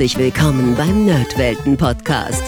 Herzlich 0.00 0.18
willkommen 0.18 0.74
beim 0.76 1.04
Nerdwelten 1.04 1.76
Podcast. 1.76 2.42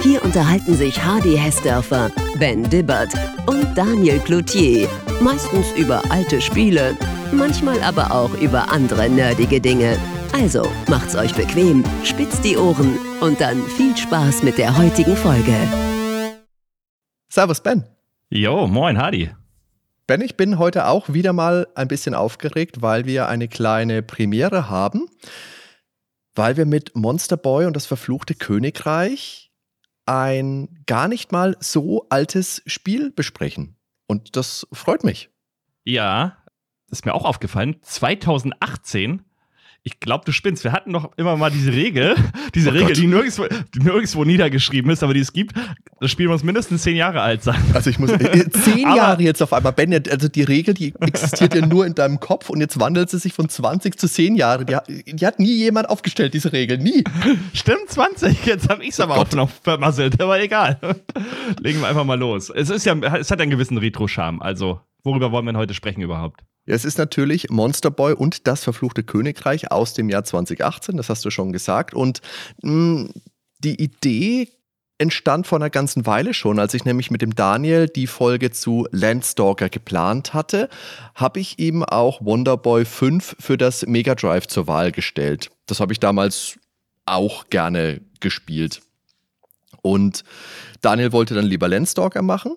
Hier 0.00 0.22
unterhalten 0.22 0.76
sich 0.76 1.04
Hardy 1.04 1.36
Hessdörfer, 1.36 2.08
Ben 2.38 2.62
Dibbert 2.70 3.12
und 3.48 3.76
Daniel 3.76 4.20
Cloutier. 4.20 4.88
Meistens 5.20 5.72
über 5.72 6.00
alte 6.12 6.40
Spiele, 6.40 6.96
manchmal 7.32 7.82
aber 7.82 8.12
auch 8.12 8.32
über 8.34 8.70
andere 8.70 9.10
nerdige 9.10 9.60
Dinge. 9.60 9.98
Also 10.32 10.70
macht's 10.86 11.16
euch 11.16 11.34
bequem, 11.34 11.82
spitzt 12.04 12.44
die 12.44 12.56
Ohren 12.56 12.96
und 13.20 13.40
dann 13.40 13.60
viel 13.66 13.96
Spaß 13.96 14.44
mit 14.44 14.56
der 14.56 14.78
heutigen 14.78 15.16
Folge. 15.16 15.56
Servus, 17.28 17.60
Ben. 17.60 17.82
Jo, 18.30 18.68
moin, 18.68 18.98
Hardy. 18.98 19.30
Ben, 20.06 20.20
ich 20.20 20.36
bin 20.36 20.60
heute 20.60 20.86
auch 20.86 21.12
wieder 21.12 21.32
mal 21.32 21.66
ein 21.74 21.88
bisschen 21.88 22.14
aufgeregt, 22.14 22.82
weil 22.82 23.04
wir 23.04 23.26
eine 23.26 23.48
kleine 23.48 24.00
Premiere 24.02 24.70
haben 24.70 25.08
weil 26.34 26.56
wir 26.56 26.66
mit 26.66 26.94
Monster 26.94 27.36
Boy 27.36 27.66
und 27.66 27.74
das 27.74 27.86
verfluchte 27.86 28.34
Königreich 28.34 29.52
ein 30.06 30.82
gar 30.86 31.08
nicht 31.08 31.32
mal 31.32 31.56
so 31.60 32.06
altes 32.10 32.62
Spiel 32.66 33.10
besprechen. 33.10 33.76
Und 34.06 34.36
das 34.36 34.66
freut 34.72 35.04
mich. 35.04 35.30
Ja, 35.84 36.38
ist 36.90 37.06
mir 37.06 37.14
auch 37.14 37.24
aufgefallen. 37.24 37.76
2018 37.82 39.22
ich 39.86 40.00
glaube, 40.00 40.24
du 40.24 40.32
spinnst. 40.32 40.64
Wir 40.64 40.72
hatten 40.72 40.94
doch 40.94 41.10
immer 41.18 41.36
mal 41.36 41.50
diese 41.50 41.70
Regel, 41.70 42.16
diese 42.54 42.70
oh 42.70 42.72
Regel, 42.72 42.94
die 42.94 43.06
nirgendwo, 43.06 43.44
die 43.74 43.80
nirgendwo, 43.80 44.24
niedergeschrieben 44.24 44.90
ist, 44.90 45.02
aber 45.02 45.12
die 45.12 45.20
es 45.20 45.34
gibt. 45.34 45.52
Das 46.00 46.10
Spiel 46.10 46.26
muss 46.28 46.42
mindestens 46.42 46.82
zehn 46.82 46.96
Jahre 46.96 47.20
alt 47.20 47.42
sein. 47.42 47.62
Also 47.74 47.90
ich 47.90 47.98
muss 47.98 48.10
äh, 48.10 48.48
zehn 48.50 48.80
Jahre 48.80 49.22
jetzt 49.22 49.42
auf 49.42 49.52
einmal. 49.52 49.72
Ben, 49.72 49.92
also 49.92 50.28
die 50.28 50.42
Regel, 50.42 50.72
die 50.72 50.94
existiert 51.00 51.54
ja 51.54 51.66
nur 51.66 51.84
in 51.86 51.94
deinem 51.94 52.18
Kopf 52.18 52.48
und 52.48 52.60
jetzt 52.60 52.80
wandelt 52.80 53.10
sie 53.10 53.18
sich 53.18 53.34
von 53.34 53.50
20 53.50 53.98
zu 53.98 54.08
10 54.08 54.36
Jahre. 54.36 54.64
Die, 54.64 54.76
die 55.04 55.26
hat 55.26 55.38
nie 55.38 55.54
jemand 55.54 55.90
aufgestellt, 55.90 56.32
diese 56.32 56.52
Regel. 56.52 56.78
Nie. 56.78 57.04
Stimmt, 57.52 57.88
20. 57.88 58.46
Jetzt 58.46 58.70
habe 58.70 58.82
ich 58.82 58.90
es 58.90 59.00
aber 59.00 59.18
oh 59.18 59.20
auch 59.20 59.32
noch 59.32 59.50
vermasselt, 59.50 60.18
aber 60.18 60.40
egal. 60.40 60.78
Legen 61.60 61.80
wir 61.82 61.88
einfach 61.88 62.04
mal 62.04 62.18
los. 62.18 62.48
Es 62.48 62.70
ist 62.70 62.86
ja, 62.86 62.94
es 63.16 63.30
hat 63.30 63.40
einen 63.40 63.50
gewissen 63.50 63.76
Retro-Charme. 63.76 64.40
Also, 64.40 64.80
worüber 65.02 65.30
wollen 65.30 65.44
wir 65.44 65.52
denn 65.52 65.58
heute 65.58 65.74
sprechen 65.74 66.00
überhaupt? 66.00 66.42
Ja, 66.66 66.74
es 66.74 66.84
ist 66.84 66.98
natürlich 66.98 67.50
Monster 67.50 67.90
Boy 67.90 68.14
und 68.14 68.46
das 68.46 68.64
verfluchte 68.64 69.02
Königreich 69.02 69.70
aus 69.70 69.92
dem 69.92 70.08
Jahr 70.08 70.24
2018, 70.24 70.96
das 70.96 71.10
hast 71.10 71.24
du 71.24 71.30
schon 71.30 71.52
gesagt. 71.52 71.92
Und 71.94 72.20
mh, 72.62 72.70
hm, 72.70 73.12
die 73.58 73.82
Idee 73.82 74.48
entstand 74.98 75.46
vor 75.46 75.58
einer 75.58 75.70
ganzen 75.70 76.06
Weile 76.06 76.34
schon, 76.34 76.58
als 76.58 76.72
ich 76.72 76.84
nämlich 76.84 77.10
mit 77.10 77.20
dem 77.20 77.34
Daniel 77.34 77.88
die 77.88 78.06
Folge 78.06 78.50
zu 78.50 78.86
Landstalker 78.92 79.68
geplant 79.68 80.34
hatte, 80.34 80.68
habe 81.14 81.40
ich 81.40 81.58
ihm 81.58 81.82
auch 81.82 82.24
Wonderboy 82.24 82.84
5 82.84 83.36
für 83.40 83.58
das 83.58 83.86
Mega 83.86 84.14
Drive 84.14 84.46
zur 84.46 84.66
Wahl 84.66 84.92
gestellt. 84.92 85.50
Das 85.66 85.80
habe 85.80 85.92
ich 85.92 86.00
damals 86.00 86.58
auch 87.06 87.50
gerne 87.50 88.00
gespielt. 88.20 88.82
Und 89.82 90.24
Daniel 90.80 91.12
wollte 91.12 91.34
dann 91.34 91.44
lieber 91.44 91.68
Landstalker 91.68 92.22
machen. 92.22 92.56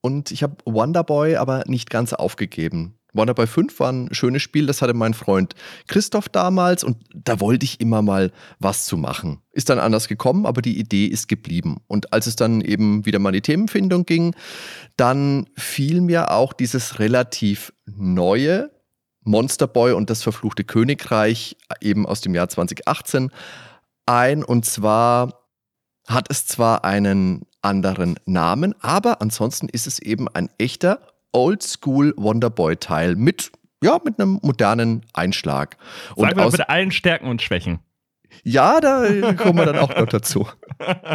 Und 0.00 0.30
ich 0.30 0.42
habe 0.42 0.56
Wonderboy 0.64 1.36
aber 1.36 1.64
nicht 1.66 1.90
ganz 1.90 2.12
aufgegeben. 2.12 2.94
Wonderboy 3.14 3.46
5 3.46 3.80
war 3.80 3.90
ein 3.90 4.08
schönes 4.12 4.42
Spiel, 4.42 4.66
das 4.66 4.82
hatte 4.82 4.92
mein 4.92 5.14
Freund 5.14 5.54
Christoph 5.86 6.28
damals 6.28 6.84
und 6.84 6.98
da 7.14 7.40
wollte 7.40 7.64
ich 7.64 7.80
immer 7.80 8.02
mal 8.02 8.32
was 8.58 8.84
zu 8.84 8.96
machen. 8.96 9.40
Ist 9.52 9.70
dann 9.70 9.78
anders 9.78 10.08
gekommen, 10.08 10.46
aber 10.46 10.60
die 10.60 10.78
Idee 10.78 11.06
ist 11.06 11.28
geblieben. 11.28 11.78
Und 11.86 12.12
als 12.12 12.26
es 12.26 12.36
dann 12.36 12.60
eben 12.60 13.06
wieder 13.06 13.20
mal 13.20 13.30
in 13.30 13.34
die 13.34 13.42
Themenfindung 13.42 14.04
ging, 14.04 14.34
dann 14.96 15.46
fiel 15.56 16.00
mir 16.00 16.32
auch 16.32 16.52
dieses 16.52 16.98
relativ 16.98 17.72
neue 17.86 18.70
Monster 19.22 19.66
Boy 19.66 19.92
und 19.92 20.10
das 20.10 20.22
verfluchte 20.22 20.64
Königreich 20.64 21.56
eben 21.80 22.06
aus 22.06 22.20
dem 22.20 22.34
Jahr 22.34 22.48
2018 22.48 23.30
ein. 24.06 24.44
Und 24.44 24.66
zwar 24.66 25.44
hat 26.06 26.30
es 26.30 26.46
zwar 26.46 26.84
einen 26.84 27.46
anderen 27.62 28.18
Namen, 28.26 28.74
aber 28.80 29.22
ansonsten 29.22 29.68
ist 29.68 29.86
es 29.86 29.98
eben 29.98 30.28
ein 30.28 30.50
echter 30.58 31.13
Oldschool 31.34 32.14
Wonderboy-Teil 32.16 33.16
mit, 33.16 33.50
ja, 33.82 33.98
mit 34.04 34.18
einem 34.18 34.38
modernen 34.42 35.04
Einschlag. 35.12 35.76
Und 36.14 36.28
Sagen 36.28 36.38
wir 36.38 36.50
mit 36.50 36.68
allen 36.68 36.90
Stärken 36.90 37.26
und 37.26 37.42
Schwächen. 37.42 37.80
Ja, 38.42 38.80
da 38.80 39.32
kommen 39.36 39.58
wir 39.58 39.66
dann 39.66 39.78
auch 39.78 39.94
noch 39.96 40.06
dazu. 40.06 40.48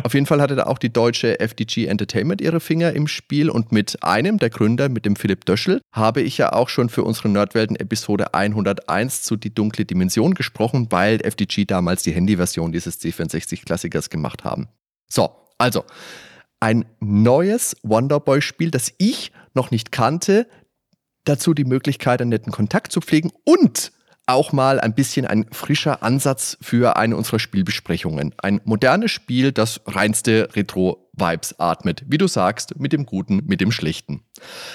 Auf 0.04 0.14
jeden 0.14 0.26
Fall 0.26 0.42
hatte 0.42 0.56
da 0.56 0.64
auch 0.64 0.78
die 0.78 0.92
deutsche 0.92 1.40
FDG 1.40 1.86
Entertainment 1.86 2.42
ihre 2.42 2.60
Finger 2.60 2.94
im 2.94 3.08
Spiel 3.08 3.50
und 3.50 3.72
mit 3.72 4.04
einem 4.04 4.38
der 4.38 4.50
Gründer, 4.50 4.90
mit 4.90 5.06
dem 5.06 5.16
Philipp 5.16 5.46
Döschel, 5.46 5.82
habe 5.94 6.22
ich 6.22 6.38
ja 6.38 6.54
auch 6.54 6.70
schon 6.70 6.90
für 6.90 7.04
unsere 7.04 7.30
Nerdwelten-Episode 7.30 8.34
101 8.34 9.24
zu 9.24 9.36
Die 9.36 9.54
dunkle 9.54 9.86
Dimension 9.86 10.34
gesprochen, 10.34 10.88
weil 10.92 11.20
FDG 11.22 11.66
damals 11.66 12.04
die 12.04 12.12
Handyversion 12.12 12.72
dieses 12.72 13.02
C64-Klassikers 13.02 14.10
gemacht 14.10 14.44
haben. 14.44 14.70
So, 15.10 15.30
also 15.58 15.84
ein 16.62 16.86
neues 17.00 17.76
Wonderboy-Spiel, 17.84 18.72
das 18.72 18.94
ich 18.98 19.32
noch 19.54 19.72
nicht 19.72 19.92
kannte. 19.92 20.48
Dazu 21.26 21.54
die 21.54 21.66
Möglichkeit, 21.66 22.22
einen 22.22 22.30
netten 22.30 22.52
Kontakt 22.52 22.92
zu 22.92 23.02
pflegen 23.02 23.32
und 23.44 23.92
auch 24.30 24.54
mal 24.54 24.80
ein 24.80 24.94
bisschen 24.94 25.26
ein 25.26 25.48
frischer 25.52 26.04
Ansatz 26.04 26.58
für 26.62 26.96
eine 26.98 27.18
unserer 27.18 27.40
Spielbesprechungen. 27.40 28.36
Ein 28.38 28.62
modernes 28.64 29.12
Spiel, 29.12 29.52
das 29.52 29.82
reinste 29.88 30.50
Retro-Vibes 30.56 31.60
atmet. 31.60 32.04
Wie 32.08 32.20
du 32.20 32.28
sagst, 32.28 32.80
mit 32.80 32.94
dem 32.94 33.06
Guten, 33.06 33.42
mit 33.48 33.60
dem 33.60 33.72
Schlechten. 33.72 34.22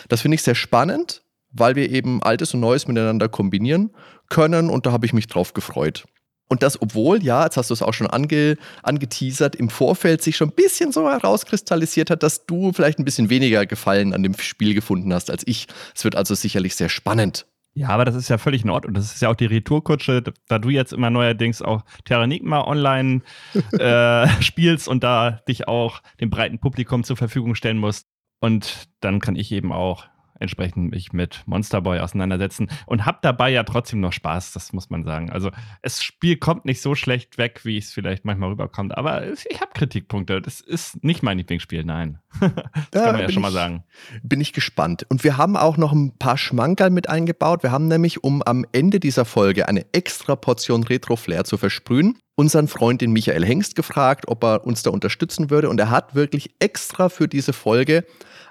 Das 0.09 0.23
finde 0.23 0.35
ich 0.35 0.43
sehr 0.43 0.57
spannend, 0.57 1.23
weil 1.53 1.77
wir 1.77 1.91
eben 1.91 2.23
Altes 2.23 2.53
und 2.53 2.61
Neues 2.61 2.89
miteinander 2.89 3.29
kombinieren 3.29 3.91
können 4.29 4.71
und 4.71 4.87
da 4.87 4.93
habe 4.93 5.07
ich 5.07 5.13
mich 5.13 5.29
drauf 5.29 5.55
gefreut. 5.55 6.05
Und 6.49 6.63
das, 6.63 6.81
obwohl, 6.81 7.23
ja, 7.23 7.45
jetzt 7.45 7.57
hast 7.57 7.71
du 7.71 7.75
es 7.75 7.83
auch 7.83 7.95
schon 7.95 8.07
ange, 8.07 8.57
angeteasert, 8.83 9.57
im 9.57 9.71
Vorfeld 9.71 10.23
sich 10.23 10.37
schon 10.37 10.51
ein 10.51 10.55
bisschen 10.55 10.93
so 10.93 11.09
herauskristallisiert 11.09 12.11
hat, 12.11 12.23
dass 12.23 12.47
du 12.47 12.73
vielleicht 12.73 12.99
ein 12.99 13.05
bisschen 13.05 13.31
weniger 13.31 13.65
Gefallen 13.67 14.13
an 14.13 14.23
dem 14.23 14.35
Spiel 14.39 14.75
gefunden 14.75 15.13
hast 15.13 15.31
als 15.31 15.43
ich. 15.47 15.67
Es 15.95 16.05
wird 16.05 16.17
also 16.17 16.35
sicherlich 16.35 16.77
sehr 16.77 16.89
spannend. 16.91 17.47
Ja, 17.77 17.89
aber 17.89 18.05
das 18.05 18.15
ist 18.15 18.29
ja 18.29 18.39
völlig 18.39 18.63
in 18.63 18.71
Ordnung. 18.71 18.95
Das 18.95 19.13
ist 19.13 19.21
ja 19.21 19.29
auch 19.29 19.35
die 19.35 19.47
Retourkutsche, 19.47 20.23
da 20.47 20.59
du 20.61 20.71
jetzt 20.71 20.93
immer 20.93 21.11
neuerdings 21.11 21.61
auch 21.61 21.83
Terranigma 22.05 22.61
online 22.65 23.23
äh, 23.73 24.29
spielst 24.41 24.87
und 24.87 25.03
da 25.03 25.43
dich 25.49 25.67
auch 25.67 26.01
dem 26.21 26.31
breiten 26.31 26.61
Publikum 26.61 27.03
zur 27.03 27.17
Verfügung 27.17 27.57
stellen 27.57 27.79
musst. 27.79 28.07
Und 28.41 28.89
dann 29.01 29.21
kann 29.21 29.35
ich 29.35 29.51
eben 29.51 29.73
auch 29.73 30.07
entsprechend 30.39 30.91
mich 30.91 31.13
mit 31.13 31.43
Monster 31.47 31.81
Boy 31.81 32.01
auseinandersetzen 32.01 32.69
und 32.87 33.07
habe 33.07 33.19
dabei 33.23 33.51
ja 33.51 33.63
trotzdem 33.63 34.01
noch 34.01 34.13
Spaß, 34.13 34.53
das 34.53 34.73
muss 34.73 34.91
man 34.91 35.05
sagen. 35.05 35.31
Also 35.31 35.51
das 35.83 36.03
Spiel 36.03 36.37
kommt 36.37 36.65
nicht 36.65 36.81
so 36.81 36.95
schlecht 36.95 37.39
weg, 37.39 37.61
wie 37.65 37.79
es 37.79 37.93
vielleicht 37.93 38.25
manchmal 38.25 38.51
rüberkommt, 38.51 38.97
aber 38.97 39.27
ich 39.33 39.61
habe 39.61 39.73
Kritikpunkte. 39.75 40.41
Das 40.41 40.61
ist 40.61 41.05
nicht 41.05 41.23
mein 41.23 41.39
Lieblingsspiel, 41.39 41.85
nein. 41.85 42.19
das 42.91 43.05
kann 43.05 43.13
man 43.13 43.21
ja 43.21 43.31
schon 43.31 43.43
mal 43.43 43.53
sagen. 43.53 43.85
Bin 44.23 44.41
ich 44.41 44.53
gespannt. 44.53 45.07
Und 45.09 45.25
wir 45.25 45.37
haben 45.37 45.57
auch 45.57 45.77
noch 45.77 45.93
ein 45.93 46.17
paar 46.19 46.37
Schmankerl 46.37 46.91
mit 46.91 47.09
eingebaut. 47.09 47.63
Wir 47.63 47.73
haben 47.73 47.89
nämlich, 47.89 48.25
um 48.25 48.43
am 48.43 48.65
Ende 48.73 49.01
dieser 49.01 49.25
Folge 49.25 49.69
eine 49.69 49.87
extra 49.93 50.37
Portion 50.37 50.85
Retro-Flair 50.85 51.45
zu 51.45 51.57
versprühen, 51.57 52.19
unseren 52.37 52.69
Freund, 52.69 53.01
den 53.01 53.13
Michael 53.13 53.45
Hengst, 53.45 53.77
gefragt, 53.77 54.27
ob 54.29 54.43
er 54.45 54.67
uns 54.67 54.83
da 54.83 54.91
unterstützen 54.91 55.51
würde. 55.51 55.69
Und 55.69 55.79
er 55.79 55.91
hat 55.91 56.15
wirklich 56.15 56.55
extra 56.59 57.09
für 57.09 57.29
diese 57.29 57.53
Folge 57.53 58.05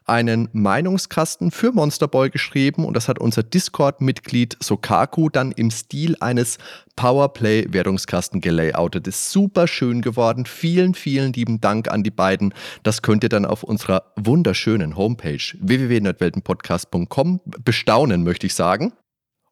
einen 0.05 0.49
Meinungskasten 0.53 1.51
für 1.51 1.71
Monster 1.71 2.07
Boy 2.07 2.29
geschrieben 2.29 2.85
und 2.85 2.95
das 2.95 3.07
hat 3.07 3.19
unser 3.19 3.43
Discord-Mitglied 3.43 4.57
Sokaku 4.61 5.29
dann 5.29 5.51
im 5.51 5.71
Stil 5.71 6.15
eines 6.19 6.57
Powerplay-Wertungskasten 6.95 8.41
gelayoutet. 8.41 9.07
Ist 9.07 9.31
super 9.31 9.67
schön 9.67 10.01
geworden. 10.01 10.45
Vielen, 10.45 10.93
vielen 10.93 11.33
lieben 11.33 11.61
Dank 11.61 11.89
an 11.89 12.03
die 12.03 12.11
beiden. 12.11 12.53
Das 12.83 13.01
könnt 13.01 13.23
ihr 13.23 13.29
dann 13.29 13.45
auf 13.45 13.63
unserer 13.63 14.13
wunderschönen 14.15 14.95
Homepage 14.95 15.43
www.nerdweltenpodcast.com 15.59 17.41
bestaunen, 17.63 18.23
möchte 18.23 18.47
ich 18.47 18.55
sagen. 18.55 18.93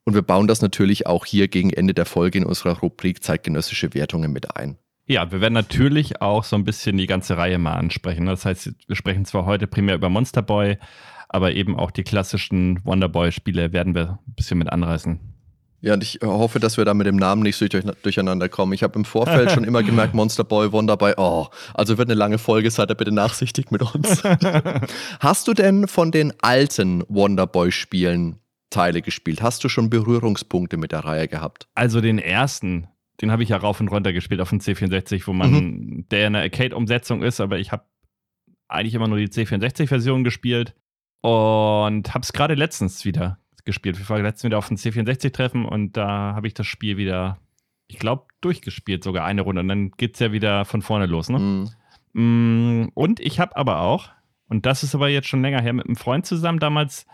Und 0.03 0.16
wir 0.16 0.23
bauen 0.23 0.47
das 0.47 0.62
natürlich 0.62 1.06
auch 1.06 1.25
hier 1.25 1.47
gegen 1.47 1.72
Ende 1.72 1.94
der 1.94 2.06
Folge 2.06 2.39
in 2.39 2.45
unserer 2.45 2.80
Rubrik 2.80 3.24
zeitgenössische 3.24 3.94
Wertungen 3.94 4.31
mit 4.31 4.56
ein. 4.56 4.77
Ja, 5.06 5.31
wir 5.31 5.42
werden 5.42 5.53
natürlich 5.53 6.21
auch 6.21 6.44
so 6.44 6.56
ein 6.56 6.63
bisschen 6.63 6.98
die 6.98 7.07
ganze 7.07 7.38
Reihe 7.38 7.57
mal 7.57 7.74
ansprechen. 7.74 8.25
Das 8.27 8.45
heißt, 8.45 8.71
wir 8.88 8.95
sprechen 8.95 9.25
zwar 9.25 9.45
heute 9.45 9.68
primär 9.68 9.95
über 9.95 10.09
Monster 10.09 10.42
Boy, 10.42 10.77
aber 11.27 11.53
eben 11.53 11.77
auch 11.77 11.92
die 11.92 12.03
klassischen 12.03 12.83
Wonderboy-Spiele 12.86 13.74
werden 13.74 13.95
wir 13.95 14.19
ein 14.27 14.33
bisschen 14.36 14.57
mit 14.57 14.71
anreißen. 14.71 15.19
Ja, 15.81 15.95
und 15.95 16.03
ich 16.03 16.19
hoffe, 16.24 16.59
dass 16.59 16.77
wir 16.77 16.86
da 16.86 16.94
mit 16.94 17.07
dem 17.07 17.15
Namen 17.15 17.42
nicht 17.42 17.59
durcheinander 17.59 18.50
kommen. 18.50 18.74
Ich 18.74 18.83
habe 18.83 19.00
im 19.00 19.06
Vorfeld 19.06 19.51
schon 19.53 19.63
immer 19.63 19.81
gemerkt, 19.81 20.13
Monster 20.13 20.44
Boy, 20.44 20.71
Wonderboy, 20.71 21.15
oh, 21.18 21.48
also 21.74 21.98
wird 21.98 22.07
eine 22.07 22.18
lange 22.18 22.38
Folge, 22.38 22.69
seid 22.69 22.92
ihr 22.92 22.95
bitte 22.95 23.12
nachsichtig 23.12 23.71
mit 23.71 23.81
uns. 23.81 24.24
Hast 25.19 25.48
du 25.48 25.53
denn 25.53 25.88
von 25.88 26.12
den 26.12 26.33
alten 26.42 27.03
Wonderboy-Spielen 27.09 28.38
Teile 28.69 29.01
gespielt? 29.01 29.42
Hast 29.42 29.63
du 29.63 29.69
schon 29.69 29.89
Berührungspunkte 29.89 30.77
mit 30.77 30.92
der 30.92 31.03
Reihe 31.03 31.27
gehabt? 31.27 31.68
Also 31.74 32.00
den 32.00 32.19
ersten, 32.19 32.88
den 33.21 33.31
habe 33.31 33.44
ich 33.44 33.50
ja 33.50 33.57
rauf 33.57 33.79
und 33.79 33.89
runter 33.89 34.13
gespielt 34.13 34.41
auf 34.41 34.50
dem 34.50 34.59
C64, 34.59 35.27
wo 35.27 35.33
man, 35.33 35.51
mhm. 35.51 36.06
der 36.09 36.27
eine 36.27 36.39
Arcade-Umsetzung 36.39 37.23
ist, 37.23 37.39
aber 37.39 37.59
ich 37.59 37.71
habe 37.71 37.85
eigentlich 38.68 38.95
immer 38.95 39.07
nur 39.07 39.18
die 39.18 39.27
C64-Version 39.27 40.23
gespielt 40.23 40.75
und 41.21 42.13
habe 42.13 42.23
es 42.23 42.33
gerade 42.33 42.56
letztens 42.56 43.06
wieder 43.06 43.38
gespielt. 43.65 44.00
Wir 44.00 44.09
waren 44.09 44.23
letztens 44.23 44.45
wieder 44.45 44.57
auf 44.57 44.68
dem 44.68 44.77
C64-Treffen 44.77 45.65
und 45.65 45.97
da 45.97 46.33
habe 46.35 46.47
ich 46.47 46.53
das 46.53 46.68
Spiel 46.68 46.97
wieder 46.97 47.38
ich 47.91 48.00
glaube, 48.00 48.23
durchgespielt, 48.39 49.03
sogar 49.03 49.25
eine 49.25 49.41
Runde. 49.41 49.62
Und 49.62 49.67
dann 49.67 49.91
geht 49.91 50.13
es 50.13 50.19
ja 50.19 50.31
wieder 50.31 50.65
von 50.65 50.81
vorne 50.81 51.06
los. 51.06 51.29
Ne? 51.29 51.39
Mhm. 51.39 51.69
Mm, 52.13 52.89
und 52.94 53.19
ich 53.19 53.39
habe 53.39 53.56
aber 53.56 53.81
auch, 53.81 54.09
und 54.47 54.65
das 54.65 54.83
ist 54.83 54.95
aber 54.95 55.09
jetzt 55.09 55.27
schon 55.27 55.41
länger 55.41 55.62
her, 55.62 55.74
mit 55.74 55.85
einem 55.85 55.97
Freund 55.97 56.25
zusammen 56.25 56.59
damals 56.59 57.06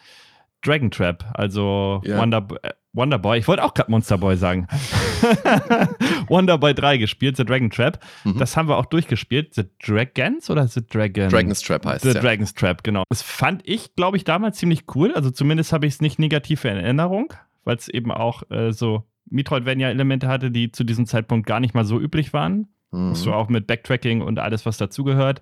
Dragon 0.61 0.91
Trap, 0.91 1.25
also 1.33 2.01
ja. 2.03 2.17
Wonder, 2.17 2.47
äh, 2.61 2.73
Wonder 2.93 3.19
Boy. 3.19 3.39
Ich 3.39 3.47
wollte 3.47 3.63
auch 3.63 3.73
gerade 3.73 3.91
Monster 3.91 4.17
Boy 4.17 4.37
sagen. 4.37 4.67
Wonder 6.27 6.57
Boy 6.57 6.73
3 6.73 6.97
gespielt, 6.97 7.37
The 7.37 7.45
Dragon 7.45 7.69
Trap. 7.69 7.99
Mhm. 8.23 8.37
Das 8.37 8.57
haben 8.57 8.67
wir 8.67 8.77
auch 8.77 8.85
durchgespielt. 8.85 9.53
The 9.53 9.63
Dragons 9.83 10.49
oder 10.49 10.67
The 10.67 10.85
Dragon? 10.85 11.29
Dragon's 11.29 11.61
Trap 11.61 11.85
heißt 11.85 12.05
es. 12.05 12.11
The 12.11 12.17
ja. 12.17 12.23
Dragon's 12.23 12.53
Trap, 12.53 12.83
genau. 12.83 13.03
Das 13.09 13.21
fand 13.21 13.61
ich, 13.65 13.95
glaube 13.95 14.17
ich, 14.17 14.23
damals 14.23 14.57
ziemlich 14.57 14.83
cool. 14.95 15.13
Also 15.13 15.31
zumindest 15.31 15.73
habe 15.73 15.85
ich 15.85 15.95
es 15.95 16.01
nicht 16.01 16.19
negativ 16.19 16.65
in 16.65 16.77
Erinnerung, 16.77 17.33
weil 17.63 17.77
es 17.77 17.87
eben 17.87 18.11
auch 18.11 18.43
äh, 18.49 18.71
so 18.71 19.03
Metroidvania-Elemente 19.29 20.27
hatte, 20.27 20.51
die 20.51 20.71
zu 20.71 20.83
diesem 20.83 21.05
Zeitpunkt 21.05 21.47
gar 21.47 21.59
nicht 21.59 21.73
mal 21.73 21.85
so 21.85 21.99
üblich 21.99 22.33
waren. 22.33 22.67
Mhm. 22.91 23.15
So 23.15 23.33
auch 23.33 23.49
mit 23.49 23.67
Backtracking 23.67 24.21
und 24.21 24.39
alles, 24.39 24.65
was 24.65 24.77
dazugehört. 24.77 25.41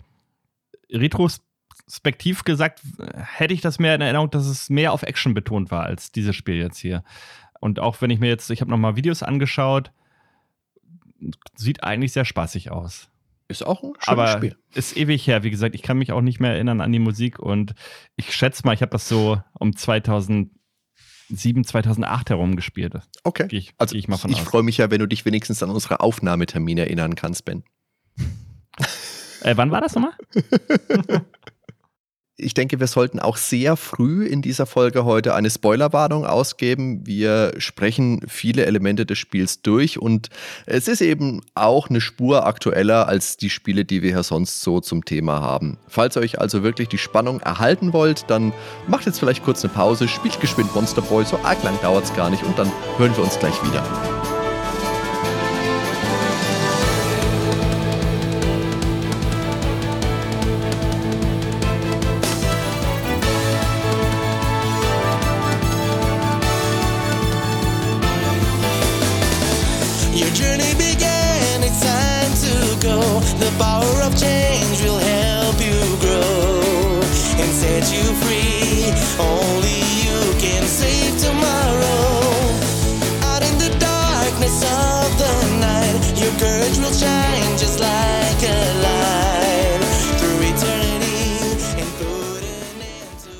Retrospektiv 0.91 2.43
gesagt, 2.43 2.81
hätte 3.15 3.53
ich 3.53 3.61
das 3.61 3.79
mehr 3.79 3.95
in 3.95 4.01
Erinnerung, 4.01 4.29
dass 4.31 4.47
es 4.47 4.69
mehr 4.69 4.93
auf 4.93 5.03
Action 5.03 5.33
betont 5.33 5.71
war 5.71 5.83
als 5.83 6.11
dieses 6.11 6.35
Spiel 6.35 6.55
jetzt 6.55 6.77
hier. 6.77 7.03
Und 7.65 7.79
auch 7.79 7.99
wenn 7.99 8.11
ich 8.11 8.19
mir 8.19 8.27
jetzt, 8.27 8.51
ich 8.51 8.61
habe 8.61 8.69
nochmal 8.69 8.95
Videos 8.95 9.23
angeschaut, 9.23 9.91
sieht 11.55 11.83
eigentlich 11.83 12.11
sehr 12.11 12.23
spaßig 12.23 12.69
aus. 12.69 13.09
Ist 13.47 13.65
auch 13.65 13.81
ein 13.81 13.93
schönes 13.97 14.07
Aber 14.07 14.27
Spiel. 14.27 14.55
Ist 14.75 14.95
ewig 14.95 15.25
her, 15.25 15.41
wie 15.41 15.49
gesagt, 15.49 15.73
ich 15.73 15.81
kann 15.81 15.97
mich 15.97 16.11
auch 16.11 16.21
nicht 16.21 16.39
mehr 16.39 16.51
erinnern 16.51 16.79
an 16.79 16.91
die 16.91 16.99
Musik 16.99 17.39
und 17.39 17.73
ich 18.17 18.35
schätze 18.35 18.61
mal, 18.65 18.73
ich 18.73 18.83
habe 18.83 18.91
das 18.91 19.09
so 19.09 19.41
um 19.53 19.75
2007, 19.75 20.51
2008 21.63 22.29
herum 22.29 22.55
gespielt. 22.55 22.93
Okay. 23.23 23.47
Gehe 23.47 23.57
ich, 23.57 23.73
also 23.79 23.93
geh 23.93 23.97
ich, 23.97 24.07
ich, 24.07 24.25
ich 24.25 24.41
freue 24.41 24.61
mich 24.61 24.77
ja, 24.77 24.91
wenn 24.91 24.99
du 24.99 25.07
dich 25.07 25.25
wenigstens 25.25 25.63
an 25.63 25.71
unsere 25.71 26.01
Aufnahmetermine 26.01 26.81
erinnern 26.81 27.15
kannst, 27.15 27.45
Ben. 27.45 27.63
äh, 29.41 29.57
wann 29.57 29.71
war 29.71 29.81
das 29.81 29.95
nochmal? 29.95 30.13
ich 32.37 32.53
denke, 32.53 32.79
wir 32.79 32.87
sollten 32.87 33.19
auch 33.19 33.37
sehr 33.37 33.77
früh 33.77 34.25
in 34.25 34.41
dieser 34.41 34.65
Folge 34.65 35.05
heute 35.05 35.33
eine 35.33 35.49
Spoilerwarnung 35.49 36.25
ausgeben. 36.25 37.05
Wir 37.05 37.53
sprechen 37.59 38.21
viele 38.27 38.65
Elemente 38.65 39.05
des 39.05 39.17
Spiels 39.17 39.61
durch 39.61 39.99
und 39.99 40.29
es 40.65 40.89
ist 40.89 41.01
eben 41.01 41.41
auch 41.55 41.89
eine 41.89 42.01
Spur 42.01 42.45
aktueller 42.45 43.07
als 43.07 43.37
die 43.37 43.49
Spiele, 43.49 43.85
die 43.85 44.01
wir 44.01 44.11
hier 44.11 44.23
sonst 44.23 44.61
so 44.61 44.81
zum 44.81 45.05
Thema 45.05 45.39
haben. 45.39 45.77
Falls 45.87 46.17
ihr 46.17 46.21
euch 46.21 46.39
also 46.39 46.61
wirklich 46.61 46.89
die 46.89 46.97
Spannung 46.97 47.39
erhalten 47.39 47.93
wollt, 47.93 48.29
dann 48.29 48.51
macht 48.87 49.05
jetzt 49.05 49.19
vielleicht 49.19 49.43
kurz 49.43 49.63
eine 49.63 49.73
Pause, 49.73 50.07
spielt 50.07 50.41
geschwind 50.41 50.75
Monster 50.75 51.01
Boy, 51.01 51.23
so 51.23 51.39
arg 51.43 51.63
lang 51.63 51.79
dauert 51.81 52.03
es 52.03 52.15
gar 52.15 52.29
nicht 52.29 52.43
und 52.43 52.59
dann 52.59 52.71
hören 52.97 53.15
wir 53.15 53.23
uns 53.23 53.39
gleich 53.39 53.63
wieder. 53.63 54.24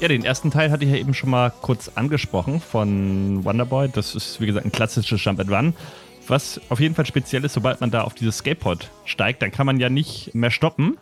Ja, 0.06 0.10
den 0.10 0.24
ersten 0.24 0.52
Teil 0.52 0.70
hatte 0.70 0.86
ich 0.86 0.92
ja 0.92 0.98
eben 0.98 1.16
schon 1.16 1.32
mal 1.32 1.52
kurz 1.64 1.90
angesprochen 1.96 2.62
von 2.62 3.44
Wonderboy. 3.44 3.90
Das 3.90 4.14
ist, 4.14 4.40
wie 4.40 4.46
gesagt, 4.46 4.64
ein 4.64 4.72
klassisches 4.72 5.24
Jump 5.24 5.40
and 5.40 5.50
Run. 5.50 5.74
Was 6.28 6.62
auf 6.70 6.80
jeden 6.80 6.94
Fall 6.94 7.08
speziell 7.08 7.44
ist, 7.44 7.54
sobald 7.54 7.82
man 7.82 7.90
da 7.90 8.04
auf 8.04 8.14
dieses 8.14 8.38
Skateboard 8.38 8.92
steigt, 9.06 9.42
dann 9.42 9.50
kann 9.50 9.66
man 9.66 9.80
ja 9.80 9.90
nicht 9.90 10.36
mehr 10.36 10.52
stoppen, 10.52 11.00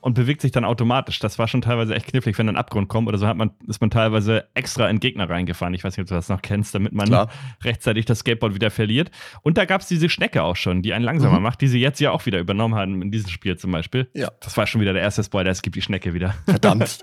und 0.00 0.14
bewegt 0.14 0.40
sich 0.40 0.52
dann 0.52 0.64
automatisch. 0.64 1.18
Das 1.18 1.38
war 1.38 1.48
schon 1.48 1.60
teilweise 1.60 1.94
echt 1.94 2.06
knifflig, 2.06 2.38
wenn 2.38 2.48
ein 2.48 2.56
Abgrund 2.56 2.88
kommt 2.88 3.08
oder 3.08 3.18
so 3.18 3.26
hat 3.26 3.36
man, 3.36 3.50
ist 3.66 3.80
man 3.80 3.90
teilweise 3.90 4.46
extra 4.54 4.88
in 4.88 5.00
Gegner 5.00 5.28
reingefahren. 5.28 5.74
Ich 5.74 5.84
weiß 5.84 5.96
nicht, 5.96 6.04
ob 6.04 6.08
du 6.08 6.14
das 6.14 6.28
noch 6.28 6.42
kennst, 6.42 6.74
damit 6.74 6.92
man 6.92 7.06
Klar. 7.08 7.30
rechtzeitig 7.64 8.04
das 8.04 8.20
Skateboard 8.20 8.54
wieder 8.54 8.70
verliert. 8.70 9.10
Und 9.42 9.58
da 9.58 9.64
gab 9.64 9.80
es 9.80 9.88
diese 9.88 10.08
Schnecke 10.08 10.42
auch 10.42 10.56
schon, 10.56 10.82
die 10.82 10.92
einen 10.94 11.04
langsamer 11.04 11.38
mhm. 11.38 11.42
macht, 11.42 11.60
die 11.60 11.68
sie 11.68 11.80
jetzt 11.80 12.00
ja 12.00 12.10
auch 12.10 12.26
wieder 12.26 12.38
übernommen 12.38 12.74
haben 12.74 13.02
in 13.02 13.10
diesem 13.10 13.30
Spiel 13.30 13.56
zum 13.56 13.72
Beispiel. 13.72 14.08
Ja. 14.14 14.30
Das 14.40 14.56
war 14.56 14.66
schon 14.66 14.80
wieder 14.80 14.92
der 14.92 15.02
erste 15.02 15.24
Spoiler, 15.24 15.50
es 15.50 15.62
gibt 15.62 15.76
die 15.76 15.82
Schnecke 15.82 16.14
wieder. 16.14 16.34
Verdammt. 16.46 17.00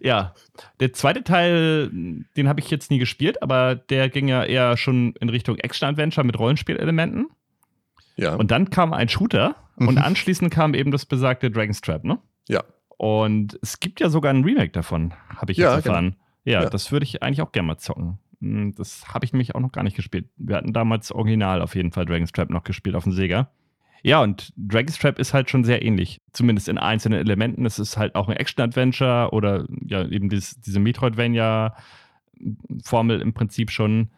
ja. 0.00 0.34
Der 0.80 0.92
zweite 0.92 1.24
Teil, 1.24 1.90
den 2.36 2.48
habe 2.48 2.60
ich 2.60 2.70
jetzt 2.70 2.90
nie 2.90 2.98
gespielt, 2.98 3.42
aber 3.42 3.74
der 3.74 4.08
ging 4.08 4.28
ja 4.28 4.44
eher 4.44 4.76
schon 4.76 5.14
in 5.20 5.28
Richtung 5.28 5.56
Action-Adventure 5.56 6.26
mit 6.26 6.38
Rollenspielelementen. 6.38 7.28
Ja. 8.18 8.34
Und 8.34 8.50
dann 8.50 8.68
kam 8.70 8.92
ein 8.92 9.08
Shooter 9.08 9.54
und 9.76 9.92
mhm. 9.92 9.98
anschließend 9.98 10.52
kam 10.52 10.74
eben 10.74 10.90
das 10.90 11.06
besagte 11.06 11.50
Dragon's 11.50 11.80
Trap, 11.80 12.04
ne? 12.04 12.18
Ja. 12.48 12.64
Und 12.96 13.58
es 13.62 13.78
gibt 13.78 14.00
ja 14.00 14.10
sogar 14.10 14.34
ein 14.34 14.42
Remake 14.42 14.72
davon, 14.72 15.14
habe 15.36 15.52
ich 15.52 15.58
ja, 15.58 15.76
jetzt 15.76 15.86
erfahren. 15.86 16.16
Genau. 16.44 16.44
Ja, 16.44 16.62
ja, 16.64 16.70
das 16.70 16.90
würde 16.90 17.04
ich 17.04 17.22
eigentlich 17.22 17.42
auch 17.42 17.52
gerne 17.52 17.68
mal 17.68 17.78
zocken. 17.78 18.18
Hm, 18.40 18.74
das 18.74 19.14
habe 19.14 19.24
ich 19.24 19.32
nämlich 19.32 19.54
auch 19.54 19.60
noch 19.60 19.70
gar 19.70 19.84
nicht 19.84 19.94
gespielt. 19.96 20.28
Wir 20.36 20.56
hatten 20.56 20.72
damals 20.72 21.12
original 21.12 21.62
auf 21.62 21.76
jeden 21.76 21.92
Fall 21.92 22.06
Dragon's 22.06 22.32
Trap 22.32 22.50
noch 22.50 22.64
gespielt 22.64 22.96
auf 22.96 23.04
dem 23.04 23.12
Sega. 23.12 23.50
Ja, 24.02 24.20
und 24.22 24.52
Dragon's 24.56 24.98
Trap 24.98 25.18
ist 25.18 25.34
halt 25.34 25.50
schon 25.50 25.64
sehr 25.64 25.82
ähnlich. 25.82 26.22
Zumindest 26.32 26.68
in 26.68 26.78
einzelnen 26.78 27.18
Elementen. 27.20 27.66
Es 27.66 27.78
ist 27.78 27.96
halt 27.96 28.16
auch 28.16 28.28
ein 28.28 28.36
Action-Adventure 28.36 29.30
oder 29.32 29.66
ja, 29.86 30.04
eben 30.06 30.28
dieses, 30.28 30.60
diese 30.60 30.80
Metroidvania-Formel 30.80 33.20
im 33.20 33.32
Prinzip 33.32 33.70
schon. 33.70 34.10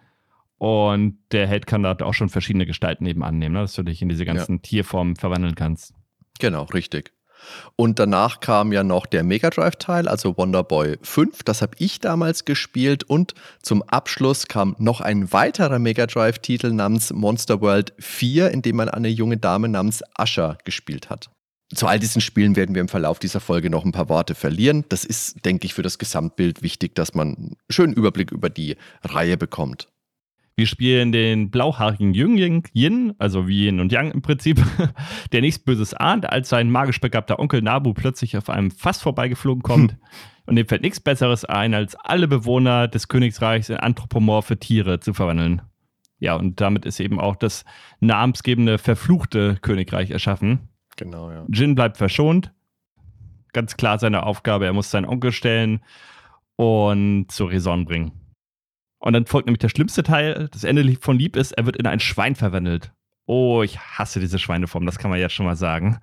Und 0.61 1.17
der 1.33 1.47
Held 1.47 1.67
kann 1.67 1.83
da 1.83 1.97
auch 2.03 2.13
schon 2.13 2.29
verschiedene 2.29 2.67
Gestalten 2.67 3.07
eben 3.07 3.25
annehmen, 3.25 3.55
ne? 3.55 3.63
dass 3.63 3.73
du 3.73 3.83
dich 3.83 4.03
in 4.03 4.11
diese 4.11 4.27
ganzen 4.27 4.57
ja. 4.57 4.61
Tierformen 4.61 5.17
verwandeln 5.17 5.55
kannst. 5.55 5.95
Genau, 6.39 6.65
richtig. 6.65 7.15
Und 7.77 7.99
danach 7.99 8.41
kam 8.41 8.71
ja 8.71 8.85
noch 8.85 9.07
der 9.07 9.23
Mega 9.23 9.49
Drive-Teil, 9.49 10.07
also 10.07 10.37
Wonder 10.37 10.63
Boy 10.63 10.99
5. 11.01 11.45
Das 11.45 11.63
habe 11.63 11.73
ich 11.79 11.99
damals 12.01 12.45
gespielt. 12.45 13.05
Und 13.05 13.33
zum 13.63 13.83
Abschluss 13.85 14.49
kam 14.49 14.77
noch 14.79 15.01
ein 15.01 15.33
weiterer 15.33 15.79
Mega 15.79 16.07
Drive-Titel 16.07 16.73
namens 16.75 17.11
Monster 17.11 17.63
World 17.63 17.95
4, 17.99 18.51
in 18.51 18.61
dem 18.61 18.77
man 18.77 18.91
eine 18.91 19.09
junge 19.09 19.39
Dame 19.39 19.71
namens 19.71 20.03
Asha 20.15 20.59
gespielt 20.67 21.09
hat. 21.09 21.31
Zu 21.75 21.87
all 21.87 21.99
diesen 21.99 22.21
Spielen 22.21 22.55
werden 22.55 22.75
wir 22.75 22.83
im 22.83 22.89
Verlauf 22.89 23.19
dieser 23.19 23.41
Folge 23.41 23.71
noch 23.71 23.87
ein 23.87 23.93
paar 23.93 24.11
Worte 24.11 24.35
verlieren. 24.35 24.85
Das 24.91 25.07
ist, 25.07 25.43
denke 25.47 25.65
ich, 25.65 25.73
für 25.73 25.83
das 25.83 25.97
Gesamtbild 25.97 26.61
wichtig, 26.61 26.95
dass 26.97 27.15
man 27.15 27.29
einen 27.35 27.57
schönen 27.71 27.95
Überblick 27.95 28.31
über 28.31 28.51
die 28.51 28.77
Reihe 29.03 29.39
bekommt. 29.39 29.89
Wir 30.61 30.67
spielen 30.67 31.11
den 31.11 31.51
blauhaarigen 31.51 32.13
Jüngling 32.13 32.69
Yin, 32.75 33.15
also 33.17 33.49
wie 33.49 33.65
Yin 33.65 33.81
und 33.81 33.93
Yang 33.93 34.11
im 34.11 34.21
Prinzip, 34.21 34.63
der 35.33 35.41
nichts 35.41 35.59
Böses 35.59 35.95
ahnt, 35.95 36.31
als 36.31 36.51
sein 36.51 36.71
magisch 36.71 37.01
begabter 37.01 37.39
Onkel 37.39 37.63
Nabu 37.63 37.95
plötzlich 37.95 38.37
auf 38.37 38.51
einem 38.51 38.71
Fass 38.71 39.01
vorbeigeflogen 39.01 39.63
kommt. 39.63 39.93
Hm. 39.93 39.99
Und 40.45 40.57
dem 40.57 40.69
fällt 40.69 40.83
nichts 40.83 41.01
Besseres 41.01 41.47
ein, 41.47 41.73
als 41.73 41.95
alle 41.95 42.29
Bewohner 42.29 42.89
des 42.89 43.09
Königsreichs 43.09 43.71
in 43.71 43.77
anthropomorphe 43.77 44.59
Tiere 44.59 45.01
zu 45.01 45.15
verwandeln. 45.15 45.63
Ja, 46.19 46.35
und 46.35 46.61
damit 46.61 46.85
ist 46.85 47.01
eben 47.01 47.19
auch 47.21 47.37
das 47.37 47.65
namensgebende 48.01 48.77
verfluchte 48.77 49.57
Königreich 49.63 50.11
erschaffen. 50.11 50.69
Genau, 50.97 51.31
ja. 51.31 51.47
Jin 51.51 51.75
bleibt 51.75 51.97
verschont. 51.97 52.53
Ganz 53.55 53.79
klar 53.79 53.99
seine 53.99 54.25
Aufgabe, 54.25 54.67
er 54.67 54.75
muss 54.75 54.91
seinen 54.91 55.07
Onkel 55.07 55.33
stellen 55.33 55.81
und 56.57 57.29
zur 57.31 57.51
Raison 57.51 57.87
bringen. 57.87 58.20
Und 59.01 59.15
dann 59.15 59.27
folgt 59.27 59.47
nämlich 59.47 59.59
der 59.59 59.71
schlimmste 59.71 60.03
Teil. 60.03 60.49
Das 60.53 60.63
Ende 60.63 60.97
von 61.01 61.19
Lieb 61.19 61.35
ist, 61.35 61.53
er 61.53 61.67
wird 61.67 61.77
in 61.77 61.87
ein 61.87 62.01
Schwein 62.01 62.37
verwandelt. 62.37 62.93
Oh, 63.27 63.63
ich 63.63 63.79
hasse 63.79 64.21
diese 64.21 64.39
Schweineform, 64.39 64.87
das 64.87 64.99
kann 64.99 65.11
man 65.11 65.19
jetzt 65.19 65.33
schon 65.33 65.47
mal 65.47 65.57
sagen. 65.57 66.01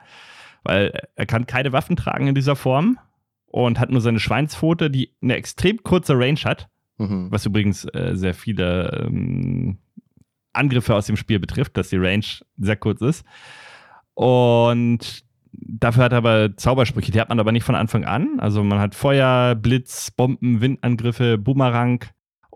Weil 0.63 1.07
er 1.15 1.25
kann 1.25 1.45
keine 1.45 1.71
Waffen 1.71 1.95
tragen 1.95 2.27
in 2.27 2.35
dieser 2.35 2.55
Form 2.55 2.97
und 3.45 3.79
hat 3.79 3.91
nur 3.91 4.01
seine 4.01 4.19
Schweinspfote, 4.19 4.89
die 4.89 5.13
eine 5.21 5.35
extrem 5.35 5.83
kurze 5.83 6.17
Range 6.17 6.39
hat. 6.43 6.69
Mhm. 6.97 7.27
Was 7.29 7.45
übrigens 7.45 7.85
äh, 7.85 8.13
sehr 8.15 8.33
viele 8.33 9.05
ähm, 9.05 9.77
Angriffe 10.53 10.95
aus 10.95 11.05
dem 11.05 11.17
Spiel 11.17 11.39
betrifft, 11.39 11.77
dass 11.77 11.89
die 11.89 11.97
Range 11.97 12.25
sehr 12.57 12.77
kurz 12.77 13.01
ist. 13.01 13.23
Und 14.15 15.23
dafür 15.51 16.05
hat 16.05 16.13
er 16.13 16.17
aber 16.17 16.57
Zaubersprüche, 16.57 17.11
die 17.11 17.21
hat 17.21 17.29
man 17.29 17.39
aber 17.39 17.51
nicht 17.51 17.63
von 17.63 17.75
Anfang 17.75 18.05
an. 18.05 18.39
Also 18.39 18.63
man 18.63 18.79
hat 18.79 18.95
Feuer, 18.95 19.53
Blitz, 19.53 20.09
Bomben, 20.09 20.61
Windangriffe, 20.61 21.37
Boomerang 21.37 22.03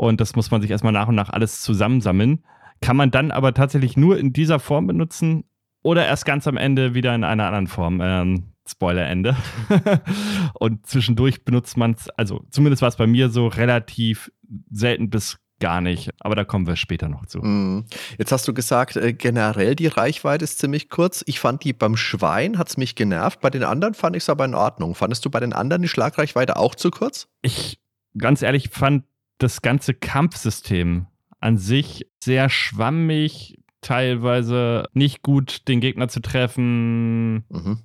und 0.01 0.19
das 0.19 0.35
muss 0.35 0.49
man 0.49 0.63
sich 0.63 0.71
erstmal 0.71 0.93
nach 0.93 1.09
und 1.09 1.13
nach 1.13 1.29
alles 1.29 1.61
zusammensammeln. 1.61 2.43
Kann 2.81 2.97
man 2.97 3.11
dann 3.11 3.29
aber 3.29 3.53
tatsächlich 3.53 3.97
nur 3.97 4.17
in 4.17 4.33
dieser 4.33 4.57
Form 4.57 4.87
benutzen 4.87 5.43
oder 5.83 6.07
erst 6.07 6.25
ganz 6.25 6.47
am 6.47 6.57
Ende 6.57 6.95
wieder 6.95 7.13
in 7.13 7.23
einer 7.23 7.45
anderen 7.45 7.67
Form. 7.67 8.01
Ähm, 8.01 8.53
Spoiler-Ende. 8.67 9.35
und 10.55 10.87
zwischendurch 10.87 11.45
benutzt 11.45 11.77
man 11.77 11.91
es, 11.91 12.09
also 12.09 12.43
zumindest 12.49 12.81
war 12.81 12.89
es 12.89 12.95
bei 12.95 13.05
mir 13.05 13.29
so 13.29 13.45
relativ 13.45 14.31
selten 14.71 15.11
bis 15.11 15.37
gar 15.59 15.81
nicht. 15.81 16.09
Aber 16.19 16.33
da 16.33 16.45
kommen 16.45 16.65
wir 16.65 16.77
später 16.77 17.07
noch 17.07 17.27
zu. 17.27 17.37
Mhm. 17.37 17.85
Jetzt 18.17 18.31
hast 18.31 18.47
du 18.47 18.55
gesagt, 18.55 18.95
äh, 18.95 19.13
generell 19.13 19.75
die 19.75 19.85
Reichweite 19.85 20.45
ist 20.45 20.57
ziemlich 20.57 20.89
kurz. 20.89 21.23
Ich 21.27 21.39
fand 21.39 21.63
die 21.63 21.73
beim 21.73 21.95
Schwein 21.95 22.57
hat 22.57 22.69
es 22.69 22.77
mich 22.77 22.95
genervt. 22.95 23.39
Bei 23.39 23.51
den 23.51 23.63
anderen 23.63 23.93
fand 23.93 24.15
ich 24.15 24.23
es 24.23 24.29
aber 24.29 24.45
in 24.45 24.55
Ordnung. 24.55 24.95
Fandest 24.95 25.23
du 25.25 25.29
bei 25.29 25.39
den 25.39 25.53
anderen 25.53 25.83
die 25.83 25.87
Schlagreichweite 25.87 26.57
auch 26.57 26.73
zu 26.73 26.89
kurz? 26.89 27.27
Ich, 27.43 27.79
ganz 28.17 28.41
ehrlich, 28.41 28.69
fand 28.69 29.03
das 29.41 29.61
ganze 29.61 29.93
Kampfsystem 29.93 31.07
an 31.39 31.57
sich 31.57 32.07
sehr 32.23 32.49
schwammig, 32.49 33.57
teilweise 33.81 34.87
nicht 34.93 35.23
gut, 35.23 35.67
den 35.67 35.79
Gegner 35.79 36.07
zu 36.07 36.21
treffen. 36.21 37.45
Mhm. 37.49 37.79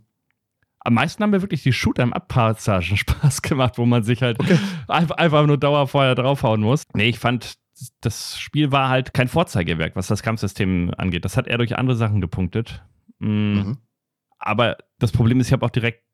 Am 0.80 0.94
meisten 0.94 1.22
haben 1.22 1.30
mir 1.30 1.42
wirklich 1.42 1.62
die 1.62 1.72
Shoot'em-Up-Passagen 1.72 2.96
Spaß 2.96 3.42
gemacht, 3.42 3.78
wo 3.78 3.86
man 3.86 4.02
sich 4.02 4.22
halt 4.22 4.38
okay. 4.38 4.58
einfach 4.86 5.46
nur 5.46 5.56
Dauerfeuer 5.56 6.14
draufhauen 6.14 6.60
muss. 6.60 6.84
Nee, 6.94 7.08
ich 7.08 7.18
fand, 7.18 7.54
das 8.02 8.38
Spiel 8.38 8.70
war 8.72 8.88
halt 8.88 9.14
kein 9.14 9.28
Vorzeigewerk, 9.28 9.96
was 9.96 10.06
das 10.06 10.22
Kampfsystem 10.22 10.92
angeht. 10.96 11.25
Das 11.25 11.36
hat 11.36 11.46
er 11.46 11.58
durch 11.58 11.76
andere 11.76 11.96
Sachen 11.96 12.20
gepunktet. 12.20 12.84
Mhm. 13.18 13.28
Mhm. 13.28 13.78
Aber 14.38 14.76
das 14.98 15.12
Problem 15.12 15.40
ist, 15.40 15.46
ich 15.48 15.52
habe 15.52 15.64
auch 15.64 15.70
direkt 15.70 16.05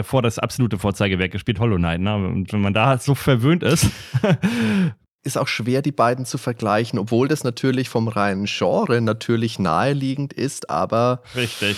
davor 0.00 0.22
das 0.22 0.38
absolute 0.38 0.78
Vorzeigewerk 0.78 1.30
gespielt, 1.30 1.60
Hollow 1.60 1.76
Knight. 1.76 2.00
Ne? 2.00 2.14
Und 2.14 2.52
wenn 2.52 2.60
man 2.60 2.74
da 2.74 2.98
so 2.98 3.14
verwöhnt 3.14 3.62
ist, 3.62 3.86
ist 5.22 5.36
auch 5.36 5.48
schwer, 5.48 5.82
die 5.82 5.92
beiden 5.92 6.24
zu 6.24 6.38
vergleichen, 6.38 6.98
obwohl 6.98 7.28
das 7.28 7.44
natürlich 7.44 7.88
vom 7.88 8.08
reinen 8.08 8.46
Genre 8.46 9.00
natürlich 9.00 9.58
naheliegend 9.58 10.32
ist, 10.32 10.70
aber. 10.70 11.22
Richtig. 11.36 11.76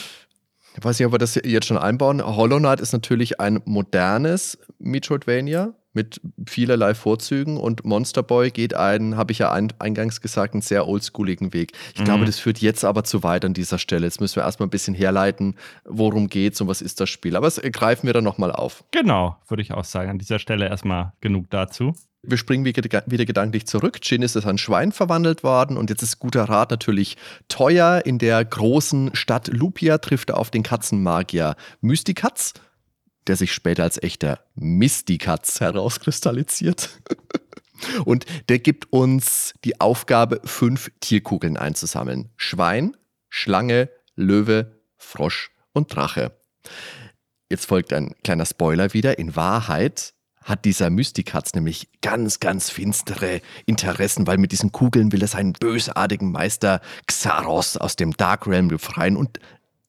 Ich 0.74 0.82
weiß 0.82 0.98
nicht, 0.98 1.06
ob 1.06 1.12
wir 1.12 1.18
das 1.18 1.34
jetzt 1.34 1.66
schon 1.66 1.76
einbauen. 1.76 2.24
Hollow 2.24 2.58
Knight 2.58 2.80
ist 2.80 2.92
natürlich 2.92 3.40
ein 3.40 3.60
modernes 3.66 4.58
Metroidvania 4.78 5.74
mit 5.92 6.20
vielerlei 6.46 6.94
Vorzügen 6.94 7.56
und 7.56 7.84
Monster 7.84 8.22
Boy 8.22 8.50
geht 8.50 8.74
einen, 8.74 9.16
habe 9.16 9.32
ich 9.32 9.38
ja 9.38 9.52
ein, 9.52 9.72
eingangs 9.78 10.20
gesagt, 10.20 10.54
einen 10.54 10.62
sehr 10.62 10.88
oldschooligen 10.88 11.52
Weg. 11.52 11.72
Ich 11.94 12.00
mhm. 12.00 12.04
glaube, 12.04 12.24
das 12.24 12.38
führt 12.38 12.58
jetzt 12.58 12.84
aber 12.84 13.04
zu 13.04 13.22
weit 13.22 13.44
an 13.44 13.54
dieser 13.54 13.78
Stelle. 13.78 14.06
Jetzt 14.06 14.20
müssen 14.20 14.36
wir 14.36 14.44
erstmal 14.44 14.66
ein 14.66 14.70
bisschen 14.70 14.94
herleiten, 14.94 15.56
worum 15.84 16.28
geht's 16.28 16.60
und 16.60 16.68
was 16.68 16.82
ist 16.82 17.00
das 17.00 17.10
Spiel. 17.10 17.36
Aber 17.36 17.46
das 17.46 17.60
greifen 17.60 18.06
wir 18.06 18.14
dann 18.14 18.24
nochmal 18.24 18.52
auf. 18.52 18.84
Genau, 18.90 19.36
würde 19.48 19.62
ich 19.62 19.72
auch 19.72 19.84
sagen. 19.84 20.10
An 20.10 20.18
dieser 20.18 20.38
Stelle 20.38 20.68
erstmal 20.68 21.12
genug 21.20 21.50
dazu. 21.50 21.94
Wir 22.24 22.36
springen 22.36 22.64
wieder 22.64 23.24
gedanklich 23.24 23.66
zurück. 23.66 23.98
Jin 24.00 24.22
ist 24.22 24.36
ein 24.36 24.56
Schwein 24.56 24.92
verwandelt 24.92 25.42
worden 25.42 25.76
und 25.76 25.90
jetzt 25.90 26.02
ist 26.02 26.20
guter 26.20 26.44
Rat 26.44 26.70
natürlich 26.70 27.16
teuer. 27.48 28.02
In 28.04 28.18
der 28.18 28.44
großen 28.44 29.10
Stadt 29.14 29.48
Lupia 29.48 29.98
trifft 29.98 30.30
er 30.30 30.38
auf 30.38 30.52
den 30.52 30.62
Katzenmagier 30.62 31.56
Mystikatz, 31.80 32.54
der 33.26 33.36
sich 33.36 33.52
später 33.52 33.82
als 33.82 34.02
echter 34.02 34.40
Mystikatz 34.54 35.60
herauskristallisiert. 35.60 37.00
und 38.04 38.26
der 38.48 38.58
gibt 38.58 38.92
uns 38.92 39.54
die 39.64 39.80
Aufgabe, 39.80 40.40
fünf 40.44 40.90
Tierkugeln 41.00 41.56
einzusammeln. 41.56 42.30
Schwein, 42.36 42.96
Schlange, 43.28 43.88
Löwe, 44.14 44.82
Frosch 44.96 45.50
und 45.72 45.94
Drache. 45.94 46.36
Jetzt 47.48 47.66
folgt 47.66 47.92
ein 47.92 48.14
kleiner 48.24 48.46
Spoiler 48.46 48.94
wieder. 48.94 49.18
In 49.18 49.36
Wahrheit 49.36 50.14
hat 50.42 50.64
dieser 50.64 50.90
Mystikatz 50.90 51.54
nämlich 51.54 51.88
ganz, 52.00 52.40
ganz 52.40 52.70
finstere 52.70 53.40
Interessen, 53.66 54.26
weil 54.26 54.38
mit 54.38 54.52
diesen 54.52 54.72
Kugeln 54.72 55.12
will 55.12 55.22
er 55.22 55.28
seinen 55.28 55.52
bösartigen 55.52 56.32
Meister 56.32 56.80
Xaros 57.06 57.76
aus 57.76 57.96
dem 57.96 58.16
Dark 58.16 58.46
Realm 58.46 58.68
befreien 58.68 59.16
und 59.16 59.38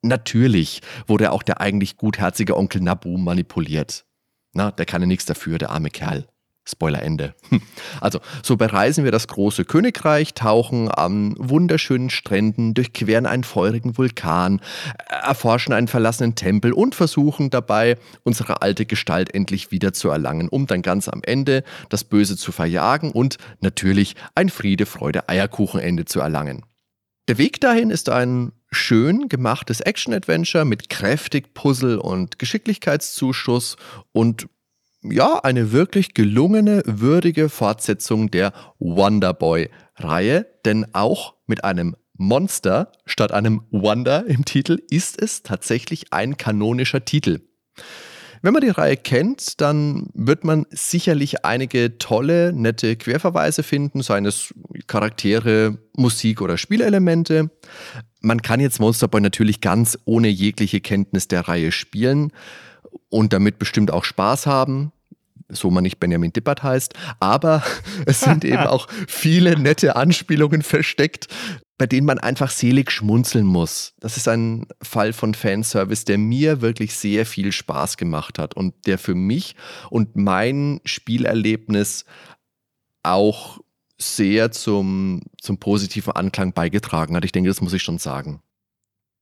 natürlich 0.03 0.81
wurde 1.07 1.31
auch 1.31 1.43
der 1.43 1.61
eigentlich 1.61 1.97
gutherzige 1.97 2.57
Onkel 2.57 2.81
Nabu 2.81 3.17
manipuliert. 3.17 4.05
Na, 4.53 4.71
der 4.71 4.85
kann 4.85 5.01
ja 5.01 5.07
nichts 5.07 5.25
dafür, 5.25 5.57
der 5.57 5.71
arme 5.71 5.89
Kerl. 5.89 6.27
Spoiler 6.65 7.01
Ende. 7.01 7.35
Also, 8.01 8.19
so 8.41 8.57
bereisen 8.57 9.05
wir 9.05 9.11
das 9.11 9.27
große 9.27 9.65
Königreich, 9.65 10.33
tauchen 10.33 10.89
an 10.89 11.35
wunderschönen 11.37 12.09
Stränden, 12.09 12.73
durchqueren 12.73 13.25
einen 13.25 13.43
feurigen 13.43 13.97
Vulkan, 13.97 14.59
erforschen 15.07 15.73
einen 15.73 15.87
verlassenen 15.87 16.35
Tempel 16.35 16.73
und 16.73 16.95
versuchen 16.95 17.49
dabei, 17.49 17.97
unsere 18.23 18.61
alte 18.61 18.85
Gestalt 18.85 19.33
endlich 19.33 19.71
wieder 19.71 19.93
zu 19.93 20.09
erlangen, 20.09 20.49
um 20.49 20.67
dann 20.67 20.81
ganz 20.81 21.07
am 21.07 21.21
Ende 21.23 21.63
das 21.89 22.03
Böse 22.03 22.35
zu 22.35 22.51
verjagen 22.51 23.11
und 23.11 23.37
natürlich 23.61 24.15
ein 24.35 24.49
Friede, 24.49 24.85
Freude, 24.85 25.29
Eierkuchenende 25.29 26.05
zu 26.05 26.19
erlangen. 26.19 26.65
Der 27.29 27.37
Weg 27.37 27.61
dahin 27.61 27.89
ist 27.89 28.09
ein 28.09 28.51
schön 28.69 29.29
gemachtes 29.29 29.79
Action-Adventure 29.79 30.65
mit 30.65 30.89
kräftig 30.89 31.53
Puzzle 31.53 31.97
und 31.97 32.37
Geschicklichkeitszuschuss 32.37 33.77
und 34.11 34.47
ja, 35.03 35.39
eine 35.39 35.71
wirklich 35.71 36.13
gelungene, 36.13 36.81
würdige 36.85 37.47
Fortsetzung 37.47 38.29
der 38.29 38.51
Wonderboy-Reihe, 38.79 40.45
denn 40.65 40.93
auch 40.93 41.35
mit 41.45 41.63
einem 41.63 41.95
Monster 42.13 42.91
statt 43.05 43.31
einem 43.31 43.63
Wonder 43.71 44.25
im 44.25 44.43
Titel 44.43 44.79
ist 44.89 45.21
es 45.21 45.43
tatsächlich 45.43 46.11
ein 46.11 46.35
kanonischer 46.37 47.05
Titel. 47.05 47.39
Wenn 48.43 48.51
man 48.51 48.61
die 48.61 48.67
Reihe 48.67 48.97
kennt, 48.97 49.61
dann 49.61 50.09
wird 50.13 50.43
man 50.43 50.65
sicherlich 50.69 51.45
einige 51.45 51.97
tolle, 51.97 52.51
nette 52.51 52.97
Querverweise 52.97 53.63
finden, 53.63 54.01
seien 54.01 54.25
es 54.25 54.53
Charaktere, 54.85 55.77
Musik 55.95 56.41
oder 56.41 56.57
Spielelemente. 56.57 57.49
Man 58.19 58.41
kann 58.41 58.59
jetzt 58.59 58.81
Monster 58.81 59.07
Boy 59.07 59.21
natürlich 59.21 59.61
ganz 59.61 59.97
ohne 60.03 60.27
jegliche 60.27 60.81
Kenntnis 60.81 61.29
der 61.29 61.47
Reihe 61.47 61.71
spielen 61.71 62.33
und 63.07 63.31
damit 63.31 63.59
bestimmt 63.59 63.91
auch 63.91 64.03
Spaß 64.03 64.45
haben 64.45 64.91
so 65.55 65.69
man 65.69 65.83
nicht 65.83 65.99
Benjamin 65.99 66.33
Dippert 66.33 66.63
heißt, 66.63 66.93
aber 67.19 67.63
es 68.05 68.21
sind 68.21 68.43
eben 68.45 68.57
auch 68.67 68.87
viele 69.07 69.57
nette 69.59 69.95
Anspielungen 69.95 70.61
versteckt, 70.61 71.27
bei 71.77 71.87
denen 71.87 72.05
man 72.05 72.19
einfach 72.19 72.51
selig 72.51 72.91
schmunzeln 72.91 73.45
muss. 73.45 73.93
Das 73.99 74.17
ist 74.17 74.27
ein 74.27 74.67
Fall 74.81 75.11
von 75.11 75.33
Fanservice, 75.33 76.05
der 76.05 76.17
mir 76.17 76.61
wirklich 76.61 76.95
sehr 76.95 77.25
viel 77.25 77.51
Spaß 77.51 77.97
gemacht 77.97 78.37
hat 78.39 78.53
und 78.53 78.85
der 78.85 78.97
für 78.97 79.15
mich 79.15 79.55
und 79.89 80.15
mein 80.15 80.81
Spielerlebnis 80.85 82.05
auch 83.01 83.59
sehr 83.97 84.51
zum, 84.51 85.21
zum 85.41 85.57
positiven 85.57 86.13
Anklang 86.13 86.53
beigetragen 86.53 87.15
hat. 87.15 87.25
Ich 87.25 87.31
denke, 87.31 87.49
das 87.49 87.61
muss 87.61 87.73
ich 87.73 87.83
schon 87.83 87.97
sagen. 87.97 88.41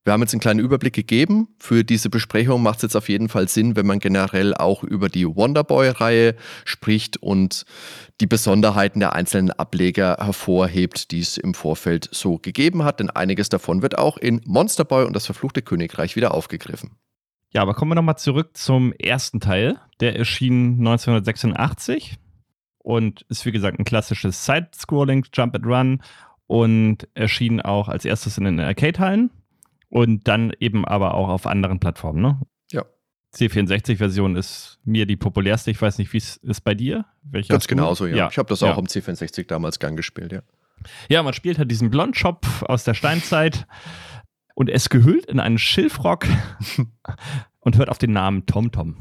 Wir 0.04 0.12
haben 0.12 0.20
jetzt 0.20 0.34
einen 0.34 0.40
kleinen 0.40 0.58
Überblick 0.58 0.94
gegeben. 0.94 1.54
Für 1.60 1.84
diese 1.84 2.10
Besprechung 2.10 2.60
macht 2.60 2.78
es 2.78 2.82
jetzt 2.82 2.96
auf 2.96 3.08
jeden 3.08 3.28
Fall 3.28 3.46
Sinn, 3.46 3.76
wenn 3.76 3.86
man 3.86 4.00
generell 4.00 4.52
auch 4.52 4.82
über 4.82 5.08
die 5.08 5.26
Wonderboy-Reihe 5.26 6.34
spricht 6.64 7.18
und 7.18 7.64
die 8.20 8.26
Besonderheiten 8.26 8.98
der 8.98 9.14
einzelnen 9.14 9.52
Ableger 9.52 10.16
hervorhebt, 10.18 11.12
die 11.12 11.20
es 11.20 11.36
im 11.36 11.54
Vorfeld 11.54 12.08
so 12.10 12.38
gegeben 12.38 12.82
hat. 12.82 12.98
Denn 12.98 13.10
einiges 13.10 13.48
davon 13.48 13.82
wird 13.82 13.96
auch 13.96 14.16
in 14.16 14.40
Monsterboy 14.44 15.04
und 15.04 15.14
das 15.14 15.26
verfluchte 15.26 15.62
Königreich 15.62 16.16
wieder 16.16 16.34
aufgegriffen. 16.34 16.96
Ja, 17.52 17.62
aber 17.62 17.74
kommen 17.74 17.92
wir 17.92 17.96
nochmal 17.96 18.18
zurück 18.18 18.56
zum 18.56 18.92
ersten 18.94 19.38
Teil. 19.38 19.78
Der 20.00 20.16
erschien 20.16 20.78
1986 20.78 22.16
und 22.78 23.24
ist 23.28 23.46
wie 23.46 23.52
gesagt 23.52 23.78
ein 23.78 23.84
klassisches 23.84 24.44
Side-Scrolling 24.46 25.26
Jump 25.32 25.54
and 25.54 25.66
Run 25.66 26.02
und 26.48 27.06
erschien 27.14 27.60
auch 27.60 27.88
als 27.88 28.04
erstes 28.04 28.36
in 28.36 28.44
den 28.44 28.58
Arcade-Hallen 28.58 29.30
und 29.92 30.26
dann 30.26 30.54
eben 30.58 30.86
aber 30.86 31.12
auch 31.12 31.28
auf 31.28 31.46
anderen 31.46 31.78
Plattformen, 31.78 32.22
ne? 32.22 32.40
Ja. 32.70 32.82
C64-Version 33.34 34.36
ist 34.36 34.78
mir 34.84 35.04
die 35.04 35.16
populärste. 35.16 35.70
Ich 35.70 35.82
weiß 35.82 35.98
nicht, 35.98 36.14
wie 36.14 36.16
es 36.16 36.38
ist 36.38 36.62
bei 36.62 36.74
dir. 36.74 37.04
Welche 37.22 37.52
Ganz 37.52 37.68
genauso, 37.68 38.06
ja. 38.06 38.16
ja. 38.16 38.28
Ich 38.30 38.38
habe 38.38 38.48
das 38.48 38.62
auch 38.62 38.78
am 38.78 38.86
C64 38.86 39.46
damals 39.46 39.78
gern 39.78 39.94
gespielt, 39.94 40.32
ja. 40.32 40.40
Ja, 41.10 41.22
man 41.22 41.34
spielt 41.34 41.58
halt 41.58 41.70
diesen 41.70 41.90
Blondschopf 41.90 42.62
aus 42.62 42.84
der 42.84 42.94
Steinzeit 42.94 43.66
und 44.54 44.70
es 44.70 44.88
gehüllt 44.88 45.26
in 45.26 45.38
einen 45.40 45.58
Schilfrock 45.58 46.26
und 47.60 47.76
hört 47.76 47.90
auf 47.90 47.98
den 47.98 48.12
Namen 48.12 48.46
Tom 48.46 48.72
Tom. 48.72 48.96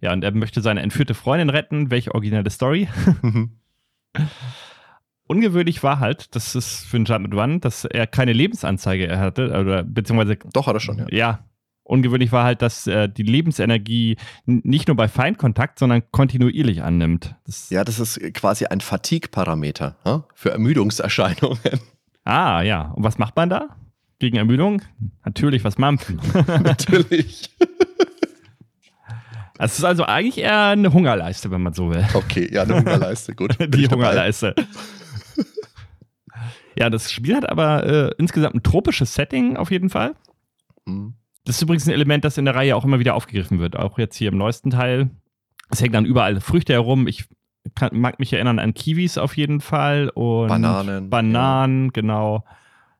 Ja, 0.00 0.14
und 0.14 0.24
er 0.24 0.32
möchte 0.32 0.62
seine 0.62 0.80
entführte 0.80 1.12
Freundin 1.12 1.50
retten. 1.50 1.90
Welche 1.90 2.14
originelle 2.14 2.48
Story? 2.48 2.88
ungewöhnlich 5.26 5.82
war 5.82 6.00
halt, 6.00 6.34
das 6.34 6.54
ist 6.54 6.84
für 6.84 6.96
einen 6.96 7.04
Jump 7.04 7.34
One, 7.34 7.60
dass 7.60 7.84
er 7.84 8.06
keine 8.06 8.32
Lebensanzeige 8.32 9.18
hatte, 9.18 9.48
oder 9.58 9.82
beziehungsweise. 9.82 10.36
Doch, 10.52 10.66
hat 10.66 10.74
er 10.74 10.80
schon, 10.80 10.98
ja. 10.98 11.06
Ja. 11.10 11.44
Ungewöhnlich 11.84 12.30
war 12.30 12.44
halt, 12.44 12.62
dass 12.62 12.86
äh, 12.86 13.08
die 13.08 13.24
Lebensenergie 13.24 14.16
nicht 14.46 14.86
nur 14.86 14.96
bei 14.96 15.08
Feindkontakt, 15.08 15.80
sondern 15.80 16.02
kontinuierlich 16.12 16.82
annimmt. 16.82 17.34
Das 17.44 17.70
ja, 17.70 17.82
das 17.82 17.98
ist 17.98 18.20
quasi 18.34 18.66
ein 18.66 18.80
Fatigue-Parameter 18.80 19.96
hm? 20.04 20.22
für 20.32 20.52
Ermüdungserscheinungen. 20.52 21.58
Ah, 22.24 22.62
ja. 22.62 22.92
Und 22.92 23.02
was 23.02 23.18
macht 23.18 23.34
man 23.34 23.50
da? 23.50 23.76
Gegen 24.20 24.36
Ermüdung? 24.36 24.80
Natürlich 25.24 25.64
was 25.64 25.76
mampfen. 25.76 26.20
Natürlich. 26.46 27.50
Es 29.58 29.78
ist 29.78 29.84
also 29.84 30.04
eigentlich 30.04 30.38
eher 30.38 30.68
eine 30.68 30.92
Hungerleiste, 30.92 31.50
wenn 31.50 31.62
man 31.62 31.72
so 31.72 31.90
will. 31.90 32.04
Okay, 32.14 32.48
ja, 32.52 32.62
eine 32.62 32.76
Hungerleiste, 32.76 33.34
gut. 33.34 33.56
Die 33.74 33.86
Hungerleiste. 33.88 34.54
Ja, 36.74 36.88
das 36.88 37.12
Spiel 37.12 37.36
hat 37.36 37.48
aber 37.48 37.84
äh, 37.84 38.14
insgesamt 38.16 38.54
ein 38.54 38.62
tropisches 38.62 39.14
Setting 39.14 39.56
auf 39.56 39.70
jeden 39.70 39.90
Fall. 39.90 40.14
Mhm. 40.86 41.14
Das 41.44 41.56
ist 41.56 41.62
übrigens 41.62 41.86
ein 41.86 41.92
Element, 41.92 42.24
das 42.24 42.38
in 42.38 42.46
der 42.46 42.54
Reihe 42.54 42.76
auch 42.76 42.84
immer 42.84 42.98
wieder 42.98 43.14
aufgegriffen 43.14 43.58
wird. 43.58 43.76
Auch 43.76 43.98
jetzt 43.98 44.16
hier 44.16 44.28
im 44.28 44.38
neuesten 44.38 44.70
Teil. 44.70 45.10
Es 45.70 45.80
hängen 45.82 45.92
dann 45.92 46.06
überall 46.06 46.40
Früchte 46.40 46.72
herum. 46.72 47.06
Ich 47.06 47.26
kann, 47.74 47.90
mag 47.92 48.18
mich 48.18 48.32
erinnern 48.32 48.58
an 48.58 48.74
Kiwis 48.74 49.18
auf 49.18 49.36
jeden 49.36 49.60
Fall 49.60 50.08
und 50.08 50.48
Bananen. 50.48 51.10
Bananen, 51.10 51.92
genau. 51.92 52.44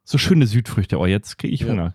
So 0.04 0.18
schöne 0.18 0.46
Südfrüchte. 0.46 0.98
Oh, 0.98 1.06
jetzt 1.06 1.38
kriege 1.38 1.54
ich 1.54 1.60
Ja. 1.60 1.68
Hunger. 1.68 1.94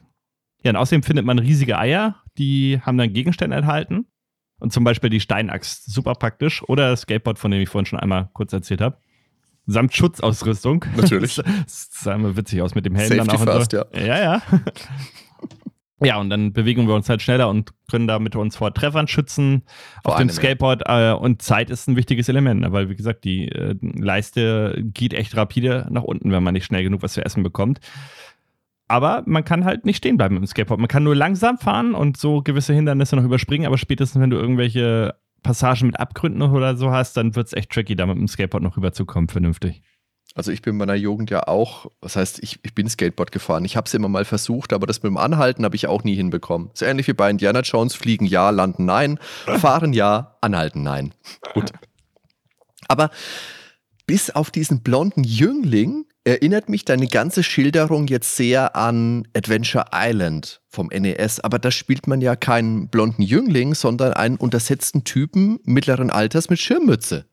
Ja, 0.63 0.72
und 0.72 0.77
außerdem 0.77 1.04
findet 1.04 1.25
man 1.25 1.38
riesige 1.38 1.77
Eier, 1.77 2.16
die 2.38 2.80
haben 2.82 2.98
dann 2.98 3.13
Gegenstände 3.13 3.56
enthalten. 3.56 4.08
Und 4.60 4.74
zum 4.74 4.84
Beispiel 4.84 5.12
die 5.12 5.20
Steinaxt, 5.20 5.92
super 5.92 6.16
praktisch. 6.16 6.63
Oder 6.68 6.89
das 6.89 7.01
Skateboard, 7.01 7.38
von 7.38 7.51
dem 7.51 7.62
ich 7.62 7.70
vorhin 7.70 7.86
schon 7.86 8.00
einmal 8.00 8.30
kurz 8.34 8.51
erzählt 8.54 8.82
habe. 8.82 8.98
Samt 9.67 9.93
Schutzausrüstung. 9.93 10.86
Natürlich. 10.95 11.41
Das 11.65 11.89
sah 11.91 12.15
immer 12.15 12.36
witzig 12.36 12.62
aus 12.62 12.74
mit 12.74 12.86
dem 12.86 12.95
Helm 12.95 13.09
Safety 13.09 13.27
dann 13.27 13.38
auch. 13.38 13.41
und 13.41 13.47
first, 13.47 13.71
so. 13.71 13.77
ja. 13.77 14.05
Ja, 14.05 14.19
ja. 14.19 14.41
Ja, 16.00 16.17
und 16.19 16.29
dann 16.29 16.53
bewegen 16.53 16.88
wir 16.88 16.93
uns 16.93 17.09
halt 17.09 17.24
schneller 17.24 17.50
und 17.50 17.71
können 17.89 18.07
damit 18.07 18.36
uns 18.36 18.55
vor 18.55 18.71
Treffern 18.71 19.07
schützen 19.07 19.63
Vor 20.03 20.13
auf 20.13 20.19
dem. 20.19 20.29
Skateboard. 20.29 20.83
Äh, 20.86 21.13
und 21.13 21.41
Zeit 21.41 21.71
ist 21.71 21.88
ein 21.88 21.95
wichtiges 21.95 22.29
Element, 22.29 22.62
ne? 22.62 22.71
weil, 22.71 22.89
wie 22.89 22.95
gesagt, 22.95 23.24
die 23.24 23.50
äh, 23.50 23.75
Leiste 23.81 24.79
geht 24.79 25.13
echt 25.13 25.36
rapide 25.36 25.88
nach 25.89 26.03
unten, 26.03 26.31
wenn 26.31 26.43
man 26.43 26.53
nicht 26.53 26.65
schnell 26.65 26.83
genug 26.83 27.01
was 27.01 27.13
zu 27.13 27.25
essen 27.25 27.41
bekommt. 27.41 27.79
Aber 28.88 29.24
man 29.25 29.43
kann 29.43 29.65
halt 29.65 29.86
nicht 29.86 29.97
stehen 29.97 30.17
bleiben 30.17 30.36
mit 30.36 30.43
dem 30.43 30.47
Skateboard. 30.47 30.79
Man 30.79 30.88
kann 30.88 31.03
nur 31.03 31.15
langsam 31.15 31.57
fahren 31.57 31.95
und 31.95 32.15
so 32.15 32.41
gewisse 32.41 32.74
Hindernisse 32.74 33.15
noch 33.15 33.25
überspringen, 33.25 33.65
aber 33.65 33.79
spätestens, 33.79 34.21
wenn 34.21 34.29
du 34.29 34.38
irgendwelche 34.38 35.15
Passagen 35.48 35.88
mit 35.88 36.00
Abgründen 36.00 36.42
oder 36.42 36.77
so 36.77 36.92
hast, 36.92 37.18
dann 37.18 37.36
wird 37.36 37.48
es 37.48 37.54
echt 37.54 37.72
tricky, 37.72 37.96
da 37.96 38.06
mit 38.06 38.18
dem 38.18 38.27
Skateboard 38.27 38.63
noch 38.63 38.77
rüberzukommen, 38.77 39.30
vernünftig. 39.30 39.82
Also 40.36 40.51
ich 40.51 40.62
bin 40.62 40.74
in 40.74 40.77
meiner 40.77 40.96
Jugend 40.96 41.32
ja 41.32 41.48
auch, 41.48 41.88
was 42.00 42.16
heißt, 42.16 42.44
ich, 42.44 42.60
ich 42.62 42.75
bin 42.75 42.88
Skateboard 42.88 43.32
gefahren. 43.32 43.66
Ich 43.66 43.75
habe 43.75 43.88
es 43.88 43.94
immer 43.94 44.10
mal 44.10 44.25
versucht, 44.25 44.72
aber 44.72 44.86
das 44.86 45.01
mit 45.01 45.10
dem 45.10 45.18
Anhalten 45.18 45.63
habe 45.66 45.75
ich 45.75 45.88
auch 45.88 46.04
nie 46.04 46.16
hinbekommen. 46.16 46.70
So 46.74 46.86
ähnlich 46.86 47.08
wie 47.08 47.13
bei 47.13 47.30
Indiana 47.30 47.62
Jones, 47.62 47.96
fliegen 47.96 48.25
ja, 48.25 48.51
landen 48.51 48.86
nein, 48.86 49.20
fahren 49.46 49.94
ja, 49.94 50.38
anhalten 50.42 50.84
nein. 50.84 51.13
Gut. 51.54 51.72
Aber 52.88 53.10
bis 54.06 54.30
auf 54.30 54.51
diesen 54.51 54.84
blonden 54.84 55.24
Jüngling 55.24 56.06
erinnert 56.27 56.67
mich 56.67 56.84
deine 56.84 57.07
ganze 57.07 57.41
Schilderung 57.41 58.07
jetzt 58.07 58.36
sehr 58.36 58.75
an 58.75 59.25
Adventure 59.34 59.86
Island 59.93 60.62
vom 60.67 60.88
NES. 60.88 61.39
Aber 61.39 61.57
da 61.57 61.72
spielt 61.72 62.05
man 62.05 62.19
ja 62.19 62.36
keinen 62.36 62.89
blonden 62.89 63.22
Jüngling, 63.22 63.74
sondern 63.74 64.12
einen 64.12 64.36
untersetzten 64.36 65.05
Typen 65.05 65.60
mittleren 65.63 66.10
Alters 66.10 66.50
mit 66.50 66.60
Schirmmütze. 66.60 67.25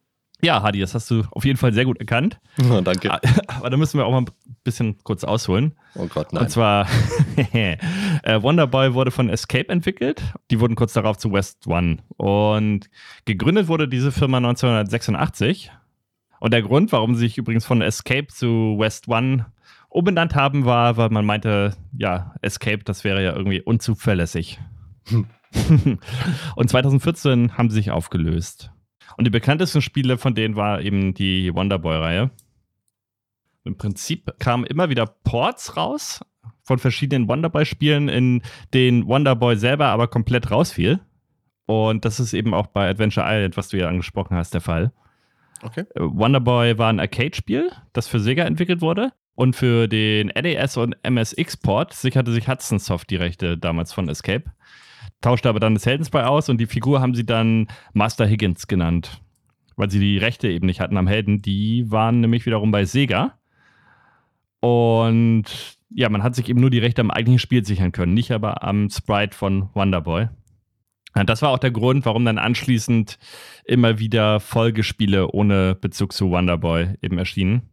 Ja, 0.42 0.62
Hadi, 0.62 0.78
das 0.78 0.94
hast 0.94 1.10
du 1.10 1.24
auf 1.32 1.44
jeden 1.44 1.58
Fall 1.58 1.72
sehr 1.72 1.86
gut 1.86 1.98
erkannt. 1.98 2.38
Oh, 2.70 2.80
danke. 2.82 3.10
Ah, 3.10 3.20
Aber 3.48 3.70
da 3.70 3.76
müssen 3.76 3.98
wir 3.98 4.06
auch 4.06 4.12
mal 4.12 4.20
ein 4.20 4.56
bisschen 4.62 4.98
kurz 5.02 5.24
ausholen. 5.24 5.74
Oh 5.96 6.06
Gott, 6.06 6.32
nein. 6.32 6.44
Und 6.44 6.50
zwar, 6.50 6.86
äh, 7.52 7.76
Wonderboy 8.24 8.94
wurde 8.94 9.10
von 9.10 9.28
Escape 9.28 9.70
entwickelt. 9.70 10.22
Die 10.50 10.60
wurden 10.60 10.76
kurz 10.76 10.92
darauf 10.92 11.16
zu 11.16 11.32
West 11.32 11.66
One. 11.66 11.98
Und 12.16 12.90
gegründet 13.24 13.66
wurde 13.66 13.88
diese 13.88 14.12
Firma 14.12 14.36
1986. 14.36 15.72
Und 16.44 16.50
der 16.50 16.60
Grund, 16.60 16.92
warum 16.92 17.14
sie 17.14 17.20
sich 17.20 17.38
übrigens 17.38 17.64
von 17.64 17.80
Escape 17.80 18.26
zu 18.26 18.76
West 18.78 19.08
One 19.08 19.46
umbenannt 19.88 20.34
haben, 20.34 20.66
war, 20.66 20.98
weil 20.98 21.08
man 21.08 21.24
meinte, 21.24 21.74
ja, 21.96 22.34
Escape, 22.42 22.84
das 22.84 23.02
wäre 23.02 23.24
ja 23.24 23.34
irgendwie 23.34 23.62
unzuverlässig. 23.62 24.60
Und 26.54 26.68
2014 26.68 27.56
haben 27.56 27.70
sie 27.70 27.76
sich 27.76 27.90
aufgelöst. 27.90 28.70
Und 29.16 29.24
die 29.24 29.30
bekanntesten 29.30 29.80
Spiele 29.80 30.18
von 30.18 30.34
denen 30.34 30.54
war 30.54 30.82
eben 30.82 31.14
die 31.14 31.54
Wonderboy-Reihe. 31.54 32.30
Im 33.64 33.78
Prinzip 33.78 34.38
kamen 34.38 34.66
immer 34.66 34.90
wieder 34.90 35.06
Ports 35.06 35.78
raus 35.78 36.20
von 36.62 36.78
verschiedenen 36.78 37.26
Wonderboy-Spielen, 37.26 38.10
in 38.10 38.42
denen 38.74 39.06
Wonderboy 39.06 39.56
selber 39.56 39.86
aber 39.86 40.08
komplett 40.08 40.50
rausfiel. 40.50 41.00
Und 41.64 42.04
das 42.04 42.20
ist 42.20 42.34
eben 42.34 42.52
auch 42.52 42.66
bei 42.66 42.90
Adventure 42.90 43.24
Island, 43.26 43.56
was 43.56 43.68
du 43.68 43.78
ja 43.78 43.88
angesprochen 43.88 44.36
hast, 44.36 44.52
der 44.52 44.60
Fall. 44.60 44.92
Okay. 45.64 45.84
Wonderboy 45.94 46.78
war 46.78 46.90
ein 46.90 47.00
Arcade-Spiel, 47.00 47.70
das 47.92 48.06
für 48.06 48.20
Sega 48.20 48.44
entwickelt 48.44 48.80
wurde. 48.80 49.12
Und 49.34 49.56
für 49.56 49.88
den 49.88 50.28
NES 50.28 50.76
und 50.76 50.96
MSX-Port 51.02 51.92
sicherte 51.92 52.32
sich 52.32 52.46
Hudson 52.46 52.78
Soft 52.78 53.10
die 53.10 53.16
Rechte 53.16 53.58
damals 53.58 53.92
von 53.92 54.08
Escape. 54.08 54.44
Tauschte 55.20 55.48
aber 55.48 55.58
dann 55.58 55.74
das 55.74 55.86
Heldenspray 55.86 56.24
aus 56.24 56.48
und 56.48 56.58
die 56.58 56.66
Figur 56.66 57.00
haben 57.00 57.14
sie 57.14 57.26
dann 57.26 57.66
Master 57.94 58.26
Higgins 58.26 58.68
genannt. 58.68 59.20
Weil 59.76 59.90
sie 59.90 59.98
die 59.98 60.18
Rechte 60.18 60.48
eben 60.48 60.66
nicht 60.66 60.80
hatten 60.80 60.96
am 60.96 61.08
Helden. 61.08 61.42
Die 61.42 61.90
waren 61.90 62.20
nämlich 62.20 62.46
wiederum 62.46 62.70
bei 62.70 62.84
Sega. 62.84 63.38
Und 64.60 65.44
ja, 65.90 66.08
man 66.08 66.22
hat 66.22 66.36
sich 66.36 66.48
eben 66.48 66.60
nur 66.60 66.70
die 66.70 66.78
Rechte 66.78 67.00
am 67.00 67.10
eigentlichen 67.10 67.40
Spiel 67.40 67.64
sichern 67.64 67.92
können, 67.92 68.14
nicht 68.14 68.30
aber 68.30 68.62
am 68.62 68.88
Sprite 68.88 69.36
von 69.36 69.68
Wonderboy. 69.74 70.28
Das 71.14 71.42
war 71.42 71.50
auch 71.50 71.58
der 71.58 71.70
Grund, 71.70 72.04
warum 72.06 72.24
dann 72.24 72.38
anschließend 72.38 73.18
immer 73.64 73.98
wieder 74.00 74.40
Folgespiele 74.40 75.28
ohne 75.28 75.76
Bezug 75.76 76.12
zu 76.12 76.30
Wonderboy 76.30 76.94
eben 77.02 77.18
erschienen. 77.18 77.70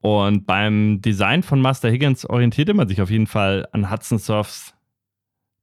Und 0.00 0.46
beim 0.46 1.00
Design 1.00 1.42
von 1.42 1.60
Master 1.60 1.90
Higgins 1.90 2.26
orientierte 2.28 2.74
man 2.74 2.88
sich 2.88 3.00
auf 3.00 3.10
jeden 3.10 3.26
Fall 3.26 3.68
an 3.72 3.90
Hudson 3.90 4.18
Softs 4.18 4.74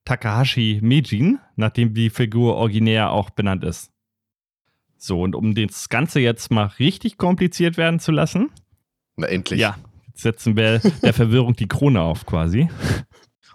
Takahashi 0.05 0.79
Meijin, 0.81 1.39
nachdem 1.55 1.93
die 1.93 2.09
Figur 2.09 2.55
originär 2.55 3.11
auch 3.11 3.29
benannt 3.29 3.63
ist. 3.63 3.91
So, 4.97 5.21
und 5.21 5.35
um 5.35 5.53
das 5.55 5.89
Ganze 5.89 6.19
jetzt 6.21 6.51
mal 6.51 6.65
richtig 6.79 7.17
kompliziert 7.17 7.77
werden 7.77 7.99
zu 7.99 8.11
lassen, 8.11 8.49
Na 9.17 9.27
endlich. 9.27 9.59
ja, 9.59 9.77
jetzt 10.07 10.21
setzen 10.21 10.55
wir 10.55 10.79
der 10.79 11.13
Verwirrung 11.13 11.55
die 11.55 11.67
Krone 11.67 12.01
auf 12.01 12.25
quasi. 12.25 12.69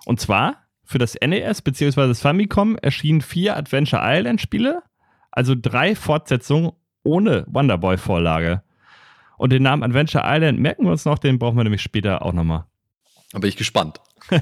Und 0.04 0.20
zwar 0.20 0.67
für 0.88 0.98
das 0.98 1.16
NES 1.20 1.60
bzw. 1.60 2.08
das 2.08 2.20
Famicom 2.20 2.76
erschienen 2.78 3.20
vier 3.20 3.58
Adventure 3.58 4.00
Island 4.02 4.40
Spiele, 4.40 4.82
also 5.30 5.54
drei 5.54 5.94
Fortsetzungen 5.94 6.72
ohne 7.02 7.44
Wonderboy-Vorlage. 7.46 8.62
Und 9.36 9.52
den 9.52 9.62
Namen 9.62 9.82
Adventure 9.82 10.24
Island 10.26 10.58
merken 10.58 10.84
wir 10.84 10.90
uns 10.90 11.04
noch, 11.04 11.18
den 11.18 11.38
brauchen 11.38 11.58
wir 11.58 11.64
nämlich 11.64 11.82
später 11.82 12.22
auch 12.22 12.32
nochmal. 12.32 12.64
Da 13.32 13.38
bin 13.38 13.50
ich 13.50 13.56
gespannt. 13.56 14.00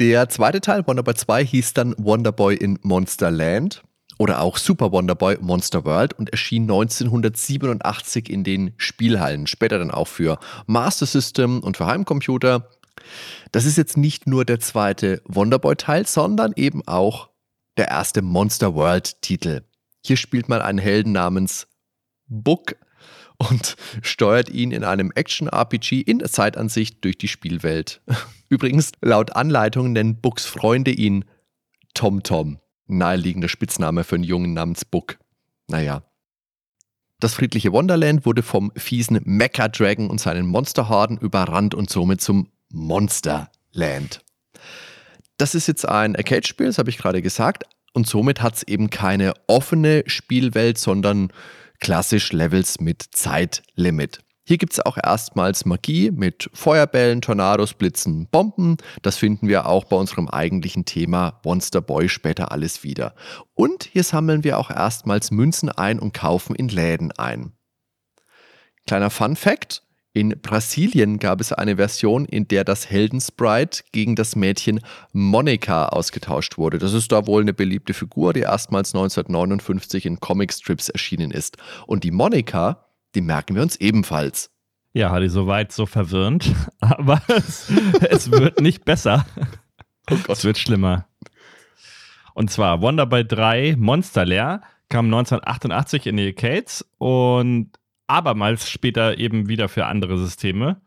Der 0.00 0.28
zweite 0.30 0.62
Teil, 0.62 0.86
Wonderboy 0.86 1.14
2, 1.14 1.44
hieß 1.44 1.74
dann 1.74 1.94
Wonderboy 1.98 2.56
in 2.56 2.78
Monsterland 2.82 3.82
oder 4.18 4.40
auch 4.40 4.56
Super 4.56 4.90
Wonderboy 4.90 5.36
Monster 5.42 5.84
World 5.84 6.14
und 6.14 6.30
erschien 6.30 6.62
1987 6.62 8.30
in 8.30 8.42
den 8.42 8.72
Spielhallen, 8.78 9.46
später 9.46 9.78
dann 9.78 9.90
auch 9.90 10.08
für 10.08 10.38
Master 10.66 11.04
System 11.04 11.60
und 11.60 11.76
für 11.76 11.84
Heimcomputer. 11.86 12.70
Das 13.52 13.64
ist 13.64 13.76
jetzt 13.76 13.96
nicht 13.96 14.26
nur 14.26 14.44
der 14.44 14.60
zweite 14.60 15.22
Wonderboy-Teil, 15.26 16.06
sondern 16.06 16.52
eben 16.56 16.86
auch 16.86 17.30
der 17.76 17.88
erste 17.88 18.22
Monster 18.22 18.74
World-Titel. 18.74 19.62
Hier 20.04 20.16
spielt 20.16 20.48
man 20.48 20.60
einen 20.60 20.78
Helden 20.78 21.12
namens 21.12 21.68
Book 22.26 22.76
und 23.38 23.76
steuert 24.02 24.48
ihn 24.48 24.70
in 24.72 24.84
einem 24.84 25.12
Action-RPG 25.14 26.00
in 26.00 26.18
der 26.18 26.30
Zeitansicht 26.30 27.04
durch 27.04 27.18
die 27.18 27.28
Spielwelt. 27.28 28.00
Übrigens, 28.48 28.92
laut 29.00 29.34
Anleitung 29.36 29.92
nennen 29.92 30.20
Books 30.20 30.46
Freunde 30.46 30.90
ihn 30.90 31.24
Tom 31.94 32.22
Tom. 32.22 32.58
Naheliegender 32.86 33.48
Spitzname 33.48 34.04
für 34.04 34.16
einen 34.16 34.24
Jungen 34.24 34.54
namens 34.54 34.84
Book. 34.84 35.18
Naja. 35.68 36.02
Das 37.20 37.34
friedliche 37.34 37.72
Wonderland 37.72 38.26
wurde 38.26 38.42
vom 38.42 38.72
fiesen 38.76 39.20
Mecha 39.24 39.68
Dragon 39.68 40.10
und 40.10 40.20
seinen 40.20 40.46
Monsterhorden 40.46 41.18
überrannt 41.18 41.74
und 41.74 41.88
somit 41.88 42.20
zum 42.20 42.48
Monsterland. 42.72 44.22
Das 45.38 45.54
ist 45.54 45.68
jetzt 45.68 45.88
ein 45.88 46.16
Arcade-Spiel, 46.16 46.66
das 46.66 46.78
habe 46.78 46.90
ich 46.90 46.98
gerade 46.98 47.22
gesagt, 47.22 47.64
und 47.92 48.06
somit 48.06 48.40
hat 48.40 48.54
es 48.56 48.62
eben 48.62 48.90
keine 48.90 49.34
offene 49.46 50.04
Spielwelt, 50.06 50.78
sondern 50.78 51.32
klassisch 51.80 52.32
Levels 52.32 52.80
mit 52.80 53.02
Zeitlimit. 53.10 54.20
Hier 54.44 54.58
gibt 54.58 54.72
es 54.72 54.80
auch 54.80 54.98
erstmals 55.02 55.64
Magie 55.66 56.10
mit 56.10 56.50
Feuerbällen, 56.52 57.22
Tornados, 57.22 57.74
Blitzen, 57.74 58.26
Bomben. 58.28 58.76
Das 59.02 59.16
finden 59.16 59.46
wir 59.46 59.66
auch 59.66 59.84
bei 59.84 59.96
unserem 59.96 60.28
eigentlichen 60.28 60.84
Thema 60.84 61.40
Monster 61.44 61.80
Boy 61.80 62.08
später 62.08 62.50
alles 62.50 62.82
wieder. 62.82 63.14
Und 63.54 63.84
hier 63.84 64.02
sammeln 64.02 64.42
wir 64.42 64.58
auch 64.58 64.70
erstmals 64.70 65.30
Münzen 65.30 65.68
ein 65.68 66.00
und 66.00 66.12
kaufen 66.12 66.56
in 66.56 66.68
Läden 66.68 67.12
ein. 67.12 67.52
Kleiner 68.86 69.10
Fun 69.10 69.36
Fact. 69.36 69.81
In 70.14 70.38
Brasilien 70.42 71.18
gab 71.18 71.40
es 71.40 71.54
eine 71.54 71.76
Version, 71.76 72.26
in 72.26 72.46
der 72.46 72.64
das 72.64 72.90
Heldensprite 72.90 73.82
gegen 73.92 74.14
das 74.14 74.36
Mädchen 74.36 74.80
Monica 75.12 75.86
ausgetauscht 75.86 76.58
wurde. 76.58 76.78
Das 76.78 76.92
ist 76.92 77.12
da 77.12 77.26
wohl 77.26 77.40
eine 77.40 77.54
beliebte 77.54 77.94
Figur, 77.94 78.34
die 78.34 78.40
erstmals 78.40 78.94
1959 78.94 80.04
in 80.04 80.20
Comicstrips 80.20 80.90
erschienen 80.90 81.30
ist. 81.30 81.56
Und 81.86 82.04
die 82.04 82.10
Monica, 82.10 82.84
die 83.14 83.22
merken 83.22 83.54
wir 83.54 83.62
uns 83.62 83.76
ebenfalls. 83.76 84.50
Ja, 84.92 85.08
Hardy, 85.08 85.30
soweit 85.30 85.72
so 85.72 85.86
verwirrend, 85.86 86.54
aber 86.80 87.22
es, 87.28 87.72
es 88.10 88.30
wird 88.30 88.60
nicht 88.60 88.84
besser. 88.84 89.26
Oh 90.10 90.16
Es 90.32 90.42
wird 90.42 90.58
schlimmer. 90.58 91.06
Und 92.34 92.50
zwar 92.50 92.82
Wonderboy 92.82 93.24
3 93.24 93.76
Monster 93.78 94.26
Lair 94.26 94.62
kam 94.88 95.06
1988 95.06 96.08
in 96.08 96.16
die 96.16 96.26
Arcades 96.26 96.84
und 96.98 97.70
abermals 98.06 98.70
später 98.70 99.18
eben 99.18 99.48
wieder 99.48 99.68
für 99.68 99.86
andere 99.86 100.18
Systeme. 100.18 100.80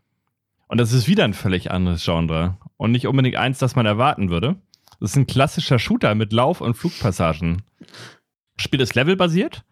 Und 0.68 0.80
das 0.80 0.94
ist 0.94 1.08
wieder 1.08 1.24
ein 1.24 1.34
völlig 1.34 1.72
anderes 1.72 2.04
Genre 2.04 2.58
und 2.78 2.92
nicht 2.92 3.08
unbedingt 3.08 3.36
eins, 3.36 3.60
das 3.60 3.76
man 3.76 3.86
erwarten 3.86 4.30
würde. 4.30 4.56
Das 5.00 5.12
ist 5.12 5.18
ein 5.18 5.28
klassischer 5.28 5.80
Shooter 5.80 6.16
mit 6.16 6.34
Lauf- 6.34 6.62
und 6.62 6.76
Flugpassagen. 6.76 7.62
Das 8.56 8.64
Spiel 8.64 8.82
ist 8.82 8.96
levelbasiert 8.96 9.66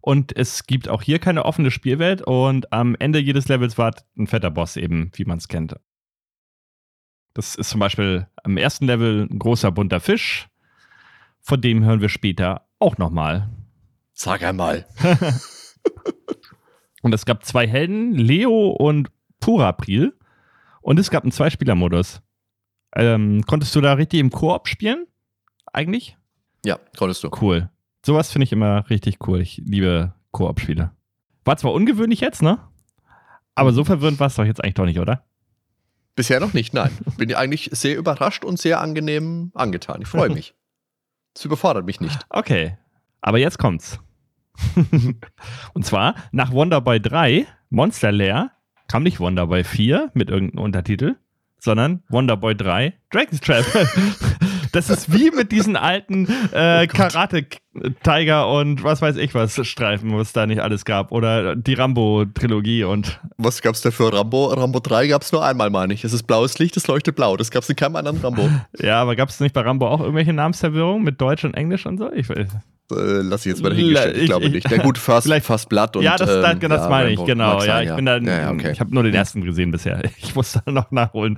Und 0.00 0.36
es 0.36 0.66
gibt 0.66 0.88
auch 0.88 1.02
hier 1.02 1.18
keine 1.18 1.44
offene 1.44 1.70
Spielwelt 1.70 2.22
und 2.22 2.72
am 2.72 2.96
Ende 2.98 3.20
jedes 3.20 3.48
Levels 3.48 3.78
wartet 3.78 4.04
ein 4.16 4.26
fetter 4.26 4.50
Boss 4.50 4.76
eben, 4.76 5.12
wie 5.14 5.24
man 5.24 5.38
es 5.38 5.48
kennt. 5.48 5.76
Das 7.34 7.54
ist 7.54 7.70
zum 7.70 7.80
Beispiel 7.80 8.26
am 8.42 8.56
ersten 8.56 8.86
Level 8.86 9.28
ein 9.30 9.38
großer 9.38 9.70
bunter 9.70 10.00
Fisch. 10.00 10.48
Von 11.40 11.60
dem 11.60 11.84
hören 11.84 12.00
wir 12.00 12.08
später 12.08 12.66
auch 12.78 12.98
nochmal. 12.98 13.48
Sag 14.12 14.42
einmal. 14.42 14.86
und 17.02 17.14
es 17.14 17.26
gab 17.26 17.44
zwei 17.44 17.68
Helden, 17.68 18.14
Leo 18.14 18.70
und 18.70 19.10
Purapril. 19.40 20.16
Und 20.80 20.98
es 20.98 21.10
gab 21.10 21.22
einen 21.22 21.32
Zweispieler-Modus. 21.32 22.22
Ähm, 22.96 23.42
konntest 23.46 23.74
du 23.74 23.80
da 23.80 23.92
richtig 23.94 24.20
im 24.20 24.30
Koop 24.30 24.68
spielen? 24.68 25.06
Eigentlich? 25.72 26.16
Ja, 26.64 26.78
konntest 26.96 27.22
du. 27.22 27.30
Cool. 27.40 27.68
Sowas 28.04 28.32
finde 28.32 28.44
ich 28.44 28.52
immer 28.52 28.88
richtig 28.90 29.18
cool. 29.26 29.40
Ich 29.40 29.62
liebe 29.64 30.14
Koop-Spiele. 30.32 30.90
War 31.44 31.56
zwar 31.56 31.72
ungewöhnlich 31.72 32.20
jetzt, 32.20 32.42
ne? 32.42 32.58
Aber 33.54 33.72
so 33.72 33.84
verwirrend 33.84 34.18
war 34.18 34.26
es 34.28 34.34
doch 34.34 34.44
jetzt 34.44 34.62
eigentlich 34.62 34.74
doch 34.74 34.86
nicht, 34.86 34.98
oder? 34.98 35.24
Bisher 36.14 36.40
noch 36.40 36.52
nicht, 36.52 36.74
nein. 36.74 36.90
Bin 37.16 37.28
ja 37.28 37.38
eigentlich 37.38 37.70
sehr 37.72 37.96
überrascht 37.96 38.44
und 38.44 38.58
sehr 38.58 38.80
angenehm 38.80 39.50
angetan. 39.54 40.02
Ich 40.02 40.08
freue 40.08 40.30
mich. 40.30 40.54
Es 41.34 41.46
überfordert 41.46 41.86
mich 41.86 41.98
nicht. 41.98 42.26
Okay. 42.28 42.76
Aber 43.22 43.38
jetzt 43.38 43.58
kommt's. 43.58 43.98
und 45.74 45.84
zwar 45.84 46.14
nach 46.32 46.52
Wonderboy 46.52 47.00
3, 47.00 47.46
Monster 47.70 48.12
Lair, 48.12 48.52
kam 48.88 49.02
nicht 49.02 49.20
Wonderboy 49.20 49.64
4 49.64 50.10
mit 50.14 50.30
irgendeinem 50.30 50.64
Untertitel, 50.64 51.16
sondern 51.58 52.02
Wonderboy 52.08 52.54
3, 52.54 52.94
Dragon's 53.10 53.40
Trap. 53.40 53.64
Das 54.72 54.88
ist 54.88 55.12
wie 55.12 55.30
mit 55.30 55.52
diesen 55.52 55.76
alten 55.76 56.26
äh, 56.52 56.86
oh 56.88 56.92
Karate-Tiger 56.92 58.48
und 58.48 58.82
was 58.82 59.02
weiß 59.02 59.16
ich 59.16 59.34
was 59.34 59.66
Streifen, 59.66 60.16
was 60.16 60.32
da 60.32 60.46
nicht 60.46 60.62
alles 60.62 60.86
gab. 60.86 61.12
Oder 61.12 61.54
die 61.54 61.74
Rambo-Trilogie 61.74 62.84
und. 62.84 63.20
Was 63.36 63.60
gab's 63.60 63.82
da 63.82 63.90
für 63.90 64.10
Rambo? 64.10 64.46
Rambo 64.46 64.80
3 64.80 65.08
gab's 65.08 65.30
nur 65.30 65.44
einmal, 65.44 65.68
meine 65.68 65.92
ich. 65.92 66.04
Es 66.04 66.14
ist 66.14 66.22
blaues 66.22 66.58
Licht, 66.58 66.76
es 66.78 66.86
leuchtet 66.86 67.16
blau. 67.16 67.36
Das 67.36 67.50
gab's 67.50 67.68
in 67.68 67.76
keinem 67.76 67.96
anderen 67.96 68.18
Rambo. 68.18 68.48
Ja, 68.78 69.02
aber 69.02 69.14
gab's 69.14 69.38
nicht 69.40 69.52
bei 69.52 69.60
Rambo 69.60 69.86
auch 69.86 70.00
irgendwelche 70.00 70.32
Namensverwirrungen 70.32 71.04
mit 71.04 71.20
Deutsch 71.20 71.44
und 71.44 71.54
Englisch 71.54 71.84
und 71.84 71.98
so? 71.98 72.10
Ich 72.10 72.28
weiß. 72.30 72.48
Äh, 72.96 73.22
lass 73.22 73.46
ich 73.46 73.52
jetzt 73.52 73.62
mal 73.62 73.70
dahingestellt. 73.70 74.16
Ich, 74.16 74.22
ich 74.22 74.28
glaube 74.28 74.50
nicht. 74.50 74.70
Der 74.70 74.78
gut 74.78 74.98
Fast, 74.98 75.32
Fast 75.42 75.68
Blatt 75.68 75.96
und. 75.96 76.02
Ja, 76.02 76.16
das, 76.16 76.28
das, 76.28 76.52
ähm, 76.52 76.60
das 76.60 76.82
ja, 76.82 76.88
meine 76.88 77.10
ich, 77.10 77.24
genau. 77.24 77.62
Ja, 77.62 77.80
ich 77.80 77.94
bin. 77.94 78.06
Ja, 78.06 78.50
okay. 78.50 78.72
Ich 78.72 78.80
habe 78.80 78.94
nur 78.94 79.02
den 79.02 79.14
ersten 79.14 79.42
gesehen 79.44 79.70
bisher. 79.70 80.02
Ich 80.18 80.34
muss 80.34 80.52
da 80.52 80.70
noch 80.70 80.90
nachholen. 80.90 81.36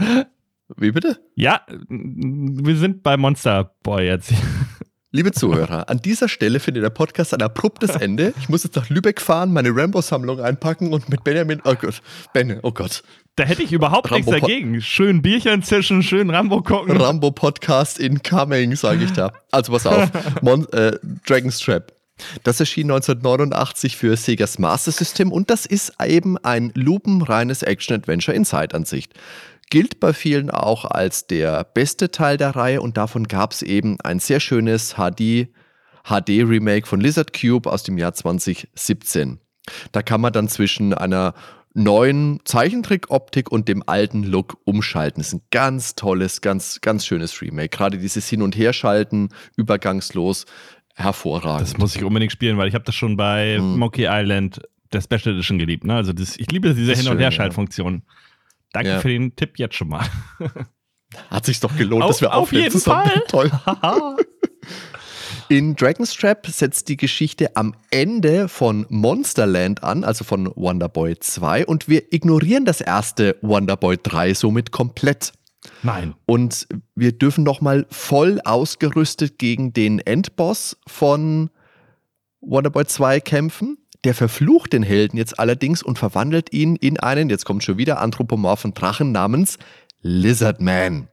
Wie 0.77 0.93
bitte? 0.93 1.21
Ja, 1.35 1.61
wir 1.89 2.77
sind 2.77 3.03
bei 3.03 3.17
Monster 3.17 3.75
Boy 3.83 4.07
jetzt. 4.07 4.33
Liebe 5.11 5.31
Zuhörer, 5.33 5.91
an 5.91 5.99
dieser 5.99 6.29
Stelle 6.29 6.59
findet 6.59 6.83
der 6.83 6.91
Podcast 6.91 7.35
ein 7.35 7.43
abruptes 7.43 7.91
Ende. 7.97 8.33
Ich 8.41 8.49
muss 8.49 8.65
jetzt 8.65 8.75
nach 8.75 8.89
Lübeck 8.89 9.21
fahren, 9.21 9.53
meine 9.53 9.71
Rambo-Sammlung 9.75 10.41
einpacken 10.41 10.93
und 10.93 11.09
mit 11.11 11.23
Benjamin, 11.23 11.61
oh 11.65 11.75
Gott, 11.75 12.01
Ben, 12.33 12.59
oh 12.63 12.73
Gott. 12.73 13.03
Da 13.37 13.45
hätte 13.45 13.63
ich 13.63 13.73
überhaupt 13.73 14.11
Rambo 14.11 14.31
nichts 14.31 14.47
dagegen. 14.47 14.81
Schön 14.81 15.21
Bierchen 15.21 15.63
zischen, 15.63 16.03
schön 16.05 16.31
Rambo 16.31 16.63
gucken. 16.63 16.97
Rambo-Podcast 16.97 17.99
incoming, 17.99 18.77
sage 18.77 19.05
ich 19.05 19.13
da. 19.13 19.33
Also 19.51 19.73
pass 19.73 19.87
auf, 19.87 20.09
Mon 20.43 20.69
äh, 20.73 20.99
Dragon's 21.27 21.59
Trap. 21.59 21.93
Das 22.45 22.61
erschien 22.61 22.93
1989 22.93 23.97
für 23.97 24.17
Segas 24.17 24.61
Master 24.61 24.93
System 24.93 25.33
und 25.33 25.51
das 25.51 25.67
ist 25.67 25.95
eben 26.01 26.39
ein 26.39 26.71
lupenreines 26.77 27.65
Action-Adventure 27.65 28.37
in 28.37 28.45
Zeitansicht 28.45 29.15
gilt 29.71 30.01
bei 30.01 30.13
vielen 30.13 30.51
auch 30.51 30.85
als 30.85 31.27
der 31.27 31.65
beste 31.65 32.11
Teil 32.11 32.37
der 32.37 32.55
Reihe 32.55 32.81
und 32.81 32.97
davon 32.97 33.27
gab 33.27 33.53
es 33.53 33.63
eben 33.63 34.01
ein 34.03 34.21
sehr 34.21 34.41
schönes 34.41 34.95
HD, 34.95 35.49
HD-Remake 36.05 36.87
von 36.87 37.01
Lizard 37.01 37.33
Cube 37.33 37.71
aus 37.71 37.83
dem 37.83 37.99
Jahr 37.99 38.13
2017. 38.13 39.41
Da 39.93 40.03
kann 40.03 40.21
man 40.21 40.33
dann 40.33 40.49
zwischen 40.49 40.93
einer 40.93 41.35
neuen 41.75 42.41
Zeichentrick-Optik 42.45 43.51
und 43.51 43.69
dem 43.69 43.83
alten 43.87 44.23
Look 44.23 44.59
umschalten. 44.65 45.21
Das 45.21 45.29
ist 45.29 45.35
ein 45.35 45.43
ganz 45.51 45.97
tolles, 45.97 46.41
ganz, 46.41 46.81
ganz 46.81 47.05
schönes 47.05 47.43
Remake. 47.43 47.69
Gerade 47.69 47.99
dieses 47.99 48.29
Hin- 48.29 48.43
und 48.43 48.57
Herschalten, 48.57 49.31
übergangslos, 49.57 50.47
hervorragend. 50.95 51.69
Das 51.69 51.77
muss 51.77 51.97
ich 51.97 52.05
unbedingt 52.05 52.33
spielen, 52.33 52.57
weil 52.57 52.69
ich 52.69 52.75
habe 52.75 52.85
das 52.85 52.95
schon 52.95 53.17
bei 53.17 53.57
hm. 53.57 53.79
Monkey 53.79 54.07
Island 54.09 54.61
der 54.93 55.01
Special 55.01 55.35
Edition 55.35 55.59
geliebt. 55.59 55.85
Ne? 55.85 55.95
Also 55.97 56.13
das, 56.13 56.37
ich 56.37 56.51
liebe 56.51 56.73
diese 56.75 56.95
Hin- 56.95 57.09
und 57.09 57.19
Herschaltfunktion. 57.19 57.95
Ja. 58.07 58.15
Danke 58.73 58.91
ja. 58.91 59.01
für 59.01 59.09
den 59.09 59.35
Tipp 59.35 59.59
jetzt 59.59 59.75
schon 59.75 59.89
mal. 59.89 60.07
Hat 61.31 61.45
sich 61.47 61.61
doch 61.61 61.77
gelohnt, 61.77 62.05
dass 62.05 62.21
wir 62.21 62.35
auf 62.35 62.53
jeden 62.53 62.71
zusammen. 62.71 63.09
Fall. 63.09 63.23
Toll. 63.29 63.51
In 65.49 65.77
Dragon's 65.77 66.15
Trap 66.15 66.47
setzt 66.47 66.89
die 66.89 66.97
Geschichte 66.97 67.55
am 67.55 67.75
Ende 67.91 68.49
von 68.49 68.87
Monsterland 68.89 69.83
an, 69.83 70.03
also 70.03 70.25
von 70.25 70.51
Wonderboy 70.55 71.19
2, 71.19 71.67
und 71.67 71.89
wir 71.89 72.13
ignorieren 72.13 72.65
das 72.65 72.81
erste 72.81 73.37
Wonderboy 73.43 73.99
3 74.03 74.33
somit 74.33 74.71
komplett. 74.71 75.33
Nein. 75.83 76.15
Und 76.25 76.67
wir 76.95 77.13
dürfen 77.13 77.45
nochmal 77.45 77.87
voll 77.91 78.41
ausgerüstet 78.45 79.39
gegen 79.39 79.73
den 79.75 79.99
Endboss 79.99 80.79
von 80.87 81.51
Wonderboy 82.41 82.87
2 82.87 83.21
kämpfen. 83.21 83.79
Der 84.05 84.15
verflucht 84.15 84.73
den 84.73 84.83
Helden 84.83 85.19
jetzt 85.19 85.39
allerdings 85.39 85.83
und 85.83 85.99
verwandelt 85.99 86.53
ihn 86.53 86.77
in 86.77 86.99
einen, 87.01 87.29
jetzt 87.29 87.45
kommt 87.45 87.65
schon 87.65 87.79
wieder, 87.79 88.01
anthropomorphen 88.01 88.73
Drachen 88.73 89.13
namens 89.13 89.59
Lizardman. 90.01 91.09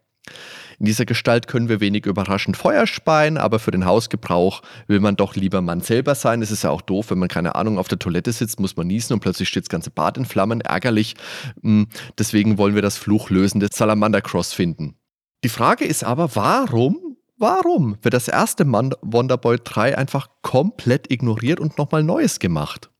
In 0.81 0.85
dieser 0.85 1.05
Gestalt 1.05 1.45
können 1.45 1.69
wir 1.69 1.79
wenig 1.79 2.07
überraschend 2.07 2.57
Feuer 2.57 2.87
speien, 2.87 3.37
aber 3.37 3.59
für 3.59 3.69
den 3.69 3.85
Hausgebrauch 3.85 4.63
will 4.87 4.99
man 4.99 5.15
doch 5.15 5.35
lieber 5.35 5.61
man 5.61 5.81
selber 5.81 6.15
sein. 6.15 6.41
Es 6.41 6.49
ist 6.49 6.63
ja 6.63 6.71
auch 6.71 6.81
doof, 6.81 7.11
wenn 7.11 7.19
man 7.19 7.29
keine 7.29 7.53
Ahnung 7.53 7.77
auf 7.77 7.87
der 7.87 7.99
Toilette 7.99 8.31
sitzt, 8.31 8.59
muss 8.59 8.75
man 8.75 8.87
niesen 8.87 9.13
und 9.13 9.19
plötzlich 9.19 9.47
steht 9.47 9.65
das 9.65 9.69
ganze 9.69 9.91
Bad 9.91 10.17
in 10.17 10.25
Flammen. 10.25 10.59
Ärgerlich. 10.61 11.13
Hm, 11.61 11.85
deswegen 12.17 12.57
wollen 12.57 12.73
wir 12.73 12.81
das 12.81 12.97
fluchlösende 12.97 13.67
Salamander 13.71 14.21
Cross 14.21 14.53
finden. 14.53 14.95
Die 15.43 15.49
Frage 15.49 15.85
ist 15.85 16.03
aber, 16.03 16.35
warum 16.35 16.97
Warum 17.37 17.97
wird 18.03 18.13
das 18.13 18.27
erste 18.27 18.65
Mann 18.65 18.93
Wonderboy 19.01 19.57
3 19.63 19.97
einfach 19.97 20.29
komplett 20.43 21.11
ignoriert 21.11 21.59
und 21.59 21.79
nochmal 21.79 22.03
Neues 22.03 22.37
gemacht? 22.37 22.90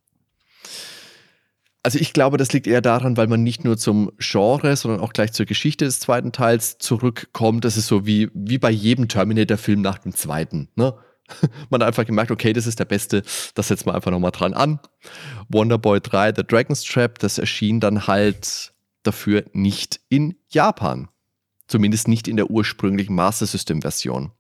Also 1.84 1.98
ich 1.98 2.14
glaube, 2.14 2.38
das 2.38 2.54
liegt 2.54 2.68
eher 2.68 2.82
daran, 2.82 3.18
weil 3.18 3.28
man 3.28 3.42
nicht 3.42 3.64
nur 3.64 3.76
zum 3.78 4.12
Genre, 4.20 4.76
sondern 4.76 5.02
auch 5.02 5.14
gleich 5.14 5.34
zur 5.34 5.48
Geschichte 5.48 5.86
des 5.86 6.00
zweiten 6.00 6.32
Teils 6.32 6.78
zurückkommt. 6.78 7.66
Das 7.66 7.76
ist 7.76 7.88
so 7.88 8.06
wie, 8.06 8.30
wie 8.34 8.60
bei 8.60 8.70
jedem 8.70 9.08
Terminator-Film 9.08 9.82
nach 9.82 9.98
dem 9.98 10.14
zweiten. 10.14 10.70
Ne? 10.76 10.94
Man 11.70 11.82
hat 11.82 11.88
einfach 11.88 12.06
gemerkt, 12.06 12.30
okay, 12.30 12.54
das 12.54 12.68
ist 12.68 12.80
der 12.80 12.86
beste, 12.86 13.24
das 13.56 13.68
setzen 13.68 13.88
wir 13.88 13.96
einfach 13.96 14.12
nochmal 14.12 14.32
dran 14.32 14.54
an. 14.54 14.80
Wonderboy 15.50 16.02
3, 16.02 16.34
The 16.36 16.44
Dragon's 16.44 16.84
Trap, 16.84 17.18
das 17.18 17.40
erschien 17.40 17.80
dann 17.80 18.06
halt 18.06 18.74
dafür 19.02 19.46
nicht 19.54 20.00
in 20.10 20.36
Japan. 20.50 21.10
Zumindest 21.68 22.08
nicht 22.08 22.28
in 22.28 22.36
der 22.36 22.52
ursprünglichen 22.52 23.16
Master 23.16 23.48
System 23.48 23.82
Version. 23.82 24.32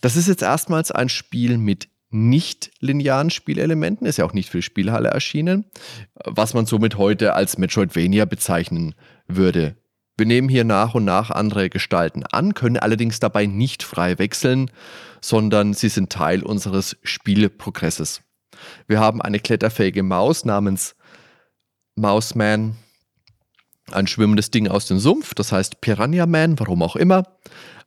Das 0.00 0.16
ist 0.16 0.26
jetzt 0.26 0.42
erstmals 0.42 0.90
ein 0.90 1.08
Spiel 1.08 1.58
mit 1.58 1.88
nicht 2.14 2.70
linearen 2.78 3.28
Spielelementen, 3.28 4.06
ist 4.06 4.18
ja 4.18 4.24
auch 4.24 4.32
nicht 4.32 4.48
für 4.48 4.58
die 4.58 4.62
Spielhalle 4.62 5.08
erschienen, 5.08 5.64
was 6.24 6.54
man 6.54 6.64
somit 6.64 6.96
heute 6.96 7.34
als 7.34 7.58
Metroidvania 7.58 8.24
bezeichnen 8.24 8.94
würde. 9.26 9.76
Wir 10.16 10.26
nehmen 10.26 10.48
hier 10.48 10.62
nach 10.62 10.94
und 10.94 11.04
nach 11.04 11.30
andere 11.30 11.68
Gestalten 11.68 12.24
an, 12.24 12.54
können 12.54 12.76
allerdings 12.76 13.18
dabei 13.18 13.46
nicht 13.46 13.82
frei 13.82 14.16
wechseln, 14.18 14.70
sondern 15.20 15.74
sie 15.74 15.88
sind 15.88 16.12
Teil 16.12 16.44
unseres 16.44 16.96
Spielprogresses. 17.02 18.22
Wir 18.86 19.00
haben 19.00 19.20
eine 19.20 19.40
kletterfähige 19.40 20.04
Maus 20.04 20.44
namens 20.44 20.94
Mouseman, 21.96 22.76
ein 23.90 24.06
schwimmendes 24.06 24.52
Ding 24.52 24.68
aus 24.68 24.86
dem 24.86 25.00
Sumpf, 25.00 25.34
das 25.34 25.50
heißt 25.50 25.80
Piranha 25.80 26.26
Man, 26.26 26.60
warum 26.60 26.82
auch 26.82 26.94
immer, 26.94 27.24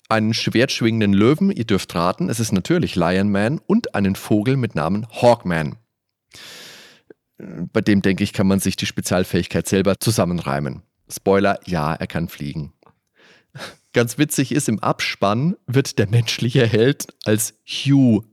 einen 0.10 0.34
schwertschwingenden 0.34 1.14
Löwen, 1.14 1.52
ihr 1.52 1.66
dürft 1.66 1.94
raten, 1.96 2.30
es 2.30 2.40
ist 2.40 2.52
natürlich 2.52 2.96
Lion 2.96 3.30
Man 3.30 3.60
und 3.60 3.96
einen 3.96 4.16
Vogel 4.16 4.58
mit 4.58 4.76
Namen 4.76 5.08
Hawkman. 5.22 5.76
Bei 7.38 7.82
dem, 7.82 8.02
denke 8.02 8.24
ich, 8.24 8.34
kann 8.34 8.48
man 8.48 8.60
sich 8.60 8.76
die 8.76 8.86
Spezialfähigkeit 8.86 9.68
selber 9.68 10.00
zusammenreimen. 10.00 10.82
Spoiler, 11.10 11.60
ja, 11.66 11.94
er 11.94 12.08
kann 12.08 12.30
fliegen. 12.30 12.74
Ganz 13.94 14.18
witzig 14.18 14.52
ist, 14.52 14.70
im 14.70 14.80
Abspann 14.80 15.56
wird 15.66 16.00
der 16.00 16.08
menschliche 16.08 16.66
Held 16.66 17.08
als 17.26 17.56
Hugh 17.66 18.26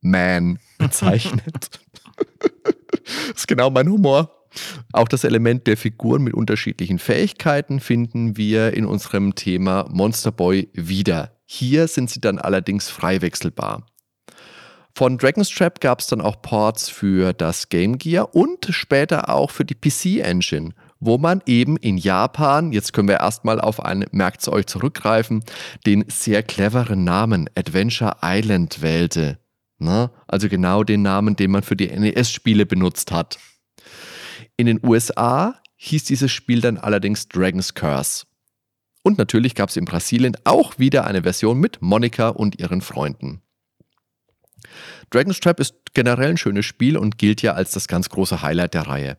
Man 0.00 0.58
bezeichnet. 0.78 1.80
das 2.40 3.36
ist 3.36 3.48
genau 3.48 3.70
mein 3.70 3.88
Humor. 3.88 4.45
Auch 4.92 5.08
das 5.08 5.24
Element 5.24 5.66
der 5.66 5.76
Figuren 5.76 6.22
mit 6.22 6.34
unterschiedlichen 6.34 6.98
Fähigkeiten 6.98 7.80
finden 7.80 8.36
wir 8.36 8.74
in 8.74 8.86
unserem 8.86 9.34
Thema 9.34 9.86
Monster 9.90 10.32
Boy 10.32 10.68
wieder. 10.72 11.32
Hier 11.44 11.88
sind 11.88 12.10
sie 12.10 12.20
dann 12.20 12.38
allerdings 12.38 12.88
frei 12.88 13.22
wechselbar. 13.22 13.86
Von 14.96 15.18
Dragon's 15.18 15.50
Trap 15.50 15.80
gab 15.80 16.00
es 16.00 16.06
dann 16.06 16.22
auch 16.22 16.40
Ports 16.40 16.88
für 16.88 17.34
das 17.34 17.68
Game 17.68 17.98
Gear 17.98 18.34
und 18.34 18.66
später 18.70 19.28
auch 19.28 19.50
für 19.50 19.66
die 19.66 19.74
PC 19.74 20.24
Engine, 20.24 20.70
wo 21.00 21.18
man 21.18 21.42
eben 21.44 21.76
in 21.76 21.98
Japan, 21.98 22.72
jetzt 22.72 22.94
können 22.94 23.08
wir 23.08 23.20
erstmal 23.20 23.60
auf 23.60 23.84
ein 23.84 24.06
Merkzeug 24.12 24.70
zurückgreifen, 24.70 25.44
den 25.84 26.06
sehr 26.08 26.42
cleveren 26.42 27.04
Namen 27.04 27.50
Adventure 27.54 28.16
Island 28.22 28.80
wählte. 28.80 29.38
Na, 29.78 30.10
also 30.26 30.48
genau 30.48 30.82
den 30.82 31.02
Namen, 31.02 31.36
den 31.36 31.50
man 31.50 31.62
für 31.62 31.76
die 31.76 31.88
NES-Spiele 31.88 32.64
benutzt 32.64 33.12
hat. 33.12 33.38
In 34.56 34.66
den 34.66 34.80
USA 34.82 35.60
hieß 35.76 36.04
dieses 36.04 36.32
Spiel 36.32 36.60
dann 36.60 36.78
allerdings 36.78 37.28
Dragon's 37.28 37.74
Curse. 37.74 38.24
Und 39.02 39.18
natürlich 39.18 39.54
gab 39.54 39.68
es 39.68 39.76
in 39.76 39.84
Brasilien 39.84 40.36
auch 40.44 40.78
wieder 40.78 41.06
eine 41.06 41.22
Version 41.22 41.60
mit 41.60 41.80
Monika 41.80 42.30
und 42.30 42.58
ihren 42.58 42.80
Freunden. 42.80 43.42
Dragon's 45.10 45.40
Trap 45.40 45.60
ist 45.60 45.74
generell 45.94 46.30
ein 46.30 46.36
schönes 46.38 46.66
Spiel 46.66 46.96
und 46.96 47.18
gilt 47.18 47.42
ja 47.42 47.52
als 47.52 47.72
das 47.72 47.86
ganz 47.86 48.08
große 48.08 48.42
Highlight 48.42 48.74
der 48.74 48.86
Reihe. 48.86 49.18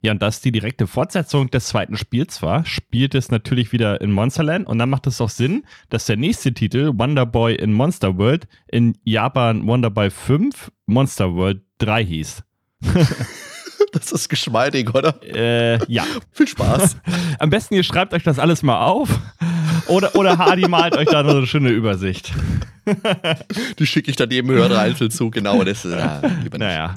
Ja, 0.00 0.12
und 0.12 0.22
das 0.22 0.40
die 0.40 0.52
direkte 0.52 0.86
Fortsetzung 0.86 1.50
des 1.50 1.66
zweiten 1.66 1.96
Spiels 1.96 2.40
war, 2.40 2.64
spielt 2.64 3.16
es 3.16 3.32
natürlich 3.32 3.72
wieder 3.72 4.00
in 4.00 4.12
Monsterland 4.12 4.66
und 4.68 4.78
dann 4.78 4.88
macht 4.88 5.08
es 5.08 5.20
auch 5.20 5.28
Sinn, 5.28 5.64
dass 5.90 6.06
der 6.06 6.16
nächste 6.16 6.54
Titel, 6.54 6.92
Wonder 6.94 7.26
Boy 7.26 7.56
in 7.56 7.72
Monster 7.72 8.16
World, 8.16 8.46
in 8.68 8.96
Japan 9.02 9.66
Wonder 9.66 9.90
Boy 9.90 10.10
5 10.10 10.70
Monster 10.86 11.34
World 11.34 11.62
3 11.78 12.04
hieß. 12.04 12.44
Das 13.92 14.12
ist 14.12 14.28
geschmeidig, 14.28 14.94
oder? 14.94 15.14
Äh, 15.22 15.78
ja. 15.90 16.04
Viel 16.32 16.48
Spaß. 16.48 16.96
Am 17.38 17.50
besten 17.50 17.74
ihr 17.74 17.82
schreibt 17.82 18.12
euch 18.14 18.22
das 18.22 18.38
alles 18.38 18.62
mal 18.62 18.84
auf 18.84 19.08
oder, 19.86 20.14
oder 20.14 20.38
Hardy 20.38 20.68
malt 20.68 20.96
euch 20.96 21.08
da 21.08 21.22
noch 21.22 21.36
eine 21.36 21.46
schöne 21.46 21.70
Übersicht. 21.70 22.32
Die 23.78 23.86
schicke 23.86 24.10
ich 24.10 24.16
dann 24.16 24.30
jedem 24.30 24.50
Hörer 24.50 24.78
einzeln 24.80 25.10
zu, 25.10 25.30
genau. 25.30 25.62
Das 25.62 25.84
ist 25.84 25.92
ja. 25.92 26.20
Naja. 26.56 26.94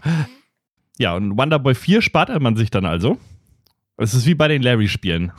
Ja, 0.98 1.16
und 1.16 1.38
Wonder 1.38 1.60
Boy 1.60 1.76
4 1.76 2.02
spart 2.02 2.38
man 2.42 2.56
sich 2.56 2.70
dann 2.70 2.86
also. 2.86 3.18
Es 3.98 4.14
ist 4.14 4.26
wie 4.26 4.36
bei 4.36 4.48
den 4.48 4.62
Larry-Spielen. 4.62 5.32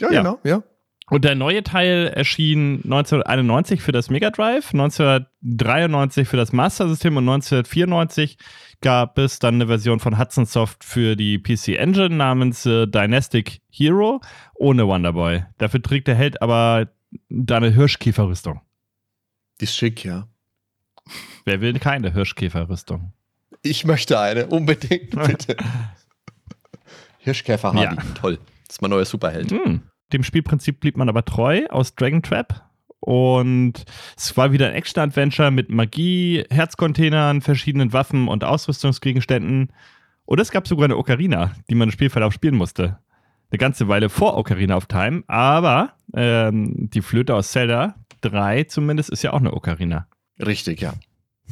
Ja, 0.00 0.10
Ja. 0.10 0.22
genau, 0.22 0.38
ja. 0.44 0.62
Und 1.10 1.24
der 1.24 1.34
neue 1.34 1.62
Teil 1.62 2.10
erschien 2.14 2.80
1991 2.84 3.82
für 3.82 3.92
das 3.92 4.08
Mega 4.08 4.30
Drive, 4.30 4.72
1993 4.72 6.26
für 6.26 6.38
das 6.38 6.52
Master 6.52 6.88
System 6.88 7.16
und 7.18 7.28
1994 7.28 8.38
gab 8.82 9.16
es 9.18 9.38
dann 9.38 9.54
eine 9.54 9.66
Version 9.66 10.00
von 10.00 10.18
Hudson 10.18 10.44
Soft 10.44 10.84
für 10.84 11.16
die 11.16 11.38
PC 11.38 11.68
Engine 11.78 12.10
namens 12.10 12.66
äh, 12.66 12.86
Dynastic 12.86 13.60
Hero 13.70 14.20
ohne 14.54 14.86
Wonder 14.86 15.12
Boy. 15.14 15.44
Dafür 15.58 15.82
trägt 15.82 16.08
der 16.08 16.14
Held 16.14 16.42
aber 16.42 16.88
deine 17.28 17.70
Hirschkäferrüstung. 17.70 18.60
Die 19.60 19.64
ist 19.64 19.74
schick, 19.76 20.04
ja. 20.04 20.28
Wer 21.44 21.60
will 21.60 21.78
keine 21.78 22.12
Hirschkäferrüstung? 22.12 23.12
Ich 23.62 23.84
möchte 23.84 24.18
eine, 24.18 24.46
unbedingt, 24.48 25.10
bitte. 25.26 25.56
Hirschkäfer 27.18 27.72
Hardy, 27.72 27.96
Ja. 27.96 28.02
toll. 28.14 28.38
Das 28.66 28.76
ist 28.76 28.82
mein 28.82 28.90
neuer 28.90 29.04
Superheld. 29.04 29.50
Hm. 29.50 29.82
Dem 30.12 30.24
Spielprinzip 30.24 30.80
blieb 30.80 30.96
man 30.96 31.08
aber 31.08 31.24
treu 31.24 31.66
aus 31.70 31.94
Dragon 31.94 32.22
Trap. 32.22 32.62
Und 33.04 33.82
es 34.16 34.36
war 34.36 34.52
wieder 34.52 34.68
ein 34.68 34.74
Action-Adventure 34.74 35.50
mit 35.50 35.70
Magie, 35.70 36.44
Herzcontainern, 36.50 37.40
verschiedenen 37.40 37.92
Waffen 37.92 38.28
und 38.28 38.44
Ausrüstungsgegenständen. 38.44 39.72
Und 40.24 40.38
es 40.38 40.52
gab 40.52 40.68
sogar 40.68 40.84
eine 40.84 40.96
Ocarina, 40.96 41.52
die 41.68 41.74
man 41.74 41.88
im 41.88 41.92
Spielverlauf 41.92 42.32
spielen 42.32 42.54
musste. 42.54 43.00
Eine 43.50 43.58
ganze 43.58 43.88
Weile 43.88 44.08
vor 44.08 44.36
Ocarina 44.36 44.76
of 44.76 44.86
Time, 44.86 45.24
aber 45.26 45.94
ähm, 46.14 46.90
die 46.90 47.02
Flöte 47.02 47.34
aus 47.34 47.50
Zelda 47.50 47.96
3 48.20 48.64
zumindest 48.64 49.10
ist 49.10 49.22
ja 49.24 49.32
auch 49.32 49.40
eine 49.40 49.52
Ocarina. 49.52 50.06
Richtig, 50.38 50.80
ja. 50.80 50.94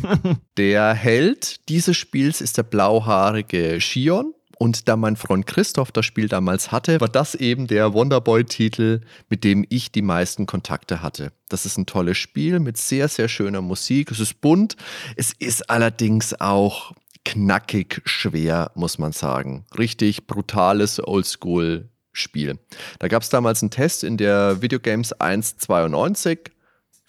Der 0.56 0.94
Held 0.94 1.68
dieses 1.68 1.96
Spiels 1.96 2.40
ist 2.40 2.58
der 2.58 2.62
blauhaarige 2.62 3.80
Shion. 3.80 4.34
Und 4.62 4.88
da 4.90 4.96
mein 4.96 5.16
Freund 5.16 5.46
Christoph 5.46 5.90
das 5.90 6.04
Spiel 6.04 6.28
damals 6.28 6.70
hatte, 6.70 7.00
war 7.00 7.08
das 7.08 7.34
eben 7.34 7.66
der 7.66 7.94
Wonderboy-Titel, 7.94 9.00
mit 9.30 9.42
dem 9.42 9.64
ich 9.70 9.90
die 9.90 10.02
meisten 10.02 10.44
Kontakte 10.44 11.00
hatte. 11.00 11.32
Das 11.48 11.64
ist 11.64 11.78
ein 11.78 11.86
tolles 11.86 12.18
Spiel 12.18 12.60
mit 12.60 12.76
sehr, 12.76 13.08
sehr 13.08 13.28
schöner 13.28 13.62
Musik. 13.62 14.10
Es 14.10 14.20
ist 14.20 14.42
bunt. 14.42 14.76
Es 15.16 15.32
ist 15.32 15.70
allerdings 15.70 16.38
auch 16.42 16.92
knackig 17.24 18.02
schwer, 18.04 18.70
muss 18.74 18.98
man 18.98 19.12
sagen. 19.12 19.64
Richtig 19.78 20.26
brutales 20.26 21.02
Oldschool-Spiel. 21.02 22.58
Da 22.98 23.08
gab 23.08 23.22
es 23.22 23.30
damals 23.30 23.62
einen 23.62 23.70
Test 23.70 24.04
in 24.04 24.18
der 24.18 24.60
Videogames 24.60 25.14
192 25.14 26.50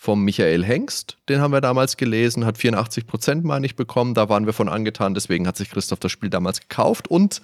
vom 0.02 0.24
Michael 0.24 0.66
Hengst. 0.66 1.20
Den 1.30 1.42
haben 1.42 1.54
wir 1.54 1.62
damals 1.62 1.96
gelesen, 1.96 2.44
hat 2.44 2.58
84 2.58 3.06
Prozent, 3.06 3.44
meine 3.44 3.68
ich, 3.68 3.76
bekommen. 3.76 4.16
Da 4.16 4.30
waren 4.30 4.48
wir 4.48 4.54
von 4.54 4.68
angetan, 4.68 5.14
deswegen 5.14 5.46
hat 5.46 5.58
sich 5.58 5.70
Christoph 5.70 6.00
das 6.00 6.12
Spiel 6.12 6.32
damals 6.32 6.60
gekauft 6.60 7.08
und 7.08 7.44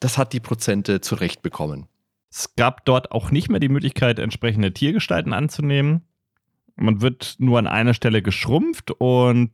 das 0.00 0.16
hat 0.16 0.32
die 0.32 0.40
Prozente 0.40 1.02
zurecht 1.02 1.42
bekommen. 1.42 1.88
Es 2.30 2.56
gab 2.56 2.86
dort 2.86 3.12
auch 3.12 3.30
nicht 3.30 3.50
mehr 3.50 3.60
die 3.60 3.68
Möglichkeit, 3.68 4.18
entsprechende 4.20 4.72
Tiergestalten 4.72 5.34
anzunehmen. 5.34 6.06
Man 6.76 7.02
wird 7.02 7.36
nur 7.40 7.58
an 7.58 7.66
einer 7.66 7.92
Stelle 7.92 8.22
geschrumpft 8.22 8.90
und 8.92 9.50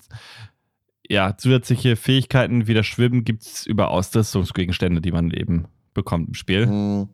ja, 1.09 1.37
zusätzliche 1.37 1.96
Fähigkeiten 1.96 2.68
wie 2.68 2.74
das 2.74 2.87
Schwimmen 2.87 3.24
gibt 3.24 3.42
es 3.42 3.66
über 3.66 3.88
Ausrüstungsgegenstände, 3.88 5.01
die 5.01 5.11
man 5.11 5.33
eben 5.33 5.66
bekommt 5.92 6.29
im 6.29 6.35
Spiel. 6.35 6.66
Hm, 6.66 7.09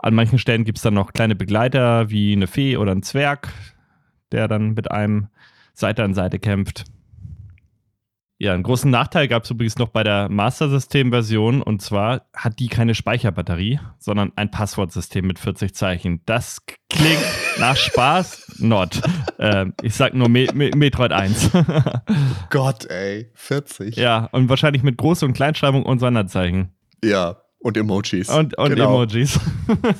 An 0.00 0.14
manchen 0.14 0.40
Stellen 0.40 0.64
gibt 0.64 0.78
es 0.78 0.82
dann 0.82 0.94
noch 0.94 1.12
kleine 1.12 1.36
Begleiter 1.36 2.10
wie 2.10 2.32
eine 2.32 2.48
Fee 2.48 2.76
oder 2.76 2.90
ein 2.90 3.04
Zwerg, 3.04 3.52
der 4.32 4.48
dann 4.48 4.74
mit 4.74 4.90
einem 4.90 5.28
Seite 5.74 6.04
an 6.04 6.14
Seite 6.14 6.38
kämpft. 6.38 6.84
Ja, 8.40 8.54
einen 8.54 8.62
großen 8.62 8.88
Nachteil 8.88 9.26
gab 9.26 9.42
es 9.42 9.50
übrigens 9.50 9.78
noch 9.78 9.88
bei 9.88 10.04
der 10.04 10.28
Master 10.28 10.68
System-Version 10.68 11.60
und 11.60 11.82
zwar 11.82 12.28
hat 12.32 12.60
die 12.60 12.68
keine 12.68 12.94
Speicherbatterie, 12.94 13.80
sondern 13.98 14.30
ein 14.36 14.52
Passwortsystem 14.52 15.26
mit 15.26 15.40
40 15.40 15.74
Zeichen. 15.74 16.20
Das 16.24 16.64
klingt 16.88 17.18
nach 17.58 17.76
Spaß, 17.76 18.54
not. 18.60 19.00
Ähm, 19.40 19.74
ich 19.82 19.94
sag 19.94 20.14
nur 20.14 20.28
Me 20.28 20.46
Me 20.54 20.70
Metroid 20.76 21.10
1. 21.10 21.50
Gott, 22.50 22.86
ey, 22.86 23.28
40. 23.34 23.96
ja, 23.96 24.26
und 24.30 24.48
wahrscheinlich 24.48 24.84
mit 24.84 25.00
Groß- 25.00 25.24
und 25.24 25.32
Kleinschreibung 25.32 25.84
und 25.84 25.98
Sonderzeichen. 25.98 26.72
Ja, 27.02 27.38
und 27.58 27.76
Emojis. 27.76 28.28
Und, 28.28 28.56
und 28.56 28.68
Genau. 28.70 29.02
Emojis. 29.02 29.40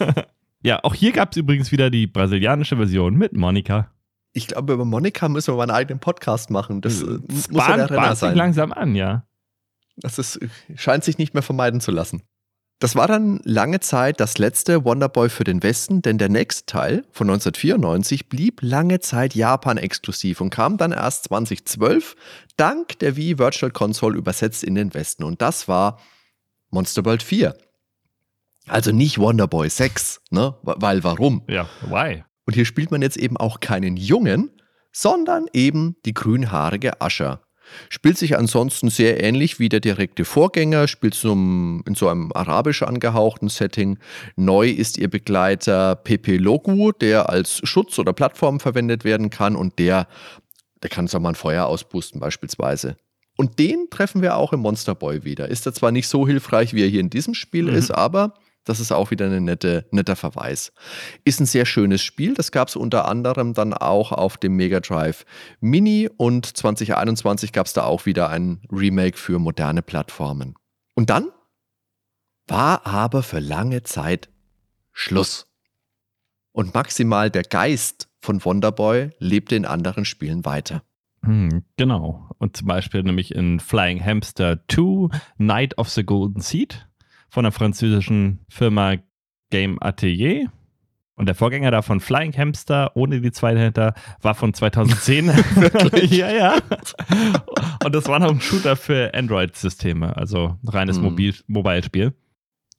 ja, 0.63 0.79
auch 0.85 0.95
hier 0.95 1.11
gab 1.11 1.33
es 1.33 1.37
übrigens 1.39 1.73
wieder 1.73 1.91
die 1.91 2.07
brasilianische 2.07 2.77
Version 2.77 3.17
mit 3.17 3.33
Monika. 3.33 3.91
Ich 4.39 4.47
glaube, 4.47 4.73
über 4.73 4.85
Monika 4.85 5.29
müssen 5.29 5.53
wir 5.53 5.57
mal 5.57 5.65
einen 5.65 5.73
eigenen 5.73 5.99
Podcast 5.99 6.51
machen. 6.51 6.81
Das 6.81 7.03
äh, 7.03 7.19
Es 7.29 7.51
muss 7.51 7.67
ja 7.67 7.87
der 7.87 8.15
sich 8.15 8.35
langsam 8.35 8.73
an, 8.73 8.95
ja. 8.95 9.25
Das 9.97 10.19
ist, 10.19 10.39
scheint 10.77 11.03
sich 11.03 11.19
nicht 11.19 11.35
mehr 11.35 11.43
vermeiden 11.43 11.81
zu 11.81 11.91
lassen. 11.91 12.23
Das 12.81 12.95
war 12.95 13.09
dann 13.09 13.41
lange 13.43 13.81
Zeit 13.81 14.21
das 14.21 14.39
letzte 14.39 14.85
Wonderboy 14.85 15.29
für 15.29 15.43
den 15.43 15.65
Westen, 15.65 16.01
denn 16.01 16.17
der 16.17 16.29
nächste 16.29 16.67
Teil 16.67 17.05
von 17.11 17.29
1994 17.29 18.29
blieb 18.29 18.61
lange 18.63 19.01
Zeit 19.01 19.35
Japan 19.35 19.77
exklusiv 19.79 20.41
und 20.41 20.51
kam 20.51 20.77
dann 20.77 20.93
erst 20.93 21.25
2012 21.25 22.15
dank 22.57 22.97
der 23.01 23.17
Wii 23.17 23.41
Virtual 23.41 23.73
Console 23.73 24.17
übersetzt 24.17 24.63
in 24.63 24.77
den 24.77 24.95
Westen. 24.95 25.25
Und 25.25 25.43
das 25.43 25.67
war 25.67 25.99
Monster 26.71 27.05
World 27.05 27.25
4. 27.25 27.57
Also 28.69 28.93
nicht 28.93 29.19
Wonderboy 29.19 29.69
6, 29.69 30.21
ne? 30.31 30.55
Weil 30.63 31.03
warum? 31.03 31.43
Ja, 31.49 31.69
why? 31.89 32.23
Und 32.49 32.55
hier 32.55 32.65
spielt 32.65 32.91
man 32.91 33.03
jetzt 33.03 33.19
eben 33.19 33.37
auch 33.37 33.61
keinen 33.61 33.99
Jungen, 33.99 34.51
sondern 34.91 35.49
eben 35.53 35.97
die 36.07 36.15
grünhaarige 36.15 36.99
Ascher. 37.03 37.43
Spielt 37.91 38.17
sich 38.17 38.39
ansonsten 38.39 38.89
sehr 38.89 39.23
ähnlich 39.23 39.59
wie 39.59 39.69
der 39.69 39.81
direkte 39.81 40.25
Vorgänger, 40.25 40.89
spielt 40.89 41.23
im- 41.25 41.83
in 41.87 41.95
so 41.95 42.09
einem 42.09 42.33
arabisch 42.33 42.83
angehauchten 42.83 43.51
Setting. 43.51 43.99
Neu 44.37 44.71
ist 44.71 44.97
ihr 44.97 45.11
Begleiter 45.11 45.95
Pepe 45.95 46.39
Logu, 46.39 46.93
der 46.93 47.29
als 47.29 47.61
Schutz 47.65 47.99
oder 47.99 48.15
Plattform 48.15 48.61
verwendet 48.61 49.05
werden 49.05 49.29
kann 49.29 49.55
und 49.55 49.79
der, 49.79 50.09
der 50.83 50.89
kann 50.89 51.07
so 51.07 51.21
mal 51.21 51.29
ein 51.29 51.35
Feuer 51.35 51.67
auspusten 51.67 52.19
beispielsweise. 52.19 52.97
Und 53.37 53.59
den 53.59 53.89
treffen 53.91 54.23
wir 54.23 54.37
auch 54.37 54.55
im 54.55 54.61
Monster 54.61 54.95
Boy 54.95 55.23
wieder. 55.25 55.49
Ist 55.49 55.67
er 55.67 55.75
zwar 55.75 55.93
nicht 55.93 56.09
so 56.09 56.27
hilfreich, 56.27 56.73
wie 56.73 56.81
er 56.83 56.89
hier 56.89 57.01
in 57.01 57.11
diesem 57.11 57.35
Spiel 57.35 57.65
Mhm. 57.65 57.75
ist, 57.75 57.91
aber 57.91 58.33
das 58.69 58.81
ist 58.81 58.93
auch 58.93 59.11
wieder 59.11 59.31
ein 59.31 59.45
nette, 59.45 59.87
netter 59.91 60.17
Verweis. 60.17 60.73
Ist 61.25 61.41
ein 61.41 61.47
sehr 61.47 61.65
schönes 61.65 62.03
Spiel. 62.03 62.35
Das 62.35 62.53
gab 62.53 62.69
es 62.69 62.77
unter 62.77 63.09
anderem 63.09 63.55
dann 63.55 63.73
auch 63.73 64.13
auf 64.13 64.37
dem 64.37 64.57
Mega 64.57 64.81
Drive 64.81 65.25
Mini 65.61 66.09
und 66.17 66.45
2021 66.45 67.53
gab 67.53 67.67
es 67.67 67.73
da 67.73 67.85
auch 67.85 68.05
wieder 68.07 68.29
ein 68.29 68.61
Remake 68.71 69.17
für 69.17 69.39
moderne 69.39 69.83
Plattformen. 69.83 70.55
Und 70.95 71.11
dann 71.11 71.29
war 72.47 72.87
aber 72.87 73.23
für 73.23 73.41
lange 73.41 73.83
Zeit 73.85 74.29
Schluss. 74.93 75.47
Und 76.53 76.75
maximal 76.75 77.31
der 77.31 77.45
Geist 77.45 78.09
von 78.21 78.45
Wonderboy 78.45 79.11
lebte 79.19 79.55
in 79.55 79.65
anderen 79.65 80.05
Spielen 80.05 80.45
weiter. 80.45 80.83
Hm, 81.23 81.65
genau. 81.77 82.29
Und 82.39 82.57
zum 82.57 82.67
Beispiel 82.67 83.03
nämlich 83.03 83.35
in 83.35 83.61
Flying 83.61 84.05
Hamster 84.05 84.61
2, 84.69 85.17
Night 85.39 85.79
of 85.79 85.89
the 85.89 86.05
Golden 86.05 86.41
Seed 86.41 86.88
von 87.29 87.45
der 87.45 87.53
französischen 87.53 88.41
Firma 88.49 88.97
Game 89.51 89.79
Atelier. 89.81 90.51
Und 91.15 91.27
der 91.27 91.35
Vorgänger 91.35 91.73
davon, 91.73 91.99
Flying 91.99 92.33
Hamster, 92.37 92.93
ohne 92.95 93.21
die 93.21 93.33
zwei 93.33 93.53
dahinter, 93.53 93.95
war 94.23 94.37
von 94.37 94.55
2010. 94.55 95.27
Wirklich? 95.57 96.13
ja, 96.13 96.31
ja. 96.31 96.59
Und 97.85 97.93
das 97.93 98.07
war 98.07 98.21
noch 98.21 98.31
ein 98.31 98.41
Shooter 98.41 98.77
für 98.77 99.13
Android-Systeme, 99.15 100.17
also 100.17 100.57
ein 100.63 100.69
reines 100.69 100.97
Hm. 100.99 101.03
Mobil 101.05 101.35
Mobile-Spiel. 101.49 102.15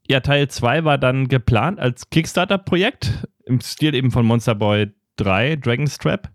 Ja, 0.07 0.21
Teil 0.21 0.47
2 0.47 0.85
war 0.85 0.97
dann 0.97 1.27
geplant 1.27 1.79
als 1.79 2.09
Kickstarter-Projekt 2.09 3.27
im 3.45 3.59
Stil 3.59 3.93
eben 3.93 4.09
von 4.09 4.25
Monster 4.25 4.55
Boy 4.55 4.87
3, 5.17 5.57
Dragon's 5.57 5.97
Trap. 5.97 6.29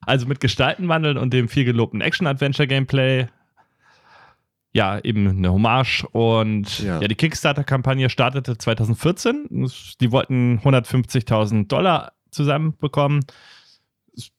Also 0.00 0.26
mit 0.26 0.40
Gestaltenwandeln 0.40 1.18
und 1.18 1.34
dem 1.34 1.48
viel 1.48 1.64
gelobten 1.64 2.00
Action-Adventure-Gameplay. 2.00 3.26
Ja, 4.78 5.00
eben 5.02 5.26
eine 5.26 5.52
Hommage. 5.52 6.04
Und 6.12 6.78
ja, 6.78 7.00
ja 7.00 7.08
die 7.08 7.16
Kickstarter-Kampagne 7.16 8.08
startete 8.08 8.56
2014. 8.56 9.68
Die 10.00 10.12
wollten 10.12 10.60
150.000 10.60 11.66
Dollar 11.66 12.12
zusammenbekommen. 12.30 13.24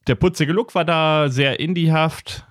Der 0.08 0.15
putzige 0.15 0.54
Look 0.54 0.75
war 0.75 0.86
da 0.86 1.28
sehr 1.28 1.60
indiehaft. 1.60 2.47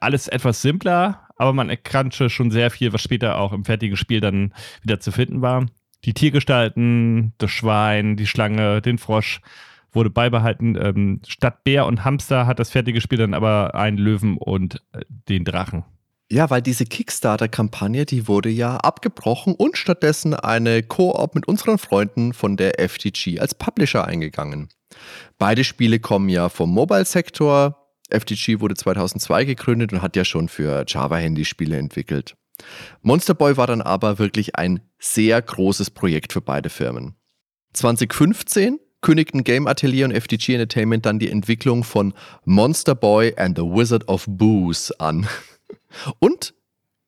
Alles 0.00 0.28
etwas 0.28 0.60
simpler, 0.60 1.26
aber 1.36 1.54
man 1.54 1.70
erkannte 1.70 2.28
schon 2.28 2.50
sehr 2.50 2.70
viel, 2.70 2.92
was 2.92 3.00
später 3.00 3.38
auch 3.38 3.54
im 3.54 3.64
fertigen 3.64 3.96
Spiel 3.96 4.20
dann 4.20 4.52
wieder 4.82 5.00
zu 5.00 5.10
finden 5.10 5.40
war. 5.40 5.64
Die 6.04 6.12
Tiergestalten, 6.12 7.32
das 7.38 7.50
Schwein, 7.50 8.18
die 8.18 8.26
Schlange, 8.26 8.82
den 8.82 8.98
Frosch 8.98 9.40
wurde 9.90 10.10
beibehalten. 10.10 10.76
Ähm, 10.78 11.22
statt 11.26 11.64
Bär 11.64 11.86
und 11.86 12.04
Hamster 12.04 12.46
hat 12.46 12.58
das 12.58 12.72
fertige 12.72 13.00
Spiel 13.00 13.16
dann 13.16 13.32
aber 13.32 13.74
einen 13.74 13.96
Löwen 13.96 14.36
und 14.36 14.82
äh, 14.92 15.00
den 15.08 15.46
Drachen. 15.46 15.84
Ja, 16.30 16.50
weil 16.50 16.60
diese 16.60 16.84
Kickstarter-Kampagne, 16.84 18.04
die 18.04 18.26
wurde 18.26 18.48
ja 18.48 18.78
abgebrochen 18.78 19.54
und 19.54 19.78
stattdessen 19.78 20.34
eine 20.34 20.82
Koop 20.82 21.36
mit 21.36 21.46
unseren 21.46 21.78
Freunden 21.78 22.32
von 22.32 22.56
der 22.56 22.80
FTG 22.80 23.38
als 23.38 23.54
Publisher 23.54 24.06
eingegangen. 24.06 24.68
Beide 25.38 25.62
Spiele 25.62 26.00
kommen 26.00 26.28
ja 26.28 26.48
vom 26.48 26.70
Mobile-Sektor. 26.72 27.76
FTG 28.10 28.60
wurde 28.60 28.74
2002 28.74 29.44
gegründet 29.44 29.92
und 29.92 30.02
hat 30.02 30.16
ja 30.16 30.24
schon 30.24 30.48
für 30.48 30.84
Java-Handyspiele 30.86 31.76
entwickelt. 31.76 32.36
Monster 33.02 33.34
Boy 33.34 33.56
war 33.56 33.66
dann 33.68 33.82
aber 33.82 34.18
wirklich 34.18 34.56
ein 34.56 34.80
sehr 34.98 35.40
großes 35.40 35.90
Projekt 35.90 36.32
für 36.32 36.40
beide 36.40 36.70
Firmen. 36.70 37.14
2015 37.74 38.80
kündigten 39.00 39.44
Game 39.44 39.66
Atelier 39.68 40.06
und 40.06 40.12
FTG 40.12 40.54
Entertainment 40.54 41.06
dann 41.06 41.18
die 41.18 41.30
Entwicklung 41.30 41.84
von 41.84 42.14
Monster 42.44 42.94
Boy 42.94 43.34
and 43.36 43.56
the 43.56 43.64
Wizard 43.64 44.08
of 44.08 44.24
Booze 44.26 44.98
an. 44.98 45.28
Und 46.18 46.54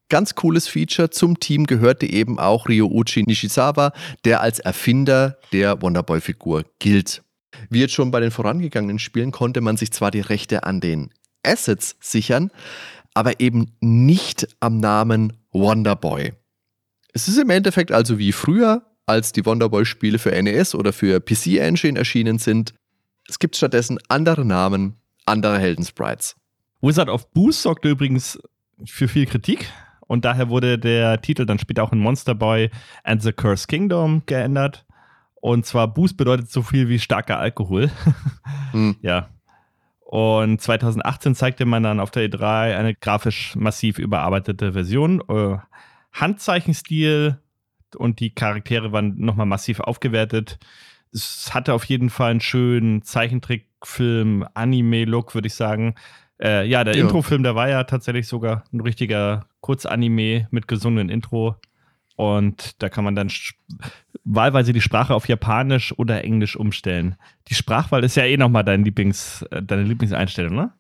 ganz 0.09 0.35
cooles 0.35 0.69
Feature, 0.69 1.11
zum 1.11 1.38
Team 1.41 1.67
gehörte 1.67 2.07
eben 2.07 2.38
auch 2.38 2.69
Ryouchi 2.69 3.25
Nishizawa, 3.25 3.93
der 4.25 4.41
als 4.41 4.59
Erfinder 4.59 5.38
der 5.53 5.81
Wonderboy-Figur 5.83 6.64
gilt. 6.79 7.23
Wie 7.71 7.81
jetzt 7.81 7.95
schon 7.95 8.11
bei 8.11 8.21
den 8.21 8.31
vorangegangenen 8.31 8.99
Spielen 8.99 9.33
konnte 9.33 9.61
man 9.61 9.77
sich 9.77 9.91
zwar 9.91 10.11
die 10.11 10.21
Rechte 10.21 10.64
an 10.64 10.81
den 10.81 11.11
Assets 11.43 11.97
sichern, 12.01 12.51
aber 13.14 13.41
eben 13.41 13.73
nicht 13.81 14.49
am 14.61 14.79
Namen 14.79 15.33
Wonderboy. 15.53 16.33
Es 17.12 17.27
ist 17.27 17.38
im 17.38 17.51
Endeffekt 17.51 17.91
also 17.91 18.19
wie 18.19 18.33
früher, 18.33 18.83
als 19.07 19.33
die 19.33 19.45
Wonderboy-Spiele 19.45 20.19
für 20.19 20.31
NES 20.31 20.75
oder 20.75 20.93
für 20.93 21.21
PC 21.21 21.59
Engine 21.59 21.99
erschienen 21.99 22.38
sind. 22.38 22.75
Es 23.27 23.38
gibt 23.38 23.57
stattdessen 23.57 23.99
andere 24.09 24.45
Namen, 24.45 24.97
andere 25.25 25.59
Heldensprites. 25.59 26.37
Wizard 26.81 27.09
of 27.09 27.31
Boost 27.33 27.62
sorgte 27.62 27.88
übrigens 27.88 28.38
für 28.85 29.09
viel 29.09 29.27
Kritik 29.27 29.71
und 30.07 30.25
daher 30.25 30.49
wurde 30.49 30.79
der 30.79 31.21
Titel 31.21 31.47
dann 31.47 31.59
später 31.59 31.83
auch 31.85 31.93
in 31.93 31.99
Monster 31.99 32.35
Boy 32.35 32.71
and 33.05 33.23
the 33.23 33.33
Cursed 33.33 33.69
Kingdom 33.69 34.23
geändert. 34.27 34.85
Und 35.41 35.67
zwar 35.67 35.87
Boost 35.87 36.17
bedeutet 36.17 36.51
so 36.51 36.62
viel 36.62 36.88
wie 36.88 36.99
starker 36.99 37.38
Alkohol. 37.38 37.91
Hm. 38.73 38.97
Ja, 39.01 39.31
und 40.09 40.59
2018 40.59 41.35
zeigte 41.35 41.67
man 41.67 41.83
dann 41.83 42.01
auf 42.01 42.11
der 42.11 42.31
E3 42.31 42.75
eine 42.79 42.95
grafisch 42.95 43.55
massiv 43.57 43.99
überarbeitete 43.99 44.73
Version. 44.73 45.23
Äh, 45.29 45.59
Handzeichenstil 46.12 47.37
und 47.95 48.19
die 48.19 48.35
Charaktere 48.35 48.91
waren 48.91 49.19
nochmal 49.19 49.45
massiv 49.45 49.81
aufgewertet. 49.81 50.59
Es 51.12 51.53
hatte 51.53 51.75
auf 51.75 51.85
jeden 51.85 52.09
Fall 52.09 52.31
einen 52.31 52.41
schönen 52.41 53.03
Zeichentrickfilm, 53.03 54.47
Anime-Look, 54.55 55.35
würde 55.35 55.49
ich 55.49 55.55
sagen. 55.55 55.95
Äh, 56.40 56.66
ja, 56.66 56.85
der 56.85 56.94
ja. 56.94 57.03
Introfilm, 57.03 57.42
der 57.42 57.55
war 57.55 57.68
ja 57.68 57.85
tatsächlich 57.85 58.29
sogar 58.29 58.64
ein 58.72 58.81
richtiger 58.81 59.46
Kurzanime 59.61 60.48
mit 60.51 60.68
gesungenen 60.68 61.09
Intro. 61.09 61.57
Und 62.16 62.83
da 62.83 62.88
kann 62.88 63.05
man 63.05 63.14
dann 63.14 63.31
wahlweise 64.24 64.72
die 64.72 64.81
Sprache 64.81 65.14
auf 65.14 65.29
Japanisch 65.29 65.92
oder 65.96 66.24
Englisch 66.24 66.57
umstellen. 66.57 67.16
Die 67.48 67.55
Sprachwahl 67.55 68.03
ist 68.03 68.16
ja 68.16 68.24
eh 68.24 68.37
nochmal 68.37 68.64
dein 68.64 68.85
Lieblings, 68.85 69.42
äh, 69.51 69.62
deine 69.62 69.83
Lieblingseinstellung, 69.85 70.55
ne? 70.55 70.72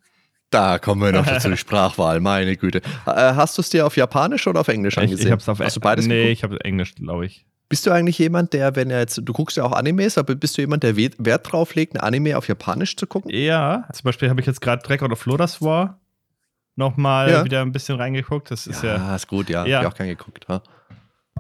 Da 0.50 0.78
kommen 0.78 1.02
wir 1.02 1.12
noch 1.12 1.26
dazu, 1.26 1.50
die 1.50 1.56
Sprachwahl, 1.56 2.20
meine 2.20 2.56
Güte. 2.56 2.78
Äh, 3.06 3.12
hast 3.34 3.58
du 3.58 3.62
es 3.62 3.70
dir 3.70 3.86
auf 3.86 3.96
Japanisch 3.96 4.46
oder 4.46 4.60
auf 4.60 4.68
Englisch 4.68 4.98
angesehen? 4.98 5.18
Ich, 5.20 5.26
ich 5.26 5.32
hab's 5.32 5.48
auf 5.48 5.60
Hast 5.60 5.76
du 5.76 5.80
beides 5.80 6.06
Nee, 6.06 6.22
geguckt? 6.22 6.32
ich 6.32 6.42
habe 6.44 6.64
Englisch, 6.64 6.94
glaube 6.94 7.26
ich. 7.26 7.46
Bist 7.68 7.86
du 7.86 7.90
eigentlich 7.90 8.18
jemand, 8.18 8.54
der, 8.54 8.76
wenn 8.76 8.90
er 8.90 9.00
jetzt, 9.00 9.20
du 9.22 9.32
guckst 9.32 9.56
ja 9.58 9.64
auch 9.64 9.72
Animes, 9.72 10.16
aber 10.16 10.34
bist 10.34 10.56
du 10.56 10.62
jemand, 10.62 10.82
der 10.82 10.96
Wert 10.96 11.52
drauf 11.52 11.74
legt, 11.74 11.94
ein 11.94 12.00
Anime 12.00 12.38
auf 12.38 12.48
Japanisch 12.48 12.96
zu 12.96 13.06
gucken? 13.06 13.30
Ja, 13.30 13.86
zum 13.92 14.04
Beispiel 14.04 14.30
habe 14.30 14.40
ich 14.40 14.46
jetzt 14.46 14.60
gerade 14.60 14.88
Record 14.88 15.12
of 15.12 15.26
Lodas 15.26 15.60
War 15.60 15.98
nochmal 16.78 17.30
ja. 17.30 17.44
wieder 17.44 17.60
ein 17.60 17.72
bisschen 17.72 17.96
reingeguckt. 17.96 18.50
Das 18.50 18.66
ist 18.66 18.82
ja. 18.82 18.96
Ja, 18.96 19.16
ist 19.16 19.26
gut, 19.26 19.50
ja. 19.50 19.66
ja. 19.66 19.78
Hab 19.78 19.84
ich 19.84 19.92
auch 19.92 19.96
gern 19.96 20.08
geguckt. 20.08 20.46
Ha? 20.48 20.62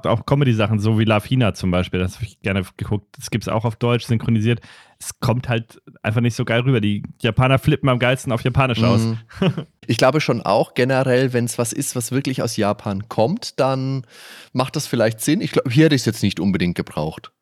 Auch 0.04 0.26
Comedy-Sachen, 0.26 0.78
so 0.78 0.98
wie 0.98 1.04
Lafina 1.04 1.54
zum 1.54 1.70
Beispiel, 1.70 2.00
das 2.00 2.16
habe 2.16 2.24
ich 2.24 2.40
gerne 2.40 2.62
geguckt. 2.76 3.06
Das 3.16 3.30
gibt 3.30 3.44
es 3.44 3.48
auch 3.48 3.64
auf 3.64 3.76
Deutsch 3.76 4.04
synchronisiert. 4.04 4.60
Es 5.00 5.20
kommt 5.20 5.48
halt 5.48 5.80
einfach 6.02 6.20
nicht 6.20 6.34
so 6.34 6.44
geil 6.44 6.60
rüber. 6.62 6.80
Die 6.80 7.02
Japaner 7.20 7.58
flippen 7.58 7.88
am 7.88 8.00
geilsten 8.00 8.32
auf 8.32 8.42
Japanisch 8.42 8.82
aus. 8.82 9.00
Mhm. 9.00 9.18
ich 9.86 9.96
glaube 9.96 10.20
schon 10.20 10.42
auch 10.42 10.74
generell, 10.74 11.32
wenn 11.32 11.44
es 11.44 11.56
was 11.56 11.72
ist, 11.72 11.94
was 11.94 12.10
wirklich 12.10 12.42
aus 12.42 12.56
Japan 12.56 13.08
kommt, 13.08 13.60
dann 13.60 14.04
macht 14.52 14.74
das 14.74 14.88
vielleicht 14.88 15.20
Sinn. 15.20 15.40
Ich 15.40 15.52
glaube, 15.52 15.70
hier 15.70 15.84
hätte 15.84 15.94
ich 15.94 16.02
es 16.02 16.06
jetzt 16.06 16.22
nicht 16.22 16.40
unbedingt 16.40 16.74
gebraucht. 16.74 17.32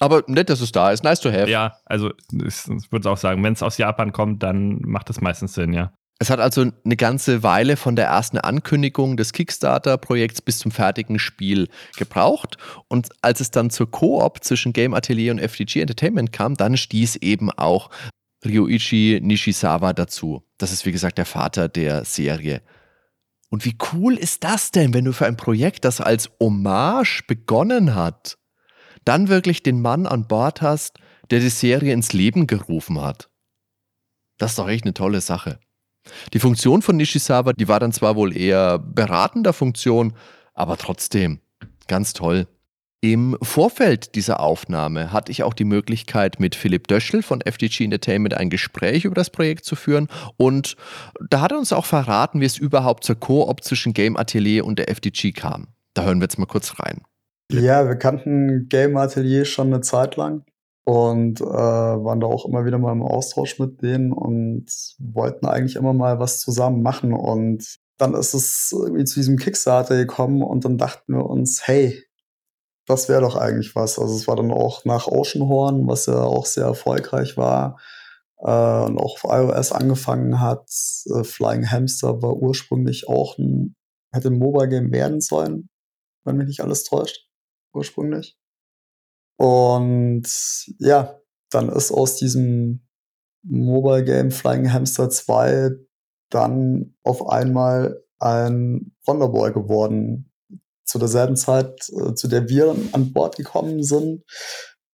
Aber 0.00 0.22
nett, 0.28 0.48
dass 0.48 0.60
es 0.60 0.72
da 0.72 0.92
ist. 0.92 1.02
Nice 1.02 1.20
to 1.20 1.30
have. 1.30 1.50
Ja, 1.50 1.76
also 1.84 2.12
ich 2.30 2.92
würde 2.92 3.10
auch 3.10 3.16
sagen, 3.16 3.42
wenn 3.42 3.54
es 3.54 3.62
aus 3.62 3.78
Japan 3.78 4.12
kommt, 4.12 4.42
dann 4.42 4.80
macht 4.82 5.10
es 5.10 5.20
meistens 5.20 5.54
Sinn, 5.54 5.72
ja. 5.72 5.92
Es 6.20 6.30
hat 6.30 6.40
also 6.40 6.72
eine 6.84 6.96
ganze 6.96 7.44
Weile 7.44 7.76
von 7.76 7.94
der 7.94 8.06
ersten 8.06 8.38
Ankündigung 8.38 9.16
des 9.16 9.32
Kickstarter-Projekts 9.32 10.42
bis 10.42 10.58
zum 10.58 10.72
fertigen 10.72 11.20
Spiel 11.20 11.68
gebraucht. 11.96 12.56
Und 12.88 13.10
als 13.22 13.40
es 13.40 13.52
dann 13.52 13.70
zur 13.70 13.88
Koop 13.88 14.42
zwischen 14.42 14.72
Game 14.72 14.94
Atelier 14.94 15.30
und 15.30 15.38
FDG 15.38 15.80
Entertainment 15.80 16.32
kam, 16.32 16.54
dann 16.54 16.76
stieß 16.76 17.16
eben 17.16 17.52
auch 17.52 17.90
Ryoichi 18.44 19.20
Nishizawa 19.22 19.92
dazu. 19.92 20.42
Das 20.58 20.72
ist 20.72 20.86
wie 20.86 20.92
gesagt 20.92 21.18
der 21.18 21.26
Vater 21.26 21.68
der 21.68 22.04
Serie. 22.04 22.62
Und 23.48 23.64
wie 23.64 23.76
cool 23.92 24.14
ist 24.14 24.42
das 24.42 24.72
denn, 24.72 24.92
wenn 24.94 25.04
du 25.04 25.12
für 25.12 25.26
ein 25.26 25.36
Projekt, 25.36 25.84
das 25.84 26.00
als 26.00 26.30
Hommage 26.40 27.22
begonnen 27.28 27.94
hat, 27.94 28.38
dann 29.04 29.28
wirklich 29.28 29.62
den 29.62 29.80
Mann 29.80 30.06
an 30.06 30.26
Bord 30.26 30.62
hast, 30.62 30.98
der 31.30 31.38
die 31.38 31.48
Serie 31.48 31.92
ins 31.92 32.12
Leben 32.12 32.48
gerufen 32.48 33.00
hat? 33.00 33.30
Das 34.36 34.52
ist 34.52 34.58
doch 34.58 34.68
echt 34.68 34.84
eine 34.84 34.94
tolle 34.94 35.20
Sache. 35.20 35.60
Die 36.32 36.38
Funktion 36.38 36.82
von 36.82 36.96
Nishizawa, 36.96 37.52
die 37.52 37.68
war 37.68 37.80
dann 37.80 37.92
zwar 37.92 38.16
wohl 38.16 38.36
eher 38.36 38.78
beratender 38.78 39.52
Funktion, 39.52 40.14
aber 40.54 40.76
trotzdem 40.76 41.40
ganz 41.86 42.12
toll. 42.12 42.46
Im 43.00 43.38
Vorfeld 43.42 44.16
dieser 44.16 44.40
Aufnahme 44.40 45.12
hatte 45.12 45.30
ich 45.30 45.44
auch 45.44 45.54
die 45.54 45.64
Möglichkeit, 45.64 46.40
mit 46.40 46.56
Philipp 46.56 46.88
Döschel 46.88 47.22
von 47.22 47.40
FDG 47.40 47.84
Entertainment 47.84 48.34
ein 48.34 48.50
Gespräch 48.50 49.04
über 49.04 49.14
das 49.14 49.30
Projekt 49.30 49.64
zu 49.64 49.76
führen. 49.76 50.08
Und 50.36 50.74
da 51.30 51.40
hat 51.40 51.52
er 51.52 51.58
uns 51.58 51.72
auch 51.72 51.84
verraten, 51.84 52.40
wie 52.40 52.44
es 52.44 52.58
überhaupt 52.58 53.04
zur 53.04 53.14
Koop 53.14 53.62
zwischen 53.62 53.94
Game 53.94 54.16
Atelier 54.16 54.64
und 54.64 54.80
der 54.80 54.90
FDG 54.90 55.30
kam. 55.30 55.68
Da 55.94 56.02
hören 56.02 56.18
wir 56.18 56.24
jetzt 56.24 56.38
mal 56.38 56.46
kurz 56.46 56.80
rein. 56.80 57.02
Ja, 57.52 57.86
wir 57.86 57.94
kannten 57.94 58.68
Game 58.68 58.96
Atelier 58.96 59.44
schon 59.44 59.68
eine 59.68 59.80
Zeit 59.80 60.16
lang 60.16 60.42
und 60.88 61.42
äh, 61.42 61.44
waren 61.44 62.18
da 62.20 62.26
auch 62.28 62.46
immer 62.46 62.64
wieder 62.64 62.78
mal 62.78 62.92
im 62.92 63.02
Austausch 63.02 63.58
mit 63.58 63.82
denen 63.82 64.10
und 64.10 64.64
wollten 64.98 65.44
eigentlich 65.44 65.76
immer 65.76 65.92
mal 65.92 66.18
was 66.18 66.40
zusammen 66.40 66.80
machen. 66.82 67.12
Und 67.12 67.76
dann 67.98 68.14
ist 68.14 68.32
es 68.32 68.72
irgendwie 68.72 69.04
zu 69.04 69.20
diesem 69.20 69.36
Kickstarter 69.36 69.98
gekommen 69.98 70.42
und 70.42 70.64
dann 70.64 70.78
dachten 70.78 71.12
wir 71.12 71.26
uns, 71.26 71.68
hey, 71.68 72.02
das 72.86 73.10
wäre 73.10 73.20
doch 73.20 73.36
eigentlich 73.36 73.76
was. 73.76 73.98
Also 73.98 74.16
es 74.16 74.26
war 74.28 74.36
dann 74.36 74.50
auch 74.50 74.86
nach 74.86 75.08
Oceanhorn, 75.08 75.86
was 75.86 76.06
ja 76.06 76.22
auch 76.22 76.46
sehr 76.46 76.64
erfolgreich 76.64 77.36
war 77.36 77.78
äh, 78.38 78.46
und 78.46 78.96
auch 78.96 79.22
auf 79.22 79.24
iOS 79.24 79.72
angefangen 79.72 80.40
hat. 80.40 80.70
Äh, 81.14 81.22
Flying 81.22 81.70
Hamster 81.70 82.22
war 82.22 82.34
ursprünglich 82.34 83.10
auch 83.10 83.36
ein, 83.36 83.76
hätte 84.10 84.28
ein 84.28 84.38
Mobile 84.38 84.70
Game 84.70 84.90
werden 84.90 85.20
sollen, 85.20 85.68
wenn 86.24 86.38
mich 86.38 86.46
nicht 86.46 86.62
alles 86.62 86.84
täuscht, 86.84 87.26
ursprünglich. 87.74 88.38
Und 89.38 90.26
ja, 90.78 91.20
dann 91.50 91.68
ist 91.68 91.92
aus 91.92 92.16
diesem 92.16 92.86
Mobile 93.42 94.04
Game 94.04 94.30
Flying 94.30 94.72
Hamster 94.72 95.08
2 95.08 95.70
dann 96.30 96.96
auf 97.04 97.26
einmal 97.28 98.02
ein 98.18 98.92
Wonderboy 99.06 99.52
geworden. 99.52 100.32
Zu 100.84 100.98
derselben 100.98 101.36
Zeit, 101.36 101.88
äh, 101.90 102.14
zu 102.14 102.28
der 102.28 102.48
wir 102.48 102.74
an 102.92 103.12
Bord 103.12 103.36
gekommen 103.36 103.82
sind, 103.82 104.24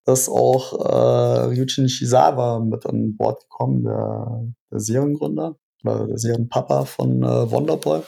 ist 0.05 0.29
auch 0.29 0.73
äh, 0.73 1.45
Ryuichi 1.47 1.81
Nishizawa 1.81 2.59
mit 2.59 2.85
an 2.85 3.15
Bord 3.17 3.41
gekommen, 3.41 3.83
der, 3.83 4.53
der 4.71 4.79
Seriengründer, 4.79 5.57
oder 5.83 6.07
der 6.07 6.17
Serienpapa 6.17 6.85
von 6.85 7.23
äh, 7.23 7.51
Wonderboy. 7.51 8.01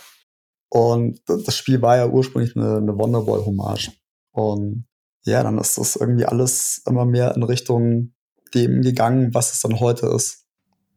Und 0.70 1.22
das 1.28 1.56
Spiel 1.56 1.82
war 1.82 1.98
ja 1.98 2.08
ursprünglich 2.08 2.56
eine, 2.56 2.78
eine 2.78 2.98
Wonderboy-Hommage. 2.98 3.94
Und 4.32 4.86
ja, 5.28 5.44
dann 5.44 5.58
ist 5.58 5.78
das 5.78 5.96
irgendwie 5.96 6.26
alles 6.26 6.82
immer 6.88 7.06
mehr 7.06 7.36
in 7.36 7.44
Richtung 7.44 8.14
dem 8.54 8.82
gegangen, 8.82 9.34
was 9.34 9.54
es 9.54 9.62
dann 9.62 9.80
heute 9.80 10.08
ist. 10.08 10.46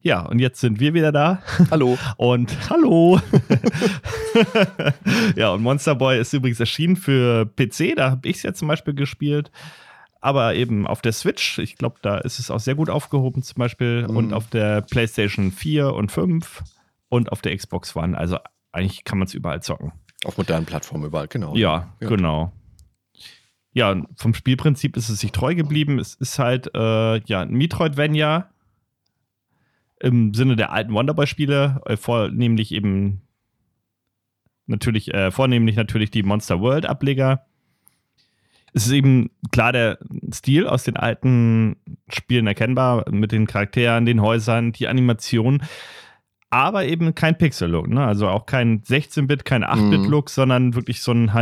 Ja, 0.03 0.25
und 0.25 0.39
jetzt 0.39 0.61
sind 0.61 0.81
wir 0.81 0.95
wieder 0.95 1.13
da. 1.13 1.43
Hallo. 1.71 1.99
Und 2.17 2.71
hallo. 2.71 3.21
ja, 5.37 5.51
und 5.51 5.63
Monster 5.63 5.95
Boy 5.95 6.19
ist 6.19 6.33
übrigens 6.33 6.59
erschienen 6.59 6.97
für 6.97 7.45
PC. 7.45 7.97
Da 7.97 8.13
habe 8.13 8.27
ich 8.27 8.37
es 8.37 8.43
ja 8.45 8.55
zum 8.55 8.69
Beispiel 8.69 8.95
gespielt. 8.95 9.51
Aber 10.23 10.55
eben 10.55 10.87
auf 10.87 11.03
der 11.03 11.13
Switch, 11.13 11.59
ich 11.59 11.77
glaube, 11.77 11.97
da 12.01 12.17
ist 12.19 12.39
es 12.39 12.51
auch 12.51 12.61
sehr 12.61 12.77
gut 12.77 12.89
aufgehoben, 12.89 13.43
zum 13.43 13.59
Beispiel. 13.59 14.07
Mhm. 14.09 14.17
Und 14.17 14.33
auf 14.33 14.47
der 14.49 14.81
PlayStation 14.81 15.53
4 15.53 15.93
und 15.93 16.11
5 16.11 16.63
und 17.11 17.31
auf 17.31 17.43
der 17.43 17.55
Xbox 17.55 17.95
One. 17.95 18.17
Also 18.17 18.39
eigentlich 18.73 19.05
kann 19.05 19.19
man 19.19 19.27
es 19.27 19.35
überall 19.35 19.61
zocken. 19.61 19.93
Auf 20.25 20.39
modernen 20.39 20.65
Plattformen 20.65 21.05
überall, 21.05 21.29
genau. 21.29 21.55
Ja, 21.57 21.93
ja, 22.01 22.09
genau. 22.09 22.53
Ja, 23.73 24.03
vom 24.17 24.35
Spielprinzip 24.35 24.97
ist 24.97 25.09
es 25.09 25.21
sich 25.21 25.33
treu 25.33 25.55
geblieben. 25.55 25.99
Es 25.99 26.15
ist 26.15 26.39
halt 26.39 26.75
äh, 26.75 27.21
ja, 27.25 27.43
ein 27.43 27.53
Metroidvania 27.53 28.51
im 30.01 30.35
Sinne 30.35 30.57
der 30.57 30.73
alten 30.73 30.93
Wonderboy-Spiele, 30.93 31.83
äh, 31.85 31.97
vornehmlich 31.97 32.73
eben 32.73 33.21
natürlich, 34.67 35.13
äh, 35.13 35.31
vornehmlich 35.31 35.77
natürlich 35.77 36.11
die 36.11 36.23
Monster 36.23 36.61
World-Ableger. 36.61 37.45
Es 38.73 38.87
ist 38.87 38.93
eben 38.93 39.31
klar 39.51 39.73
der 39.73 39.99
Stil 40.33 40.67
aus 40.67 40.85
den 40.85 40.97
alten 40.97 41.77
Spielen 42.09 42.47
erkennbar, 42.47 43.05
mit 43.11 43.33
den 43.33 43.47
Charakteren, 43.47 44.07
den 44.07 44.23
Häusern, 44.23 44.73
die 44.73 44.89
Animation, 44.89 45.63
aber 46.51 46.85
eben 46.85 47.15
kein 47.15 47.37
Pixel-Look, 47.37 47.89
ne? 47.89 48.05
also 48.05 48.29
auch 48.29 48.47
kein 48.47 48.83
16-Bit, 48.83 49.45
kein 49.45 49.65
8-Bit-Look, 49.65 50.27
mhm. 50.27 50.33
sondern 50.33 50.75
wirklich 50.75 51.03
so 51.03 51.13
ein 51.13 51.33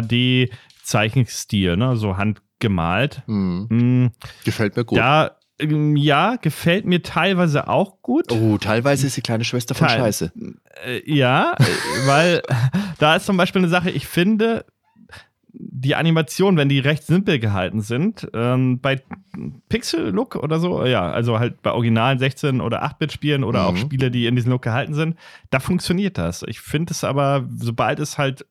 HD-Zeichenstil, 0.89 1.77
ne? 1.77 1.97
so 1.97 2.17
handgemalt. 2.17 3.23
Mhm. 3.27 3.67
Mhm. 3.69 4.11
Gefällt 4.45 4.77
mir 4.77 4.85
gut. 4.85 4.99
Da 4.99 5.37
ähm, 5.61 5.97
ja, 5.97 6.37
gefällt 6.37 6.87
mir 6.87 7.03
teilweise 7.03 7.69
auch 7.69 8.01
gut. 8.03 8.31
Oh, 8.31 8.59
teilweise 8.59 9.07
ist 9.07 9.17
die 9.17 9.23
kleine 9.23 9.45
Schwester 9.45 9.75
von 9.75 9.89
Teil, 9.89 9.99
Scheiße. 9.99 10.33
Äh, 10.87 11.03
ja, 11.05 11.55
weil 12.07 12.43
da 12.99 13.17
ist 13.17 13.27
zum 13.27 13.37
Beispiel 13.37 13.61
eine 13.61 13.69
Sache, 13.69 13.91
ich 13.91 14.07
finde, 14.07 14.65
die 15.53 15.97
Animationen, 15.97 16.57
wenn 16.57 16.69
die 16.69 16.79
recht 16.79 17.03
simpel 17.03 17.41
gehalten 17.41 17.81
sind, 17.81 18.29
ähm, 18.35 18.81
bei 18.81 19.03
Pixel-Look 19.69 20.37
oder 20.37 20.61
so, 20.61 20.85
ja, 20.85 21.11
also 21.11 21.41
halt 21.41 21.63
bei 21.63 21.73
originalen 21.73 22.19
16- 22.19 22.61
oder 22.61 22.85
8-Bit-Spielen 22.85 23.43
oder 23.43 23.63
mhm. 23.63 23.67
auch 23.67 23.77
Spiele, 23.77 24.11
die 24.11 24.27
in 24.27 24.37
diesem 24.37 24.53
Look 24.53 24.63
gehalten 24.63 24.95
sind, 24.95 25.17
da 25.51 25.59
funktioniert 25.59 26.19
das. 26.19 26.45
Ich 26.47 26.61
finde 26.61 26.93
es 26.93 27.03
aber, 27.03 27.49
sobald 27.57 27.99
es 27.99 28.19
halt 28.19 28.47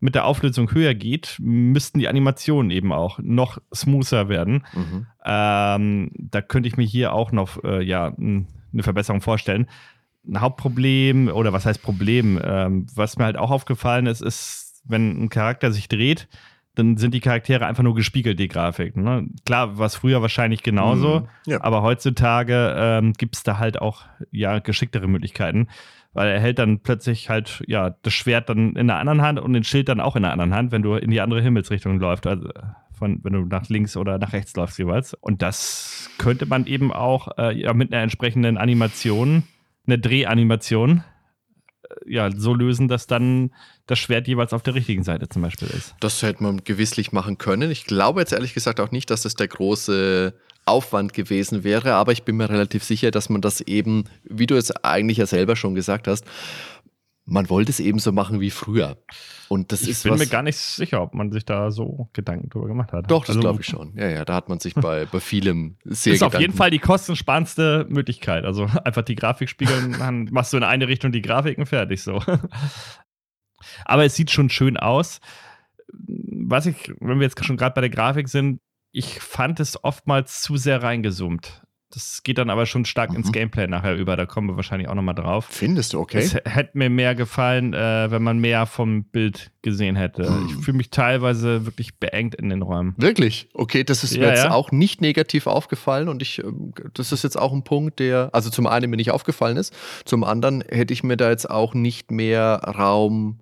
mit 0.00 0.14
der 0.14 0.26
Auflösung 0.26 0.72
höher 0.72 0.94
geht, 0.94 1.36
müssten 1.40 1.98
die 1.98 2.08
Animationen 2.08 2.70
eben 2.70 2.92
auch 2.92 3.18
noch 3.20 3.58
smoother 3.74 4.28
werden. 4.28 4.64
Mhm. 4.72 5.06
Ähm, 5.24 6.10
da 6.16 6.40
könnte 6.40 6.68
ich 6.68 6.76
mir 6.76 6.86
hier 6.86 7.12
auch 7.12 7.32
noch 7.32 7.62
äh, 7.64 7.82
ja, 7.82 8.14
eine 8.16 8.46
Verbesserung 8.80 9.20
vorstellen. 9.20 9.66
Ein 10.26 10.40
Hauptproblem, 10.40 11.28
oder 11.28 11.52
was 11.52 11.66
heißt 11.66 11.82
Problem, 11.82 12.40
ähm, 12.42 12.86
was 12.94 13.18
mir 13.18 13.24
halt 13.24 13.36
auch 13.36 13.50
aufgefallen 13.50 14.06
ist, 14.06 14.20
ist, 14.20 14.82
wenn 14.84 15.24
ein 15.24 15.28
Charakter 15.30 15.72
sich 15.72 15.88
dreht, 15.88 16.28
dann 16.74 16.96
sind 16.96 17.12
die 17.12 17.20
Charaktere 17.20 17.66
einfach 17.66 17.82
nur 17.82 17.96
gespiegelt, 17.96 18.38
die 18.38 18.46
Grafik. 18.46 18.96
Ne? 18.96 19.26
Klar, 19.44 19.78
war 19.78 19.86
es 19.86 19.96
früher 19.96 20.22
wahrscheinlich 20.22 20.62
genauso, 20.62 21.20
mhm, 21.20 21.26
ja. 21.46 21.60
aber 21.62 21.82
heutzutage 21.82 22.74
ähm, 22.78 23.14
gibt 23.14 23.34
es 23.34 23.42
da 23.42 23.58
halt 23.58 23.80
auch 23.80 24.04
ja, 24.30 24.60
geschicktere 24.60 25.08
Möglichkeiten 25.08 25.66
weil 26.18 26.30
er 26.30 26.40
hält 26.40 26.58
dann 26.58 26.80
plötzlich 26.80 27.30
halt, 27.30 27.62
ja, 27.68 27.90
das 28.02 28.12
Schwert 28.12 28.48
dann 28.48 28.74
in 28.74 28.88
der 28.88 28.96
anderen 28.96 29.22
Hand 29.22 29.38
und 29.38 29.52
den 29.52 29.62
Schild 29.62 29.88
dann 29.88 30.00
auch 30.00 30.16
in 30.16 30.24
der 30.24 30.32
anderen 30.32 30.52
Hand, 30.52 30.72
wenn 30.72 30.82
du 30.82 30.96
in 30.96 31.12
die 31.12 31.20
andere 31.20 31.40
Himmelsrichtung 31.40 32.00
läufst, 32.00 32.26
also 32.26 32.48
von, 32.92 33.20
wenn 33.22 33.34
du 33.34 33.44
nach 33.44 33.68
links 33.68 33.96
oder 33.96 34.18
nach 34.18 34.32
rechts 34.32 34.56
läufst 34.56 34.80
jeweils. 34.80 35.14
Und 35.14 35.42
das 35.42 36.10
könnte 36.18 36.46
man 36.46 36.66
eben 36.66 36.92
auch 36.92 37.28
äh, 37.38 37.56
ja, 37.56 37.72
mit 37.72 37.92
einer 37.92 38.02
entsprechenden 38.02 38.58
Animation, 38.58 39.44
eine 39.86 40.00
Drehanimation, 40.00 41.04
äh, 41.84 42.12
ja, 42.12 42.32
so 42.32 42.52
lösen, 42.52 42.88
dass 42.88 43.06
dann 43.06 43.54
das 43.86 44.00
Schwert 44.00 44.26
jeweils 44.26 44.52
auf 44.52 44.64
der 44.64 44.74
richtigen 44.74 45.04
Seite 45.04 45.28
zum 45.28 45.42
Beispiel 45.42 45.68
ist. 45.68 45.94
Das 46.00 46.20
hätte 46.24 46.42
man 46.42 46.64
gewisslich 46.64 47.12
machen 47.12 47.38
können. 47.38 47.70
Ich 47.70 47.84
glaube 47.84 48.18
jetzt 48.18 48.32
ehrlich 48.32 48.54
gesagt 48.54 48.80
auch 48.80 48.90
nicht, 48.90 49.08
dass 49.10 49.22
das 49.22 49.36
der 49.36 49.46
große 49.46 50.34
Aufwand 50.68 51.12
gewesen 51.12 51.64
wäre, 51.64 51.94
aber 51.94 52.12
ich 52.12 52.22
bin 52.22 52.36
mir 52.36 52.48
relativ 52.48 52.84
sicher, 52.84 53.10
dass 53.10 53.28
man 53.28 53.40
das 53.40 53.60
eben, 53.62 54.04
wie 54.24 54.46
du 54.46 54.56
es 54.56 54.70
eigentlich 54.84 55.18
ja 55.18 55.26
selber 55.26 55.56
schon 55.56 55.74
gesagt 55.74 56.08
hast, 56.08 56.24
man 57.28 57.50
wollte 57.50 57.70
es 57.70 57.78
eben 57.80 57.98
so 57.98 58.10
machen 58.10 58.40
wie 58.40 58.50
früher. 58.50 58.96
Und 59.48 59.72
das 59.72 59.82
ich 59.82 59.90
ist 59.90 60.02
bin 60.02 60.12
was, 60.12 60.18
mir 60.18 60.26
gar 60.26 60.42
nicht 60.42 60.56
sicher, 60.56 61.02
ob 61.02 61.14
man 61.14 61.30
sich 61.30 61.44
da 61.44 61.70
so 61.70 62.08
Gedanken 62.12 62.48
drüber 62.48 62.66
gemacht 62.68 62.92
hat. 62.92 63.10
Doch, 63.10 63.24
das 63.24 63.36
also, 63.36 63.40
glaube 63.40 63.60
ich 63.60 63.66
schon. 63.66 63.94
Ja, 63.96 64.08
ja, 64.08 64.24
da 64.24 64.34
hat 64.34 64.48
man 64.48 64.60
sich 64.60 64.74
bei, 64.74 65.04
bei 65.12 65.20
vielem 65.20 65.76
sehr 65.84 65.90
Das 65.90 65.98
ist 65.98 66.12
Gedanken. 66.12 66.36
auf 66.36 66.40
jeden 66.40 66.54
Fall 66.54 66.70
die 66.70 66.78
kostensparendste 66.78 67.86
Möglichkeit. 67.88 68.44
Also 68.44 68.64
einfach 68.84 69.02
die 69.02 69.14
Grafik 69.14 69.48
spiegeln, 69.48 69.92
dann 69.98 70.24
machst 70.30 70.52
du 70.52 70.56
in 70.56 70.64
eine 70.64 70.88
Richtung 70.88 71.12
die 71.12 71.22
Grafiken 71.22 71.66
fertig 71.66 72.02
so. 72.02 72.22
Aber 73.84 74.04
es 74.04 74.14
sieht 74.14 74.30
schon 74.30 74.50
schön 74.50 74.76
aus. 74.76 75.20
Was 75.92 76.66
ich, 76.66 76.92
wenn 77.00 77.18
wir 77.18 77.26
jetzt 77.26 77.42
schon 77.44 77.56
gerade 77.56 77.74
bei 77.74 77.80
der 77.80 77.90
Grafik 77.90 78.28
sind, 78.28 78.60
ich 78.98 79.20
fand 79.20 79.60
es 79.60 79.82
oftmals 79.84 80.42
zu 80.42 80.56
sehr 80.56 80.82
reingezoomt. 80.82 81.62
Das 81.90 82.22
geht 82.22 82.36
dann 82.36 82.50
aber 82.50 82.66
schon 82.66 82.84
stark 82.84 83.10
mhm. 83.10 83.18
ins 83.18 83.32
Gameplay 83.32 83.66
nachher 83.66 83.96
über. 83.96 84.16
Da 84.16 84.26
kommen 84.26 84.48
wir 84.48 84.56
wahrscheinlich 84.56 84.88
auch 84.88 84.94
nochmal 84.94 85.14
drauf. 85.14 85.46
Findest 85.48 85.94
du, 85.94 86.00
okay? 86.00 86.18
Es 86.18 86.34
hätte 86.34 86.76
mir 86.76 86.90
mehr 86.90 87.14
gefallen, 87.14 87.72
äh, 87.72 88.10
wenn 88.10 88.22
man 88.22 88.40
mehr 88.40 88.66
vom 88.66 89.04
Bild 89.04 89.52
gesehen 89.62 89.96
hätte. 89.96 90.28
Hm. 90.28 90.46
Ich 90.48 90.64
fühle 90.64 90.76
mich 90.76 90.90
teilweise 90.90 91.64
wirklich 91.64 91.98
beengt 91.98 92.34
in 92.34 92.50
den 92.50 92.60
Räumen. 92.60 92.94
Wirklich? 92.98 93.48
Okay, 93.54 93.84
das 93.84 94.04
ist 94.04 94.16
mir 94.16 94.24
ja, 94.24 94.30
jetzt 94.30 94.44
ja. 94.44 94.50
auch 94.50 94.70
nicht 94.70 95.00
negativ 95.00 95.46
aufgefallen 95.46 96.08
und 96.08 96.20
ich, 96.20 96.40
ähm, 96.44 96.74
das 96.92 97.12
ist 97.12 97.24
jetzt 97.24 97.38
auch 97.38 97.52
ein 97.52 97.64
Punkt, 97.64 98.00
der, 98.00 98.30
also 98.32 98.50
zum 98.50 98.66
einen 98.66 98.90
mir 98.90 98.96
nicht 98.96 99.12
aufgefallen 99.12 99.56
ist, 99.56 99.74
zum 100.04 100.24
anderen 100.24 100.62
hätte 100.68 100.92
ich 100.92 101.02
mir 101.02 101.16
da 101.16 101.30
jetzt 101.30 101.48
auch 101.48 101.72
nicht 101.72 102.10
mehr 102.10 102.60
Raum 102.64 103.40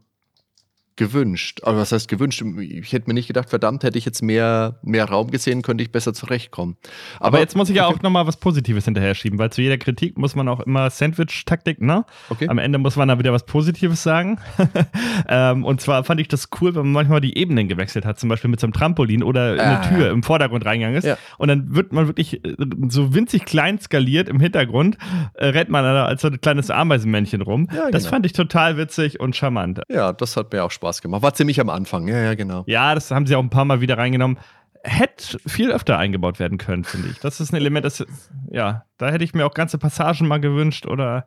gewünscht. 0.97 1.61
Aber 1.63 1.79
was 1.79 1.93
heißt 1.93 2.09
gewünscht? 2.09 2.43
Ich 2.59 2.93
hätte 2.93 3.09
mir 3.09 3.15
nicht 3.15 3.27
gedacht, 3.27 3.51
verdammt, 3.51 3.85
hätte 3.85 3.99
ich 3.99 4.05
jetzt 4.05 4.23
mehr, 4.23 4.79
mehr 4.83 5.05
Raum 5.05 5.31
gesehen, 5.31 5.63
könnte 5.63 5.85
ich 5.85 5.93
besser 5.93 6.15
zurechtkommen. 6.15 6.77
Aber, 7.19 7.27
Aber 7.29 7.41
jetzt 7.41 7.55
muss 7.55 7.69
ich 7.69 7.77
ja 7.77 7.87
auch 7.87 8.01
nochmal 8.03 8.27
was 8.27 8.39
Positives 8.39 8.87
hinterher 8.87 9.15
schieben, 9.15 9.39
weil 9.39 9.51
zu 9.51 9.61
jeder 9.61 9.77
Kritik 9.79 10.17
muss 10.17 10.35
man 10.35 10.49
auch 10.49 10.61
immer 10.61 10.89
Sandwich-Taktik, 10.91 11.81
ne? 11.81 12.05
Okay. 12.31 12.49
Am 12.49 12.59
Ende 12.59 12.79
muss 12.79 12.97
man 12.97 13.09
da 13.09 13.19
wieder 13.19 13.33
was 13.33 13.45
Positives 13.45 14.03
sagen. 14.03 14.39
ähm, 15.29 15.65
und 15.65 15.81
zwar 15.81 16.05
fand 16.05 16.21
ich 16.21 16.29
das 16.29 16.49
cool, 16.61 16.75
wenn 16.75 16.83
man 16.83 16.93
manchmal 16.93 17.21
die 17.21 17.37
Ebenen 17.37 17.69
gewechselt 17.69 18.07
hat, 18.07 18.19
zum 18.19 18.29
Beispiel 18.29 18.51
mit 18.51 18.61
so 18.61 18.67
einem 18.67 18.73
Trampolin 18.73 19.23
oder 19.23 19.53
eine 19.53 19.81
ah. 19.81 19.89
Tür 19.89 20.11
im 20.11 20.23
Vordergrund 20.23 20.65
reingegangen 20.65 20.97
ist. 20.99 21.05
Ja. 21.05 21.19
Und 21.37 21.49
dann 21.49 21.75
wird 21.75 21.93
man 21.93 22.07
wirklich 22.07 22.43
äh, 22.45 22.57
so 22.89 23.15
winzig 23.15 23.45
klein 23.45 23.79
skaliert 23.79 24.29
im 24.29 24.41
Hintergrund, 24.41 24.97
äh, 25.35 25.47
rennt 25.47 25.69
man 25.69 25.85
da 25.85 26.07
als 26.07 26.23
so 26.23 26.29
ein 26.29 26.41
kleines 26.41 26.71
Ameisenmännchen 26.71 27.43
rum. 27.43 27.69
Ja, 27.73 27.91
das 27.91 28.05
genau. 28.05 28.15
fand 28.15 28.27
ich 28.27 28.33
total 28.33 28.79
witzig 28.79 29.21
und 29.21 29.37
charmant. 29.37 29.83
Ja, 29.89 30.13
das 30.13 30.37
hat 30.37 30.53
mir 30.53 30.65
auch 30.65 30.71
Spaß 30.71 30.86
Spaß 30.87 31.03
gemacht. 31.03 31.23
War 31.23 31.35
ziemlich 31.35 31.61
am 31.61 31.69
Anfang, 31.69 32.07
ja, 32.09 32.19
ja, 32.19 32.35
genau. 32.35 32.65
Ja, 32.67 32.95
das 32.95 33.11
haben 33.11 33.27
sie 33.27 33.35
auch 33.35 33.43
ein 33.43 33.51
paar 33.51 33.65
Mal 33.65 33.81
wieder 33.81 33.99
reingenommen. 33.99 34.39
Hätte 34.85 35.39
viel 35.47 35.73
öfter 35.73 35.99
eingebaut 35.99 36.39
werden 36.39 36.59
können, 36.59 36.85
finde 36.85 37.09
ich. 37.09 37.19
Das 37.19 37.41
ist 37.41 37.53
ein 37.53 37.57
Element, 37.57 37.85
das, 37.85 38.07
ja, 38.51 38.85
da 38.99 39.11
hätte 39.11 39.25
ich 39.25 39.35
mir 39.35 39.45
auch 39.45 39.55
ganze 39.55 39.79
Passagen 39.79 40.29
mal 40.29 40.41
gewünscht 40.41 40.87
oder 40.87 41.27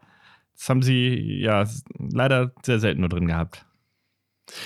das 0.56 0.70
haben 0.70 0.82
sie 0.82 1.40
ja 1.42 1.66
leider 1.98 2.54
sehr 2.64 2.80
selten 2.80 3.02
nur 3.02 3.10
drin 3.10 3.28
gehabt. 3.28 3.66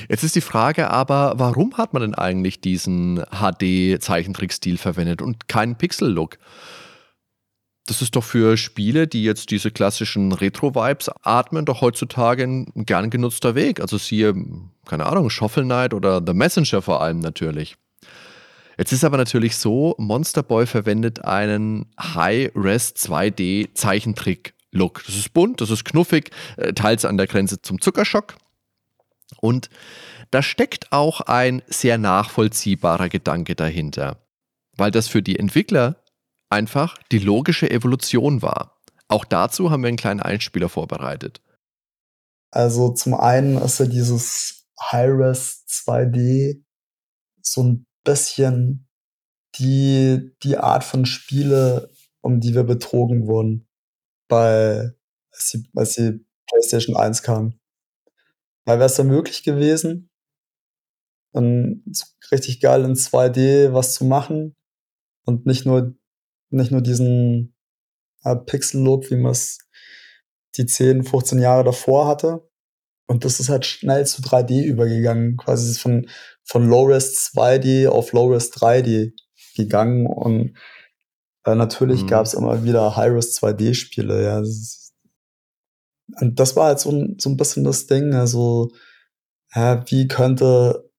Jetzt 0.07 0.23
ist 0.23 0.35
die 0.35 0.41
Frage 0.41 0.89
aber, 0.91 1.33
warum 1.37 1.75
hat 1.77 1.93
man 1.93 2.03
denn 2.03 2.15
eigentlich 2.15 2.61
diesen 2.61 3.23
HD-Zeichentrickstil 3.31 4.77
verwendet 4.77 5.21
und 5.21 5.47
keinen 5.47 5.75
Pixel-Look? 5.75 6.37
Das 7.85 8.01
ist 8.01 8.15
doch 8.15 8.23
für 8.23 8.55
Spiele, 8.55 9.07
die 9.07 9.23
jetzt 9.23 9.51
diese 9.51 9.69
klassischen 9.69 10.31
Retro-Vibes 10.31 11.09
atmen, 11.21 11.65
doch 11.65 11.81
heutzutage 11.81 12.43
ein 12.43 12.71
gern 12.75 13.09
genutzter 13.09 13.55
Weg. 13.55 13.81
Also 13.81 13.97
siehe, 13.97 14.33
keine 14.85 15.05
Ahnung, 15.05 15.29
Shuffle 15.29 15.63
Knight 15.63 15.93
oder 15.93 16.21
The 16.25 16.33
Messenger 16.33 16.81
vor 16.81 17.01
allem 17.01 17.19
natürlich. 17.19 17.75
Jetzt 18.77 18.93
ist 18.93 19.03
aber 19.03 19.17
natürlich 19.17 19.57
so, 19.57 19.95
Monster 19.97 20.43
Boy 20.43 20.65
verwendet 20.65 21.25
einen 21.25 21.85
High-Res 21.99 22.95
2D 22.95 23.73
Zeichentrick-Look. 23.73 25.03
Das 25.05 25.15
ist 25.15 25.33
bunt, 25.33 25.61
das 25.61 25.69
ist 25.69 25.83
knuffig, 25.83 26.31
äh, 26.57 26.73
teils 26.73 27.05
an 27.05 27.17
der 27.17 27.27
Grenze 27.27 27.61
zum 27.61 27.81
Zuckerschock. 27.81 28.35
Und 29.41 29.69
da 30.31 30.41
steckt 30.41 30.91
auch 30.91 31.21
ein 31.21 31.61
sehr 31.67 31.97
nachvollziehbarer 31.97 33.09
Gedanke 33.09 33.55
dahinter. 33.55 34.17
Weil 34.75 34.89
das 34.89 35.07
für 35.07 35.21
die 35.21 35.37
Entwickler 35.37 36.02
einfach 36.53 36.97
die 37.11 37.19
logische 37.19 37.69
Evolution 37.69 38.41
war. 38.41 38.79
Auch 39.07 39.25
dazu 39.25 39.71
haben 39.71 39.83
wir 39.83 39.89
einen 39.89 39.97
kleinen 39.97 40.21
Einspieler 40.21 40.69
vorbereitet. 40.69 41.41
Also 42.51 42.93
zum 42.93 43.15
einen 43.15 43.57
ist 43.57 43.79
ja 43.79 43.85
dieses 43.85 44.67
High-Res 44.79 45.65
2D 45.67 46.63
so 47.41 47.63
ein 47.63 47.85
bisschen 48.03 48.87
die, 49.55 50.35
die 50.43 50.57
Art 50.57 50.83
von 50.83 51.05
Spiele, 51.05 51.91
um 52.21 52.39
die 52.39 52.53
wir 52.53 52.63
betrogen 52.63 53.27
wurden, 53.27 53.67
bei, 54.27 54.91
als 55.31 55.49
die, 55.49 55.69
als 55.75 55.95
die 55.95 56.25
PlayStation 56.47 56.95
1 56.95 57.23
kam. 57.23 57.59
Weil 58.65 58.77
wäre 58.77 58.85
es 58.85 58.95
da 58.95 59.03
möglich 59.03 59.43
gewesen, 59.43 60.09
dann 61.33 61.83
richtig 62.31 62.61
geil 62.61 62.83
in 62.85 62.93
2D 62.93 63.73
was 63.73 63.95
zu 63.95 64.05
machen 64.05 64.55
und 65.25 65.45
nicht 65.45 65.65
nur 65.65 65.95
nicht 66.53 66.71
nur 66.71 66.81
diesen 66.81 67.55
äh, 68.23 68.35
Pixel-Look, 68.35 69.09
wie 69.11 69.17
man 69.17 69.31
es 69.31 69.59
die 70.55 70.65
10, 70.65 71.03
15 71.03 71.39
Jahre 71.39 71.63
davor 71.63 72.07
hatte. 72.07 72.47
Und 73.07 73.25
das 73.25 73.39
ist 73.39 73.49
halt 73.49 73.65
schnell 73.65 74.05
zu 74.05 74.21
3D 74.21 74.63
übergegangen. 74.63 75.37
Quasi 75.37 75.77
von, 75.77 76.07
von 76.43 76.67
Low-Res 76.67 77.31
2D 77.33 77.87
auf 77.87 78.13
Low-Res 78.13 78.51
3D 78.53 79.13
gegangen. 79.55 80.07
Und 80.07 80.57
äh, 81.45 81.55
natürlich 81.55 82.03
mhm. 82.03 82.07
gab 82.07 82.25
es 82.25 82.33
immer 82.33 82.63
wieder 82.63 82.95
High-Res 82.95 83.39
2D-Spiele. 83.41 84.23
Ja. 84.23 84.43
Und 86.21 86.39
das 86.39 86.55
war 86.55 86.67
halt 86.67 86.79
so 86.79 86.91
ein, 86.91 87.17
so 87.19 87.29
ein 87.29 87.37
bisschen 87.37 87.63
das 87.63 87.87
Ding. 87.87 88.13
Also, 88.13 88.71
ja, 89.53 89.83
wie 89.89 90.07
könnte 90.07 90.89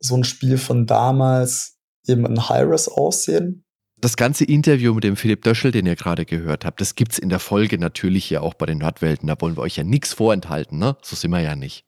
so 0.00 0.16
ein 0.16 0.24
Spiel 0.24 0.58
von 0.58 0.86
damals 0.86 1.78
eben 2.06 2.26
in 2.26 2.48
High-Res 2.48 2.88
aussehen? 2.88 3.64
Das 4.02 4.16
ganze 4.16 4.44
Interview 4.44 4.94
mit 4.94 5.04
dem 5.04 5.14
Philipp 5.14 5.44
Döschel, 5.44 5.70
den 5.70 5.86
ihr 5.86 5.94
gerade 5.94 6.24
gehört 6.24 6.64
habt, 6.64 6.80
das 6.80 6.96
gibt 6.96 7.12
es 7.12 7.20
in 7.20 7.28
der 7.28 7.38
Folge 7.38 7.78
natürlich 7.78 8.24
hier 8.24 8.42
auch 8.42 8.54
bei 8.54 8.66
den 8.66 8.78
Nordwelten. 8.78 9.28
Da 9.28 9.40
wollen 9.40 9.56
wir 9.56 9.62
euch 9.62 9.76
ja 9.76 9.84
nichts 9.84 10.12
vorenthalten, 10.12 10.76
ne? 10.76 10.96
So 11.02 11.14
sind 11.14 11.30
wir 11.30 11.38
ja 11.38 11.54
nicht. 11.54 11.84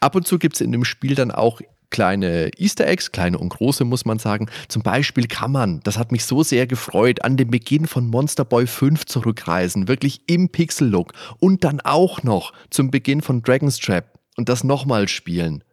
Ab 0.00 0.14
und 0.14 0.26
zu 0.26 0.38
gibt 0.38 0.56
es 0.56 0.60
in 0.60 0.70
dem 0.70 0.84
Spiel 0.84 1.14
dann 1.14 1.30
auch 1.30 1.62
kleine 1.88 2.50
Easter 2.58 2.86
Eggs, 2.86 3.10
kleine 3.10 3.38
und 3.38 3.48
große 3.48 3.86
muss 3.86 4.04
man 4.04 4.18
sagen. 4.18 4.50
Zum 4.68 4.82
Beispiel 4.82 5.28
kann 5.28 5.50
man, 5.50 5.80
das 5.80 5.96
hat 5.96 6.12
mich 6.12 6.26
so 6.26 6.42
sehr 6.42 6.66
gefreut, 6.66 7.24
an 7.24 7.38
den 7.38 7.50
Beginn 7.50 7.86
von 7.86 8.08
Monster 8.08 8.44
Boy 8.44 8.66
5 8.66 9.06
zurückreisen, 9.06 9.88
wirklich 9.88 10.20
im 10.26 10.50
Pixel-Look 10.50 11.14
und 11.38 11.64
dann 11.64 11.80
auch 11.80 12.22
noch 12.22 12.52
zum 12.68 12.90
Beginn 12.90 13.22
von 13.22 13.40
Dragon's 13.40 13.78
Trap 13.78 14.04
und 14.36 14.50
das 14.50 14.62
nochmal 14.62 15.08
spielen. 15.08 15.64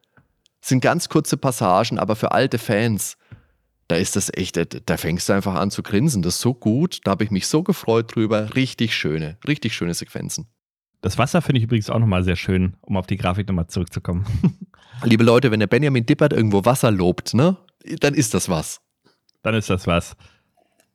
Das 0.61 0.69
sind 0.69 0.79
ganz 0.79 1.09
kurze 1.09 1.35
Passagen, 1.35 1.99
aber 1.99 2.15
für 2.15 2.31
alte 2.31 2.57
Fans 2.57 3.17
da 3.89 3.95
ist 3.95 4.15
das 4.15 4.31
echt, 4.31 4.55
da 4.87 4.97
fängst 4.97 5.27
du 5.27 5.33
einfach 5.33 5.55
an 5.55 5.71
zu 5.71 5.81
grinsen. 5.81 6.21
Das 6.21 6.35
ist 6.35 6.41
so 6.41 6.53
gut, 6.53 6.99
da 7.03 7.11
habe 7.11 7.23
ich 7.23 7.31
mich 7.31 7.47
so 7.47 7.63
gefreut 7.63 8.15
drüber. 8.15 8.55
Richtig 8.55 8.95
schöne, 8.95 9.37
richtig 9.47 9.73
schöne 9.73 9.95
Sequenzen. 9.95 10.45
Das 11.01 11.17
Wasser 11.17 11.41
finde 11.41 11.57
ich 11.57 11.63
übrigens 11.63 11.89
auch 11.89 11.97
nochmal 11.97 12.23
sehr 12.23 12.35
schön, 12.35 12.75
um 12.81 12.97
auf 12.97 13.07
die 13.07 13.17
Grafik 13.17 13.47
nochmal 13.47 13.65
zurückzukommen. 13.65 14.25
Liebe 15.03 15.23
Leute, 15.23 15.49
wenn 15.49 15.59
der 15.59 15.65
Benjamin 15.67 16.05
Dippert 16.05 16.33
irgendwo 16.33 16.65
Wasser 16.65 16.91
lobt, 16.91 17.33
ne, 17.33 17.57
dann 17.99 18.13
ist 18.13 18.35
das 18.35 18.47
was. 18.47 18.79
Dann 19.41 19.55
ist 19.55 19.71
das 19.71 19.87
was. 19.87 20.15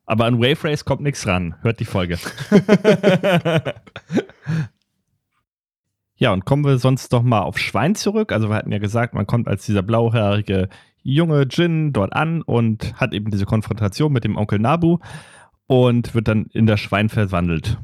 Aber 0.07 0.27
an 0.27 0.39
Wave 0.39 0.63
Race 0.63 0.85
kommt 0.85 1.03
nichts 1.03 1.27
ran. 1.27 1.57
Hört 1.63 1.81
die 1.81 1.87
Folge. 1.87 2.19
ja, 6.15 6.33
und 6.33 6.45
kommen 6.45 6.65
wir 6.65 6.79
sonst 6.79 7.13
doch 7.13 7.23
mal 7.23 7.41
auf 7.41 7.59
Schwein 7.59 7.97
zurück. 7.97 8.31
Also 8.31 8.51
wir 8.51 8.55
hatten 8.55 8.71
ja 8.71 8.79
gesagt, 8.79 9.15
man 9.15 9.27
kommt 9.27 9.49
als 9.49 9.67
dieser 9.67 9.83
blauhaarige 9.83 10.69
junge 11.05 11.47
Jin 11.49 11.93
dort 11.93 12.13
an 12.15 12.43
und 12.43 12.95
hat 13.01 13.15
eben 13.15 13.31
diese 13.31 13.45
Konfrontation 13.45 14.13
mit 14.13 14.25
dem 14.25 14.37
Onkel 14.37 14.59
Nabu 14.59 14.99
und 15.67 16.15
wird 16.15 16.27
dann 16.29 16.47
in 16.53 16.67
das 16.67 16.81
Schwein 16.81 17.09
verwandelt. 17.09 17.79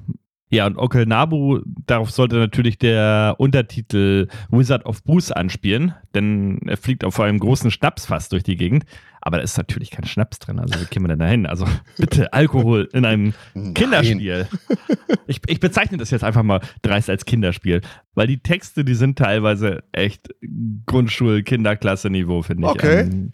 Ja, 0.51 0.67
und 0.67 0.77
Onkel 0.77 1.07
Nabu, 1.07 1.61
darauf 1.87 2.11
sollte 2.11 2.37
natürlich 2.37 2.77
der 2.77 3.37
Untertitel 3.39 4.27
Wizard 4.51 4.85
of 4.85 5.05
Booze 5.05 5.37
anspielen, 5.37 5.95
denn 6.15 6.59
er 6.67 6.77
fliegt 6.77 7.05
auf 7.05 7.21
einem 7.21 7.39
großen 7.39 7.71
Schnapsfass 7.71 8.29
durch 8.29 8.43
die 8.43 8.57
Gegend. 8.57 8.85
Aber 9.23 9.37
da 9.37 9.43
ist 9.43 9.57
natürlich 9.59 9.91
kein 9.91 10.07
Schnaps 10.07 10.39
drin. 10.39 10.59
Also 10.59 10.81
wie 10.81 10.87
kämen 10.87 11.05
wir 11.05 11.09
denn 11.09 11.19
da 11.19 11.27
hin? 11.27 11.47
Also 11.47 11.67
bitte 11.99 12.33
Alkohol 12.33 12.89
in 12.93 13.05
einem 13.05 13.35
Nein. 13.55 13.75
Kinderspiel. 13.75 14.49
Ich, 15.27 15.41
ich, 15.47 15.61
bezeichne 15.61 15.99
das 15.99 16.11
jetzt 16.11 16.25
einfach 16.25 16.43
mal 16.43 16.61
dreist 16.83 17.11
als 17.11 17.27
Kinderspiel, 17.27 17.83
weil 18.15 18.27
die 18.27 18.39
Texte, 18.39 18.85
die 18.85 18.95
sind 18.95 19.19
teilweise 19.19 19.85
echt 19.93 20.35
Grundschul-Kinderklasse-Niveau, 20.87 22.43
finde 22.43 22.65
ich. 22.65 22.71
Okay. 22.71 23.01
Ähm, 23.03 23.33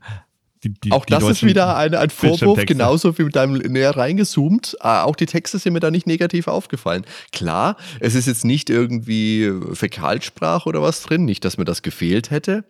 die, 0.68 0.80
die, 0.80 0.92
auch 0.92 1.04
das 1.04 1.24
ist 1.24 1.42
wieder 1.44 1.76
ein, 1.76 1.94
ein 1.94 2.10
Vorwurf, 2.10 2.64
genauso 2.66 3.16
wie 3.18 3.24
mit 3.24 3.36
deinem 3.36 3.54
näher 3.54 3.96
reingezoomt. 3.96 4.76
Äh, 4.80 4.88
auch 4.88 5.16
die 5.16 5.26
Texte 5.26 5.58
sind 5.58 5.72
mir 5.72 5.80
da 5.80 5.90
nicht 5.90 6.06
negativ 6.06 6.48
aufgefallen. 6.48 7.04
Klar, 7.32 7.76
es 8.00 8.14
ist 8.14 8.26
jetzt 8.26 8.44
nicht 8.44 8.70
irgendwie 8.70 9.52
Fäkalsprache 9.72 10.68
oder 10.68 10.82
was 10.82 11.02
drin, 11.02 11.24
nicht, 11.24 11.44
dass 11.44 11.58
mir 11.58 11.64
das 11.64 11.82
gefehlt 11.82 12.30
hätte. 12.30 12.64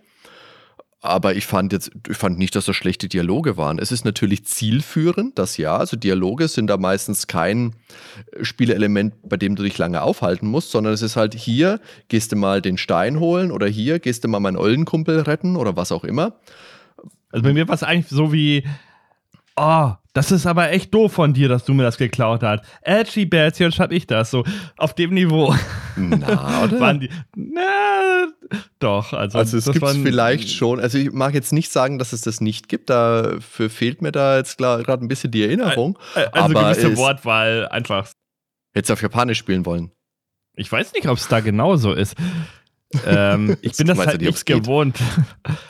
Aber 1.06 1.36
ich 1.36 1.46
fand 1.46 1.72
jetzt, 1.72 1.92
ich 2.08 2.16
fand 2.16 2.36
nicht, 2.36 2.56
dass 2.56 2.64
das 2.64 2.74
schlechte 2.74 3.08
Dialoge 3.08 3.56
waren. 3.56 3.78
Es 3.78 3.92
ist 3.92 4.04
natürlich 4.04 4.44
zielführend, 4.44 5.38
das 5.38 5.56
ja. 5.56 5.76
Also 5.76 5.96
Dialoge 5.96 6.48
sind 6.48 6.66
da 6.66 6.78
meistens 6.78 7.28
kein 7.28 7.74
Spielelement, 8.42 9.14
bei 9.22 9.36
dem 9.36 9.54
du 9.54 9.62
dich 9.62 9.78
lange 9.78 10.02
aufhalten 10.02 10.48
musst, 10.48 10.72
sondern 10.72 10.94
es 10.94 11.02
ist 11.02 11.14
halt 11.14 11.34
hier, 11.34 11.80
gehst 12.08 12.32
du 12.32 12.36
mal 12.36 12.60
den 12.60 12.76
Stein 12.76 13.20
holen 13.20 13.52
oder 13.52 13.68
hier, 13.68 14.00
gehst 14.00 14.24
du 14.24 14.28
mal 14.28 14.40
meinen 14.40 14.56
Ollenkumpel 14.56 15.20
retten 15.20 15.54
oder 15.54 15.76
was 15.76 15.92
auch 15.92 16.02
immer. 16.02 16.40
Also 17.30 17.42
bei 17.42 17.52
mir 17.52 17.66
war 17.68 17.74
es 17.74 17.82
eigentlich 17.82 18.08
so 18.08 18.32
wie, 18.32 18.64
oh, 19.56 19.92
das 20.12 20.32
ist 20.32 20.46
aber 20.46 20.70
echt 20.70 20.94
doof 20.94 21.12
von 21.12 21.34
dir, 21.34 21.48
dass 21.48 21.64
du 21.64 21.74
mir 21.74 21.82
das 21.82 21.98
geklaut 21.98 22.42
hast. 22.42 22.64
Edgy 22.82 23.28
jetzt 23.30 23.60
hab 23.60 23.92
ich 23.92 24.06
das 24.06 24.30
so. 24.30 24.44
Auf 24.78 24.94
dem 24.94 25.12
Niveau. 25.12 25.54
Na, 25.96 26.64
oder? 26.64 26.80
waren 26.80 27.00
die, 27.00 27.10
na, 27.34 28.28
doch. 28.78 29.12
Also, 29.12 29.38
also 29.38 29.58
es 29.58 29.70
gibt 29.70 29.84
es 29.84 29.96
vielleicht 29.98 30.50
schon. 30.50 30.80
Also 30.80 30.96
ich 30.96 31.12
mag 31.12 31.34
jetzt 31.34 31.52
nicht 31.52 31.70
sagen, 31.70 31.98
dass 31.98 32.14
es 32.14 32.22
das 32.22 32.40
nicht 32.40 32.68
gibt. 32.68 32.88
Dafür 32.88 33.68
fehlt 33.68 34.00
mir 34.00 34.12
da 34.12 34.38
jetzt 34.38 34.56
gerade 34.56 35.04
ein 35.04 35.08
bisschen 35.08 35.32
die 35.32 35.42
Erinnerung. 35.42 35.98
Also 36.14 36.30
aber 36.32 36.72
gewisse 36.72 36.96
Wortwahl 36.96 37.68
einfach. 37.68 38.08
Hättest 38.72 38.90
du 38.90 38.92
auf 38.94 39.02
Japanisch 39.02 39.38
spielen 39.38 39.66
wollen? 39.66 39.90
Ich 40.54 40.72
weiß 40.72 40.94
nicht, 40.94 41.08
ob 41.08 41.18
es 41.18 41.28
da 41.28 41.40
genauso 41.40 41.92
ist 41.92 42.14
ähm, 43.04 43.56
ich 43.62 43.76
bin 43.76 43.86
das 43.86 43.98
halt 43.98 44.20
nicht 44.20 44.46
gewohnt. 44.46 44.98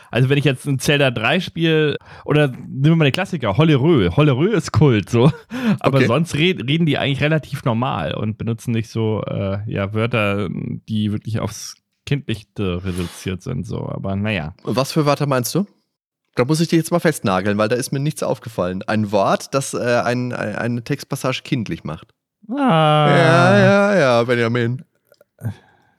Also 0.09 0.31
wenn 0.31 0.39
ich 0.39 0.45
jetzt 0.45 0.65
ein 0.65 0.79
Zelda 0.79 1.11
3 1.11 1.41
spiele, 1.41 1.99
oder 2.25 2.49
nehmen 2.49 2.85
wir 2.85 2.97
mal 2.97 3.05
den 3.05 3.13
Klassiker, 3.13 3.59
Hollerö. 3.59 4.09
Hollerö 4.17 4.49
ist 4.57 4.73
Kult, 4.73 5.11
so. 5.11 5.31
Aber 5.81 5.99
okay. 5.99 6.07
sonst 6.07 6.35
red, 6.37 6.67
reden 6.67 6.87
die 6.87 6.97
eigentlich 6.97 7.21
relativ 7.21 7.65
normal 7.65 8.15
und 8.15 8.39
benutzen 8.39 8.71
nicht 8.71 8.89
so 8.89 9.21
äh, 9.27 9.59
ja, 9.67 9.93
Wörter, 9.93 10.49
die 10.89 11.13
wirklich 11.13 11.39
aufs 11.41 11.75
Kindlichte 12.07 12.83
reduziert 12.83 13.43
sind, 13.43 13.67
so. 13.67 13.87
Aber 13.87 14.17
naja. 14.17 14.55
Was 14.63 14.93
für 14.93 15.05
Wörter 15.05 15.27
meinst 15.27 15.55
du? 15.55 15.67
Da 16.35 16.47
muss 16.47 16.61
ich 16.61 16.69
dich 16.69 16.79
jetzt 16.79 16.93
mal 16.93 17.01
festnageln, 17.01 17.59
weil 17.59 17.69
da 17.69 17.77
ist 17.77 17.93
mir 17.93 18.01
nichts 18.01 18.23
aufgefallen. 18.23 18.83
Ein 18.87 19.13
Wort, 19.13 19.53
das 19.53 19.75
äh, 19.75 20.01
ein, 20.03 20.33
eine 20.33 20.83
Textpassage 20.83 21.43
kindlich 21.43 21.85
macht. 21.85 22.15
Ah. 22.49 23.09
Ja, 23.09 23.59
ja, 23.59 23.99
ja, 23.99 24.23
Benjamin. 24.23 24.83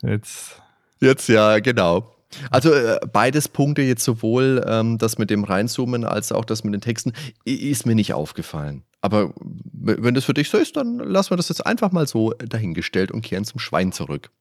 Jetzt 0.02 0.60
Jetzt 1.00 1.30
ja, 1.30 1.60
genau. 1.60 2.14
Also 2.52 2.74
äh, 2.74 3.00
beides 3.12 3.48
Punkte 3.48 3.82
jetzt 3.82 4.04
sowohl 4.04 4.64
ähm, 4.68 4.98
das 4.98 5.18
mit 5.18 5.30
dem 5.30 5.44
Reinzoomen 5.44 6.04
als 6.04 6.32
auch 6.32 6.46
das 6.46 6.64
mit 6.64 6.74
den 6.74 6.82
Texten 6.82 7.14
ist 7.46 7.86
mir 7.86 7.96
nicht 7.96 8.14
aufgefallen. 8.14 8.84
Aber 9.02 9.34
wenn 9.40 10.14
das 10.14 10.26
für 10.26 10.34
dich 10.34 10.50
so 10.50 10.58
ist, 10.58 10.76
dann 10.76 10.98
lassen 10.98 11.32
wir 11.32 11.38
das 11.38 11.50
jetzt 11.50 11.66
einfach 11.66 11.92
mal 11.92 12.08
so 12.08 12.34
dahingestellt 12.34 13.12
und 13.12 13.22
kehren 13.22 13.46
zum 13.46 13.60
Schwein 13.60 13.92
zurück. 13.92 14.32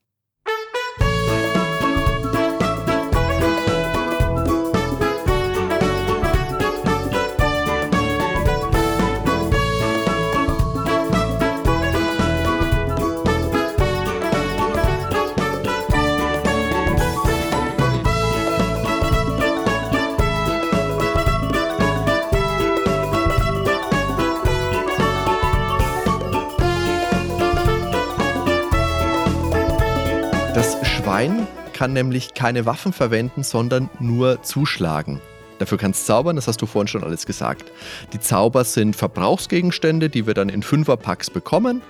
Schwein 31.17 31.47
kann 31.73 31.93
nämlich 31.93 32.35
keine 32.35 32.67
Waffen 32.67 32.93
verwenden, 32.93 33.41
sondern 33.41 33.89
nur 33.99 34.43
zuschlagen. 34.43 35.19
Dafür 35.57 35.79
kann 35.79 35.89
es 35.89 36.05
zaubern, 36.05 36.35
das 36.35 36.47
hast 36.47 36.61
du 36.61 36.67
vorhin 36.67 36.87
schon 36.87 37.03
alles 37.03 37.25
gesagt. 37.25 37.71
Die 38.13 38.19
Zauber 38.19 38.63
sind 38.63 38.95
Verbrauchsgegenstände, 38.95 40.11
die 40.11 40.27
wir 40.27 40.35
dann 40.35 40.49
in 40.49 40.61
Fünferpacks 40.61 41.31
bekommen. 41.31 41.81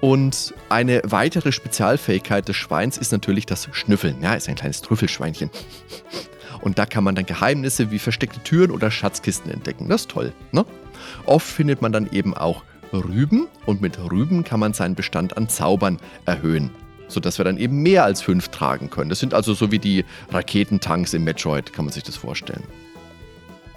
Und 0.00 0.54
eine 0.68 1.02
weitere 1.04 1.50
Spezialfähigkeit 1.50 2.46
des 2.46 2.54
Schweins 2.54 2.96
ist 2.96 3.10
natürlich 3.10 3.44
das 3.44 3.68
Schnüffeln. 3.72 4.22
Ja, 4.22 4.34
ist 4.34 4.48
ein 4.48 4.54
kleines 4.54 4.82
Trüffelschweinchen. 4.82 5.50
Und 6.60 6.78
da 6.78 6.86
kann 6.86 7.02
man 7.02 7.16
dann 7.16 7.26
Geheimnisse 7.26 7.90
wie 7.90 7.98
versteckte 7.98 8.40
Türen 8.44 8.70
oder 8.70 8.92
Schatzkisten 8.92 9.50
entdecken. 9.50 9.88
Das 9.88 10.02
ist 10.02 10.10
toll. 10.12 10.32
Ne? 10.52 10.64
Oft 11.24 11.48
findet 11.48 11.82
man 11.82 11.90
dann 11.90 12.08
eben 12.12 12.34
auch 12.34 12.62
Rüben 12.92 13.48
und 13.64 13.80
mit 13.80 13.98
Rüben 13.98 14.44
kann 14.44 14.60
man 14.60 14.74
seinen 14.74 14.94
Bestand 14.94 15.36
an 15.36 15.48
Zaubern 15.48 15.98
erhöhen 16.24 16.70
sodass 17.08 17.38
wir 17.38 17.44
dann 17.44 17.56
eben 17.56 17.82
mehr 17.82 18.04
als 18.04 18.22
fünf 18.22 18.48
tragen 18.48 18.90
können. 18.90 19.08
Das 19.10 19.20
sind 19.20 19.34
also 19.34 19.54
so 19.54 19.70
wie 19.70 19.78
die 19.78 20.04
Raketentanks 20.30 21.14
im 21.14 21.24
Metroid, 21.24 21.72
kann 21.72 21.84
man 21.84 21.92
sich 21.92 22.02
das 22.02 22.16
vorstellen. 22.16 22.64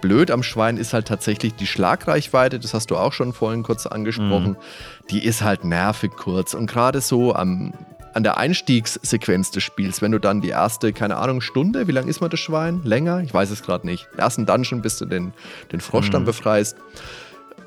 Blöd 0.01 0.31
am 0.31 0.43
Schwein 0.43 0.77
ist 0.77 0.93
halt 0.93 1.07
tatsächlich 1.07 1.55
die 1.55 1.67
Schlagreichweite, 1.67 2.59
das 2.59 2.73
hast 2.73 2.89
du 2.91 2.97
auch 2.97 3.13
schon 3.13 3.33
vorhin 3.33 3.63
kurz 3.63 3.85
angesprochen. 3.85 4.51
Mhm. 4.51 5.09
Die 5.09 5.23
ist 5.23 5.41
halt 5.41 5.65
nervig 5.65 6.11
kurz 6.15 6.53
und 6.53 6.67
gerade 6.67 7.01
so 7.01 7.35
am, 7.35 7.73
an 8.13 8.23
der 8.23 8.37
Einstiegssequenz 8.37 9.51
des 9.51 9.63
Spiels, 9.63 10.01
wenn 10.01 10.11
du 10.11 10.19
dann 10.19 10.41
die 10.41 10.49
erste, 10.49 10.93
keine 10.93 11.17
Ahnung, 11.17 11.41
Stunde, 11.41 11.87
wie 11.87 11.91
lang 11.91 12.07
ist 12.07 12.21
man 12.21 12.29
das 12.29 12.39
Schwein? 12.39 12.81
Länger? 12.83 13.21
Ich 13.21 13.33
weiß 13.33 13.49
es 13.49 13.61
gerade 13.61 13.85
nicht. 13.85 14.07
Ersten 14.17 14.45
Dungeon, 14.45 14.81
bis 14.81 14.97
du 14.97 15.05
den, 15.05 15.33
den 15.71 15.81
Frosch 15.81 16.07
mhm. 16.07 16.11
dann 16.13 16.25
befreist. 16.25 16.77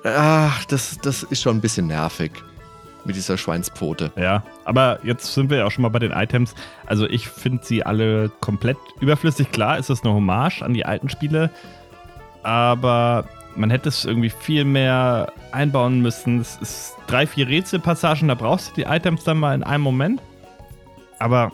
Ach, 0.05 0.65
das, 0.65 0.99
das 1.03 1.23
ist 1.23 1.43
schon 1.43 1.59
ein 1.59 1.61
bisschen 1.61 1.87
nervig. 1.87 2.33
Mit 3.05 3.17
dieser 3.17 3.37
Schweinspfote. 3.39 4.13
Ja, 4.17 4.43
aber 4.65 4.99
jetzt 5.03 5.35
sind 5.35 5.51
wir 5.51 5.59
ja 5.59 5.65
auch 5.67 5.71
schon 5.71 5.83
mal 5.83 5.89
bei 5.89 5.99
den 5.99 6.13
Items. 6.13 6.55
Also 6.87 7.07
ich 7.09 7.29
finde 7.29 7.65
sie 7.65 7.85
alle 7.85 8.31
komplett 8.41 8.77
überflüssig. 9.01 9.51
Klar 9.51 9.79
ist 9.79 9.91
es 9.91 10.03
eine 10.05 10.13
Hommage 10.15 10.63
an 10.63 10.73
die 10.75 10.85
alten 10.87 11.09
Spiele, 11.09 11.51
aber 12.43 13.25
man 13.55 13.71
hätte 13.71 13.89
es 13.89 14.05
irgendwie 14.05 14.31
viel 14.31 14.65
mehr 14.65 15.33
einbauen 15.53 16.01
müssen. 16.01 16.41
Es 16.41 16.57
ist 16.61 16.97
drei, 17.07 17.27
vier 17.27 17.49
Rätselpassagen, 17.49 18.29
da 18.29 18.35
brauchst 18.35 18.71
du 18.71 18.75
die 18.77 18.83
Items 18.83 19.25
dann 19.25 19.39
mal 19.39 19.55
in 19.55 19.63
einem 19.63 19.83
Moment. 19.85 20.21
Aber 21.19 21.53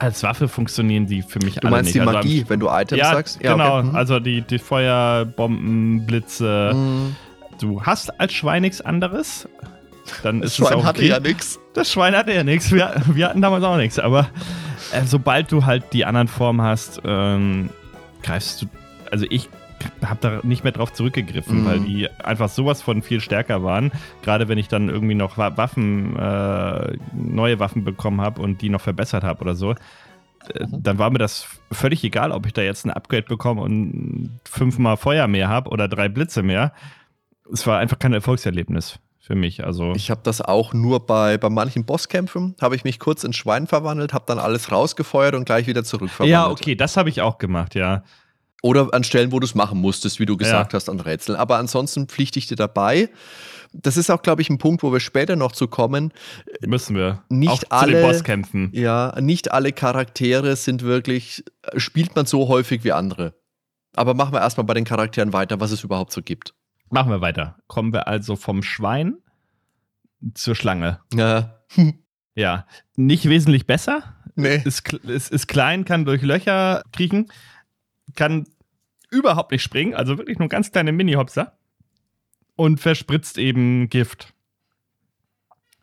als 0.00 0.22
Waffe 0.22 0.48
funktionieren 0.48 1.06
die 1.06 1.22
für 1.22 1.38
mich 1.40 1.56
Du 1.56 1.66
alle 1.66 1.70
meinst 1.76 1.86
nicht. 1.86 1.96
die 1.96 2.00
Also 2.00 2.12
Magie, 2.12 2.44
wenn 2.48 2.60
du 2.60 2.68
Items 2.68 2.98
ja, 3.00 3.12
sagst? 3.12 3.40
genau. 3.40 3.78
okay. 3.78 3.86
Mhm. 3.88 3.96
Also 3.96 4.20
die, 4.20 4.42
die 4.42 4.58
Feuerbomben, 4.58 6.06
Blitze. 6.06 6.72
Mhm. 6.74 7.16
Du 7.60 7.82
hast 7.82 8.18
als 8.20 8.32
Schwein 8.32 8.62
nichts 8.62 8.80
anderes. 8.80 9.48
Dann 10.22 10.40
Das 10.40 10.52
ist 10.52 10.58
es 10.58 10.66
Schwein 10.66 10.78
auch 10.78 10.84
hatte 10.84 10.98
okay. 11.00 11.08
ja 11.08 11.20
nichts. 11.20 11.58
Das 11.74 11.90
Schwein 11.92 12.14
hatte 12.16 12.32
ja 12.32 12.44
nichts. 12.44 12.72
Wir, 12.72 12.94
wir 13.06 13.28
hatten 13.28 13.40
damals 13.42 13.64
auch 13.64 13.76
nichts. 13.76 13.98
Aber 13.98 14.28
äh, 14.92 15.04
sobald 15.04 15.50
du 15.52 15.64
halt 15.66 15.92
die 15.92 16.04
anderen 16.04 16.28
Formen 16.28 16.62
hast, 16.62 17.00
ähm, 17.04 17.70
greifst 18.22 18.62
du. 18.62 18.66
Also 19.10 19.26
ich 19.30 19.48
habe 20.04 20.18
da 20.20 20.40
nicht 20.42 20.64
mehr 20.64 20.72
drauf 20.72 20.92
zurückgegriffen, 20.92 21.62
Mhm. 21.62 21.66
weil 21.66 21.80
die 21.80 22.10
einfach 22.20 22.48
sowas 22.48 22.82
von 22.82 23.00
viel 23.02 23.20
stärker 23.20 23.62
waren. 23.62 23.92
Gerade 24.22 24.48
wenn 24.48 24.58
ich 24.58 24.66
dann 24.68 24.88
irgendwie 24.88 25.14
noch 25.14 25.38
Wa- 25.38 25.56
Waffen, 25.56 26.16
äh, 26.16 26.96
neue 27.14 27.60
Waffen 27.60 27.84
bekommen 27.84 28.20
habe 28.20 28.42
und 28.42 28.60
die 28.60 28.70
noch 28.70 28.80
verbessert 28.80 29.22
habe 29.24 29.40
oder 29.42 29.54
so. 29.54 29.70
äh, 29.72 29.74
Mhm. 30.64 30.82
Dann 30.82 30.98
war 30.98 31.10
mir 31.10 31.18
das 31.18 31.46
völlig 31.70 32.02
egal, 32.04 32.32
ob 32.32 32.46
ich 32.46 32.52
da 32.54 32.62
jetzt 32.62 32.84
ein 32.86 32.90
Upgrade 32.90 33.22
bekomme 33.24 33.60
und 33.62 34.30
fünfmal 34.48 34.96
Feuer 34.96 35.28
mehr 35.28 35.48
habe 35.48 35.70
oder 35.70 35.86
drei 35.88 36.08
Blitze 36.08 36.42
mehr. 36.42 36.72
Es 37.52 37.66
war 37.66 37.78
einfach 37.78 37.98
kein 37.98 38.12
Erfolgserlebnis 38.14 38.98
für 39.28 39.34
mich. 39.36 39.62
Also 39.64 39.92
Ich 39.94 40.10
habe 40.10 40.22
das 40.24 40.40
auch 40.40 40.72
nur 40.72 41.06
bei, 41.06 41.36
bei 41.38 41.50
manchen 41.50 41.84
Bosskämpfen, 41.84 42.56
habe 42.60 42.74
ich 42.74 42.82
mich 42.82 42.98
kurz 42.98 43.22
in 43.22 43.32
Schwein 43.34 43.66
verwandelt, 43.68 44.12
habe 44.14 44.24
dann 44.26 44.38
alles 44.40 44.72
rausgefeuert 44.72 45.34
und 45.36 45.44
gleich 45.44 45.66
wieder 45.68 45.84
zurückverwandelt. 45.84 46.32
ja, 46.32 46.48
okay, 46.50 46.74
das 46.74 46.96
habe 46.96 47.10
ich 47.10 47.20
auch 47.20 47.38
gemacht, 47.38 47.74
ja. 47.76 48.02
Oder 48.62 48.88
an 48.92 49.04
Stellen, 49.04 49.30
wo 49.30 49.38
du 49.38 49.44
es 49.44 49.54
machen 49.54 49.78
musstest, 49.80 50.18
wie 50.18 50.26
du 50.26 50.36
gesagt 50.36 50.74
hast, 50.74 50.88
an 50.88 50.98
Rätseln. 50.98 51.38
Aber 51.38 51.58
ansonsten 51.58 52.08
pflichte 52.08 52.40
ich 52.40 52.46
dir 52.48 52.56
dabei. 52.56 53.08
Das 53.72 53.96
ist 53.98 54.10
auch, 54.10 54.22
glaube 54.22 54.40
ich, 54.42 54.48
ein 54.50 54.56
Punkt, 54.58 54.82
wo 54.82 54.92
wir 54.92 54.98
später 54.98 55.36
noch 55.36 55.52
zu 55.52 55.68
kommen. 55.68 56.12
Müssen 56.66 56.96
wir. 56.96 57.22
Nicht 57.28 57.50
auch 57.52 57.58
zu 57.60 57.70
alle- 57.70 57.92
den 58.00 58.10
Bosskämpfen. 58.10 58.70
Ja, 58.72 59.14
nicht 59.20 59.52
alle 59.52 59.72
Charaktere 59.72 60.56
sind 60.56 60.82
wirklich, 60.82 61.44
spielt 61.76 62.16
man 62.16 62.24
so 62.26 62.48
häufig 62.48 62.82
wie 62.82 62.92
andere. 62.92 63.34
Aber 63.94 64.14
machen 64.14 64.32
wir 64.32 64.40
erstmal 64.40 64.64
bei 64.64 64.74
den 64.74 64.84
Charakteren 64.84 65.32
weiter, 65.32 65.60
was 65.60 65.70
es 65.70 65.84
überhaupt 65.84 66.12
so 66.12 66.22
gibt. 66.22 66.54
Machen 66.90 67.10
wir 67.10 67.20
weiter. 67.20 67.56
Kommen 67.66 67.92
wir 67.92 68.08
also 68.08 68.36
vom 68.36 68.62
Schwein 68.62 69.18
zur 70.34 70.54
Schlange. 70.54 71.00
Ja. 71.14 71.54
Ja, 72.34 72.68
nicht 72.94 73.28
wesentlich 73.28 73.66
besser. 73.66 74.14
Nee. 74.36 74.62
Ist, 74.64 74.92
ist, 74.92 75.32
ist 75.32 75.48
klein, 75.48 75.84
kann 75.84 76.04
durch 76.04 76.22
Löcher 76.22 76.84
kriechen, 76.92 77.32
kann 78.14 78.46
überhaupt 79.10 79.50
nicht 79.50 79.64
springen, 79.64 79.94
also 79.94 80.18
wirklich 80.18 80.38
nur 80.38 80.48
ganz 80.48 80.70
kleine 80.70 80.92
Mini-Hopser. 80.92 81.58
Und 82.54 82.78
verspritzt 82.78 83.38
eben 83.38 83.88
Gift. 83.88 84.34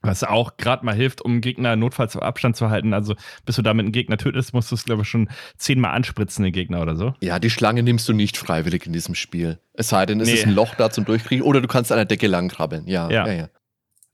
Was 0.08 0.24
auch 0.24 0.58
gerade 0.58 0.86
mal 0.86 0.96
hilft, 0.96 1.22
um 1.22 1.42
Gegner 1.42 1.76
notfalls 1.76 2.16
auf 2.16 2.22
Abstand 2.24 2.56
zu 2.56 2.70
halten. 2.70 2.94
Also, 2.94 3.16
bis 3.46 3.56
du 3.56 3.62
damit 3.62 3.84
einen 3.86 3.92
Gegner 3.92 4.18
tötest, 4.18 4.54
musst 4.54 4.72
du 4.72 4.76
es, 4.76 4.86
glaube 4.86 5.02
ich, 5.04 5.08
schon 5.08 5.30
zehnmal 5.58 5.92
anspritzen, 5.92 6.44
den 6.44 6.54
Gegner 6.54 6.82
oder 6.82 6.96
so. 6.96 7.14
Ja, 7.22 7.40
die 7.40 7.50
Schlange 7.50 7.84
nimmst 7.84 8.08
du 8.10 8.14
nicht 8.14 8.38
freiwillig 8.38 8.86
in 8.86 8.94
diesem 8.94 9.16
Spiel. 9.16 9.60
Es 9.74 9.90
sei 9.90 10.06
denn, 10.06 10.20
es 10.22 10.28
Nee. 10.28 10.36
ist 10.36 10.46
ein 10.46 10.54
Loch 10.54 10.76
da 10.76 10.90
zum 10.90 11.06
Durchkriegen 11.06 11.44
oder 11.46 11.62
du 11.62 11.68
kannst 11.68 11.92
an 11.92 11.98
der 11.98 12.06
Decke 12.06 12.28
langkrabbeln. 12.28 12.88
Ja, 12.88 13.10
Ja. 13.10 13.28
ja, 13.28 13.34
ja. 13.34 13.48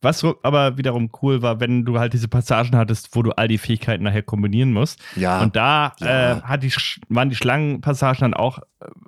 Was 0.04 0.26
aber 0.41 0.78
wiederum 0.78 1.12
cool 1.22 1.43
war, 1.43 1.60
wenn 1.60 1.86
du 1.86 1.99
halt 1.99 2.14
diese 2.14 2.28
Passagen 2.28 2.76
hattest, 2.76 3.16
wo 3.16 3.22
du 3.22 3.32
all 3.34 3.47
die 3.47 3.60
Fähigkeiten 3.60 4.04
nachher 4.04 4.24
kombinieren 4.24 4.74
musst. 4.74 4.99
Ja, 5.16 5.41
Und 5.41 5.56
da 5.56 5.93
Ja. 5.99 6.39
äh, 6.54 6.58
die, 6.58 6.74
waren 7.10 7.30
die 7.30 7.36
Schlangenpassagen 7.36 8.22
dann 8.22 8.34
auch 8.34 8.58
äh, 8.60 8.64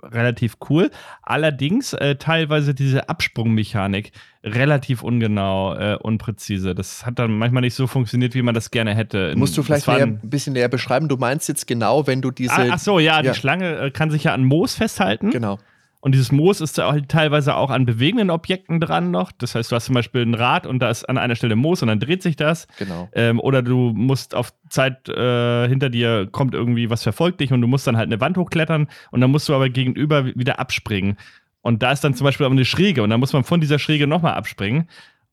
relativ 0.06 0.58
cool. 0.70 0.91
Allerdings 1.24 1.94
äh, 1.94 2.16
teilweise 2.18 2.76
diese 2.76 3.10
Absprungmechanik 3.10 4.12
relativ 4.44 5.04
ungenau, 5.04 5.74
äh, 5.74 5.96
unpräzise. 5.96 6.76
Das 6.76 7.06
hat 7.06 7.18
dann 7.18 7.38
manchmal 7.38 7.62
nicht 7.62 7.76
so 7.76 7.88
funktioniert, 7.88 8.36
wie 8.36 8.41
man 8.41 8.54
das 8.54 8.70
gerne 8.70 8.94
hätte. 8.94 9.34
musst 9.36 9.58
du 9.58 9.64
vielleicht 9.64 9.88
näher, 9.88 10.04
ein 10.04 10.20
bisschen 10.22 10.54
näher 10.54 10.68
beschreiben. 10.70 11.08
Du 11.08 11.18
meinst 11.18 11.48
jetzt 11.50 11.66
genau, 11.66 12.06
wenn 12.08 12.22
du 12.22 12.30
diese. 12.30 12.54
Ah, 12.54 12.66
ach 12.72 12.80
so, 12.80 13.00
ja, 13.00 13.22
Ja. 13.22 13.32
die 13.32 13.38
Schlange 13.39 13.78
äh, 13.78 13.91
kann 13.91 14.12
sich 14.12 14.26
ja 14.26 14.34
an 14.34 14.44
Moos 14.44 14.76
festhalten. 14.76 15.32
Genau. 15.32 15.58
Und 16.04 16.12
dieses 16.12 16.34
Moos 16.34 16.60
ist 16.60 16.78
halt 16.80 17.08
teilweise 17.08 17.56
auch 17.56 17.70
an 17.70 17.86
bewegenden 17.86 18.30
Objekten 18.30 18.82
dran 18.82 19.10
noch. 19.10 19.32
Das 19.32 19.56
heißt, 19.56 19.72
du 19.72 19.76
hast 19.78 19.86
zum 19.86 19.95
Beispiel 19.95 20.24
ein 20.24 20.34
Rad 20.34 20.68
und 20.68 20.80
da 20.80 20.89
ist 20.89 21.08
an 21.08 21.18
einer 21.18 21.36
Stelle 21.36 21.56
Moos 21.56 21.82
und 21.82 21.88
dann 21.88 22.01
dreht 22.01 22.22
sich 22.22 22.36
das. 22.36 22.68
Genau. 22.78 23.08
Ähm, 23.14 23.39
oder 23.39 23.62
du 23.62 23.93
musst 23.95 24.36
auf 24.36 24.54
Zeit 24.68 25.08
äh, 25.08 25.70
hinter 25.70 25.89
dir 25.89 26.28
kommt 26.30 26.56
irgendwie 26.56 26.89
was 26.89 27.04
verfolgt 27.04 27.39
dich 27.39 27.54
und 27.54 27.62
du 27.62 27.68
musst 27.68 27.88
dann 27.88 27.95
halt 27.95 28.08
eine 28.08 28.20
Wand 28.20 28.36
hochklettern 28.36 28.89
und 29.12 29.22
dann 29.22 29.32
musst 29.32 29.47
du 29.47 29.56
aber 29.56 29.70
gegenüber 29.70 30.26
wieder 30.26 30.60
abspringen. 30.60 31.16
Und 31.62 31.82
da 31.84 31.93
ist 31.93 32.04
dann 32.04 32.16
zum 32.16 32.26
Beispiel 32.26 32.47
aber 32.47 32.54
eine 32.54 32.66
Schräge 32.66 33.01
und 33.01 33.10
dann 33.10 33.22
muss 33.22 33.32
man 33.32 33.45
von 33.45 33.62
dieser 33.62 33.80
Schräge 33.80 34.06
nochmal 34.06 34.34
abspringen. 34.34 34.89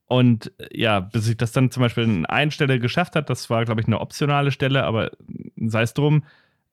Und 0.07 0.53
äh, 0.59 0.68
ja, 0.71 1.01
bis 1.01 1.29
ich 1.29 1.37
das 1.37 1.51
dann 1.51 1.73
zum 1.73 1.81
Beispiel 1.81 2.05
an 2.05 2.27
einer 2.27 2.53
Stelle 2.53 2.79
geschafft 2.79 3.16
hat, 3.16 3.29
das 3.29 3.51
war, 3.51 3.64
glaube 3.64 3.81
ich, 3.81 3.89
eine 3.89 3.99
optionale 3.99 4.53
Stelle, 4.53 4.85
aber 4.85 5.11
sei 5.57 5.83
es 5.83 5.95
drum. 5.95 6.23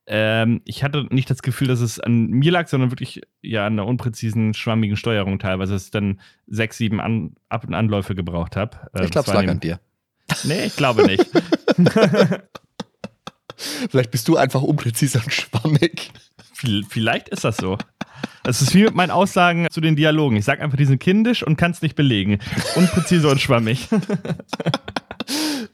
Ähm, 0.10 0.62
ich 0.66 0.84
hatte 0.84 1.06
nicht 1.10 1.30
das 1.30 1.42
Gefühl, 1.42 1.68
dass 1.68 1.82
es 1.82 2.00
an 2.00 2.28
mir 2.28 2.52
lag, 2.52 2.68
sondern 2.70 2.92
wirklich 2.92 3.22
ja 3.42 3.66
an 3.68 3.74
einer 3.74 3.86
unpräzisen, 3.86 4.54
schwammigen 4.54 4.96
Steuerung 4.96 5.38
teilweise, 5.38 5.74
dass 5.74 5.86
ich 5.86 5.92
dann 5.92 6.22
sechs, 6.48 6.78
sieben 6.78 7.02
an 7.02 7.36
Ab- 7.50 7.66
und 7.68 7.74
Anläufe 7.74 8.16
gebraucht 8.16 8.56
habe. 8.56 8.78
Äh, 8.94 9.04
ich 9.06 9.12
glaube, 9.12 9.28
es 9.28 9.34
lag 9.34 9.48
an 9.48 9.60
dir. 9.60 9.80
Nee, 10.44 10.66
ich 10.66 10.76
glaube 10.78 11.06
nicht. 11.06 11.26
Vielleicht 13.90 14.12
bist 14.12 14.28
du 14.28 14.38
einfach 14.38 14.62
unpräzise 14.62 15.20
und 15.20 15.34
schwammig. 15.34 16.12
Vi- 16.56 16.86
Vielleicht 16.88 17.30
ist 17.30 17.44
das 17.44 17.58
so. 17.58 17.78
Das 18.44 18.62
ist 18.62 18.74
wie 18.76 18.84
mit 18.84 18.96
meinen 18.96 19.12
Aussagen 19.12 19.68
zu 19.72 19.82
den 19.82 19.96
Dialogen. 19.96 20.38
Ich 20.38 20.46
sage 20.46 20.62
einfach, 20.62 20.78
die 20.78 20.86
sind 20.86 21.00
kindisch 21.00 21.44
und 21.44 21.58
kann 21.58 21.72
es 21.72 21.82
nicht 21.82 21.96
belegen. 21.96 22.40
Unpräzise 22.76 23.28
und 23.30 23.42
schwammig. 23.42 23.88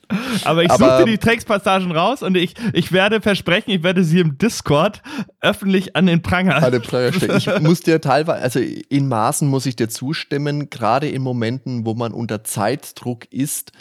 Aber 0.43 0.63
ich 0.63 0.71
Aber- 0.71 0.99
suche 0.99 1.09
die 1.09 1.17
Textpassagen 1.17 1.91
raus 1.91 2.23
und 2.23 2.35
ich, 2.35 2.53
ich 2.73 2.91
werde 2.91 3.21
versprechen, 3.21 3.71
ich 3.71 3.83
werde 3.83 4.03
sie 4.03 4.19
im 4.19 4.37
Discord 4.37 5.01
öffentlich 5.41 5.95
an 5.95 6.05
den 6.05 6.21
Pranger. 6.21 6.55
Eine 6.57 6.79
Prayer 6.79 7.13
stellen. 7.13 7.37
Ich 7.37 7.59
muss 7.61 7.81
dir 7.81 8.01
teilweise, 8.01 8.41
also 8.41 8.59
in 8.59 9.07
Maßen 9.07 9.47
muss 9.47 9.65
ich 9.65 9.75
dir 9.75 9.89
zustimmen, 9.89 10.69
gerade 10.69 11.07
in 11.09 11.21
Momenten, 11.21 11.85
wo 11.85 11.93
man 11.93 12.13
unter 12.13 12.43
Zeitdruck 12.43 13.25
ist, 13.31 13.71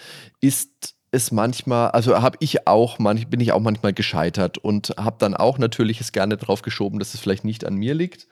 ist 0.40 0.94
es 1.10 1.30
manchmal, 1.30 1.90
also 1.90 2.22
habe 2.22 2.38
ich 2.40 2.66
auch, 2.66 2.98
manch, 2.98 3.28
bin 3.28 3.40
ich 3.40 3.52
auch 3.52 3.60
manchmal 3.60 3.92
gescheitert 3.92 4.58
und 4.58 4.94
habe 4.98 5.16
dann 5.18 5.34
auch 5.34 5.58
natürlich 5.58 6.00
es 6.00 6.12
gerne 6.12 6.36
drauf 6.38 6.62
geschoben, 6.62 6.98
dass 6.98 7.14
es 7.14 7.20
vielleicht 7.20 7.44
nicht 7.44 7.66
an 7.66 7.74
mir 7.74 7.94
liegt. 7.94 8.26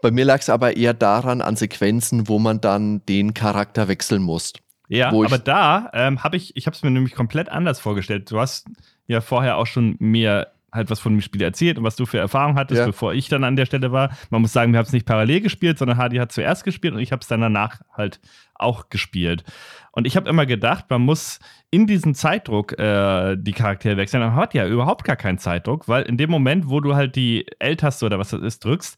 Bei 0.00 0.10
mir 0.10 0.24
lag 0.24 0.40
es 0.40 0.48
aber 0.50 0.76
eher 0.76 0.94
daran, 0.94 1.40
an 1.40 1.54
Sequenzen, 1.54 2.28
wo 2.28 2.40
man 2.40 2.60
dann 2.60 3.06
den 3.06 3.34
Charakter 3.34 3.86
wechseln 3.86 4.22
muss. 4.22 4.52
Ja, 4.96 5.08
aber 5.08 5.38
da 5.38 5.90
ähm, 5.94 6.22
habe 6.22 6.36
ich, 6.36 6.56
ich 6.56 6.66
habe 6.66 6.74
es 6.76 6.82
mir 6.82 6.90
nämlich 6.90 7.14
komplett 7.14 7.48
anders 7.48 7.80
vorgestellt. 7.80 8.30
Du 8.30 8.38
hast 8.40 8.66
ja 9.06 9.20
vorher 9.20 9.56
auch 9.56 9.66
schon 9.66 9.96
mir 9.98 10.48
halt 10.72 10.88
was 10.88 11.00
von 11.00 11.12
dem 11.12 11.20
Spiel 11.20 11.42
erzählt 11.42 11.76
und 11.76 11.84
was 11.84 11.96
du 11.96 12.06
für 12.06 12.16
Erfahrung 12.18 12.54
hattest, 12.56 12.78
Ja. 12.80 12.86
bevor 12.86 13.12
ich 13.12 13.28
dann 13.28 13.44
an 13.44 13.56
der 13.56 13.66
Stelle 13.66 13.92
war. 13.92 14.10
Man 14.30 14.40
muss 14.40 14.54
sagen, 14.54 14.72
wir 14.72 14.78
haben 14.78 14.86
es 14.86 14.92
nicht 14.92 15.04
parallel 15.04 15.42
gespielt, 15.42 15.76
sondern 15.76 15.98
Hardy 15.98 16.16
hat 16.16 16.32
zuerst 16.32 16.64
gespielt 16.64 16.94
und 16.94 17.00
ich 17.00 17.12
habe 17.12 17.20
es 17.20 17.28
dann 17.28 17.42
danach 17.42 17.82
halt 17.94 18.20
auch 18.54 18.88
gespielt. 18.88 19.44
Und 19.90 20.06
ich 20.06 20.16
habe 20.16 20.30
immer 20.30 20.46
gedacht, 20.46 20.86
man 20.88 21.02
muss 21.02 21.40
in 21.70 21.86
diesen 21.86 22.14
Zeitdruck 22.14 22.78
äh, 22.78 23.36
die 23.36 23.52
Charaktere 23.52 23.98
wechseln. 23.98 24.20
Man 24.22 24.34
hat 24.34 24.54
ja 24.54 24.66
überhaupt 24.66 25.04
gar 25.04 25.16
keinen 25.16 25.36
Zeitdruck, 25.36 25.88
weil 25.88 26.04
in 26.04 26.16
dem 26.16 26.30
Moment, 26.30 26.68
wo 26.70 26.80
du 26.80 26.94
halt 26.94 27.16
die 27.16 27.44
L-Taste 27.58 28.06
oder 28.06 28.18
was 28.18 28.30
das 28.30 28.40
ist 28.40 28.64
drückst, 28.64 28.96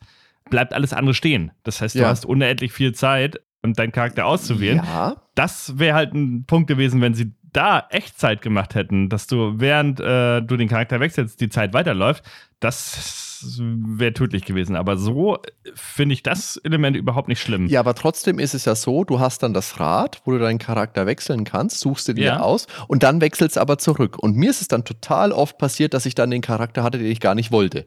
bleibt 0.51 0.75
alles 0.75 0.93
andere 0.93 1.15
stehen. 1.15 1.51
Das 1.65 1.81
heißt, 1.81 1.97
du 1.97 2.01
Ja. 2.01 2.09
hast 2.09 2.25
unendlich 2.25 2.73
viel 2.73 2.93
Zeit, 2.95 3.41
um 3.65 3.73
deinen 3.73 3.93
Charakter 3.93 4.27
auszuwählen 4.27 4.79
Ja, 4.85 5.17
das 5.35 5.79
wäre 5.79 5.97
halt 5.97 6.15
ein 6.15 6.45
Punkt 6.47 6.69
gewesen, 6.69 7.01
wenn 7.01 7.15
sie 7.15 7.33
da 7.53 7.87
Echtzeit 7.91 8.43
gemacht 8.43 8.75
hätten, 8.75 9.09
dass 9.09 9.27
du 9.27 9.55
während 9.59 10.01
äh, 10.01 10.41
du 10.43 10.57
den 10.57 10.69
Charakter 10.69 11.01
wechselst, 11.01 11.41
die 11.41 11.49
Zeit 11.49 11.73
weiterläuft. 11.73 12.25
Das 12.61 13.59
wäre 13.61 14.13
tödlich 14.13 14.45
gewesen. 14.45 14.75
Aber 14.75 14.97
so 14.97 15.37
äh, 15.37 15.41
finde 15.75 16.15
ich 16.15 16.23
das 16.25 16.57
Element 16.59 16.97
überhaupt 16.97 17.29
nicht 17.29 17.41
schlimm. 17.41 17.67
Ja, 17.69 17.79
aber 17.81 17.95
trotzdem 17.95 18.39
ist 18.41 18.55
es 18.55 18.65
ja 18.65 18.75
so, 18.75 19.05
du 19.05 19.21
hast 19.21 19.43
dann 19.45 19.55
das 19.55 19.79
Rad, 19.79 20.21
wo 20.25 20.33
du 20.33 20.39
deinen 20.41 20.59
Charakter 20.59 21.07
wechseln 21.07 21.45
kannst, 21.45 21.79
suchst 21.79 22.09
du 22.09 22.15
dir 22.15 22.25
Ja. 22.25 22.41
aus 22.41 22.67
und 22.89 23.03
dann 23.05 23.21
wechselst 23.21 23.57
aber 23.57 23.79
zurück. 23.79 24.19
Und 24.19 24.37
mir 24.37 24.51
ist 24.51 24.61
es 24.61 24.69
dann 24.69 24.85
total 24.85 25.31
oft 25.31 25.57
passiert, 25.59 25.95
dass 25.95 26.07
ich 26.07 26.15
dann 26.17 26.31
den 26.33 26.43
Charakter 26.43 26.83
hatte, 26.83 26.99
den 26.99 27.07
ich 27.07 27.21
gar 27.21 27.35
nicht 27.37 27.53
wollte. 27.53 27.87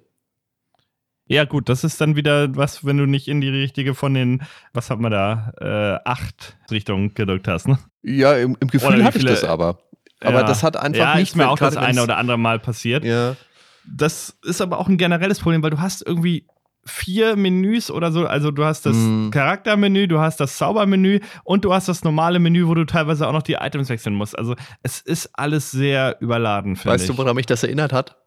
Ja, 1.27 1.45
gut, 1.45 1.69
das 1.69 1.83
ist 1.83 1.99
dann 1.99 2.15
wieder 2.15 2.55
was, 2.55 2.85
wenn 2.85 2.97
du 2.97 3.05
nicht 3.05 3.27
in 3.27 3.41
die 3.41 3.49
richtige 3.49 3.93
von 3.93 4.13
den, 4.13 4.43
was 4.73 4.89
hat 4.89 4.99
man 4.99 5.11
da, 5.11 5.51
äh, 5.59 6.09
acht 6.09 6.57
Richtungen 6.71 7.13
gedrückt 7.13 7.47
hast, 7.47 7.67
ne? 7.67 7.79
Ja, 8.01 8.33
im, 8.33 8.55
im 8.59 8.67
Gefühl 8.69 9.03
hatte 9.03 9.17
ich 9.17 9.25
das 9.25 9.43
aber. 9.43 9.79
Aber 10.21 10.39
Ja. 10.39 10.43
das 10.43 10.63
hat 10.63 10.77
einfach 10.77 11.13
ja, 11.13 11.15
nicht 11.15 11.35
mir 11.35 11.49
auch 11.49 11.57
das 11.57 11.77
eine 11.77 12.01
oder 12.01 12.17
andere 12.17 12.37
Mal 12.37 12.59
passiert. 12.59 13.03
Ja, 13.03 13.35
das 13.87 14.37
ist 14.43 14.61
aber 14.61 14.79
auch 14.79 14.87
ein 14.87 14.97
generelles 14.97 15.39
Problem, 15.39 15.63
weil 15.63 15.69
du 15.69 15.79
hast 15.79 16.05
irgendwie 16.05 16.45
vier 16.85 17.35
Menüs 17.35 17.91
oder 17.91 18.11
so. 18.11 18.25
Also 18.25 18.51
du 18.51 18.63
hast 18.63 18.85
das 18.85 18.95
mm. 18.95 19.29
Charaktermenü, 19.31 20.07
du 20.07 20.19
hast 20.19 20.39
das 20.39 20.57
Zaubermenü 20.57 21.19
und 21.43 21.65
du 21.65 21.73
hast 21.73 21.87
das 21.87 22.03
normale 22.03 22.39
Menü, 22.39 22.67
wo 22.67 22.73
du 22.73 22.85
teilweise 22.85 23.27
auch 23.27 23.33
noch 23.33 23.43
die 23.43 23.53
Items 23.53 23.89
wechseln 23.89 24.15
musst. 24.15 24.37
Also 24.37 24.55
es 24.83 25.01
ist 25.01 25.29
alles 25.33 25.71
sehr 25.71 26.17
überladen, 26.21 26.75
finde 26.75 26.95
ich. 26.95 27.01
Weißt 27.01 27.09
du, 27.09 27.17
woran 27.17 27.35
mich 27.35 27.45
das 27.45 27.63
erinnert 27.63 27.93
hat? 27.93 28.17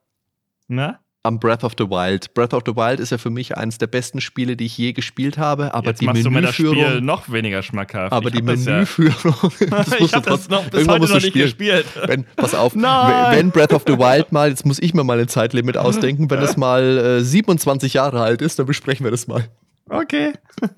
Na? 0.69 1.01
Am 1.23 1.39
Breath 1.39 1.65
of 1.65 1.73
the 1.79 1.85
Wild. 1.85 2.33
Breath 2.35 2.55
of 2.55 2.63
the 2.67 2.75
Wild 2.75 2.99
ist 3.01 3.11
ja 3.11 3.19
für 3.19 3.31
mich 3.31 3.57
eines 3.57 3.79
der 3.79 3.87
besten 3.87 4.21
Spiele, 4.21 4.57
die 4.57 4.67
ich 4.67 4.79
je 4.79 4.93
gespielt 4.93 5.37
habe. 5.39 5.75
Aber 5.75 5.89
Jetzt 5.89 6.01
die 6.01 6.07
machst 6.07 6.25
Menüführung, 6.25 6.75
du 6.75 6.79
mir 6.79 6.83
das 6.83 6.93
Spiel 6.95 7.01
noch 7.03 7.31
weniger 7.31 7.63
schmackhaft. 7.63 8.13
Aber 8.13 8.29
ich 8.29 8.37
die 8.37 8.43
Menüführung, 8.43 9.53
ja. 9.61 9.67
das 9.71 9.89
musst 9.89 10.01
ich 10.01 10.11
du 10.13 10.21
trotzdem 10.21 10.57
noch 10.57 10.65
bis 10.71 10.89
heute 10.89 11.01
noch 11.07 11.15
nicht 11.15 11.27
spielen. 11.27 11.45
gespielt. 11.45 11.87
Wenn, 12.07 12.25
pass 12.37 12.55
auf, 12.55 12.75
Nein. 12.75 13.37
wenn 13.37 13.51
Breath 13.51 13.73
of 13.73 13.85
the 13.87 13.99
Wild 13.99 14.33
mal, 14.33 14.49
jetzt 14.49 14.65
muss 14.65 14.79
ich 14.79 14.95
mir 14.95 15.05
mal 15.05 15.19
ein 15.21 15.29
Zeitlimit 15.29 15.77
ausdenken, 15.77 16.31
wenn 16.31 16.41
es 16.41 16.57
mal 16.57 16.83
äh, 16.99 17.21
27 17.21 17.95
Jahre 17.95 18.23
alt 18.23 18.41
ist, 18.41 18.59
dann 18.59 18.67
besprechen 18.67 19.05
wir 19.05 19.11
das 19.11 19.27
mal. 19.27 19.49
Okay. 19.89 20.33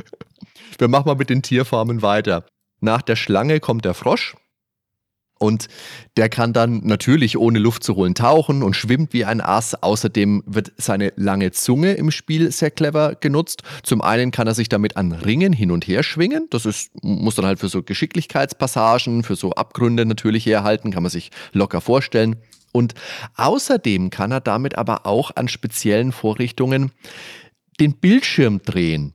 Wir 0.78 0.88
machen 0.88 1.07
mal 1.07 1.14
mit 1.14 1.30
den 1.30 1.43
Tierfarmen 1.43 2.03
weiter. 2.03 2.45
Nach 2.80 3.03
der 3.03 3.14
Schlange 3.14 3.61
kommt 3.61 3.84
der 3.84 3.95
Frosch. 3.95 4.34
Und 5.43 5.66
der 6.16 6.28
kann 6.28 6.53
dann 6.53 6.82
natürlich 6.84 7.36
ohne 7.36 7.59
Luft 7.59 7.82
zu 7.82 7.97
holen 7.97 8.14
tauchen 8.14 8.62
und 8.62 8.76
schwimmt 8.76 9.12
wie 9.12 9.24
ein 9.24 9.40
Ass. 9.40 9.74
Außerdem 9.74 10.45
wird 10.47 10.70
seine 10.76 11.12
lange 11.16 11.51
Zunge 11.51 11.95
im 11.95 12.12
Spiel 12.12 12.53
sehr 12.53 12.70
clever 12.70 13.16
genutzt. 13.16 13.64
Zum 13.82 14.03
einen 14.03 14.30
kann 14.30 14.47
er 14.47 14.55
sich 14.55 14.68
damit 14.68 14.97
an 14.97 15.11
Ringen 15.11 15.53
hin 15.53 15.72
und 15.72 15.88
her 15.88 16.05
schwingen. 16.05 16.47
Das 16.51 16.64
ist, 16.64 16.93
muss 17.03 17.34
dann 17.34 17.45
halt 17.45 17.59
für 17.59 17.68
so 17.68 17.82
Geschicklichkeitspassagen, 17.82 19.24
für 19.24 19.34
so 19.34 19.51
Abgründe 19.51 20.07
natürlich 20.07 20.47
herhalten, 20.47 20.93
kann 20.93 21.03
man 21.03 21.11
sich 21.11 21.32
locker 21.53 21.80
vorstellen. 21.80 22.36
Und 22.70 22.95
außerdem 23.34 24.11
kann 24.11 24.30
er 24.30 24.40
damit 24.40 24.78
aber 24.78 25.07
auch 25.07 25.34
an 25.34 25.49
speziellen 25.49 26.12
Vorrichtungen 26.12 26.93
den 27.80 27.95
Bildschirm 27.95 28.62
drehen. 28.62 29.14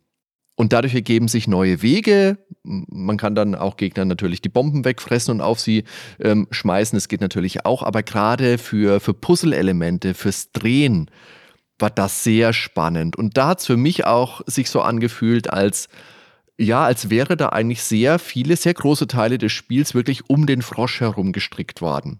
Und 0.59 0.73
dadurch 0.73 0.95
ergeben 0.95 1.27
sich 1.27 1.47
neue 1.47 1.83
Wege. 1.83 2.39
Man 2.63 3.17
kann 3.17 3.35
dann 3.35 3.53
auch 3.53 3.77
Gegnern 3.77 4.07
natürlich 4.07 4.41
die 4.41 4.49
Bomben 4.49 4.85
wegfressen 4.85 5.35
und 5.35 5.41
auf 5.41 5.59
sie 5.59 5.83
ähm, 6.19 6.47
schmeißen. 6.49 6.97
Es 6.97 7.07
geht 7.07 7.21
natürlich 7.21 7.63
auch, 7.63 7.83
aber 7.83 8.01
gerade 8.01 8.57
für, 8.57 8.99
für 8.99 9.13
Puzzle-Elemente, 9.13 10.15
fürs 10.15 10.51
Drehen 10.51 11.11
war 11.77 11.91
das 11.91 12.23
sehr 12.23 12.53
spannend. 12.53 13.15
Und 13.15 13.37
da 13.37 13.49
hat 13.49 13.59
es 13.59 13.67
für 13.67 13.77
mich 13.77 14.05
auch 14.05 14.41
sich 14.47 14.71
so 14.71 14.81
angefühlt, 14.81 15.53
als 15.53 15.89
ja, 16.59 16.83
als 16.83 17.11
wäre 17.11 17.37
da 17.37 17.49
eigentlich 17.49 17.83
sehr 17.83 18.17
viele, 18.17 18.55
sehr 18.55 18.73
große 18.73 19.05
Teile 19.05 19.37
des 19.37 19.51
Spiels 19.51 19.93
wirklich 19.93 20.27
um 20.27 20.47
den 20.47 20.63
Frosch 20.63 21.01
herum 21.01 21.33
gestrickt 21.33 21.81
worden. 21.81 22.19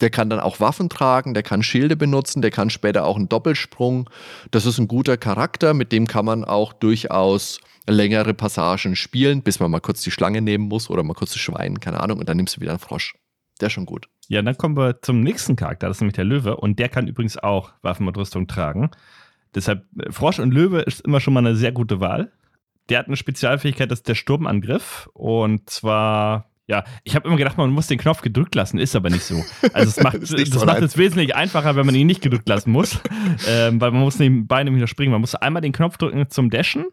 Der 0.00 0.10
kann 0.10 0.28
dann 0.28 0.40
auch 0.40 0.58
Waffen 0.58 0.88
tragen, 0.88 1.34
der 1.34 1.44
kann 1.44 1.62
Schilde 1.62 1.94
benutzen, 1.94 2.42
der 2.42 2.50
kann 2.50 2.68
später 2.68 3.04
auch 3.04 3.14
einen 3.14 3.28
Doppelsprung. 3.28 4.10
Das 4.50 4.66
ist 4.66 4.78
ein 4.78 4.88
guter 4.88 5.16
Charakter, 5.16 5.72
mit 5.72 5.92
dem 5.92 6.08
kann 6.08 6.24
man 6.24 6.44
auch 6.44 6.72
durchaus 6.72 7.60
längere 7.86 8.34
Passagen 8.34 8.96
spielen, 8.96 9.42
bis 9.42 9.60
man 9.60 9.70
mal 9.70 9.80
kurz 9.80 10.02
die 10.02 10.10
Schlange 10.10 10.42
nehmen 10.42 10.68
muss 10.68 10.90
oder 10.90 11.02
mal 11.02 11.14
kurz 11.14 11.32
das 11.32 11.40
Schwein, 11.40 11.80
keine 11.80 12.00
Ahnung, 12.00 12.18
und 12.18 12.28
dann 12.28 12.36
nimmst 12.36 12.56
du 12.56 12.60
wieder 12.60 12.72
einen 12.72 12.80
Frosch. 12.80 13.14
Der 13.60 13.68
ist 13.68 13.72
schon 13.72 13.86
gut. 13.86 14.08
Ja, 14.28 14.42
dann 14.42 14.58
kommen 14.58 14.76
wir 14.76 15.00
zum 15.02 15.20
nächsten 15.20 15.56
Charakter, 15.56 15.88
das 15.88 15.98
ist 15.98 16.00
nämlich 16.00 16.16
der 16.16 16.24
Löwe, 16.24 16.56
und 16.56 16.78
der 16.78 16.88
kann 16.88 17.06
übrigens 17.06 17.38
auch 17.38 17.72
Waffen 17.82 18.06
und 18.06 18.16
Rüstung 18.16 18.46
tragen. 18.46 18.90
Deshalb, 19.54 19.86
Frosch 20.10 20.38
und 20.38 20.52
Löwe 20.52 20.80
ist 20.80 21.00
immer 21.02 21.20
schon 21.20 21.34
mal 21.34 21.40
eine 21.40 21.56
sehr 21.56 21.72
gute 21.72 22.00
Wahl. 22.00 22.32
Der 22.88 22.98
hat 22.98 23.06
eine 23.06 23.16
Spezialfähigkeit, 23.16 23.90
das 23.90 24.00
ist 24.00 24.08
der 24.08 24.14
Sturmangriff. 24.14 25.08
Und 25.14 25.70
zwar 25.70 26.50
ja, 26.68 26.82
ich 27.04 27.14
habe 27.14 27.28
immer 27.28 27.36
gedacht, 27.36 27.58
man 27.58 27.70
muss 27.70 27.86
den 27.86 27.98
Knopf 27.98 28.22
gedrückt 28.22 28.54
lassen, 28.56 28.78
ist 28.78 28.96
aber 28.96 29.08
nicht 29.08 29.22
so. 29.22 29.44
Also 29.72 29.88
es 29.88 30.00
macht, 30.02 30.20
das, 30.20 30.30
das 30.30 30.48
so 30.48 30.66
macht 30.66 30.82
es 30.82 30.98
wesentlich 30.98 31.34
einfacher, 31.36 31.76
wenn 31.76 31.86
man 31.86 31.94
ihn 31.94 32.08
nicht 32.08 32.22
gedrückt 32.22 32.48
lassen 32.48 32.72
muss, 32.72 32.98
ähm, 33.48 33.80
weil 33.80 33.92
man 33.92 34.00
muss 34.00 34.18
nebenbei 34.18 34.64
nämlich 34.64 34.80
noch 34.80 34.88
springen. 34.88 35.12
Man 35.12 35.20
muss 35.20 35.36
einmal 35.36 35.62
den 35.62 35.72
Knopf 35.72 35.96
drücken 35.96 36.28
zum 36.28 36.50
Dashen 36.50 36.86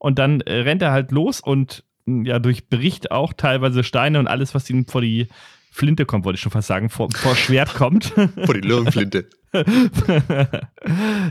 und 0.00 0.18
dann 0.18 0.40
äh, 0.40 0.62
rennt 0.62 0.82
er 0.82 0.90
halt 0.90 1.12
los 1.12 1.40
und 1.40 1.84
ja, 2.06 2.40
durchbricht 2.40 3.12
auch 3.12 3.32
teilweise 3.32 3.84
Steine 3.84 4.18
und 4.18 4.26
alles, 4.26 4.54
was 4.54 4.68
ihm 4.68 4.86
vor 4.86 5.02
die 5.02 5.28
Flinte 5.70 6.04
kommt, 6.04 6.24
wollte 6.24 6.36
ich 6.36 6.40
schon 6.40 6.50
fast 6.50 6.66
sagen, 6.66 6.88
vor, 6.88 7.08
vor 7.14 7.36
Schwert 7.36 7.74
kommt. 7.74 8.06
vor 8.44 8.54
die 8.54 8.66
Löwenflinte. 8.66 9.28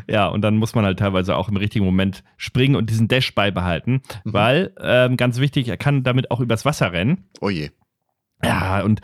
ja, 0.07 0.27
und 0.27 0.41
dann 0.41 0.57
muss 0.57 0.75
man 0.75 0.85
halt 0.85 0.99
teilweise 0.99 1.35
auch 1.35 1.49
im 1.49 1.57
richtigen 1.57 1.83
Moment 1.83 2.23
springen 2.37 2.75
und 2.75 2.89
diesen 2.89 3.07
Dash 3.07 3.33
beibehalten, 3.33 4.01
mhm. 4.23 4.33
weil, 4.33 4.73
ähm, 4.79 5.17
ganz 5.17 5.39
wichtig, 5.39 5.67
er 5.67 5.77
kann 5.77 6.03
damit 6.03 6.31
auch 6.31 6.39
übers 6.39 6.63
Wasser 6.63 6.93
rennen. 6.93 7.25
Oh 7.41 7.49
je. 7.49 7.71
Ja, 8.43 8.81
und 8.83 9.01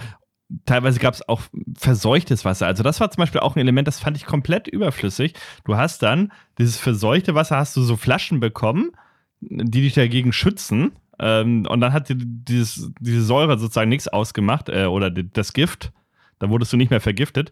teilweise 0.66 1.00
gab 1.00 1.16
es 1.16 1.28
auch 1.28 1.42
verseuchtes 1.76 2.46
Wasser. 2.46 2.68
Also 2.68 2.84
das 2.84 3.00
war 3.00 3.10
zum 3.10 3.22
Beispiel 3.22 3.42
auch 3.42 3.56
ein 3.56 3.60
Element, 3.60 3.88
das 3.88 4.00
fand 4.00 4.16
ich 4.16 4.26
komplett 4.26 4.68
überflüssig. 4.68 5.34
Du 5.66 5.76
hast 5.76 6.04
dann 6.04 6.32
dieses 6.60 6.78
verseuchte 6.78 7.36
Wasser, 7.36 7.58
hast 7.58 7.76
du 7.76 7.82
so 7.82 7.98
Flaschen 7.98 8.40
bekommen, 8.40 8.92
die 9.50 9.82
dich 9.82 9.94
dagegen 9.94 10.34
schützen. 10.34 10.94
Ähm, 11.20 11.66
und 11.68 11.80
dann 11.82 11.94
hat 11.94 12.10
dir 12.10 12.16
dieses, 12.18 12.92
diese 13.00 13.24
Säure 13.24 13.58
sozusagen 13.58 13.90
nichts 13.90 14.08
ausgemacht 14.08 14.70
äh, 14.70 14.86
oder 14.86 15.10
das 15.10 15.54
Gift. 15.54 15.92
Da 16.40 16.50
wurdest 16.50 16.74
du 16.74 16.78
nicht 16.78 16.92
mehr 16.92 17.02
vergiftet. 17.02 17.52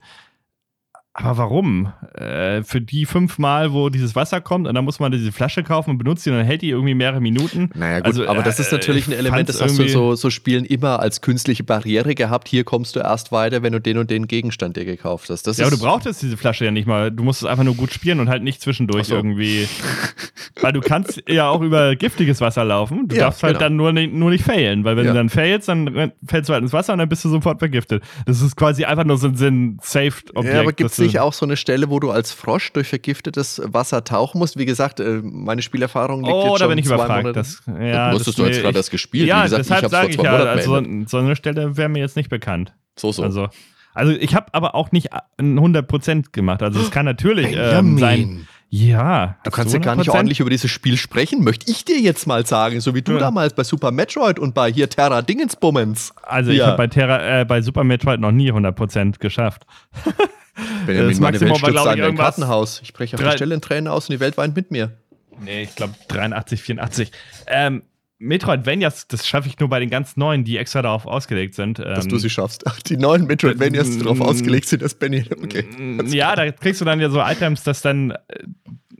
Aber 1.16 1.38
warum? 1.38 1.93
Äh, 2.16 2.64
für 2.64 2.82
die 2.82 3.05
fünfmal, 3.05 3.72
wo 3.72 3.89
dieses 3.89 4.16
Wasser 4.16 4.41
kommt 4.41 4.68
und 4.68 4.74
dann 4.74 4.84
muss 4.84 4.99
man 4.99 5.11
diese 5.11 5.32
Flasche 5.32 5.61
kaufen 5.61 5.91
und 5.91 5.97
benutzt 5.99 6.26
die 6.26 6.32
und 6.32 6.38
dann 6.38 6.45
hält 6.45 6.64
die 6.64 6.70
irgendwie 6.70 6.95
mehrere 6.95 7.22
Minuten. 7.22 7.70
Naja, 7.76 7.99
gut, 7.99 8.07
also, 8.07 8.28
aber 8.28 8.41
das 8.41 8.59
ist 8.59 8.72
äh, 8.72 8.76
natürlich 8.76 9.07
ein 9.07 9.14
Element, 9.14 9.47
das 9.47 9.61
hast 9.61 9.78
du 9.78 9.88
so, 9.88 10.16
so 10.16 10.32
Spielen 10.32 10.66
immer 10.66 10.99
als 10.99 11.22
künstliche 11.22 11.64
Barriere 11.64 12.16
gehabt. 12.16 12.47
Hier 12.47 12.64
kommst 12.64 12.95
du 12.95 13.01
erst 13.01 13.32
weiter, 13.32 13.61
wenn 13.61 13.74
du 13.74 13.80
den 13.80 13.99
und 13.99 14.09
den 14.09 14.26
Gegenstand 14.26 14.76
dir 14.76 14.86
gekauft 14.86 15.30
hast. 15.30 15.45
Das 15.45 15.57
ja, 15.57 15.68
aber 15.68 15.76
du 15.76 15.82
brauchtest 15.84 16.24
diese 16.24 16.36
Flasche 16.36 16.66
ja 16.66 16.72
nicht 16.72 16.88
mal. 16.88 17.11
Du 17.11 17.24
musst 17.24 17.43
es 17.43 17.47
einfach 17.47 17.64
nur 17.64 17.76
gut 17.76 17.93
spielen 17.93 18.20
und 18.20 18.28
halt 18.28 18.41
nicht 18.41 18.59
zwischendurch 18.59 19.07
so. 19.07 19.16
irgendwie. 19.16 19.68
weil 20.61 20.74
du 20.74 20.82
kannst 20.82 21.22
ja 21.28 21.47
auch 21.49 21.61
über 21.61 21.95
giftiges 21.95 22.41
Wasser 22.41 22.66
laufen. 22.66 23.07
Du 23.07 23.16
ja, 23.16 23.26
darfst 23.26 23.43
halt 23.43 23.59
genau. 23.59 23.66
dann 23.66 23.76
nur, 23.76 23.93
nicht, 23.93 24.14
nur 24.14 24.32
nicht 24.32 24.43
failen, 24.43 24.84
weil 24.84 24.97
wenn 24.97 25.05
ja. 25.05 25.11
du 25.11 25.18
dann 25.18 25.30
failst, 25.30 25.68
dann 25.68 26.11
fällst 26.26 26.49
du 26.49 26.53
halt 26.53 26.64
ins 26.64 26.74
Wasser 26.74 26.93
und 26.93 26.99
dann 26.99 27.09
bist 27.09 27.24
du 27.24 27.30
sofort 27.30 27.59
vergiftet. 27.59 28.03
Das 28.26 28.41
ist 28.41 28.55
quasi 28.55 28.86
einfach 28.86 29.03
nur 29.03 29.18
so 29.18 29.28
ein 29.28 29.78
Saved-Objekt. 29.82 30.55
Ja, 30.55 30.64
gibt's 31.03 31.13
nicht 31.13 31.21
auch 31.21 31.33
so 31.33 31.45
eine 31.45 31.57
Stelle, 31.57 31.89
wo 31.89 31.99
du 31.99 32.11
als 32.11 32.31
Frosch 32.31 32.73
durch 32.73 32.87
vergiftetes 32.87 33.61
Wasser 33.65 34.03
tauchen 34.03 34.39
musst? 34.39 34.57
Wie 34.57 34.65
gesagt, 34.65 34.99
äh, 34.99 35.21
meine 35.23 35.61
Spielerfahrung 35.61 36.23
liegt 36.23 36.33
oh, 36.33 36.41
jetzt 36.41 36.49
schon 36.49 36.59
da 36.59 36.67
bin 36.67 36.77
ich 36.77 36.85
zwei 36.85 36.95
überfragt. 36.95 37.23
Monate. 37.23 37.39
Das, 37.39 37.61
ja, 37.67 38.07
das 38.07 38.13
musstest 38.13 38.39
du 38.39 38.45
jetzt 38.45 38.61
gerade 38.61 38.73
das 38.73 38.89
gespielt. 38.89 39.27
Ja, 39.27 39.39
Wie 39.39 39.43
gesagt, 39.43 39.65
deshalb 39.65 39.89
sage 39.89 40.09
ich 40.09 40.17
ja, 40.17 40.31
also 40.31 40.79
so, 40.79 40.85
so 41.07 41.17
eine 41.17 41.35
Stelle 41.35 41.77
wäre 41.77 41.89
mir 41.89 41.99
jetzt 41.99 42.15
nicht 42.15 42.29
bekannt. 42.29 42.73
So, 42.97 43.11
so. 43.11 43.23
Also, 43.23 43.49
also 43.93 44.11
ich 44.11 44.35
habe 44.35 44.47
aber 44.53 44.75
auch 44.75 44.91
nicht 44.91 45.09
100% 45.39 46.31
gemacht. 46.31 46.63
Also 46.63 46.79
es 46.79 46.91
kann 46.91 47.05
natürlich 47.05 47.55
ähm, 47.55 47.97
sein. 47.97 48.47
Ja. 48.76 49.38
Du 49.43 49.51
kannst 49.51 49.71
ja 49.71 49.80
gar 49.80 49.95
nicht 49.95 50.09
ordentlich 50.09 50.39
über 50.39 50.49
dieses 50.49 50.71
Spiel 50.71 50.97
sprechen, 50.97 51.43
möchte 51.43 51.69
ich 51.69 51.86
dir 51.86 51.99
jetzt 51.99 52.26
mal 52.26 52.43
sagen, 52.43 52.82
so 52.82 52.95
wie 52.95 53.03
du 53.03 53.11
ja. 53.11 53.19
damals 53.19 53.53
bei 53.53 53.63
Super 53.63 53.91
Metroid 53.91 54.39
und 54.39 54.55
bei 54.55 54.71
hier 54.71 54.89
Terra 54.89 55.21
Dingensbummens. 55.21 56.11
Also 56.24 56.49
ja. 56.49 56.55
ich 56.55 56.67
habe 56.69 56.78
bei 56.78 56.88
Terra, 56.88 57.41
äh, 57.41 57.45
bei 57.45 57.61
Super 57.61 57.84
Metroid 57.84 58.19
noch 58.19 58.32
nie 58.32 58.51
100% 58.51 59.19
geschafft. 59.19 59.67
Benjamin, 60.88 61.21
das 61.21 61.41
Welt 61.41 61.57
stürzt 61.57 61.86
an 61.86 61.99
dein 61.99 62.17
Kartenhaus. 62.17 62.82
Ich 62.82 62.93
breche 62.93 63.15
auf 63.15 63.21
der 63.21 63.34
Stelle 63.34 63.53
in 63.53 63.61
Tränen 63.61 63.88
aus 63.88 64.09
und 64.09 64.13
die 64.13 64.19
Welt 64.19 64.38
weint 64.38 64.55
mit 64.55 64.71
mir. 64.71 64.97
Nee, 65.39 65.63
ich 65.63 65.76
glaube 65.76 65.93
83, 66.07 66.63
84. 66.63 67.11
Ähm, 67.45 67.84
Metroidvanias, 68.20 69.07
das 69.07 69.28
schaffe 69.28 69.49
ich 69.49 69.59
nur 69.59 69.70
bei 69.70 69.80
den 69.80 69.89
ganz 69.89 70.16
neuen, 70.16 70.43
die 70.43 70.57
extra 70.57 70.82
darauf 70.82 71.05
ausgelegt 71.05 71.55
sind. 71.55 71.80
Dass 71.80 72.07
du 72.07 72.16
ähm, 72.16 72.20
sie 72.20 72.30
schaffst. 72.30 72.66
Ach, 72.66 72.80
die 72.82 72.97
neuen 72.97 73.26
Metroidvanias, 73.26 73.91
die 73.91 73.99
darauf 73.99 74.22
ausgelegt 74.22 74.68
sind, 74.68 74.82
das 74.82 74.95
Benny. 74.95 75.26
Okay. 75.41 75.66
Ja, 76.07 76.36
da 76.36 76.51
kriegst 76.51 76.80
du 76.80 76.86
dann 76.86 76.99
ja 76.99 77.09
so 77.09 77.22
Items, 77.22 77.64
dass 77.64 77.82
dann 77.82 78.11
äh, 78.11 78.18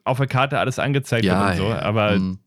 auf 0.04 0.18
der 0.18 0.28
Karte 0.28 0.60
alles 0.60 0.80
angezeigt 0.80 1.26
ja, 1.26 1.40
wird 1.40 1.52
und 1.52 1.58
so. 1.66 1.70
Ja. 1.70 1.82
Aber 1.84 2.18
mhm. 2.18 2.40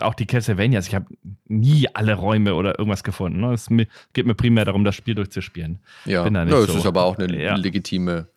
auch 0.00 0.14
die 0.14 0.26
Castlevanias, 0.26 0.88
ich 0.88 0.94
habe 0.94 1.06
nie 1.46 1.86
alle 1.92 2.14
Räume 2.14 2.54
oder 2.54 2.78
irgendwas 2.78 3.04
gefunden. 3.04 3.40
Ne? 3.40 3.52
Es 3.52 3.68
geht 4.12 4.26
mir 4.26 4.34
primär 4.34 4.64
darum, 4.64 4.84
das 4.84 4.96
Spiel 4.96 5.14
durchzuspielen. 5.14 5.78
Ja, 6.04 6.26
ja 6.26 6.44
das 6.44 6.66
so. 6.66 6.78
ist 6.78 6.86
aber 6.86 7.04
auch 7.04 7.18
eine 7.18 7.40
ja. 7.40 7.54
legitime 7.54 8.28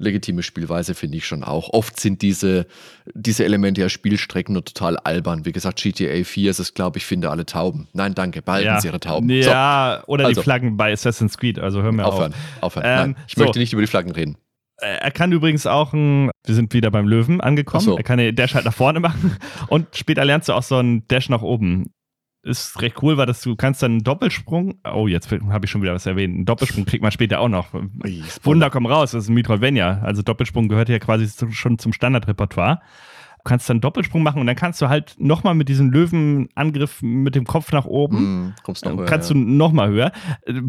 legitime 0.00 0.42
Spielweise, 0.42 0.94
finde 0.94 1.18
ich 1.18 1.26
schon 1.26 1.44
auch. 1.44 1.70
Oft 1.70 2.00
sind 2.00 2.22
diese, 2.22 2.66
diese 3.14 3.44
Elemente 3.44 3.80
ja 3.80 3.88
Spielstrecken 3.88 4.54
nur 4.54 4.64
total 4.64 4.96
albern. 4.96 5.44
Wie 5.44 5.52
gesagt, 5.52 5.80
GTA 5.80 6.24
4 6.24 6.50
ist 6.50 6.58
es, 6.58 6.74
glaube 6.74 6.98
ich, 6.98 7.06
finde 7.06 7.30
alle 7.30 7.46
Tauben. 7.46 7.88
Nein, 7.92 8.14
danke, 8.14 8.42
behalten 8.42 8.66
ja. 8.66 8.80
Sie 8.80 8.88
Ihre 8.88 9.00
Tauben. 9.00 9.28
Ja, 9.30 9.98
so. 10.00 10.12
oder 10.12 10.26
also. 10.26 10.40
die 10.40 10.44
Flaggen 10.44 10.76
bei 10.76 10.92
Assassin's 10.92 11.38
Creed, 11.38 11.58
also 11.58 11.82
hören 11.82 11.96
wir 11.96 12.06
aufhören, 12.06 12.32
auf. 12.60 12.76
Aufhören, 12.76 12.86
ähm, 12.86 13.12
Nein, 13.12 13.24
ich 13.28 13.34
so. 13.34 13.42
möchte 13.42 13.58
nicht 13.58 13.72
über 13.72 13.82
die 13.82 13.88
Flaggen 13.88 14.12
reden. 14.12 14.36
Äh, 14.80 14.96
er 15.00 15.10
kann 15.10 15.30
übrigens 15.32 15.66
auch 15.66 15.92
ein, 15.92 16.30
wir 16.44 16.54
sind 16.54 16.72
wieder 16.72 16.90
beim 16.90 17.06
Löwen 17.06 17.40
angekommen, 17.40 17.84
so. 17.84 17.96
er 17.96 18.02
kann 18.02 18.18
den 18.18 18.34
Dash 18.34 18.54
halt 18.54 18.64
nach 18.64 18.74
vorne 18.74 19.00
machen 19.00 19.36
und 19.68 19.94
später 19.94 20.24
lernst 20.24 20.48
du 20.48 20.54
auch 20.54 20.62
so 20.62 20.76
einen 20.76 21.06
Dash 21.08 21.28
nach 21.28 21.42
oben 21.42 21.92
ist 22.42 22.80
recht 22.80 23.02
cool, 23.02 23.16
weil 23.16 23.26
das, 23.26 23.42
du 23.42 23.54
kannst 23.56 23.82
dann 23.82 23.92
einen 23.92 24.04
Doppelsprung, 24.04 24.80
oh, 24.90 25.06
jetzt 25.06 25.30
habe 25.30 25.64
ich 25.64 25.70
schon 25.70 25.82
wieder 25.82 25.94
was 25.94 26.06
erwähnt, 26.06 26.34
einen 26.34 26.44
Doppelsprung 26.46 26.84
kriegt 26.86 27.02
man 27.02 27.12
später 27.12 27.40
auch 27.40 27.48
noch. 27.48 27.68
Wunder 28.42 28.70
kommen 28.70 28.86
raus, 28.86 29.12
das 29.12 29.24
ist 29.24 29.28
ein 29.30 29.34
Metroidvania. 29.34 30.00
Also 30.02 30.22
Doppelsprung 30.22 30.68
gehört 30.68 30.88
ja 30.88 30.98
quasi 30.98 31.28
schon 31.52 31.78
zum 31.78 31.92
Standardrepertoire. 31.92 32.80
Du 33.38 33.44
kannst 33.44 33.70
dann 33.70 33.80
Doppelsprung 33.80 34.22
machen 34.22 34.40
und 34.40 34.46
dann 34.46 34.56
kannst 34.56 34.82
du 34.82 34.90
halt 34.90 35.14
nochmal 35.18 35.54
mit 35.54 35.70
diesem 35.70 35.90
Löwenangriff 35.90 37.00
mit 37.00 37.34
dem 37.34 37.46
Kopf 37.46 37.72
nach 37.72 37.86
oben, 37.86 38.48
mm, 38.48 38.54
kommst 38.62 38.84
noch 38.84 38.98
höher, 38.98 39.06
kannst 39.06 39.30
ja. 39.30 39.34
du 39.34 39.40
nochmal 39.40 39.88
höher. 39.88 40.12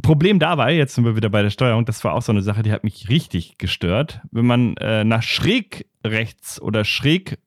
Problem 0.01 0.39
dabei, 0.39 0.73
jetzt 0.73 0.95
sind 0.95 1.03
wir 1.03 1.17
wieder 1.17 1.29
bei 1.29 1.41
der 1.41 1.49
Steuerung, 1.49 1.83
das 1.83 2.01
war 2.05 2.13
auch 2.13 2.21
so 2.21 2.31
eine 2.31 2.41
Sache, 2.41 2.63
die 2.63 2.71
hat 2.71 2.85
mich 2.85 3.09
richtig 3.09 3.57
gestört. 3.57 4.21
Wenn 4.31 4.45
man 4.45 4.77
äh, 4.77 5.03
nach 5.03 5.21
schräg 5.21 5.85
rechts 6.05 6.61
oder 6.61 6.85
schräg 6.85 7.39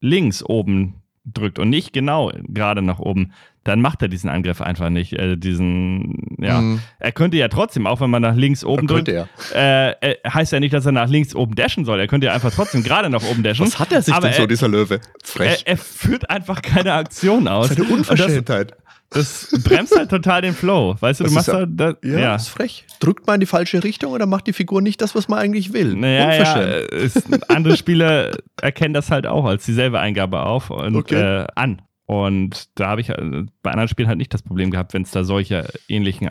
links 0.00 0.44
oben 0.44 1.02
drückt 1.24 1.58
und 1.58 1.70
nicht 1.70 1.92
genau 1.92 2.32
gerade 2.46 2.82
nach 2.82 2.98
oben, 2.98 3.32
dann 3.64 3.80
macht 3.80 4.02
er 4.02 4.08
diesen 4.08 4.28
Angriff 4.28 4.60
einfach 4.60 4.90
nicht. 4.90 5.12
Äh, 5.12 5.36
diesen, 5.36 6.36
ja. 6.38 6.60
Mhm. 6.60 6.80
Er 6.98 7.12
könnte 7.12 7.36
ja 7.36 7.48
trotzdem, 7.48 7.86
auch 7.86 8.00
wenn 8.00 8.10
man 8.10 8.22
nach 8.22 8.34
links 8.34 8.64
oben 8.64 8.86
drückt. 8.86 9.08
Äh, 9.08 9.90
äh, 9.90 10.16
heißt 10.26 10.52
ja 10.52 10.60
nicht, 10.60 10.74
dass 10.74 10.86
er 10.86 10.92
nach 10.92 11.08
links 11.08 11.34
oben 11.34 11.54
dashen 11.54 11.84
soll. 11.84 12.00
Er 12.00 12.08
könnte 12.08 12.26
ja 12.26 12.32
einfach 12.32 12.52
trotzdem 12.52 12.82
gerade 12.82 13.08
nach 13.08 13.22
oben 13.22 13.42
dashen. 13.42 13.66
Was 13.66 13.78
hat 13.78 13.92
er 13.92 14.02
sich 14.02 14.14
denn 14.14 14.24
er, 14.24 14.32
so, 14.32 14.46
dieser 14.46 14.68
Löwe? 14.68 15.00
Frech. 15.22 15.62
Er, 15.64 15.72
er, 15.72 15.76
führt 15.76 16.28
einfach 16.28 16.62
keine 16.62 16.94
Aktion 16.94 17.46
aus. 17.46 17.68
Das 17.68 17.78
ist 17.78 17.84
eine 17.84 17.94
Unverschämtheit. 17.94 18.74
Das 19.10 19.48
bremst 19.62 19.96
halt 19.96 20.10
total 20.10 20.42
den 20.42 20.54
Flow. 20.54 20.96
Weißt 20.98 21.20
du, 21.20 21.24
das 21.24 21.32
du 21.32 21.34
machst 21.34 21.48
ja, 21.48 21.66
da, 21.66 21.94
ja, 22.02 22.18
ja. 22.18 22.34
ist 22.34 22.48
frech. 22.48 22.86
Drückt 22.98 23.26
man 23.26 23.34
in 23.34 23.40
die 23.40 23.46
falsche 23.46 23.84
Richtung 23.84 24.12
oder 24.12 24.26
macht 24.26 24.46
die 24.46 24.52
Figur 24.52 24.80
nicht 24.80 25.02
das, 25.02 25.14
was 25.14 25.28
man 25.28 25.38
eigentlich 25.38 25.72
will? 25.72 25.94
Naja, 25.94 26.34
ja, 26.34 26.62
ist, 26.62 27.22
andere 27.50 27.76
Spieler 27.76 28.30
erkennen 28.60 28.94
das 28.94 29.10
halt 29.10 29.26
auch 29.26 29.44
als 29.44 29.64
dieselbe 29.64 30.00
Eingabe 30.00 30.40
auf 30.40 30.70
und 30.70 30.96
okay. 30.96 31.42
äh, 31.42 31.46
an. 31.54 31.82
Und 32.12 32.68
da 32.78 32.88
habe 32.88 33.00
ich 33.00 33.08
äh, 33.08 33.44
bei 33.62 33.70
anderen 33.70 33.88
Spielen 33.88 34.08
halt 34.08 34.18
nicht 34.18 34.34
das 34.34 34.42
Problem 34.42 34.70
gehabt, 34.70 34.92
wenn 34.92 35.00
es 35.00 35.12
da 35.12 35.24
solche 35.24 35.66
ähnlichen 35.88 36.28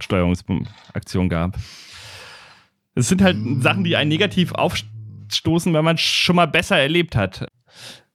Steuerungsaktionen 0.00 1.28
gab. 1.28 1.58
Es 2.94 3.08
sind 3.08 3.20
halt 3.20 3.36
mm. 3.36 3.60
Sachen, 3.60 3.84
die 3.84 3.96
einen 3.96 4.08
negativ 4.08 4.52
aufstoßen, 4.52 5.74
wenn 5.74 5.84
man 5.84 5.98
schon 5.98 6.36
mal 6.36 6.46
besser 6.46 6.78
erlebt 6.78 7.16
hat. 7.16 7.46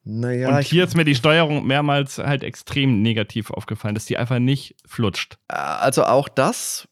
Naja, 0.03 0.49
und 0.49 0.63
hier 0.63 0.83
ist 0.83 0.97
mir 0.97 1.05
die 1.05 1.13
Steuerung 1.13 1.67
mehrmals 1.67 2.17
halt 2.17 2.43
extrem 2.43 3.03
negativ 3.03 3.51
aufgefallen, 3.51 3.93
dass 3.93 4.07
die 4.07 4.17
einfach 4.17 4.39
nicht 4.39 4.75
flutscht. 4.87 5.37
Äh, 5.47 5.57
also 5.57 6.05
auch 6.05 6.27
das 6.27 6.87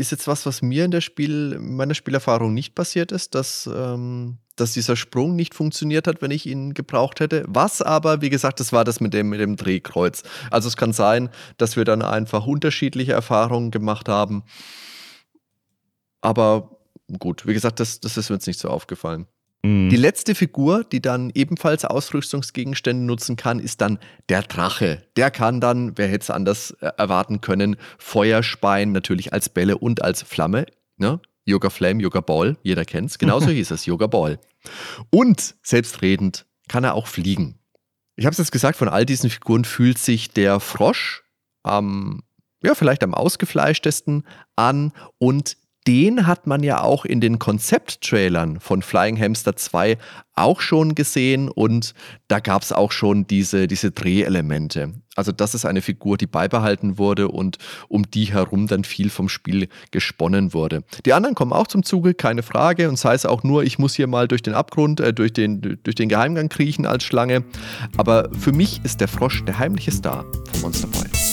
ist 0.00 0.10
jetzt 0.10 0.26
was, 0.26 0.46
was 0.46 0.62
mir 0.62 0.84
in 0.84 0.90
der 0.90 1.00
Spiel, 1.00 1.58
meiner 1.60 1.94
Spielerfahrung 1.94 2.54
nicht 2.54 2.74
passiert 2.74 3.12
ist, 3.12 3.34
dass, 3.34 3.68
ähm, 3.72 4.38
dass 4.56 4.72
dieser 4.72 4.96
Sprung 4.96 5.36
nicht 5.36 5.54
funktioniert 5.54 6.06
hat, 6.06 6.22
wenn 6.22 6.30
ich 6.30 6.46
ihn 6.46 6.74
gebraucht 6.74 7.20
hätte. 7.20 7.44
Was 7.46 7.82
aber, 7.82 8.22
wie 8.22 8.30
gesagt, 8.30 8.60
das 8.60 8.72
war 8.72 8.84
das 8.84 9.00
mit 9.00 9.14
dem, 9.14 9.28
mit 9.28 9.40
dem 9.40 9.56
Drehkreuz. 9.56 10.22
Also 10.50 10.68
es 10.68 10.76
kann 10.76 10.92
sein, 10.92 11.28
dass 11.58 11.76
wir 11.76 11.84
dann 11.84 12.02
einfach 12.02 12.46
unterschiedliche 12.46 13.12
Erfahrungen 13.12 13.70
gemacht 13.70 14.08
haben. 14.08 14.42
Aber 16.22 16.78
gut, 17.18 17.46
wie 17.46 17.54
gesagt, 17.54 17.78
das, 17.78 18.00
das 18.00 18.16
ist 18.16 18.30
mir 18.30 18.36
jetzt 18.36 18.46
nicht 18.46 18.58
so 18.58 18.68
aufgefallen. 18.68 19.26
Mhm. 19.62 19.90
Die 19.90 19.96
letzte 19.96 20.34
Figur, 20.34 20.84
die 20.84 21.02
dann 21.02 21.30
ebenfalls 21.34 21.84
Ausrüstungsgegenstände 21.84 23.04
nutzen 23.04 23.36
kann, 23.36 23.58
ist 23.58 23.80
dann 23.80 23.98
der 24.28 24.42
Drache. 24.42 25.02
Der 25.16 25.30
kann 25.30 25.60
dann, 25.60 25.96
wer 25.96 26.08
hätte 26.08 26.22
es 26.22 26.30
anders 26.30 26.72
äh, 26.80 26.90
erwarten 26.96 27.40
können, 27.40 27.76
Feuer 27.98 28.42
speien, 28.42 28.92
natürlich 28.92 29.32
als 29.32 29.48
Bälle 29.48 29.78
und 29.78 30.02
als 30.02 30.22
Flamme. 30.22 30.66
Ne? 30.96 31.20
Yoga 31.44 31.70
Flame, 31.70 32.02
Yoga 32.02 32.20
Ball, 32.20 32.56
jeder 32.62 32.84
kennt 32.84 33.10
es. 33.10 33.18
Genauso 33.18 33.48
hieß 33.50 33.70
es, 33.70 33.86
Yoga 33.86 34.06
Ball. 34.06 34.38
Und 35.10 35.54
selbstredend 35.62 36.46
kann 36.68 36.84
er 36.84 36.94
auch 36.94 37.06
fliegen. 37.06 37.58
Ich 38.16 38.26
habe 38.26 38.32
es 38.32 38.38
jetzt 38.38 38.52
gesagt, 38.52 38.76
von 38.76 38.88
all 38.88 39.06
diesen 39.06 39.30
Figuren 39.30 39.64
fühlt 39.64 39.98
sich 39.98 40.30
der 40.30 40.60
Frosch 40.60 41.24
am, 41.62 42.22
ja, 42.62 42.74
vielleicht 42.74 43.02
am 43.02 43.14
ausgefleischtesten 43.14 44.26
an 44.56 44.92
und 45.18 45.56
den 45.86 46.26
hat 46.26 46.46
man 46.46 46.62
ja 46.62 46.82
auch 46.82 47.04
in 47.04 47.20
den 47.20 47.38
Konzepttrailern 47.38 48.60
von 48.60 48.82
Flying 48.82 49.18
Hamster 49.18 49.56
2 49.56 49.96
auch 50.34 50.60
schon 50.60 50.94
gesehen 50.94 51.48
und 51.48 51.94
da 52.28 52.40
gab 52.40 52.62
es 52.62 52.72
auch 52.72 52.92
schon 52.92 53.26
diese, 53.26 53.66
diese 53.66 53.90
Drehelemente. 53.90 54.94
Also 55.16 55.32
das 55.32 55.54
ist 55.54 55.64
eine 55.64 55.82
Figur, 55.82 56.16
die 56.16 56.26
beibehalten 56.26 56.98
wurde 56.98 57.28
und 57.28 57.58
um 57.88 58.10
die 58.10 58.32
herum 58.32 58.66
dann 58.66 58.84
viel 58.84 59.10
vom 59.10 59.28
Spiel 59.28 59.68
gesponnen 59.90 60.54
wurde. 60.54 60.82
Die 61.04 61.12
anderen 61.12 61.34
kommen 61.34 61.52
auch 61.52 61.66
zum 61.66 61.82
Zuge, 61.82 62.14
keine 62.14 62.42
Frage 62.42 62.88
und 62.88 62.96
sei 62.96 63.14
es 63.14 63.26
auch 63.26 63.42
nur, 63.42 63.64
ich 63.64 63.78
muss 63.78 63.94
hier 63.94 64.06
mal 64.06 64.28
durch 64.28 64.42
den 64.42 64.54
Abgrund, 64.54 65.00
äh, 65.00 65.12
durch, 65.12 65.32
den, 65.32 65.78
durch 65.82 65.96
den 65.96 66.08
Geheimgang 66.08 66.48
kriechen 66.48 66.86
als 66.86 67.04
Schlange. 67.04 67.44
Aber 67.96 68.30
für 68.38 68.52
mich 68.52 68.80
ist 68.84 69.00
der 69.00 69.08
Frosch 69.08 69.44
der 69.44 69.58
heimliche 69.58 69.92
Star 69.92 70.24
von 70.52 70.60
Monster 70.62 70.88
Boy. 70.88 71.29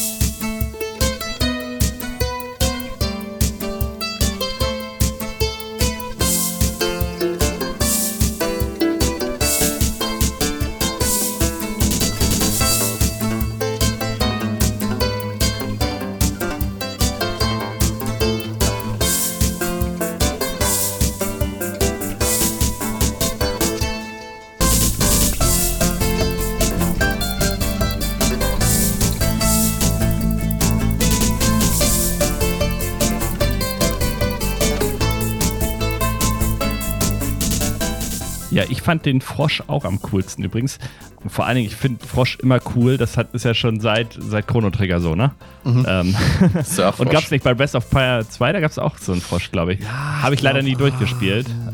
Fand 38.88 39.06
den 39.06 39.20
Frosch 39.20 39.62
auch 39.68 39.84
am 39.84 40.02
coolsten 40.02 40.46
übrigens. 40.46 40.80
Und 41.22 41.30
vor 41.30 41.46
allen 41.46 41.58
Dingen, 41.58 41.68
ich 41.68 41.76
finde 41.76 42.08
Frosch 42.08 42.38
immer 42.42 42.60
cool. 42.74 42.96
Das 42.96 43.18
hat, 43.18 43.34
ist 43.34 43.44
ja 43.44 43.54
schon 43.54 43.82
seit, 43.82 44.18
seit 44.18 44.48
Chrono 44.48 44.70
Trigger 44.70 45.02
so, 45.02 45.14
ne? 45.14 45.34
Mhm. 45.66 45.86
Ähm, 45.86 46.16
und 46.98 47.10
gab 47.10 47.22
es 47.22 47.30
nicht 47.30 47.44
bei 47.44 47.54
Breath 47.54 47.76
of 47.76 47.84
Fire 47.84 48.26
2, 48.26 48.54
da 48.54 48.62
gab 48.62 48.72
es 48.72 48.80
auch 48.80 48.98
so 48.98 49.12
einen 49.12 49.20
Frosch, 49.20 49.52
glaube 49.52 49.74
ich. 49.74 49.82
Ja, 49.82 50.22
habe 50.22 50.36
ich 50.36 50.42
leider 50.42 50.62
nie 50.62 50.76
durchgespielt. 50.76 51.48
Ah, 51.50 51.74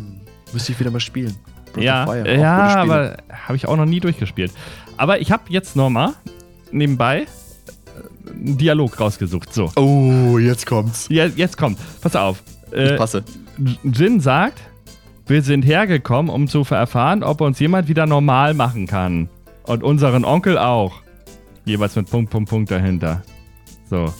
müsste 0.54 0.72
ich 0.72 0.80
wieder 0.80 0.90
mal 0.90 1.00
spielen. 1.00 1.36
Breath 1.74 1.84
ja, 1.84 2.06
Fire, 2.08 2.36
ja 2.36 2.76
aber 2.78 3.18
habe 3.32 3.58
ich 3.58 3.68
auch 3.68 3.78
noch 3.78 3.86
nie 3.86 4.00
durchgespielt. 4.00 4.52
Aber 4.98 5.22
ich 5.22 5.32
habe 5.32 5.44
jetzt 5.50 5.76
nochmal 5.76 6.14
nebenbei 6.72 7.20
äh, 7.20 8.32
einen 8.32 8.58
Dialog 8.58 9.00
rausgesucht. 9.00 9.54
So. 9.54 9.72
Oh, 9.76 10.40
jetzt 10.40 10.66
kommt's. 10.66 11.06
Ja, 11.12 11.28
jetzt 11.28 11.60
kommt. 11.60 11.78
Pass 12.02 12.16
auf. 12.16 12.42
Äh, 12.72 12.94
ich 12.94 12.98
passe. 12.98 13.24
Jin 13.84 14.20
sagt, 14.20 14.60
wir 15.26 15.42
sind 15.42 15.64
hergekommen, 15.64 16.30
um 16.30 16.48
zu 16.48 16.66
erfahren, 16.70 17.24
ob 17.24 17.42
uns 17.42 17.60
jemand 17.60 17.88
wieder 17.88 18.06
normal 18.06 18.54
machen 18.54 18.88
kann. 18.88 19.30
Und 19.64 19.84
unseren 19.84 20.26
Onkel 20.26 20.58
auch. 20.58 21.02
Jeweils 21.66 21.96
mit 21.96 22.10
Punkt, 22.10 22.30
Punkt, 22.30 22.50
Punkt 22.50 22.72
dahinter. 22.72 23.24
So. 23.90 24.14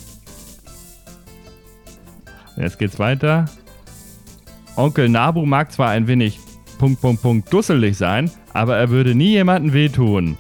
Jetzt 2.56 2.80
geht's 2.80 3.00
weiter. 3.00 3.46
Onkel 4.76 5.10
Nabu 5.10 5.46
mag 5.46 5.72
zwar 5.72 5.90
ein 5.90 6.08
wenig 6.08 6.40
Punkt, 6.78 7.02
Punkt, 7.02 7.22
Punkt 7.22 7.54
dusselig 7.54 7.98
sein, 7.98 8.32
aber 8.54 8.78
er 8.78 8.90
würde 8.90 9.14
nie 9.14 9.32
jemanden 9.32 9.74
wehtun. 9.74 10.38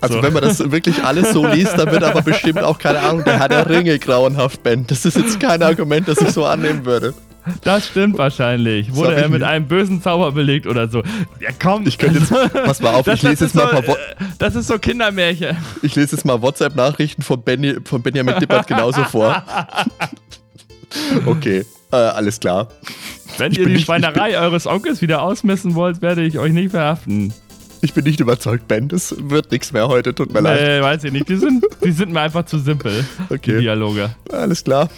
Also 0.00 0.16
so. 0.16 0.22
wenn 0.22 0.32
man 0.32 0.42
das 0.42 0.70
wirklich 0.70 1.02
alles 1.04 1.32
so 1.32 1.46
liest, 1.46 1.78
dann 1.78 1.90
wird 1.90 2.04
aber 2.04 2.22
bestimmt 2.22 2.60
auch, 2.60 2.78
keine 2.78 3.00
Ahnung, 3.00 3.24
der 3.24 3.38
hat 3.38 3.50
der 3.50 3.68
Ringe 3.68 3.98
grauenhaft, 3.98 4.62
Ben. 4.62 4.86
Das 4.86 5.04
ist 5.04 5.16
jetzt 5.16 5.40
kein 5.40 5.62
Argument, 5.62 6.06
das 6.06 6.20
ich 6.20 6.30
so 6.30 6.44
annehmen 6.44 6.84
würde. 6.84 7.14
Das 7.62 7.86
stimmt 7.86 8.18
wahrscheinlich. 8.18 8.94
Wurde 8.94 9.14
er 9.14 9.28
mit 9.28 9.42
einem 9.42 9.66
bösen 9.66 10.02
Zauber 10.02 10.32
belegt 10.32 10.66
oder 10.66 10.88
so. 10.88 11.02
Ja, 11.40 11.50
komm. 11.60 11.86
Ich 11.86 11.98
könnte 11.98 12.18
jetzt, 12.18 12.32
pass 12.52 12.80
mal 12.80 12.94
auf, 12.94 13.04
das, 13.04 13.16
ich 13.16 13.22
lese 13.22 13.44
jetzt 13.44 13.54
mal 13.54 13.72
ein 13.72 13.84
paar 13.84 13.96
Das 14.38 14.54
ist 14.54 14.66
so 14.66 14.78
Kindermärchen. 14.78 15.56
Ich 15.82 15.94
lese 15.94 16.16
jetzt 16.16 16.24
mal 16.24 16.42
WhatsApp-Nachrichten 16.42 17.22
von, 17.22 17.42
Benny, 17.42 17.76
von 17.84 18.02
Benjamin 18.02 18.38
Dippert 18.38 18.66
genauso 18.66 19.04
vor. 19.04 19.44
okay, 21.26 21.64
äh, 21.92 21.96
alles 21.96 22.40
klar. 22.40 22.68
Wenn 23.38 23.52
ich 23.52 23.58
ihr 23.58 23.66
die 23.66 23.78
Schweinerei 23.78 24.28
nicht, 24.28 24.38
eures 24.38 24.66
Onkels 24.66 25.02
wieder 25.02 25.22
ausmessen 25.22 25.74
wollt, 25.74 26.02
werde 26.02 26.22
ich 26.22 26.38
euch 26.38 26.52
nicht 26.52 26.70
verhaften. 26.70 27.32
Ich 27.82 27.92
bin 27.92 28.04
nicht 28.04 28.20
überzeugt, 28.20 28.66
Ben. 28.68 28.88
Das 28.88 29.14
wird 29.18 29.52
nichts 29.52 29.72
mehr 29.72 29.88
heute. 29.88 30.14
Tut 30.14 30.32
mir 30.32 30.40
nee, 30.42 30.48
leid. 30.48 30.60
Nee, 30.62 30.80
weiß 30.80 31.04
ich 31.04 31.12
nicht. 31.12 31.28
Die 31.28 31.36
sind, 31.36 31.64
die 31.84 31.92
sind 31.92 32.12
mir 32.12 32.20
einfach 32.20 32.46
zu 32.46 32.58
simpel. 32.58 33.04
Okay. 33.28 33.56
Die 33.56 33.60
Dialoge. 33.60 34.14
Alles 34.32 34.64
klar. 34.64 34.88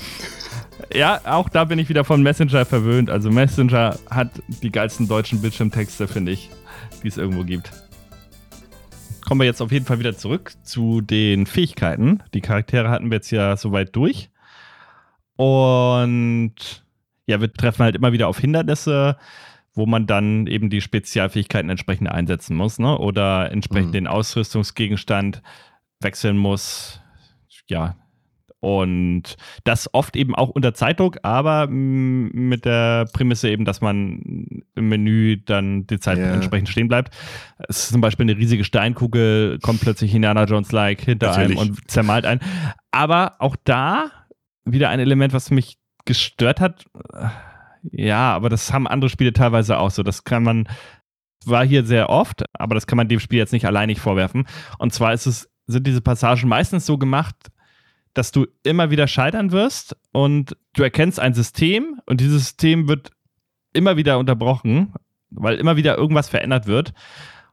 Ja, 0.93 1.21
auch 1.25 1.49
da 1.49 1.65
bin 1.65 1.79
ich 1.79 1.89
wieder 1.89 2.05
von 2.05 2.23
Messenger 2.23 2.65
verwöhnt. 2.65 3.11
Also 3.11 3.31
Messenger 3.31 3.99
hat 4.11 4.31
die 4.63 4.71
geilsten 4.71 5.09
deutschen 5.09 5.41
Bildschirmtexte, 5.41 6.09
finde 6.09 6.33
ich, 6.33 6.51
die 7.03 7.09
es 7.09 7.17
irgendwo 7.17 7.45
gibt. 7.45 7.73
Kommen 9.27 9.41
wir 9.41 9.47
jetzt 9.47 9.61
auf 9.61 9.73
jeden 9.73 9.85
Fall 9.85 9.99
wieder 9.99 10.17
zurück 10.17 10.53
zu 10.63 11.01
den 11.01 11.47
Fähigkeiten. 11.47 12.23
Die 12.33 12.41
Charaktere 12.41 12.89
hatten 12.89 13.11
wir 13.11 13.17
jetzt 13.17 13.31
ja 13.31 13.57
soweit 13.57 13.95
durch. 13.95 14.31
Und 15.37 16.55
ja, 17.27 17.41
wir 17.41 17.53
treffen 17.53 17.85
halt 17.85 17.95
immer 17.95 18.13
wieder 18.13 18.29
auf 18.29 18.39
Hindernisse, 18.39 19.19
wo 19.75 19.85
man 19.87 20.07
dann 20.07 20.47
eben 20.47 20.71
die 20.71 20.81
Spezialfähigkeiten 20.81 21.69
entsprechend 21.71 22.11
einsetzen 22.11 22.57
muss, 22.57 22.79
ne? 22.79 22.99
Oder 22.99 23.53
entsprechend 23.53 23.91
mhm. 23.91 23.93
den 23.93 24.07
Ausrüstungsgegenstand 24.07 25.43
wechseln 26.01 26.39
muss. 26.39 27.01
Ja, 27.69 27.97
und 28.61 29.37
das 29.65 29.93
oft 29.93 30.17
eben 30.17 30.35
auch 30.35 30.49
unter 30.49 30.75
Zeitdruck, 30.75 31.19
aber 31.23 31.69
mit 31.69 32.65
der 32.65 33.07
Prämisse 33.13 33.49
eben, 33.51 33.65
dass 33.65 33.81
man 33.81 34.65
im 34.75 34.89
Menü 34.89 35.37
dann 35.45 35.87
die 35.87 36.01
Zeit 36.01 36.19
yeah. 36.19 36.35
entsprechend 36.35 36.69
stehen 36.69 36.89
bleibt. 36.89 37.15
Es 37.69 37.85
ist 37.85 37.93
zum 37.93 38.01
Beispiel 38.01 38.25
eine 38.25 38.37
riesige 38.37 38.65
Steinkugel, 38.65 39.59
kommt 39.61 39.81
plötzlich 39.81 40.15
Indiana 40.15 40.45
Jones-like 40.45 41.01
hinter 41.03 41.29
Natürlich. 41.29 41.59
einem 41.59 41.69
und 41.69 41.91
zermalt 41.91 42.27
einen. 42.27 42.41
Aber 42.91 43.37
auch 43.39 43.57
da 43.65 44.11
wieder 44.65 44.89
ein 44.89 45.01
Element, 45.01 45.33
was 45.33 45.51
mich 45.51 45.79
gestört 46.05 46.61
hat. 46.61 46.85
Ja, 47.93 48.35
aber 48.35 48.49
das 48.49 48.73
haben 48.73 48.89
andere 48.89 49.09
Spiele 49.09 49.33
teilweise 49.33 49.79
auch 49.79 49.91
so. 49.91 50.03
Das 50.03 50.25
kann 50.25 50.43
man 50.43 50.69
war 51.47 51.65
hier 51.65 51.85
sehr 51.85 52.11
oft, 52.11 52.45
aber 52.53 52.75
das 52.75 52.87
kann 52.87 52.97
man 52.97 53.09
dem 53.09 53.21
Spiel 53.21 53.39
jetzt 53.39 53.53
nicht 53.53 53.67
alleinig 53.67 54.01
vorwerfen. 54.01 54.47
Und 54.79 54.93
zwar 54.93 55.13
ist 55.13 55.27
es, 55.27 55.49
sind 55.67 55.87
diese 55.87 56.01
Passagen 56.01 56.49
meistens 56.49 56.87
so 56.87 56.99
gemacht, 56.99 57.37
dass 58.19 58.33
du 58.33 58.47
immer 58.65 58.91
wieder 58.91 59.07
scheitern 59.07 59.53
wirst 59.53 59.97
und 60.11 60.57
du 60.75 60.83
erkennst 60.83 61.21
ein 61.21 61.35
System 61.35 62.01
und 62.05 62.21
dieses 62.21 62.43
System 62.43 62.89
wird 62.89 63.13
immer 63.73 63.97
wieder 63.97 64.19
unterbrochen, 64.19 64.93
weil 65.31 65.57
immer 65.57 65.77
wieder 65.77 65.97
irgendwas 65.97 66.29
verändert 66.29 66.67
wird. 66.67 66.93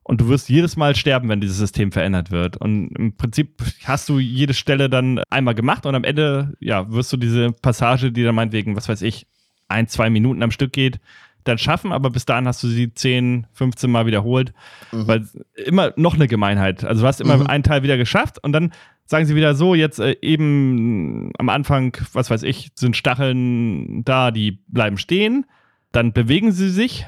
Und 0.01 0.21
du 0.21 0.29
wirst 0.29 0.49
jedes 0.49 0.75
Mal 0.75 0.95
sterben, 0.95 1.29
wenn 1.29 1.41
dieses 1.41 1.57
System 1.57 1.91
verändert 1.91 2.31
wird. 2.31 2.57
Und 2.57 2.89
im 2.95 3.15
Prinzip 3.15 3.61
hast 3.85 4.09
du 4.09 4.19
jede 4.19 4.53
Stelle 4.53 4.89
dann 4.89 5.21
einmal 5.29 5.55
gemacht 5.55 5.85
und 5.85 5.95
am 5.95 6.03
Ende, 6.03 6.53
ja, 6.59 6.91
wirst 6.91 7.13
du 7.13 7.17
diese 7.17 7.51
Passage, 7.51 8.11
die 8.11 8.23
dann 8.23 8.35
meinetwegen, 8.35 8.75
was 8.75 8.89
weiß 8.89 9.03
ich, 9.03 9.27
ein, 9.67 9.87
zwei 9.87 10.09
Minuten 10.09 10.41
am 10.41 10.51
Stück 10.51 10.73
geht, 10.73 10.99
dann 11.45 11.57
schaffen, 11.57 11.91
aber 11.91 12.09
bis 12.09 12.25
dahin 12.25 12.47
hast 12.47 12.61
du 12.63 12.67
sie 12.67 12.93
10, 12.93 13.47
15 13.53 13.89
Mal 13.89 14.05
wiederholt, 14.05 14.53
mhm. 14.91 15.07
weil 15.07 15.27
immer 15.65 15.93
noch 15.95 16.15
eine 16.15 16.27
Gemeinheit. 16.27 16.83
Also 16.83 17.01
du 17.01 17.07
hast 17.07 17.21
immer 17.21 17.37
mhm. 17.37 17.47
einen 17.47 17.63
Teil 17.63 17.83
wieder 17.83 17.97
geschafft 17.97 18.43
und 18.43 18.51
dann 18.51 18.71
sagen 19.05 19.25
sie 19.25 19.35
wieder 19.35 19.55
so, 19.55 19.75
jetzt 19.75 19.99
äh, 19.99 20.17
eben 20.21 21.31
am 21.37 21.49
Anfang, 21.49 21.95
was 22.13 22.29
weiß 22.29 22.43
ich, 22.43 22.71
sind 22.75 22.97
Stacheln 22.97 24.03
da, 24.03 24.31
die 24.31 24.59
bleiben 24.67 24.97
stehen, 24.97 25.45
dann 25.91 26.11
bewegen 26.11 26.51
sie 26.51 26.69
sich. 26.69 27.05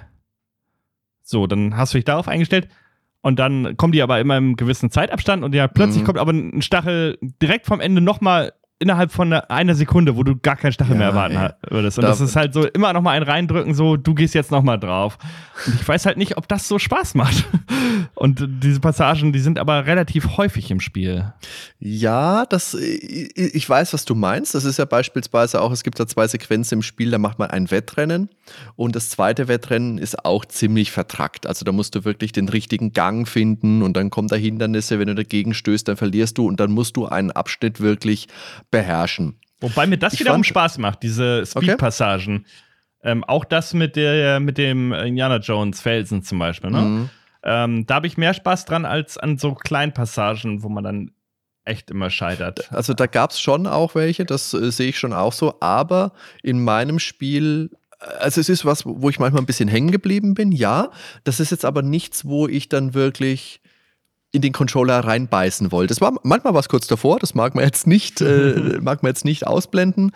So, 1.24 1.48
dann 1.48 1.76
hast 1.76 1.94
du 1.94 1.98
dich 1.98 2.06
darauf 2.06 2.28
eingestellt 2.28 2.70
und 3.22 3.40
dann 3.40 3.76
kommen 3.76 3.92
die 3.92 4.04
aber 4.04 4.20
immer 4.20 4.38
im 4.38 4.56
gewissen 4.56 4.92
Zeitabstand 4.92 5.44
und 5.44 5.54
ja, 5.56 5.68
plötzlich 5.68 6.04
mhm. 6.04 6.06
kommt 6.06 6.20
aber 6.20 6.32
ein 6.32 6.62
Stachel 6.62 7.18
direkt 7.42 7.66
vom 7.66 7.82
Ende 7.82 8.02
nochmal 8.02 8.54
innerhalb 8.80 9.12
von 9.12 9.34
einer 9.34 9.76
Sekunde, 9.76 10.16
wo 10.16 10.24
du 10.24 10.36
gar 10.36 10.56
keinen 10.56 10.72
Stachel 10.72 10.94
ja, 10.94 10.98
mehr 11.00 11.08
erwarten 11.08 11.36
ey. 11.36 11.50
würdest. 11.70 11.98
Und 11.98 12.04
da 12.04 12.10
das 12.10 12.22
ist 12.22 12.36
halt 12.36 12.54
so 12.54 12.66
immer 12.66 12.94
noch 12.94 13.02
mal 13.02 13.12
ein 13.12 13.24
reindrücken, 13.24 13.74
so 13.74 13.98
du 13.98 14.14
gehst 14.14 14.36
jetzt 14.36 14.52
noch 14.52 14.62
mal 14.62 14.78
drauf. 14.78 15.18
Und 15.66 15.76
ich 15.76 15.88
weiß 15.88 16.06
halt 16.06 16.18
nicht, 16.18 16.38
ob 16.38 16.48
das 16.48 16.68
so 16.68 16.78
Spaß 16.78 17.16
macht. 17.16 17.46
Und 18.16 18.46
diese 18.64 18.80
Passagen, 18.80 19.34
die 19.34 19.40
sind 19.40 19.60
aber 19.60 19.86
relativ 19.86 20.38
häufig 20.38 20.70
im 20.72 20.80
Spiel. 20.80 21.34
Ja, 21.80 22.46
das 22.46 22.76
ich 22.76 23.68
weiß, 23.68 23.94
was 23.94 24.06
du 24.06 24.16
meinst. 24.16 24.56
Das 24.56 24.66
ist 24.66 24.78
ja 24.78 24.86
beispielsweise 24.86 25.62
auch, 25.62 25.72
es 25.72 25.84
gibt 25.84 26.00
da 26.00 26.08
zwei 26.08 26.28
Sequenzen 26.28 26.80
im 26.80 26.82
Spiel, 26.82 27.12
da 27.12 27.18
macht 27.18 27.40
man 27.40 27.50
ein 27.50 27.72
Wettrennen 27.72 28.30
und 28.76 28.96
das 28.96 29.10
zweite 29.10 29.48
Wettrennen 29.48 29.98
ist 29.98 30.24
auch 30.26 30.46
ziemlich 30.46 30.92
vertrackt. 30.92 31.48
Also 31.48 31.66
da 31.66 31.72
musst 31.72 31.96
du 31.96 32.06
wirklich 32.06 32.32
den 32.32 32.50
richtigen 32.50 32.94
Gang 32.94 33.28
finden 33.28 33.82
und 33.82 33.98
dann 33.98 34.10
kommen 34.10 34.28
da 34.28 34.36
Hindernisse, 34.36 35.00
wenn 35.00 35.08
du 35.08 35.16
dagegen 35.16 35.54
stößt, 35.54 35.88
dann 35.88 35.98
verlierst 35.98 36.38
du 36.38 36.48
und 36.48 36.60
dann 36.60 36.72
musst 36.72 36.98
du 36.98 37.06
einen 37.06 37.32
Abschnitt 37.32 37.82
wirklich 37.82 38.28
beherrschen. 38.72 39.40
Wobei 39.60 39.88
mir 39.88 39.98
das 39.98 40.14
ich 40.14 40.20
wiederum 40.20 40.44
Spaß 40.44 40.78
macht, 40.78 41.04
diese 41.04 41.46
Speed-Passagen. 41.46 42.38
Okay. 42.38 42.46
Ähm, 43.04 43.24
auch 43.24 43.46
das 43.46 43.74
mit, 43.74 43.96
der, 43.96 44.40
mit 44.40 44.58
dem 44.58 44.92
Indiana 44.92 45.38
Jones 45.38 45.82
Felsen 45.82 46.24
zum 46.24 46.40
Beispiel. 46.40 46.70
Ne? 46.70 46.82
Mhm. 46.82 47.10
Ähm, 47.44 47.86
da 47.86 47.96
habe 47.96 48.08
ich 48.08 48.18
mehr 48.18 48.34
Spaß 48.34 48.66
dran 48.66 48.86
als 48.86 49.18
an 49.18 49.38
so 49.38 49.54
kleinen 49.54 49.94
Passagen, 49.94 50.64
wo 50.64 50.70
man 50.70 50.84
dann 50.84 51.12
echt 51.64 51.92
immer 51.92 52.10
scheitert. 52.10 52.72
Also 52.72 52.94
da 52.94 53.08
gab 53.08 53.32
es 53.32 53.40
schon 53.40 53.68
auch 53.68 53.96
welche, 53.96 54.26
das 54.26 54.54
äh, 54.54 54.72
sehe 54.72 54.90
ich 54.90 55.00
schon 55.00 55.14
auch 55.14 55.34
so, 55.34 55.56
aber 55.60 56.14
in 56.44 56.64
meinem 56.64 57.00
Spiel 57.00 57.72
also 58.00 58.42
es 58.42 58.50
ist 58.50 58.64
was, 58.64 58.86
wo 58.86 59.10
ich 59.10 59.20
manchmal 59.20 59.42
ein 59.42 59.48
bisschen 59.48 59.68
hängen 59.68 59.92
geblieben 59.92 60.36
bin, 60.36 60.52
ja. 60.52 60.92
Das 61.24 61.40
ist 61.40 61.50
jetzt 61.50 61.66
aber 61.66 61.82
nichts, 61.82 62.26
wo 62.26 62.48
ich 62.48 62.70
dann 62.70 62.94
wirklich 62.94 63.60
in 64.38 64.42
den 64.42 64.54
Controller 64.54 65.00
reinbeißen 65.00 65.72
wollte. 65.72 65.94
Das 65.94 66.02
war 66.02 66.14
manchmal 66.24 66.54
was 66.54 66.70
kurz 66.70 66.88
davor, 66.88 67.20
das 67.20 67.36
mag 67.36 67.56
man 67.56 67.66
jetzt 67.66 67.88
nicht, 67.88 68.22
äh, 68.22 68.78
mag 68.82 69.04
man 69.04 69.10
jetzt 69.10 69.26
nicht 69.26 69.46
ausblenden. 69.46 70.12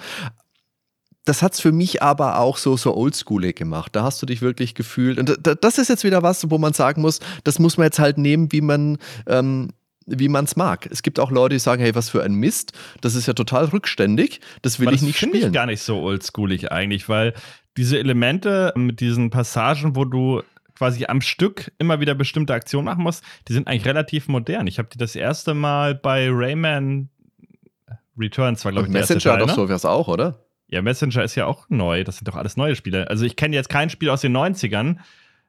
Das 1.25 1.43
hat 1.43 1.53
es 1.53 1.59
für 1.59 1.71
mich 1.71 2.01
aber 2.01 2.39
auch 2.39 2.57
so, 2.57 2.77
so 2.77 2.95
oldschoolig 2.95 3.55
gemacht. 3.55 3.95
Da 3.95 4.03
hast 4.03 4.21
du 4.21 4.25
dich 4.25 4.41
wirklich 4.41 4.73
gefühlt. 4.73 5.19
Und 5.19 5.37
das 5.61 5.77
ist 5.77 5.87
jetzt 5.87 6.03
wieder 6.03 6.23
was, 6.23 6.49
wo 6.49 6.57
man 6.57 6.73
sagen 6.73 7.01
muss, 7.01 7.19
das 7.43 7.59
muss 7.59 7.77
man 7.77 7.85
jetzt 7.85 7.99
halt 7.99 8.17
nehmen, 8.17 8.51
wie 8.51 8.61
man, 8.61 8.97
ähm, 9.27 9.69
wie 10.07 10.29
man 10.29 10.45
es 10.45 10.55
mag. 10.55 10.87
Es 10.91 11.03
gibt 11.03 11.19
auch 11.19 11.29
Leute, 11.29 11.55
die 11.55 11.59
sagen, 11.59 11.81
hey, 11.81 11.93
was 11.93 12.09
für 12.09 12.23
ein 12.23 12.33
Mist, 12.33 12.73
das 13.01 13.13
ist 13.13 13.27
ja 13.27 13.33
total 13.33 13.65
rückständig, 13.65 14.39
das 14.63 14.79
will 14.79 14.87
Aber 14.87 14.95
ich 14.95 15.03
nicht 15.03 15.17
spielen. 15.17 15.31
Das 15.31 15.41
finde 15.41 15.47
ich 15.47 15.53
gar 15.53 15.65
nicht 15.67 15.83
so 15.83 15.99
oldschoolig 15.99 16.71
eigentlich, 16.71 17.07
weil 17.07 17.33
diese 17.77 17.99
Elemente 17.99 18.73
mit 18.75 18.99
diesen 18.99 19.29
Passagen, 19.29 19.95
wo 19.95 20.05
du 20.05 20.41
quasi 20.81 21.05
am 21.05 21.21
Stück 21.21 21.71
immer 21.77 21.99
wieder 21.99 22.15
bestimmte 22.15 22.55
Aktionen 22.55 22.85
machen 22.85 23.03
musst, 23.03 23.23
die 23.47 23.53
sind 23.53 23.67
eigentlich 23.67 23.85
relativ 23.85 24.27
modern. 24.27 24.65
Ich 24.65 24.79
habe 24.79 24.89
die 24.91 24.97
das 24.97 25.15
erste 25.15 25.53
Mal 25.53 25.93
bei 25.93 26.27
Rayman 26.31 27.09
Returns, 28.17 28.65
war 28.65 28.71
glaube 28.71 28.87
ich 28.87 28.91
der 28.91 29.01
Messenger 29.01 29.19
Teil, 29.19 29.37
doch 29.37 29.45
ne? 29.45 29.53
sowas 29.53 29.85
auch, 29.85 30.07
oder? 30.07 30.39
Ja, 30.69 30.81
Messenger 30.81 31.23
ist 31.23 31.35
ja 31.35 31.45
auch 31.45 31.69
neu. 31.69 32.03
Das 32.03 32.17
sind 32.17 32.27
doch 32.27 32.35
alles 32.35 32.57
neue 32.57 32.75
Spiele. 32.75 33.11
Also 33.11 33.25
ich 33.25 33.35
kenne 33.35 33.55
jetzt 33.55 33.69
kein 33.69 33.91
Spiel 33.91 34.09
aus 34.09 34.21
den 34.21 34.35
90ern. 34.35 34.95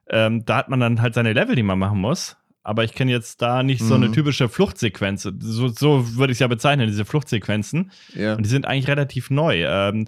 Ähm, 0.07 0.45
da 0.45 0.57
hat 0.57 0.69
man 0.69 0.79
dann 0.79 1.01
halt 1.01 1.15
seine 1.15 1.33
Level, 1.33 1.55
die 1.55 1.63
man 1.63 1.79
machen 1.79 1.97
muss. 1.97 2.37
Aber 2.61 2.83
ich 2.83 2.93
kenne 2.93 3.11
jetzt 3.11 3.41
da 3.41 3.63
nicht 3.63 3.81
mhm. 3.81 3.87
so 3.87 3.95
eine 3.95 4.09
mhm. 4.09 4.13
typische 4.13 4.49
Fluchtsequenz. 4.49 5.23
So, 5.23 5.67
so 5.67 6.15
würde 6.15 6.31
ich 6.31 6.35
es 6.35 6.39
ja 6.41 6.47
bezeichnen, 6.47 6.85
diese 6.85 7.05
Fluchtsequenzen. 7.05 7.91
Ja. 8.13 8.35
Und 8.35 8.43
die 8.43 8.49
sind 8.49 8.67
eigentlich 8.67 8.87
relativ 8.87 9.31
neu. 9.31 9.65
Ähm, 9.65 10.05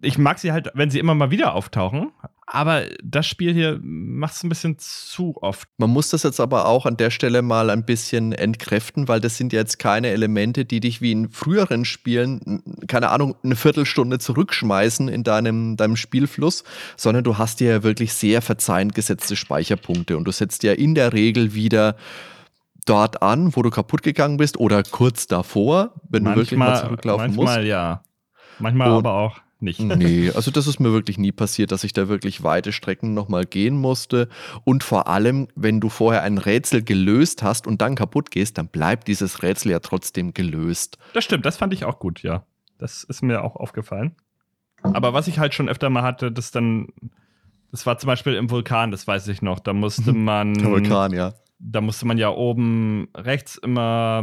ich 0.00 0.16
mag 0.16 0.38
sie 0.38 0.52
halt, 0.52 0.70
wenn 0.74 0.90
sie 0.90 1.00
immer 1.00 1.16
mal 1.16 1.32
wieder 1.32 1.54
auftauchen. 1.54 2.12
Aber 2.52 2.82
das 3.00 3.28
Spiel 3.28 3.54
hier 3.54 3.78
macht 3.80 4.34
es 4.34 4.42
ein 4.42 4.48
bisschen 4.48 4.76
zu 4.76 5.36
oft. 5.40 5.68
Man 5.78 5.90
muss 5.90 6.08
das 6.08 6.24
jetzt 6.24 6.40
aber 6.40 6.66
auch 6.66 6.84
an 6.84 6.96
der 6.96 7.10
Stelle 7.10 7.42
mal 7.42 7.70
ein 7.70 7.84
bisschen 7.84 8.32
entkräften, 8.32 9.06
weil 9.06 9.20
das 9.20 9.36
sind 9.36 9.52
jetzt 9.52 9.78
keine 9.78 10.08
Elemente, 10.08 10.64
die 10.64 10.80
dich 10.80 11.00
wie 11.00 11.12
in 11.12 11.28
früheren 11.30 11.84
Spielen, 11.84 12.60
keine 12.88 13.10
Ahnung, 13.10 13.36
eine 13.44 13.54
Viertelstunde 13.54 14.18
zurückschmeißen 14.18 15.06
in 15.06 15.22
deinem, 15.22 15.76
deinem 15.76 15.94
Spielfluss, 15.94 16.64
sondern 16.96 17.22
du 17.22 17.38
hast 17.38 17.60
dir 17.60 17.70
ja 17.70 17.82
wirklich 17.84 18.14
sehr 18.14 18.42
verzeihend 18.42 18.96
gesetzte 18.96 19.36
Speicherpunkte 19.36 20.16
und 20.16 20.24
du 20.24 20.32
setzt 20.32 20.64
ja 20.64 20.72
in 20.72 20.96
der 20.96 21.12
Regel 21.12 21.54
wieder 21.54 21.94
dort 22.84 23.22
an, 23.22 23.54
wo 23.54 23.62
du 23.62 23.70
kaputt 23.70 24.02
gegangen 24.02 24.38
bist 24.38 24.58
oder 24.58 24.82
kurz 24.82 25.28
davor, 25.28 25.94
wenn 26.08 26.24
manchmal, 26.24 26.34
du 26.34 26.40
wirklich 26.40 26.58
mal 26.58 26.80
zurücklaufen 26.80 27.26
manchmal 27.26 27.44
musst. 27.44 27.54
Manchmal 27.54 27.66
ja. 27.68 28.02
Manchmal 28.58 28.90
und 28.90 28.96
aber 28.96 29.12
auch 29.12 29.40
nicht. 29.62 29.80
Nee, 29.80 30.30
also 30.30 30.50
das 30.50 30.66
ist 30.66 30.80
mir 30.80 30.92
wirklich 30.92 31.18
nie 31.18 31.32
passiert, 31.32 31.72
dass 31.72 31.84
ich 31.84 31.92
da 31.92 32.08
wirklich 32.08 32.42
weite 32.42 32.72
Strecken 32.72 33.14
nochmal 33.14 33.44
gehen 33.44 33.76
musste. 33.76 34.28
Und 34.64 34.84
vor 34.84 35.08
allem, 35.08 35.48
wenn 35.54 35.80
du 35.80 35.88
vorher 35.88 36.22
ein 36.22 36.38
Rätsel 36.38 36.82
gelöst 36.82 37.42
hast 37.42 37.66
und 37.66 37.80
dann 37.80 37.94
kaputt 37.94 38.30
gehst, 38.30 38.58
dann 38.58 38.68
bleibt 38.68 39.08
dieses 39.08 39.42
Rätsel 39.42 39.72
ja 39.72 39.80
trotzdem 39.80 40.34
gelöst. 40.34 40.98
Das 41.14 41.24
stimmt, 41.24 41.44
das 41.46 41.56
fand 41.56 41.72
ich 41.72 41.84
auch 41.84 41.98
gut, 41.98 42.22
ja. 42.22 42.44
Das 42.78 43.04
ist 43.04 43.22
mir 43.22 43.44
auch 43.44 43.56
aufgefallen. 43.56 44.16
Aber 44.82 45.12
was 45.12 45.28
ich 45.28 45.38
halt 45.38 45.54
schon 45.54 45.68
öfter 45.68 45.90
mal 45.90 46.02
hatte, 46.02 46.32
das 46.32 46.50
dann, 46.50 46.88
das 47.70 47.84
war 47.86 47.98
zum 47.98 48.08
Beispiel 48.08 48.34
im 48.34 48.50
Vulkan, 48.50 48.90
das 48.90 49.06
weiß 49.06 49.28
ich 49.28 49.42
noch, 49.42 49.60
da 49.60 49.72
musste 49.72 50.12
man. 50.14 50.54
Der 50.54 50.70
Vulkan, 50.70 51.12
ja. 51.12 51.34
Da 51.58 51.82
musste 51.82 52.06
man 52.06 52.16
ja 52.16 52.30
oben 52.30 53.08
rechts 53.14 53.56
immer 53.56 54.22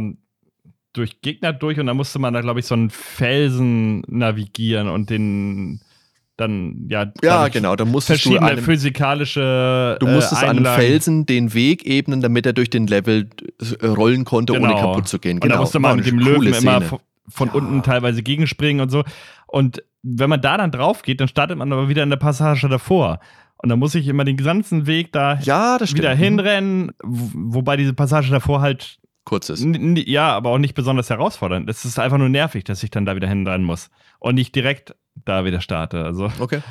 durch 0.98 1.20
Gegner 1.22 1.52
durch 1.52 1.78
und 1.80 1.86
da 1.86 1.94
musste 1.94 2.18
man 2.18 2.34
da, 2.34 2.40
glaube 2.40 2.60
ich, 2.60 2.66
so 2.66 2.74
einen 2.74 2.90
Felsen 2.90 4.02
navigieren 4.06 4.88
und 4.88 5.10
den 5.10 5.80
dann, 6.38 6.86
ja. 6.88 7.12
Ja, 7.22 7.48
genau, 7.48 7.74
da 7.74 7.84
musstest 7.84 8.22
verschiedene 8.22 8.46
du 8.46 8.52
einem, 8.52 8.64
physikalische. 8.64 9.96
Du 9.98 10.06
musstest 10.06 10.42
äh, 10.42 10.46
einem 10.46 10.64
Felsen 10.64 11.26
den 11.26 11.52
Weg 11.52 11.84
ebnen, 11.84 12.20
damit 12.20 12.46
er 12.46 12.52
durch 12.52 12.70
den 12.70 12.86
Level 12.86 13.28
äh, 13.80 13.86
rollen 13.86 14.24
konnte, 14.24 14.52
genau. 14.52 14.70
ohne 14.70 14.80
kaputt 14.80 15.08
zu 15.08 15.18
gehen. 15.18 15.40
Genau. 15.40 15.44
Und 15.44 15.48
da 15.48 15.54
genau. 15.54 15.62
musste 15.62 15.78
man 15.80 15.96
mit 15.96 16.06
dem 16.06 16.18
Löwen 16.20 16.54
immer 16.54 16.80
von, 16.80 17.00
von 17.28 17.48
ja. 17.48 17.54
unten 17.54 17.82
teilweise 17.82 18.22
gegenspringen 18.22 18.80
und 18.80 18.90
so. 18.90 19.02
Und 19.48 19.82
wenn 20.02 20.30
man 20.30 20.40
da 20.40 20.56
dann 20.56 20.70
drauf 20.70 21.02
geht, 21.02 21.20
dann 21.20 21.26
startet 21.26 21.58
man 21.58 21.72
aber 21.72 21.88
wieder 21.88 22.04
in 22.04 22.10
der 22.10 22.16
Passage 22.16 22.68
davor. 22.68 23.18
Und 23.60 23.70
dann 23.70 23.80
muss 23.80 23.96
ich 23.96 24.06
immer 24.06 24.24
den 24.24 24.36
ganzen 24.36 24.86
Weg 24.86 25.12
da 25.12 25.40
ja, 25.40 25.78
wieder 25.80 26.14
mhm. 26.14 26.18
hinrennen, 26.18 26.92
wobei 27.02 27.76
diese 27.76 27.94
Passage 27.94 28.30
davor 28.30 28.60
halt 28.60 28.98
kurz 29.28 29.50
ist. 29.50 29.62
ja, 30.06 30.34
aber 30.34 30.50
auch 30.50 30.58
nicht 30.58 30.74
besonders 30.74 31.10
herausfordernd. 31.10 31.68
Es 31.68 31.84
ist 31.84 31.98
einfach 31.98 32.16
nur 32.16 32.30
nervig, 32.30 32.64
dass 32.64 32.82
ich 32.82 32.90
dann 32.90 33.04
da 33.04 33.14
wieder 33.14 33.28
hinrennen 33.28 33.66
muss 33.66 33.90
und 34.20 34.36
nicht 34.36 34.54
direkt 34.54 34.96
da 35.14 35.44
wieder 35.44 35.60
starte. 35.60 36.02
Also, 36.02 36.32
okay. 36.38 36.62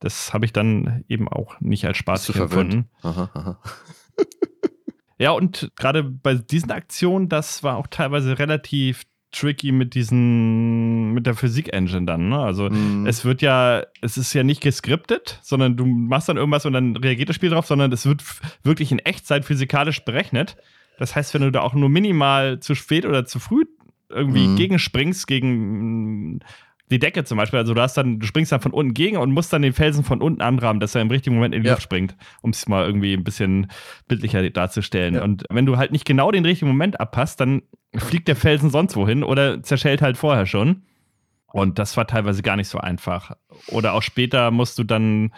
das 0.00 0.34
habe 0.34 0.44
ich 0.44 0.52
dann 0.52 1.04
eben 1.08 1.28
auch 1.28 1.60
nicht 1.60 1.86
als 1.86 1.98
Spaß 1.98 2.30
empfunden. 2.30 2.90
Aha, 3.02 3.30
aha. 3.32 3.58
ja, 5.18 5.30
und 5.30 5.70
gerade 5.76 6.02
bei 6.02 6.34
diesen 6.34 6.72
Aktionen, 6.72 7.28
das 7.28 7.62
war 7.62 7.76
auch 7.76 7.86
teilweise 7.86 8.40
relativ 8.40 9.04
tricky 9.30 9.70
mit 9.70 9.94
diesen, 9.94 11.12
mit 11.12 11.26
der 11.26 11.36
Physik-Engine 11.36 12.06
dann. 12.06 12.30
Ne? 12.30 12.40
Also 12.40 12.68
mm. 12.68 13.06
es 13.06 13.24
wird 13.24 13.40
ja, 13.40 13.84
es 14.00 14.16
ist 14.16 14.32
ja 14.32 14.42
nicht 14.42 14.60
geskriptet, 14.60 15.38
sondern 15.42 15.76
du 15.76 15.86
machst 15.86 16.28
dann 16.28 16.36
irgendwas 16.36 16.66
und 16.66 16.72
dann 16.72 16.96
reagiert 16.96 17.28
das 17.28 17.36
Spiel 17.36 17.50
drauf, 17.50 17.66
sondern 17.66 17.92
es 17.92 18.04
wird 18.06 18.24
wirklich 18.64 18.90
in 18.90 18.98
Echtzeit 18.98 19.44
physikalisch 19.44 20.04
berechnet. 20.04 20.56
Das 21.00 21.16
heißt, 21.16 21.32
wenn 21.32 21.40
du 21.40 21.50
da 21.50 21.62
auch 21.62 21.72
nur 21.72 21.88
minimal 21.88 22.60
zu 22.60 22.74
spät 22.74 23.06
oder 23.06 23.24
zu 23.24 23.38
früh 23.38 23.64
irgendwie 24.10 24.46
mhm. 24.46 24.56
gegenspringst, 24.56 25.26
gegen 25.26 26.40
die 26.90 26.98
Decke 26.98 27.24
zum 27.24 27.38
Beispiel, 27.38 27.58
also 27.58 27.72
du 27.72 27.80
hast 27.80 27.96
dann, 27.96 28.18
du 28.18 28.26
springst 28.26 28.52
dann 28.52 28.60
von 28.60 28.72
unten 28.72 28.92
gegen 28.92 29.16
und 29.16 29.32
musst 29.32 29.50
dann 29.50 29.62
den 29.62 29.72
Felsen 29.72 30.04
von 30.04 30.20
unten 30.20 30.42
anrahmen, 30.42 30.78
dass 30.78 30.94
er 30.94 31.00
im 31.00 31.08
richtigen 31.08 31.36
Moment 31.36 31.54
in 31.54 31.62
die 31.62 31.68
ja. 31.68 31.72
Luft 31.72 31.84
springt, 31.84 32.16
um 32.42 32.50
es 32.50 32.68
mal 32.68 32.84
irgendwie 32.84 33.14
ein 33.14 33.24
bisschen 33.24 33.68
bildlicher 34.08 34.50
darzustellen. 34.50 35.14
Ja. 35.14 35.22
Und 35.22 35.44
wenn 35.48 35.64
du 35.64 35.78
halt 35.78 35.90
nicht 35.90 36.04
genau 36.04 36.30
den 36.30 36.44
richtigen 36.44 36.70
Moment 36.70 37.00
abpasst, 37.00 37.40
dann 37.40 37.62
fliegt 37.96 38.28
der 38.28 38.36
Felsen 38.36 38.68
sonst 38.68 38.94
wohin 38.94 39.24
oder 39.24 39.62
zerschellt 39.62 40.02
halt 40.02 40.18
vorher 40.18 40.44
schon. 40.44 40.82
Und 41.46 41.78
das 41.78 41.96
war 41.96 42.06
teilweise 42.06 42.42
gar 42.42 42.56
nicht 42.56 42.68
so 42.68 42.76
einfach. 42.76 43.32
Oder 43.68 43.94
auch 43.94 44.02
später 44.02 44.50
musst 44.50 44.78
du 44.78 44.84
dann 44.84 45.32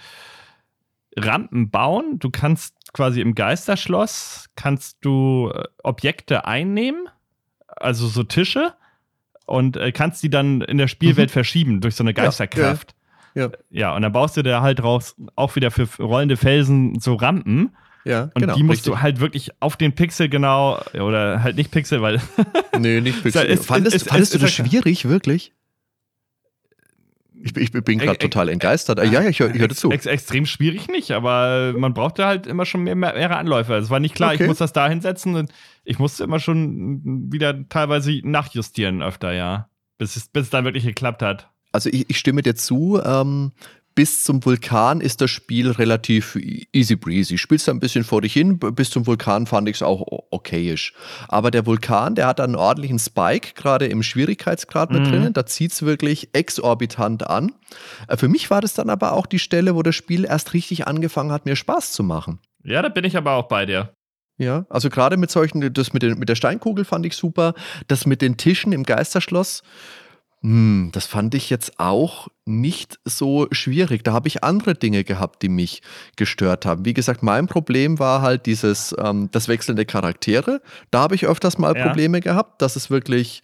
Rampen 1.16 1.70
bauen. 1.70 2.18
Du 2.18 2.30
kannst 2.30 2.74
quasi 2.92 3.20
im 3.20 3.34
Geisterschloss, 3.34 4.50
kannst 4.56 4.98
du 5.00 5.50
äh, 5.54 5.64
Objekte 5.82 6.46
einnehmen, 6.46 7.08
also 7.68 8.06
so 8.06 8.22
Tische, 8.22 8.74
und 9.46 9.76
äh, 9.76 9.92
kannst 9.92 10.22
die 10.22 10.30
dann 10.30 10.60
in 10.60 10.78
der 10.78 10.88
Spielwelt 10.88 11.30
mhm. 11.30 11.32
verschieben 11.32 11.80
durch 11.80 11.94
so 11.94 12.04
eine 12.04 12.14
Geisterkraft. 12.14 12.94
Ja, 13.34 13.44
ja. 13.44 13.50
ja, 13.70 13.96
und 13.96 14.02
dann 14.02 14.12
baust 14.12 14.36
du 14.36 14.42
da 14.42 14.62
halt 14.62 14.82
raus 14.82 15.16
auch 15.36 15.56
wieder 15.56 15.70
für 15.70 15.88
rollende 15.98 16.36
Felsen 16.36 17.00
so 17.00 17.14
Rampen. 17.14 17.74
Ja, 18.04 18.24
und 18.34 18.40
genau, 18.40 18.54
die 18.54 18.62
musst 18.62 18.78
richtig. 18.80 18.92
du 18.92 19.00
halt 19.00 19.20
wirklich 19.20 19.50
auf 19.60 19.76
den 19.76 19.94
Pixel 19.94 20.28
genau, 20.28 20.80
oder 20.94 21.42
halt 21.42 21.56
nicht 21.56 21.70
Pixel, 21.70 22.02
weil. 22.02 22.20
nee, 22.78 23.00
nicht 23.00 23.22
Pixel. 23.22 23.46
Ist, 23.46 23.66
fandest, 23.66 23.96
ist, 23.96 24.08
fandest 24.08 24.34
ist, 24.34 24.42
du 24.42 24.44
das 24.44 24.52
schwierig, 24.52 25.08
wirklich? 25.08 25.52
Ich, 27.44 27.56
ich 27.56 27.72
bin 27.72 27.98
gerade 27.98 28.18
total 28.18 28.48
entgeistert. 28.48 28.98
Ja, 28.98 29.04
ja, 29.04 29.28
ich, 29.28 29.40
höre 29.40 29.52
hör 29.52 29.68
zu. 29.70 29.90
Ex, 29.90 30.06
extrem 30.06 30.46
schwierig 30.46 30.88
nicht, 30.88 31.10
aber 31.10 31.74
man 31.76 31.92
brauchte 31.92 32.24
halt 32.24 32.46
immer 32.46 32.64
schon 32.64 32.84
mehr, 32.84 32.94
mehrere 32.94 33.36
Anläufe. 33.36 33.74
Es 33.74 33.90
war 33.90 33.98
nicht 33.98 34.14
klar, 34.14 34.32
okay. 34.32 34.44
ich 34.44 34.48
muss 34.48 34.58
das 34.58 34.72
da 34.72 34.88
hinsetzen 34.88 35.34
und 35.34 35.52
ich 35.84 35.98
musste 35.98 36.22
immer 36.22 36.38
schon 36.38 37.32
wieder 37.32 37.68
teilweise 37.68 38.20
nachjustieren 38.22 39.02
öfter, 39.02 39.32
ja. 39.32 39.68
Bis 39.98 40.16
es, 40.16 40.28
bis 40.28 40.44
es 40.44 40.50
dann 40.50 40.64
wirklich 40.64 40.84
geklappt 40.84 41.22
hat. 41.22 41.50
Also 41.72 41.90
ich, 41.90 42.08
ich 42.08 42.18
stimme 42.18 42.42
dir 42.42 42.54
zu. 42.54 43.00
Ähm, 43.04 43.52
bis 43.94 44.24
zum 44.24 44.44
Vulkan 44.44 45.00
ist 45.00 45.20
das 45.20 45.30
Spiel 45.30 45.70
relativ 45.70 46.36
easy 46.72 46.96
breezy. 46.96 47.38
Spielst 47.38 47.68
da 47.68 47.72
ein 47.72 47.80
bisschen 47.80 48.04
vor 48.04 48.22
dich 48.22 48.32
hin. 48.32 48.58
Bis 48.58 48.90
zum 48.90 49.06
Vulkan 49.06 49.46
fand 49.46 49.68
ich 49.68 49.76
es 49.76 49.82
auch 49.82 50.02
okayisch. 50.30 50.94
Aber 51.28 51.50
der 51.50 51.66
Vulkan, 51.66 52.14
der 52.14 52.26
hat 52.26 52.40
einen 52.40 52.56
ordentlichen 52.56 52.98
Spike, 52.98 53.54
gerade 53.54 53.86
im 53.86 54.02
Schwierigkeitsgrad 54.02 54.90
mit 54.90 55.02
mhm. 55.02 55.10
drinnen. 55.10 55.32
Da 55.32 55.46
zieht 55.46 55.72
es 55.72 55.82
wirklich 55.82 56.30
exorbitant 56.32 57.26
an. 57.28 57.52
Äh, 58.08 58.16
für 58.16 58.28
mich 58.28 58.50
war 58.50 58.60
das 58.60 58.74
dann 58.74 58.90
aber 58.90 59.12
auch 59.12 59.26
die 59.26 59.38
Stelle, 59.38 59.74
wo 59.74 59.82
das 59.82 59.94
Spiel 59.94 60.24
erst 60.24 60.54
richtig 60.54 60.86
angefangen 60.86 61.32
hat, 61.32 61.46
mir 61.46 61.56
Spaß 61.56 61.92
zu 61.92 62.02
machen. 62.02 62.38
Ja, 62.64 62.82
da 62.82 62.88
bin 62.88 63.04
ich 63.04 63.16
aber 63.16 63.32
auch 63.32 63.48
bei 63.48 63.66
dir. 63.66 63.94
Ja, 64.38 64.66
also 64.70 64.88
gerade 64.88 65.16
mit 65.16 65.30
solchen, 65.30 65.72
das 65.72 65.92
mit, 65.92 66.02
den, 66.02 66.18
mit 66.18 66.28
der 66.28 66.34
Steinkugel 66.34 66.84
fand 66.84 67.04
ich 67.06 67.14
super. 67.14 67.54
Das 67.86 68.06
mit 68.06 68.22
den 68.22 68.36
Tischen 68.36 68.72
im 68.72 68.82
Geisterschloss 68.82 69.62
hm, 70.42 70.90
das 70.92 71.06
fand 71.06 71.34
ich 71.36 71.50
jetzt 71.50 71.78
auch 71.78 72.26
nicht 72.44 72.98
so 73.04 73.46
schwierig. 73.52 74.02
Da 74.02 74.12
habe 74.12 74.26
ich 74.26 74.42
andere 74.42 74.74
Dinge 74.74 75.04
gehabt, 75.04 75.42
die 75.42 75.48
mich 75.48 75.82
gestört 76.16 76.66
haben. 76.66 76.84
Wie 76.84 76.94
gesagt, 76.94 77.22
mein 77.22 77.46
Problem 77.46 78.00
war 78.00 78.22
halt 78.22 78.46
dieses, 78.46 78.94
ähm, 78.98 79.28
das 79.30 79.46
wechselnde 79.46 79.84
Charaktere. 79.84 80.60
Da 80.90 81.00
habe 81.00 81.14
ich 81.14 81.26
öfters 81.26 81.58
mal 81.58 81.76
ja. 81.76 81.86
Probleme 81.86 82.20
gehabt, 82.20 82.60
dass 82.60 82.74
es 82.74 82.90
wirklich, 82.90 83.42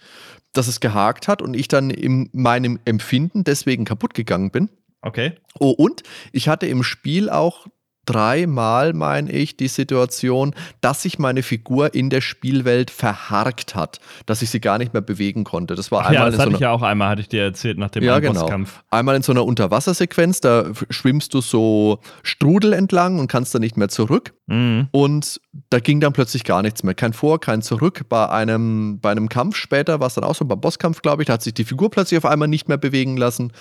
dass 0.53 0.66
es 0.66 0.80
gehakt 0.80 1.28
hat 1.28 1.40
und 1.40 1.55
ich 1.55 1.68
dann 1.68 1.90
in 1.90 2.30
meinem 2.32 2.80
Empfinden 2.84 3.44
deswegen 3.44 3.84
kaputt 3.84 4.14
gegangen 4.14 4.51
bin. 4.51 4.68
Okay. 5.01 5.34
Oh, 5.61 5.70
und 5.70 6.03
ich 6.32 6.49
hatte 6.49 6.66
im 6.66 6.82
Spiel 6.82 7.30
auch 7.30 7.68
dreimal, 8.09 8.94
meine 8.94 9.30
ich, 9.30 9.56
die 9.56 9.68
Situation, 9.68 10.54
dass 10.80 11.02
sich 11.02 11.18
meine 11.18 11.42
Figur 11.42 11.94
in 11.94 12.09
der 12.09 12.22
Spielwelt 12.22 12.90
verharkt 12.90 13.74
hat, 13.74 14.00
dass 14.24 14.40
ich 14.40 14.48
sie 14.48 14.61
gar 14.61 14.78
nicht 14.78 14.94
mehr 14.94 15.02
bewegen 15.02 15.44
konnte. 15.44 15.74
Das 15.74 15.90
war 15.92 16.06
einmal 16.06 16.14
ja, 16.14 16.24
das 16.24 16.34
in 16.34 16.36
so 16.36 16.42
hatte 16.44 16.54
ich 16.54 16.61
ja 16.61 16.70
auch 16.70 16.82
einmal, 16.82 17.11
hatte 17.11 17.20
ich 17.20 17.28
dir 17.28 17.42
erzählt, 17.42 17.76
nach 17.76 17.90
dem 17.90 18.02
ja, 18.02 18.18
genau. 18.18 18.48
Einmal 18.90 19.16
in 19.16 19.22
so 19.22 19.32
einer 19.32 19.44
Unterwassersequenz, 19.44 20.40
da 20.40 20.70
schwimmst 20.88 21.34
du 21.34 21.42
so 21.42 22.00
Strudel 22.22 22.72
entlang 22.72 23.18
und 23.18 23.28
kannst 23.28 23.54
dann 23.54 23.61
nicht 23.61 23.76
mehr 23.76 23.88
zurück. 23.88 24.32
Mhm. 24.46 24.88
Und 24.90 25.40
da 25.68 25.78
ging 25.78 26.00
dann 26.00 26.14
plötzlich 26.14 26.44
gar 26.44 26.62
nichts 26.62 26.82
mehr. 26.82 26.94
Kein 26.94 27.12
Vor, 27.12 27.40
kein 27.40 27.61
Zurück. 27.61 28.09
Bei 28.09 28.30
einem, 28.30 29.00
bei 29.00 29.11
einem 29.11 29.28
Kampf 29.28 29.56
später, 29.56 30.00
war 30.00 30.06
es 30.06 30.14
dann 30.14 30.24
auch 30.24 30.34
so 30.34 30.46
beim 30.46 30.61
Bosskampf, 30.61 31.02
glaube 31.02 31.22
ich, 31.22 31.26
da 31.26 31.34
hat 31.34 31.42
sich 31.42 31.54
die 31.54 31.64
Figur 31.64 31.90
plötzlich 31.90 32.16
auf 32.16 32.24
einmal 32.24 32.48
nicht 32.48 32.68
mehr 32.68 32.78
bewegen 32.78 33.18
lassen 33.18 33.52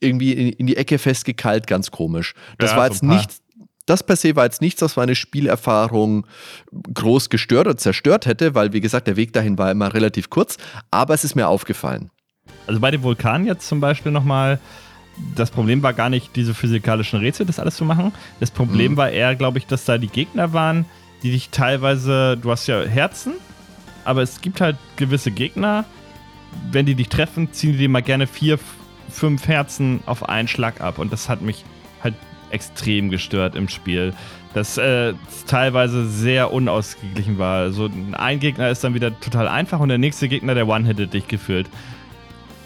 irgendwie 0.00 0.32
in, 0.32 0.48
in, 0.50 0.66
die 0.66 0.76
Ecke 0.76 0.98
festgekeilt, 0.98 1.66
ganz 1.66 1.90
komisch. 1.90 2.34
Das 2.58 2.72
ja, 2.72 2.76
war 2.76 2.86
jetzt 2.86 3.00
so 3.00 3.06
nicht 3.06 3.30
das 3.86 4.02
per 4.02 4.16
se 4.16 4.34
war 4.36 4.44
jetzt 4.44 4.60
nichts, 4.60 4.82
was 4.82 4.96
meine 4.96 5.14
Spielerfahrung 5.14 6.26
groß 6.94 7.28
gestört 7.30 7.66
oder 7.66 7.76
zerstört 7.76 8.26
hätte, 8.26 8.54
weil, 8.54 8.72
wie 8.72 8.80
gesagt, 8.80 9.06
der 9.06 9.16
Weg 9.16 9.32
dahin 9.32 9.58
war 9.58 9.70
immer 9.70 9.92
relativ 9.92 10.30
kurz, 10.30 10.56
aber 10.90 11.14
es 11.14 11.24
ist 11.24 11.34
mir 11.34 11.48
aufgefallen. 11.48 12.10
Also 12.66 12.80
bei 12.80 12.90
dem 12.90 13.02
Vulkan 13.02 13.46
jetzt 13.46 13.68
zum 13.68 13.80
Beispiel 13.80 14.12
nochmal, 14.12 14.58
das 15.36 15.50
Problem 15.50 15.82
war 15.82 15.92
gar 15.92 16.08
nicht, 16.08 16.34
diese 16.34 16.54
physikalischen 16.54 17.20
Rätsel, 17.20 17.46
das 17.46 17.58
alles 17.58 17.76
zu 17.76 17.84
machen. 17.84 18.12
Das 18.40 18.50
Problem 18.50 18.92
mhm. 18.92 18.96
war 18.96 19.10
eher, 19.10 19.34
glaube 19.36 19.58
ich, 19.58 19.66
dass 19.66 19.84
da 19.84 19.98
die 19.98 20.08
Gegner 20.08 20.52
waren, 20.52 20.86
die 21.22 21.30
dich 21.30 21.50
teilweise, 21.50 22.36
du 22.40 22.50
hast 22.50 22.66
ja 22.66 22.82
Herzen, 22.82 23.34
aber 24.04 24.22
es 24.22 24.40
gibt 24.40 24.60
halt 24.60 24.76
gewisse 24.96 25.30
Gegner, 25.30 25.84
wenn 26.70 26.86
die 26.86 26.94
dich 26.94 27.08
treffen, 27.08 27.52
ziehen 27.52 27.72
die 27.72 27.78
dir 27.78 27.88
mal 27.88 28.02
gerne 28.02 28.26
vier, 28.26 28.58
fünf 29.08 29.46
Herzen 29.48 30.00
auf 30.06 30.28
einen 30.28 30.48
Schlag 30.48 30.80
ab. 30.80 30.98
Und 30.98 31.12
das 31.12 31.28
hat 31.28 31.42
mich 31.42 31.64
halt 32.02 32.14
extrem 32.54 33.10
gestört 33.10 33.54
im 33.54 33.68
Spiel. 33.68 34.14
Das 34.54 34.78
äh, 34.78 35.14
teilweise 35.48 36.08
sehr 36.08 36.52
unausgeglichen 36.52 37.38
war. 37.38 37.56
Also 37.58 37.90
ein 38.12 38.38
Gegner 38.38 38.70
ist 38.70 38.84
dann 38.84 38.94
wieder 38.94 39.18
total 39.20 39.48
einfach 39.48 39.80
und 39.80 39.88
der 39.88 39.98
nächste 39.98 40.28
Gegner, 40.28 40.54
der 40.54 40.68
One-Hitted 40.68 41.12
dich 41.12 41.26
gefühlt. 41.26 41.68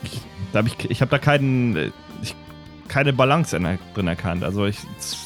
Ich, 0.05 0.21
da 0.53 0.59
hab 0.59 0.67
ich 0.67 0.91
ich 0.91 1.01
habe 1.01 1.11
da 1.11 1.19
keinen, 1.19 1.93
ich, 2.23 2.35
keine 2.89 3.15
Balance 3.15 3.59
drin 3.95 4.07
erkannt. 4.07 4.45
Also 4.45 4.67
ich, 4.67 4.77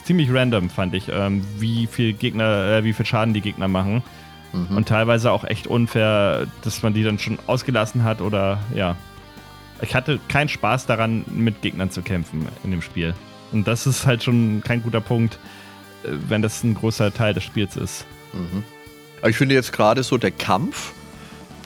ziemlich 0.05 0.33
random 0.33 0.71
fand 0.71 0.95
ich, 0.95 1.09
ähm, 1.09 1.45
wie 1.59 1.89
viel 1.89 2.13
Gegner, 2.13 2.77
äh, 2.77 2.85
wie 2.85 2.93
viel 2.93 3.07
Schaden 3.07 3.35
die 3.35 3.41
Gegner 3.41 3.67
machen. 3.67 4.05
Mhm. 4.53 4.77
Und 4.77 4.89
teilweise 4.89 5.33
auch 5.33 5.43
echt 5.43 5.67
unfair, 5.67 6.47
dass 6.63 6.83
man 6.85 6.95
die 6.95 7.03
dann 7.03 7.19
schon 7.19 7.39
ausgelassen 7.49 8.05
hat 8.05 8.21
oder 8.21 8.61
ja. 8.75 8.97
Ich 9.81 9.97
hatte 9.97 10.21
keinen 10.29 10.49
Spaß 10.49 10.87
daran, 10.87 11.25
mit 11.29 11.61
Gegnern 11.61 11.91
zu 11.91 12.03
kämpfen 12.03 12.47
in 12.63 12.71
dem 12.71 12.83
Spiel. 12.83 13.15
Und 13.53 13.69
das 13.69 13.87
ist 13.87 14.07
halt 14.07 14.23
schon 14.23 14.63
kein 14.65 14.83
guter 14.83 15.01
Punkt, 15.01 15.39
äh, 16.05 16.09
wenn 16.29 16.43
das 16.43 16.63
ein 16.65 16.75
großer 16.75 17.13
Teil 17.13 17.35
des 17.35 17.45
Spiels 17.45 17.77
ist. 17.77 18.07
Mhm. 18.33 18.65
Aber 19.21 19.31
ich 19.31 19.37
finde 19.37 19.55
jetzt 19.55 19.73
gerade 19.73 20.03
so 20.03 20.19
der 20.19 20.33
Kampf, 20.33 20.93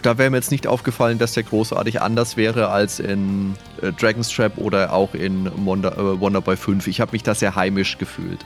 da 0.03 0.19
wäre 0.19 0.31
mir 0.31 0.37
jetzt 0.37 0.51
nicht 0.51 0.67
aufgefallen, 0.67 1.19
dass 1.19 1.33
der 1.33 1.43
großartig 1.43 2.01
anders 2.03 2.37
wäre 2.37 2.69
als 2.69 3.01
in 3.01 3.55
äh, 3.83 3.93
Dragon's 3.93 4.31
Trap 4.31 4.59
oder 4.59 4.93
auch 4.93 5.15
in 5.15 5.51
Wonder, 5.65 5.97
äh, 5.97 6.21
Wonderboy 6.21 6.57
5. 6.57 6.87
Ich 6.87 7.01
habe 7.01 7.13
mich 7.13 7.23
da 7.23 7.35
sehr 7.35 7.57
heimisch 7.57 7.99
gefühlt. 7.99 8.45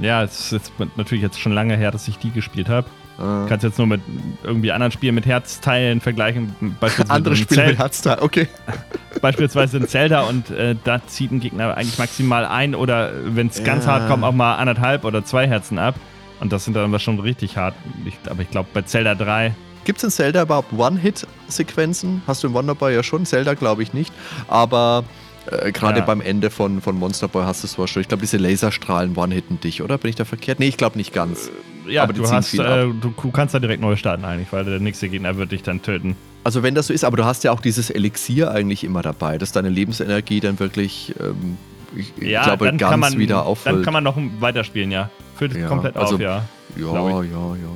Ja, 0.00 0.22
es 0.22 0.40
ist 0.40 0.52
jetzt 0.52 0.72
natürlich 0.96 1.22
jetzt 1.22 1.40
schon 1.40 1.52
lange 1.52 1.76
her, 1.76 1.90
dass 1.90 2.06
ich 2.08 2.18
die 2.18 2.30
gespielt 2.30 2.68
habe. 2.68 2.88
Ah. 3.20 3.44
Kannst 3.48 3.64
jetzt 3.64 3.78
nur 3.78 3.86
mit 3.86 4.00
irgendwie 4.42 4.72
anderen 4.72 4.92
Spielen 4.92 5.14
mit 5.14 5.26
Herzteilen 5.26 6.00
vergleichen. 6.00 6.54
Beispielsweise 6.80 7.10
Andere 7.14 7.36
Spiele 7.36 7.66
mit 7.66 7.78
Herzteilen, 7.78 8.20
okay. 8.22 8.48
Beispielsweise 9.20 9.76
in 9.76 9.88
Zelda 9.88 10.22
und 10.22 10.50
äh, 10.50 10.74
da 10.84 11.06
zieht 11.06 11.30
ein 11.30 11.40
Gegner 11.40 11.76
eigentlich 11.76 11.98
maximal 11.98 12.46
ein 12.46 12.74
oder 12.74 13.12
wenn 13.24 13.48
es 13.48 13.58
ja. 13.58 13.64
ganz 13.64 13.86
hart 13.86 14.08
kommt, 14.08 14.24
auch 14.24 14.32
mal 14.32 14.56
anderthalb 14.56 15.04
oder 15.04 15.24
zwei 15.24 15.46
Herzen 15.46 15.78
ab. 15.78 15.94
Und 16.40 16.52
das 16.52 16.64
sind 16.64 16.74
dann 16.74 16.84
aber 16.84 16.98
schon 16.98 17.20
richtig 17.20 17.58
hart. 17.58 17.74
Ich, 18.06 18.16
aber 18.30 18.40
ich 18.40 18.50
glaube, 18.50 18.70
bei 18.72 18.82
Zelda 18.82 19.14
3 19.14 19.54
Gibt 19.84 19.98
es 19.98 20.04
in 20.04 20.10
Zelda 20.10 20.42
überhaupt 20.42 20.72
One-Hit-Sequenzen? 20.72 22.22
Hast 22.26 22.42
du 22.42 22.48
in 22.48 22.54
Wonderboy 22.54 22.94
ja 22.94 23.02
schon, 23.02 23.24
Zelda 23.24 23.54
glaube 23.54 23.82
ich 23.82 23.94
nicht. 23.94 24.12
Aber 24.46 25.04
äh, 25.46 25.72
Gerade 25.72 26.00
ja. 26.00 26.04
beim 26.04 26.20
Ende 26.20 26.50
von, 26.50 26.80
von 26.80 26.98
Monster 26.98 27.28
Boy 27.28 27.44
hast 27.44 27.62
du 27.62 27.82
es 27.82 27.90
schon. 27.90 28.02
Ich 28.02 28.08
glaube, 28.08 28.22
diese 28.22 28.36
Laserstrahlen 28.36 29.16
one-hitten 29.16 29.60
dich, 29.60 29.82
oder? 29.82 29.98
Bin 29.98 30.10
ich 30.10 30.16
da 30.16 30.24
verkehrt? 30.24 30.60
Nee, 30.60 30.68
ich 30.68 30.76
glaube 30.76 30.98
nicht 30.98 31.12
ganz. 31.12 31.50
Äh, 31.86 31.92
ja, 31.92 32.02
aber 32.02 32.12
du, 32.12 32.30
hast, 32.30 32.54
äh, 32.54 32.86
du, 32.88 33.30
kannst 33.32 33.54
da 33.54 33.58
direkt 33.58 33.80
neu 33.80 33.96
starten 33.96 34.24
eigentlich, 34.24 34.52
weil 34.52 34.64
der 34.64 34.80
nächste 34.80 35.08
Gegner 35.08 35.36
wird 35.36 35.52
dich 35.52 35.62
dann 35.62 35.82
töten. 35.82 36.16
Also 36.44 36.62
wenn 36.62 36.74
das 36.74 36.86
so 36.86 36.92
ist, 36.92 37.04
aber 37.04 37.16
du 37.16 37.24
hast 37.24 37.44
ja 37.44 37.52
auch 37.52 37.60
dieses 37.60 37.90
Elixier 37.90 38.50
eigentlich 38.50 38.84
immer 38.84 39.02
dabei, 39.02 39.38
dass 39.38 39.52
deine 39.52 39.68
Lebensenergie 39.68 40.40
dann 40.40 40.58
wirklich, 40.58 41.14
ähm, 41.20 41.56
ich, 41.94 42.12
ja, 42.18 42.44
glaube, 42.44 42.72
ganz 42.76 42.96
man, 42.96 43.18
wieder 43.18 43.44
auffüllt. 43.44 43.76
Dann 43.76 43.82
kann 43.82 43.92
man 43.92 44.04
noch 44.04 44.16
weiterspielen, 44.38 44.90
ja. 44.90 45.10
Füllt 45.36 45.56
ja, 45.56 45.66
komplett 45.66 45.96
also, 45.96 46.14
auf, 46.14 46.20
ja. 46.20 46.44
Ja, 46.76 46.84
ja, 46.86 47.22
ja, 47.22 47.22
ja. 47.22 47.70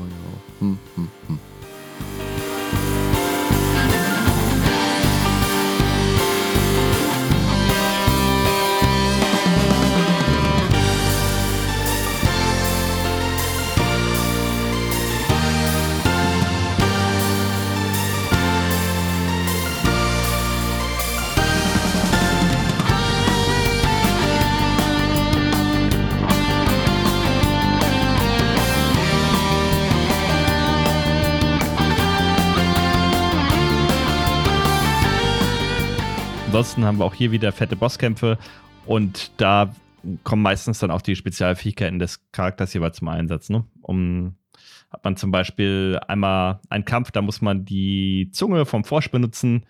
Hm, 0.61 0.78
hm, 0.95 1.09
hm. 1.27 1.39
Ansonsten 36.55 36.85
haben 36.85 36.98
wir 37.01 37.05
auch 37.05 37.14
hier 37.14 37.32
wieder 37.32 37.51
fette 37.51 37.74
Bosskämpfe 37.74 38.39
und 38.86 39.32
da 39.39 39.74
kommen 40.22 40.43
meistens 40.43 40.78
dann 40.78 40.93
auch 40.93 41.02
die 41.02 41.16
Spezialfähigkeiten 41.16 41.98
des 41.98 42.31
Charakters 42.31 42.72
jeweils 42.74 42.98
zum 42.98 43.09
Einsatz. 43.09 43.51
Ne? 43.51 43.64
Um, 43.82 44.36
hat 44.89 45.02
man 45.02 45.16
zum 45.16 45.32
Beispiel 45.32 45.98
einmal 46.06 46.60
einen 46.70 46.85
Kampf, 46.85 47.10
da 47.10 47.22
muss 47.22 47.43
man 47.43 47.64
die 47.64 48.31
Zunge 48.31 48.66
vom 48.66 48.85
Forsch 48.85 49.10
benutzen, 49.10 49.66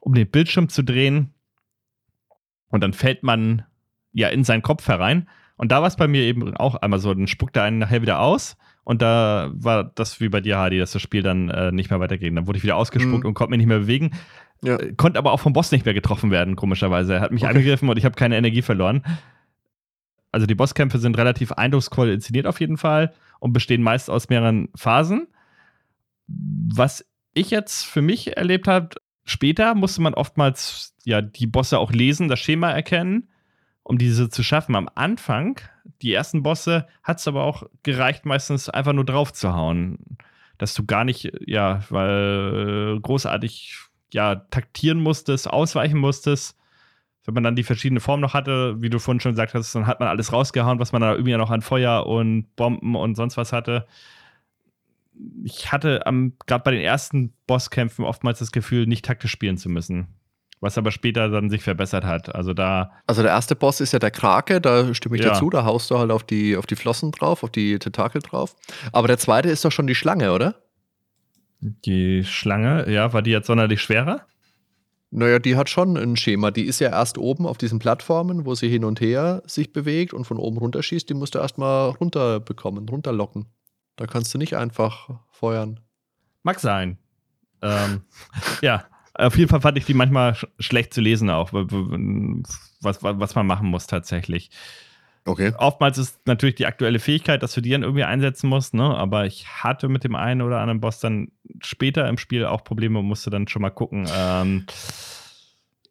um 0.00 0.14
den 0.14 0.26
Bildschirm 0.26 0.70
zu 0.70 0.82
drehen. 0.82 1.34
Und 2.70 2.80
dann 2.82 2.94
fällt 2.94 3.22
man 3.22 3.66
ja 4.14 4.28
in 4.28 4.42
seinen 4.42 4.62
Kopf 4.62 4.88
herein 4.88 5.28
Und 5.58 5.70
da 5.70 5.82
war 5.82 5.88
es 5.88 5.96
bei 5.96 6.08
mir 6.08 6.22
eben 6.22 6.56
auch 6.56 6.76
einmal 6.76 6.98
so, 6.98 7.12
dann 7.12 7.26
spuckt 7.26 7.58
er 7.58 7.64
einen 7.64 7.76
nachher 7.76 8.00
wieder 8.00 8.20
aus. 8.20 8.56
Und 8.84 9.02
da 9.02 9.50
war 9.52 9.84
das 9.84 10.18
wie 10.22 10.30
bei 10.30 10.40
dir, 10.40 10.56
Hardy, 10.56 10.78
dass 10.78 10.92
das 10.92 11.02
Spiel 11.02 11.22
dann 11.22 11.50
äh, 11.50 11.72
nicht 11.72 11.90
mehr 11.90 12.00
weiterging. 12.00 12.34
Dann 12.34 12.46
wurde 12.46 12.56
ich 12.56 12.64
wieder 12.64 12.76
ausgespuckt 12.76 13.22
mhm. 13.22 13.28
und 13.28 13.34
konnte 13.34 13.50
mich 13.50 13.58
nicht 13.58 13.68
mehr 13.68 13.80
bewegen. 13.80 14.12
Ja. 14.62 14.76
Äh, 14.76 14.94
konnte 14.94 15.18
aber 15.18 15.32
auch 15.32 15.40
vom 15.40 15.52
Boss 15.52 15.72
nicht 15.72 15.84
mehr 15.84 15.94
getroffen 15.94 16.30
werden, 16.30 16.56
komischerweise. 16.56 17.14
Er 17.14 17.20
hat 17.20 17.32
mich 17.32 17.42
okay. 17.42 17.54
angegriffen 17.54 17.88
und 17.88 17.96
ich 17.96 18.04
habe 18.04 18.14
keine 18.14 18.36
Energie 18.36 18.62
verloren. 18.62 19.02
Also 20.30 20.46
die 20.46 20.54
Bosskämpfe 20.54 20.98
sind 20.98 21.18
relativ 21.18 21.52
eindrucksvoll 21.52 22.08
inszeniert 22.08 22.46
auf 22.46 22.60
jeden 22.60 22.78
Fall 22.78 23.12
und 23.38 23.52
bestehen 23.52 23.82
meist 23.82 24.08
aus 24.08 24.28
mehreren 24.28 24.68
Phasen. 24.74 25.28
Was 26.26 27.04
ich 27.34 27.50
jetzt 27.50 27.84
für 27.84 28.00
mich 28.00 28.36
erlebt 28.36 28.66
habe, 28.66 28.90
später 29.24 29.74
musste 29.74 30.00
man 30.00 30.14
oftmals 30.14 30.94
ja 31.04 31.20
die 31.20 31.46
Bosse 31.46 31.78
auch 31.78 31.92
lesen, 31.92 32.28
das 32.28 32.40
Schema 32.40 32.70
erkennen, 32.70 33.28
um 33.82 33.98
diese 33.98 34.30
zu 34.30 34.42
schaffen. 34.42 34.74
Am 34.74 34.88
Anfang, 34.94 35.60
die 36.00 36.14
ersten 36.14 36.42
Bosse, 36.42 36.86
hat 37.02 37.18
es 37.18 37.28
aber 37.28 37.42
auch 37.42 37.64
gereicht, 37.82 38.24
meistens 38.24 38.68
einfach 38.70 38.92
nur 38.92 39.04
drauf 39.04 39.32
zu 39.32 39.52
hauen. 39.52 39.98
Dass 40.56 40.74
du 40.74 40.86
gar 40.86 41.04
nicht, 41.04 41.32
ja, 41.46 41.80
weil 41.90 42.96
äh, 42.96 43.00
großartig 43.00 43.76
ja, 44.12 44.36
taktieren 44.36 45.00
musstest, 45.00 45.48
ausweichen 45.48 45.98
musstest. 45.98 46.56
Wenn 47.24 47.34
man 47.34 47.44
dann 47.44 47.56
die 47.56 47.62
verschiedenen 47.62 48.00
Formen 48.00 48.20
noch 48.20 48.34
hatte, 48.34 48.82
wie 48.82 48.90
du 48.90 48.98
vorhin 48.98 49.20
schon 49.20 49.32
gesagt 49.32 49.54
hast, 49.54 49.74
dann 49.74 49.86
hat 49.86 50.00
man 50.00 50.08
alles 50.08 50.32
rausgehauen, 50.32 50.80
was 50.80 50.92
man 50.92 51.02
da 51.02 51.12
irgendwie 51.12 51.36
noch 51.36 51.50
an 51.50 51.62
Feuer 51.62 52.06
und 52.06 52.54
Bomben 52.56 52.96
und 52.96 53.14
sonst 53.14 53.36
was 53.36 53.52
hatte. 53.52 53.86
Ich 55.44 55.70
hatte 55.70 56.02
gerade 56.46 56.64
bei 56.64 56.72
den 56.72 56.80
ersten 56.80 57.32
Bosskämpfen 57.46 58.04
oftmals 58.04 58.40
das 58.40 58.50
Gefühl, 58.50 58.86
nicht 58.86 59.04
taktisch 59.04 59.30
spielen 59.30 59.56
zu 59.56 59.68
müssen. 59.68 60.08
Was 60.58 60.78
aber 60.78 60.90
später 60.90 61.28
dann 61.28 61.50
sich 61.50 61.62
verbessert 61.62 62.04
hat. 62.04 62.34
Also 62.34 62.54
da. 62.54 62.92
Also 63.06 63.22
der 63.22 63.32
erste 63.32 63.56
Boss 63.56 63.80
ist 63.80 63.92
ja 63.92 63.98
der 63.98 64.12
Krake, 64.12 64.60
da 64.60 64.94
stimme 64.94 65.16
ich 65.16 65.22
ja. 65.22 65.30
dazu, 65.30 65.50
da 65.50 65.64
haust 65.64 65.90
du 65.90 65.98
halt 65.98 66.10
auf 66.10 66.22
die, 66.22 66.56
auf 66.56 66.66
die 66.66 66.76
Flossen 66.76 67.10
drauf, 67.12 67.42
auf 67.42 67.50
die 67.50 67.78
Tentakel 67.78 68.22
drauf. 68.22 68.54
Aber 68.92 69.08
der 69.08 69.18
zweite 69.18 69.48
ist 69.48 69.64
doch 69.64 69.72
schon 69.72 69.88
die 69.88 69.96
Schlange, 69.96 70.32
oder? 70.32 70.61
Die 71.62 72.24
Schlange, 72.24 72.90
ja, 72.90 73.12
war 73.12 73.22
die 73.22 73.30
jetzt 73.30 73.46
sonderlich 73.46 73.80
schwerer? 73.80 74.26
Naja, 75.10 75.38
die 75.38 75.56
hat 75.56 75.70
schon 75.70 75.96
ein 75.96 76.16
Schema. 76.16 76.50
Die 76.50 76.64
ist 76.64 76.80
ja 76.80 76.90
erst 76.90 77.18
oben 77.18 77.46
auf 77.46 77.56
diesen 77.56 77.78
Plattformen, 77.78 78.46
wo 78.46 78.54
sie 78.54 78.68
hin 78.68 78.84
und 78.84 79.00
her 79.00 79.42
sich 79.46 79.72
bewegt 79.72 80.12
und 80.12 80.24
von 80.24 80.38
oben 80.38 80.58
runterschießt. 80.58 81.08
Die 81.08 81.14
musst 81.14 81.34
du 81.34 81.38
erstmal 81.38 81.90
runterbekommen, 81.90 82.88
runterlocken. 82.88 83.46
Da 83.96 84.06
kannst 84.06 84.34
du 84.34 84.38
nicht 84.38 84.56
einfach 84.56 85.10
feuern. 85.30 85.80
Mag 86.42 86.58
sein. 86.58 86.98
Ähm, 87.60 88.02
ja, 88.62 88.84
auf 89.14 89.36
jeden 89.36 89.50
Fall 89.50 89.60
fand 89.60 89.78
ich 89.78 89.84
die 89.84 89.94
manchmal 89.94 90.34
sch 90.34 90.46
schlecht 90.58 90.94
zu 90.94 91.00
lesen 91.00 91.30
auch, 91.30 91.52
was, 91.52 93.02
was 93.02 93.34
man 93.34 93.46
machen 93.46 93.68
muss 93.68 93.86
tatsächlich. 93.86 94.50
Okay. 95.24 95.52
Oftmals 95.56 95.98
ist 95.98 96.26
natürlich 96.26 96.56
die 96.56 96.66
aktuelle 96.66 96.98
Fähigkeit, 96.98 97.42
dass 97.42 97.54
du 97.54 97.60
die 97.60 97.70
dann 97.70 97.82
irgendwie 97.82 98.02
einsetzen 98.02 98.48
musst, 98.48 98.74
ne? 98.74 98.82
aber 98.82 99.26
ich 99.26 99.46
hatte 99.46 99.88
mit 99.88 100.02
dem 100.02 100.16
einen 100.16 100.42
oder 100.42 100.58
anderen 100.58 100.80
Boss 100.80 100.98
dann 100.98 101.28
später 101.60 102.08
im 102.08 102.18
Spiel 102.18 102.44
auch 102.44 102.64
Probleme 102.64 102.98
und 102.98 103.04
musste 103.04 103.30
dann 103.30 103.46
schon 103.46 103.62
mal 103.62 103.70
gucken. 103.70 104.08
Ähm, 104.14 104.66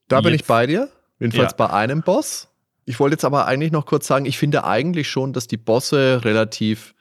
da 0.10 0.20
bin 0.20 0.34
ich 0.34 0.44
bei 0.44 0.68
dir, 0.68 0.90
jedenfalls 1.20 1.52
ja. 1.52 1.66
bei 1.66 1.70
einem 1.70 2.02
Boss. 2.02 2.50
Ich 2.84 3.00
wollte 3.00 3.14
jetzt 3.14 3.24
aber 3.24 3.46
eigentlich 3.46 3.72
noch 3.72 3.86
kurz 3.86 4.06
sagen, 4.06 4.26
ich 4.26 4.38
finde 4.38 4.66
eigentlich 4.66 5.10
schon, 5.10 5.32
dass 5.32 5.48
die 5.48 5.58
Bosse 5.58 6.22
relativ 6.26 6.94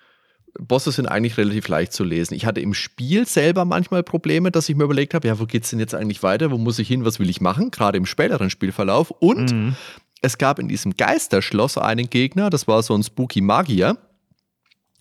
Bosse 0.59 0.91
sind 0.91 1.07
eigentlich 1.07 1.37
relativ 1.37 1.69
leicht 1.69 1.93
zu 1.93 2.03
lesen. 2.03 2.35
Ich 2.35 2.45
hatte 2.45 2.61
im 2.61 2.75
Spiel 2.75 3.25
selber 3.27 3.65
manchmal 3.65 4.03
Probleme, 4.03 4.51
dass 4.51 4.69
ich 4.69 4.75
mir 4.75 4.83
überlegt 4.83 5.15
habe, 5.15 5.29
ja, 5.29 5.39
wo 5.39 5.47
geht 5.47 5.63
es 5.63 5.71
denn 5.71 5.79
jetzt 5.79 5.95
eigentlich 5.95 6.25
weiter? 6.25 6.51
Wo 6.51 6.59
muss 6.59 6.81
ich 6.81 6.89
hin? 6.89 7.05
Was 7.05 7.21
will 7.21 7.31
ich 7.31 7.41
machen? 7.41 7.71
Gerade 7.71 7.99
im 7.99 8.05
späteren 8.05 8.51
Spielverlauf. 8.51 9.13
Und 9.13 9.53
mhm 9.53 9.77
es 10.23 10.39
gab 10.39 10.59
in 10.59 10.69
diesem 10.69 10.97
Geisterschloss 10.97 11.79
einen 11.79 12.11
Gegner, 12.11 12.51
das 12.51 12.69
war 12.69 12.83
so 12.83 12.95
ein 12.95 13.03
Spooky 13.03 13.41
Magier. 13.41 13.97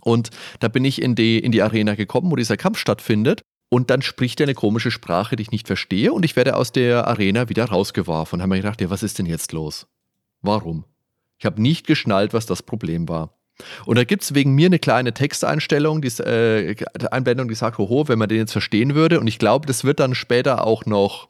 Und 0.02 0.30
da 0.60 0.70
bin 0.70 0.86
ich 0.86 1.02
in 1.02 1.16
die, 1.16 1.40
in 1.40 1.52
die 1.52 1.62
Arena 1.62 1.96
gekommen, 1.96 2.32
wo 2.32 2.36
dieser 2.36 2.58
Kampf 2.58 2.78
stattfindet. 2.78 3.42
Und 3.70 3.90
dann 3.90 4.02
spricht 4.02 4.40
er 4.40 4.46
eine 4.46 4.56
komische 4.56 4.92
Sprache, 4.92 5.36
die 5.36 5.44
ich 5.44 5.52
nicht 5.52 5.68
verstehe. 5.68 6.14
Und 6.14 6.24
ich 6.24 6.36
werde 6.36 6.56
aus 6.56 6.72
der 6.72 7.08
Arena 7.08 7.50
wieder 7.50 7.66
rausgeworfen. 7.66 8.38
Und 8.38 8.42
habe 8.42 8.50
mir 8.50 8.62
gedacht, 8.62 8.82
ja, 8.82 8.90
was 8.90 9.04
ist 9.04 9.20
denn 9.20 9.26
jetzt 9.26 9.52
los? 9.52 9.88
Warum? 10.42 10.86
Ich 11.38 11.46
habe 11.46 11.62
nicht 11.62 11.86
geschnallt, 11.86 12.34
was 12.34 12.46
das 12.46 12.64
Problem 12.64 13.08
war. 13.10 13.38
Und 13.86 13.98
da 13.98 14.06
gibt 14.06 14.24
es 14.24 14.34
wegen 14.34 14.56
mir 14.56 14.68
eine 14.68 14.80
kleine 14.80 15.14
Texteinstellung, 15.14 16.02
die, 16.02 16.08
äh, 16.22 16.76
Einblendung, 17.12 17.50
die 17.50 17.56
sagt, 17.56 17.78
hoho, 17.78 18.08
wenn 18.08 18.18
man 18.18 18.30
den 18.30 18.40
jetzt 18.40 18.54
verstehen 18.54 18.96
würde. 18.96 19.20
Und 19.20 19.28
ich 19.28 19.38
glaube, 19.38 19.68
das 19.68 19.84
wird 19.84 20.00
dann 20.00 20.16
später 20.16 20.66
auch 20.66 20.86
noch 20.86 21.28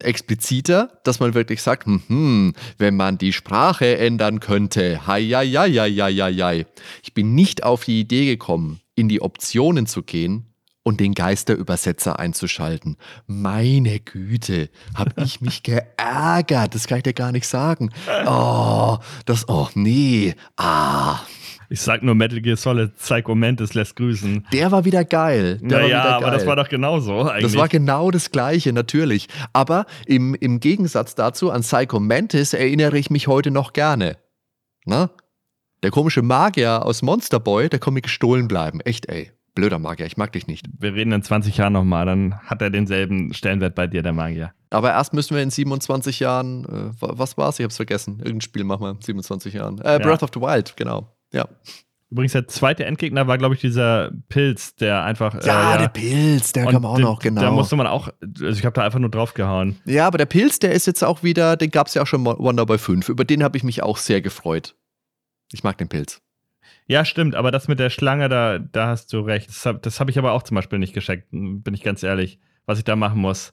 expliziter, 0.00 1.00
dass 1.04 1.20
man 1.20 1.34
wirklich 1.34 1.62
sagt, 1.62 1.86
hm, 1.86 2.52
wenn 2.78 2.96
man 2.96 3.18
die 3.18 3.32
Sprache 3.32 3.96
ändern 3.98 4.40
könnte, 4.40 5.06
hei, 5.06 5.24
hei, 5.24 5.46
hei, 5.48 5.70
hei, 5.72 6.12
hei, 6.12 6.32
hei. 6.34 6.66
Ich 7.02 7.14
bin 7.14 7.34
nicht 7.34 7.62
auf 7.64 7.84
die 7.84 8.00
Idee 8.00 8.26
gekommen, 8.26 8.80
in 8.94 9.08
die 9.08 9.22
Optionen 9.22 9.86
zu 9.86 10.02
gehen 10.02 10.46
und 10.82 11.00
den 11.00 11.14
Geisterübersetzer 11.14 12.18
einzuschalten. 12.18 12.96
Meine 13.26 13.98
Güte, 13.98 14.70
hab 14.94 15.18
ich 15.18 15.40
mich 15.40 15.62
geärgert, 15.62 16.74
das 16.74 16.86
kann 16.86 16.98
ich 16.98 17.04
dir 17.04 17.12
gar 17.12 17.32
nicht 17.32 17.46
sagen. 17.46 17.90
Oh, 18.26 18.98
das, 19.24 19.48
oh 19.48 19.68
nee, 19.74 20.34
ah. 20.56 21.20
Ich 21.68 21.80
sag 21.80 22.02
nur 22.02 22.14
Metal 22.14 22.40
Gear 22.40 22.56
Solid 22.56 22.96
Psycho 22.96 23.34
Mantis 23.34 23.74
lässt 23.74 23.96
grüßen. 23.96 24.46
Der 24.52 24.70
war 24.70 24.84
wieder 24.84 25.04
geil. 25.04 25.58
Der 25.62 25.80
naja, 25.80 26.02
aber 26.04 26.26
geil. 26.26 26.34
das 26.34 26.46
war 26.46 26.56
doch 26.56 26.68
genauso 26.68 27.22
eigentlich. 27.22 27.52
Das 27.52 27.56
war 27.56 27.68
genau 27.68 28.10
das 28.10 28.30
Gleiche, 28.30 28.72
natürlich. 28.72 29.28
Aber 29.52 29.86
im, 30.06 30.34
im 30.34 30.60
Gegensatz 30.60 31.14
dazu 31.14 31.50
an 31.50 31.62
Psycho 31.62 32.00
Mantis 32.00 32.52
erinnere 32.52 32.98
ich 32.98 33.10
mich 33.10 33.26
heute 33.26 33.50
noch 33.50 33.72
gerne. 33.72 34.16
Na? 34.84 35.10
Der 35.82 35.90
komische 35.90 36.22
Magier 36.22 36.84
aus 36.84 37.02
Monster 37.02 37.40
Boy, 37.40 37.68
der 37.68 37.78
kann 37.78 37.94
mir 37.94 38.02
gestohlen 38.02 38.48
bleiben. 38.48 38.80
Echt, 38.80 39.08
ey. 39.08 39.32
Blöder 39.54 39.78
Magier, 39.78 40.04
ich 40.04 40.18
mag 40.18 40.32
dich 40.32 40.46
nicht. 40.46 40.66
Wir 40.78 40.94
reden 40.94 41.12
in 41.12 41.22
20 41.22 41.56
Jahren 41.56 41.72
nochmal, 41.72 42.04
dann 42.04 42.38
hat 42.40 42.60
er 42.60 42.68
denselben 42.68 43.32
Stellenwert 43.32 43.74
bei 43.74 43.86
dir, 43.86 44.02
der 44.02 44.12
Magier. 44.12 44.52
Aber 44.68 44.90
erst 44.90 45.14
müssen 45.14 45.34
wir 45.34 45.42
in 45.42 45.50
27 45.50 46.20
Jahren, 46.20 46.64
äh, 46.66 46.90
was 47.00 47.38
war's? 47.38 47.58
Ich 47.58 47.64
hab's 47.64 47.76
vergessen. 47.76 48.18
Irgendein 48.18 48.42
Spiel 48.42 48.64
machen 48.64 48.82
wir 48.82 48.90
in 48.90 49.00
27 49.00 49.54
Jahren. 49.54 49.78
Äh, 49.78 49.98
Breath 49.98 50.22
of 50.22 50.30
the 50.34 50.40
Wild, 50.40 50.76
genau. 50.76 51.15
Ja. 51.32 51.48
Übrigens, 52.08 52.32
der 52.32 52.46
zweite 52.46 52.84
Endgegner 52.84 53.26
war, 53.26 53.36
glaube 53.36 53.56
ich, 53.56 53.60
dieser 53.60 54.12
Pilz, 54.28 54.76
der 54.76 55.02
einfach. 55.02 55.34
Ja, 55.44 55.70
äh, 55.70 55.72
ja. 55.72 55.78
der 55.78 55.88
Pilz, 55.88 56.52
der 56.52 56.66
kam 56.66 56.84
auch 56.84 56.98
noch, 56.98 57.18
genau. 57.18 57.40
Da 57.40 57.50
musste 57.50 57.74
man 57.74 57.88
auch, 57.88 58.10
also 58.22 58.58
ich 58.58 58.64
habe 58.64 58.74
da 58.74 58.84
einfach 58.84 59.00
nur 59.00 59.10
drauf 59.10 59.34
gehauen. 59.34 59.76
Ja, 59.84 60.06
aber 60.06 60.18
der 60.18 60.26
Pilz, 60.26 60.60
der 60.60 60.72
ist 60.72 60.86
jetzt 60.86 61.02
auch 61.02 61.24
wieder, 61.24 61.56
den 61.56 61.70
gab 61.70 61.88
es 61.88 61.94
ja 61.94 62.02
auch 62.02 62.06
schon 62.06 62.24
Wonderboy 62.24 62.78
5. 62.78 63.08
Über 63.08 63.24
den 63.24 63.42
habe 63.42 63.56
ich 63.56 63.64
mich 63.64 63.82
auch 63.82 63.96
sehr 63.96 64.20
gefreut. 64.20 64.76
Ich 65.52 65.64
mag 65.64 65.78
den 65.78 65.88
Pilz. 65.88 66.22
Ja, 66.86 67.04
stimmt, 67.04 67.34
aber 67.34 67.50
das 67.50 67.66
mit 67.66 67.80
der 67.80 67.90
Schlange, 67.90 68.28
da, 68.28 68.60
da 68.60 68.86
hast 68.86 69.12
du 69.12 69.20
recht. 69.20 69.48
Das 69.48 69.66
habe 69.66 69.80
hab 69.84 70.08
ich 70.08 70.18
aber 70.18 70.32
auch 70.32 70.44
zum 70.44 70.54
Beispiel 70.54 70.78
nicht 70.78 70.94
gescheckt, 70.94 71.26
bin 71.32 71.74
ich 71.74 71.82
ganz 71.82 72.04
ehrlich, 72.04 72.38
was 72.66 72.78
ich 72.78 72.84
da 72.84 72.94
machen 72.94 73.20
muss. 73.20 73.52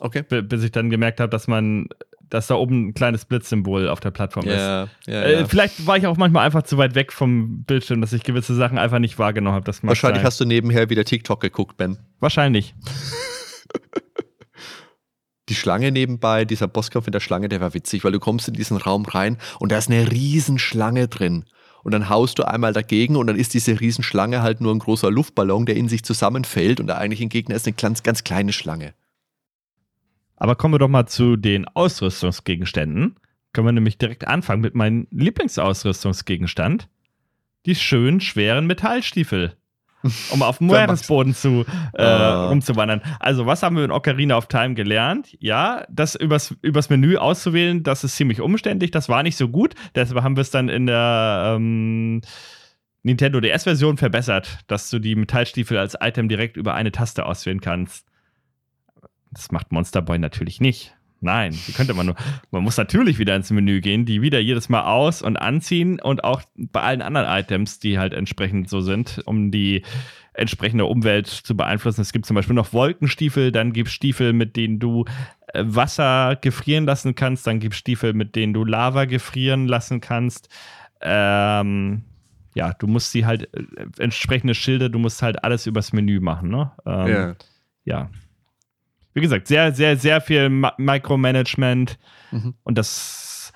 Okay. 0.00 0.22
bis 0.22 0.62
ich 0.62 0.70
dann 0.70 0.90
gemerkt 0.90 1.20
habe, 1.20 1.30
dass 1.30 1.48
man 1.48 1.88
dass 2.30 2.46
da 2.46 2.54
oben 2.54 2.88
ein 2.88 2.94
kleines 2.94 3.24
Blitzsymbol 3.24 3.88
auf 3.88 4.00
der 4.00 4.10
Plattform 4.10 4.46
ja, 4.46 4.84
ist. 4.84 4.90
Ja, 5.06 5.22
äh, 5.22 5.46
vielleicht 5.46 5.86
war 5.86 5.96
ich 5.96 6.06
auch 6.06 6.16
manchmal 6.16 6.44
einfach 6.44 6.62
zu 6.62 6.78
weit 6.78 6.94
weg 6.94 7.12
vom 7.12 7.64
Bildschirm, 7.64 8.00
dass 8.00 8.12
ich 8.12 8.22
gewisse 8.22 8.54
Sachen 8.54 8.78
einfach 8.78 8.98
nicht 8.98 9.18
wahrgenommen 9.18 9.56
habe. 9.56 9.66
Wahrscheinlich 9.82 10.18
sein. 10.18 10.26
hast 10.26 10.40
du 10.40 10.44
nebenher 10.44 10.90
wieder 10.90 11.04
TikTok 11.04 11.40
geguckt, 11.40 11.76
Ben. 11.76 11.98
Wahrscheinlich. 12.20 12.74
Die 15.48 15.54
Schlange 15.54 15.92
nebenbei, 15.92 16.44
dieser 16.44 16.68
Bosskampf 16.68 17.06
in 17.06 17.12
der 17.12 17.20
Schlange, 17.20 17.48
der 17.48 17.62
war 17.62 17.72
witzig, 17.72 18.04
weil 18.04 18.12
du 18.12 18.20
kommst 18.20 18.48
in 18.48 18.54
diesen 18.54 18.76
Raum 18.76 19.06
rein 19.06 19.38
und 19.58 19.72
da 19.72 19.78
ist 19.78 19.88
eine 19.88 20.10
Riesenschlange 20.10 21.08
drin. 21.08 21.46
Und 21.84 21.92
dann 21.92 22.10
haust 22.10 22.38
du 22.38 22.46
einmal 22.46 22.74
dagegen 22.74 23.16
und 23.16 23.28
dann 23.28 23.36
ist 23.36 23.54
diese 23.54 23.80
Riesenschlange 23.80 24.42
halt 24.42 24.60
nur 24.60 24.74
ein 24.74 24.78
großer 24.78 25.10
Luftballon, 25.10 25.64
der 25.64 25.76
in 25.76 25.88
sich 25.88 26.04
zusammenfällt 26.04 26.80
und 26.80 26.86
der 26.86 26.98
eigentliche 26.98 27.28
Gegner 27.28 27.54
ist 27.54 27.66
eine 27.66 27.76
ganz, 27.76 28.02
ganz 28.02 28.24
kleine 28.24 28.52
Schlange. 28.52 28.92
Aber 30.38 30.54
kommen 30.54 30.74
wir 30.74 30.78
doch 30.78 30.88
mal 30.88 31.06
zu 31.06 31.36
den 31.36 31.66
Ausrüstungsgegenständen. 31.66 33.16
Können 33.52 33.66
wir 33.66 33.72
nämlich 33.72 33.98
direkt 33.98 34.26
anfangen 34.26 34.62
mit 34.62 34.74
meinem 34.74 35.06
Lieblingsausrüstungsgegenstand. 35.10 36.88
Die 37.66 37.74
schönen, 37.74 38.20
schweren 38.20 38.66
Metallstiefel. 38.66 39.56
Um 40.30 40.42
auf 40.42 40.58
dem 40.58 40.68
Meeresboden 40.68 41.34
zu, 41.34 41.64
äh, 41.92 42.04
uh. 42.04 42.48
rumzuwandern. 42.50 43.02
Also, 43.18 43.46
was 43.46 43.64
haben 43.64 43.76
wir 43.76 43.84
in 43.84 43.90
Ocarina 43.90 44.36
of 44.36 44.46
Time 44.46 44.74
gelernt? 44.74 45.36
Ja, 45.40 45.84
das 45.90 46.14
übers, 46.14 46.54
übers 46.62 46.88
Menü 46.88 47.16
auszuwählen, 47.16 47.82
das 47.82 48.04
ist 48.04 48.14
ziemlich 48.14 48.40
umständlich. 48.40 48.92
Das 48.92 49.08
war 49.08 49.24
nicht 49.24 49.36
so 49.36 49.48
gut. 49.48 49.74
Deshalb 49.96 50.22
haben 50.22 50.36
wir 50.36 50.42
es 50.42 50.52
dann 50.52 50.68
in 50.68 50.86
der 50.86 51.54
ähm, 51.56 52.20
Nintendo 53.02 53.40
DS-Version 53.40 53.96
verbessert, 53.96 54.60
dass 54.68 54.88
du 54.88 55.00
die 55.00 55.16
Metallstiefel 55.16 55.76
als 55.76 55.96
Item 56.00 56.28
direkt 56.28 56.56
über 56.56 56.74
eine 56.74 56.92
Taste 56.92 57.26
auswählen 57.26 57.60
kannst. 57.60 58.07
Das 59.38 59.52
macht 59.52 59.70
Monster 59.70 60.02
Boy 60.02 60.18
natürlich 60.18 60.60
nicht. 60.60 60.94
Nein, 61.20 61.56
die 61.66 61.72
könnte 61.72 61.94
man 61.94 62.06
nur. 62.06 62.14
Man 62.50 62.62
muss 62.62 62.76
natürlich 62.76 63.18
wieder 63.18 63.34
ins 63.34 63.50
Menü 63.50 63.80
gehen, 63.80 64.04
die 64.04 64.22
wieder 64.22 64.38
jedes 64.38 64.68
Mal 64.68 64.82
aus- 64.82 65.22
und 65.22 65.36
anziehen 65.36 66.00
und 66.00 66.22
auch 66.22 66.42
bei 66.56 66.80
allen 66.80 67.02
anderen 67.02 67.26
Items, 67.28 67.78
die 67.80 67.98
halt 67.98 68.14
entsprechend 68.14 68.68
so 68.68 68.80
sind, 68.80 69.20
um 69.24 69.50
die 69.50 69.82
entsprechende 70.32 70.84
Umwelt 70.84 71.26
zu 71.26 71.56
beeinflussen. 71.56 72.00
Es 72.00 72.12
gibt 72.12 72.26
zum 72.26 72.36
Beispiel 72.36 72.54
noch 72.54 72.72
Wolkenstiefel, 72.72 73.50
dann 73.50 73.72
gibt 73.72 73.88
es 73.88 73.94
Stiefel, 73.94 74.32
mit 74.32 74.56
denen 74.56 74.78
du 74.78 75.04
äh, 75.52 75.64
Wasser 75.66 76.36
gefrieren 76.40 76.84
lassen 76.84 77.16
kannst, 77.16 77.46
dann 77.46 77.58
gibt 77.58 77.74
es 77.74 77.78
Stiefel, 77.80 78.12
mit 78.12 78.36
denen 78.36 78.52
du 78.52 78.64
Lava 78.64 79.04
gefrieren 79.04 79.66
lassen 79.66 80.00
kannst. 80.00 80.48
ähm, 81.00 82.02
ja, 82.54 82.72
du 82.72 82.86
musst 82.88 83.12
sie 83.12 83.24
halt, 83.26 83.52
äh, 83.54 83.86
entsprechende 83.98 84.54
Schilde, 84.54 84.90
du 84.90 84.98
musst 84.98 85.22
halt 85.22 85.44
alles 85.44 85.66
übers 85.66 85.92
Menü 85.92 86.18
machen, 86.20 86.48
ne? 86.50 86.72
Ähm, 86.86 87.08
Ja. 87.08 87.34
ja. 87.84 88.10
Wie 89.14 89.20
gesagt, 89.20 89.48
sehr, 89.48 89.72
sehr, 89.74 89.96
sehr 89.96 90.20
viel 90.20 90.48
Ma 90.48 90.72
Micromanagement 90.78 91.98
Mhm. 92.30 92.54
und 92.62 92.76
das 92.78 93.52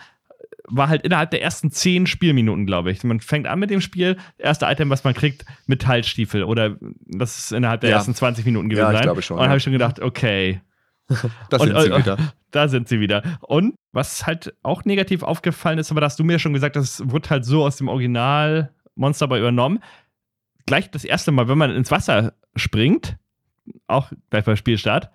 war 0.66 0.88
halt 0.88 1.02
innerhalb 1.02 1.30
der 1.30 1.42
ersten 1.42 1.70
zehn 1.70 2.06
Spielminuten, 2.06 2.64
glaube 2.64 2.90
ich. 2.90 3.04
Man 3.04 3.20
fängt 3.20 3.46
an 3.46 3.58
mit 3.58 3.68
dem 3.70 3.80
Spiel, 3.82 4.16
erste 4.38 4.64
Item, 4.66 4.88
was 4.88 5.04
man 5.04 5.12
kriegt, 5.12 5.44
Metallstiefel 5.66 6.44
oder 6.44 6.76
das 7.06 7.38
ist 7.38 7.52
innerhalb 7.52 7.82
der 7.82 7.90
Ja. 7.90 7.96
ersten 7.96 8.14
20 8.14 8.46
Minuten 8.46 8.68
gewesen 8.70 8.84
Ja, 8.84 8.90
ich 8.92 8.96
sein. 8.98 9.02
glaube 9.04 9.20
schon, 9.22 9.34
Und 9.36 9.40
dann 9.40 9.46
ja. 9.46 9.50
habe 9.50 9.58
ich 9.58 9.64
schon 9.64 9.72
gedacht, 9.74 10.00
okay, 10.00 10.60
Da 11.50 11.58
Und- 11.58 11.66
sind 11.68 11.80
sie 11.80 11.90
und- 11.90 11.98
wieder. 11.98 12.16
da 12.52 12.68
sind 12.68 12.88
sie 12.88 13.00
wieder. 13.00 13.22
Und 13.40 13.74
was 13.92 14.26
halt 14.26 14.54
auch 14.62 14.84
negativ 14.86 15.22
aufgefallen 15.22 15.78
ist, 15.78 15.90
aber 15.90 16.00
da 16.00 16.06
hast 16.06 16.18
du 16.18 16.24
mir 16.24 16.38
schon 16.38 16.54
gesagt, 16.54 16.76
das 16.76 17.02
wird 17.10 17.28
halt 17.28 17.44
so 17.44 17.64
aus 17.64 17.76
dem 17.76 17.88
Original 17.88 18.72
Monster 18.94 19.28
Boy 19.28 19.40
übernommen. 19.40 19.80
Gleich 20.64 20.90
das 20.90 21.04
erste 21.04 21.32
Mal, 21.32 21.48
wenn 21.48 21.58
man 21.58 21.70
ins 21.72 21.90
Wasser 21.90 22.32
springt, 22.56 23.16
auch 23.88 24.10
gleich 24.30 24.44
bei 24.44 24.56
Spielstart, 24.56 25.10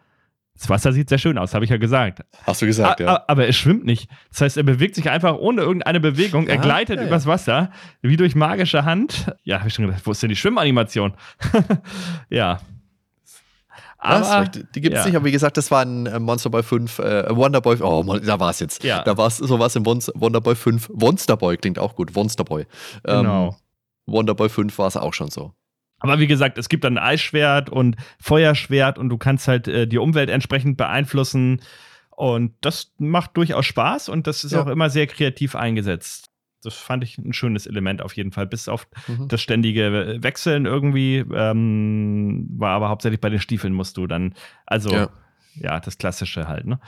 das 0.58 0.70
Wasser 0.70 0.92
sieht 0.92 1.10
sehr 1.10 1.18
schön 1.18 1.38
aus, 1.38 1.54
habe 1.54 1.66
ich 1.66 1.72
ja 1.72 1.78
gesagt. 1.78 2.22
Hast 2.46 2.62
du 2.62 2.66
gesagt, 2.66 3.02
A- 3.02 3.04
ja. 3.04 3.24
Aber 3.28 3.46
er 3.46 3.54
schwimmt 3.54 3.86
nicht. 3.86 4.10
Das 4.30 4.42
heißt, 4.42 4.58
er 4.58 4.64
bewegt 4.64 4.96
sich 4.96 5.10
einfach 5.10 5.36
ohne 5.38 5.62
irgendeine 5.62 6.00
Bewegung. 6.00 6.48
Er 6.48 6.58
gleitet 6.58 6.98
ja, 6.98 7.02
ja. 7.04 7.08
übers 7.08 7.26
Wasser, 7.28 7.72
wie 8.02 8.18
durch 8.18 8.36
magische 8.36 8.84
Hand. 8.86 9.34
Ja, 9.44 9.60
habe 9.60 9.68
ich 9.70 9.74
schon 9.76 9.86
gedacht, 9.86 10.02
wo 10.06 10.12
ist 10.12 10.22
denn 10.24 10.30
die 10.30 10.36
Schwimmanimation? 10.36 11.14
ja. 12.30 12.60
Aber, 14.00 14.46
die 14.48 14.82
gibt 14.82 14.96
es 14.96 15.02
ja. 15.02 15.06
nicht, 15.08 15.16
aber 15.16 15.26
wie 15.26 15.32
gesagt, 15.32 15.58
das 15.58 15.72
war 15.72 15.82
ein 15.84 16.06
äh, 16.06 16.20
Monster 16.20 16.52
Boy 16.52 16.62
5, 16.62 17.00
äh, 17.00 17.36
Wonder 17.36 17.62
Boy, 17.62 17.78
oh, 17.82 18.04
da 18.20 18.40
war 18.40 18.52
es 18.52 18.60
jetzt. 18.60 18.84
Ja. 18.84 19.02
Da 19.02 19.18
war 19.18 19.28
es 19.28 19.38
sowas 19.38 19.76
im 19.76 19.86
Wons- 19.86 20.12
Wonder 20.14 20.40
Boy 20.40 20.56
5. 20.56 20.90
Monster 20.94 21.36
Boy 21.36 21.58
klingt 21.58 21.80
auch 21.80 21.96
gut, 21.96 22.14
Monster 22.16 22.44
Boy. 22.44 22.68
Ähm, 23.06 23.22
Genau. 23.24 23.58
Wonder 24.06 24.36
Boy 24.36 24.50
5 24.50 24.78
war 24.78 24.88
es 24.88 24.96
auch 24.98 25.14
schon 25.14 25.30
so. 25.32 25.52
Aber 26.00 26.20
wie 26.20 26.28
gesagt, 26.28 26.58
es 26.58 26.70
gibt 26.70 26.84
dann 26.84 26.98
Eisschwert 26.98 27.70
und 27.70 27.96
Feuerschwert 28.20 28.98
und 29.00 29.10
du 29.10 29.18
kannst 29.18 29.48
halt 29.48 29.68
äh, 29.68 29.88
die 29.88 29.98
Umwelt 29.98 30.30
entsprechend 30.30 30.78
beeinflussen. 30.78 31.62
Und 32.12 32.54
das 32.62 32.94
macht 32.98 33.38
durchaus 33.38 33.66
Spaß 33.66 34.10
und 34.10 34.28
das 34.28 34.44
ist 34.44 34.52
Ja. 34.54 34.62
auch 34.64 34.68
immer 34.68 34.90
sehr 34.90 35.08
kreativ 35.08 35.56
eingesetzt. 35.56 36.30
Das 36.64 36.74
fand 36.76 37.04
ich 37.04 37.18
ein 37.20 37.34
schönes 37.34 37.68
Element 37.68 38.02
auf 38.02 38.14
jeden 38.18 38.32
Fall, 38.32 38.48
bis 38.48 38.68
auf 38.68 38.88
Mhm. 39.08 39.28
das 39.28 39.42
ständige 39.42 40.18
Wechseln 40.22 40.66
irgendwie. 40.66 41.24
Ähm, 41.34 42.48
war 42.58 42.72
aber 42.72 42.90
hauptsächlich 42.90 43.22
bei 43.22 43.30
den 43.30 43.40
Stiefeln 43.40 43.74
musst 43.74 43.98
du 43.98 44.08
dann, 44.08 44.34
also 44.66 44.92
ja, 44.92 45.10
Ja. 45.56 45.80
das 45.80 45.98
Klassische 45.98 46.48
halt, 46.48 46.66
ne? 46.66 46.80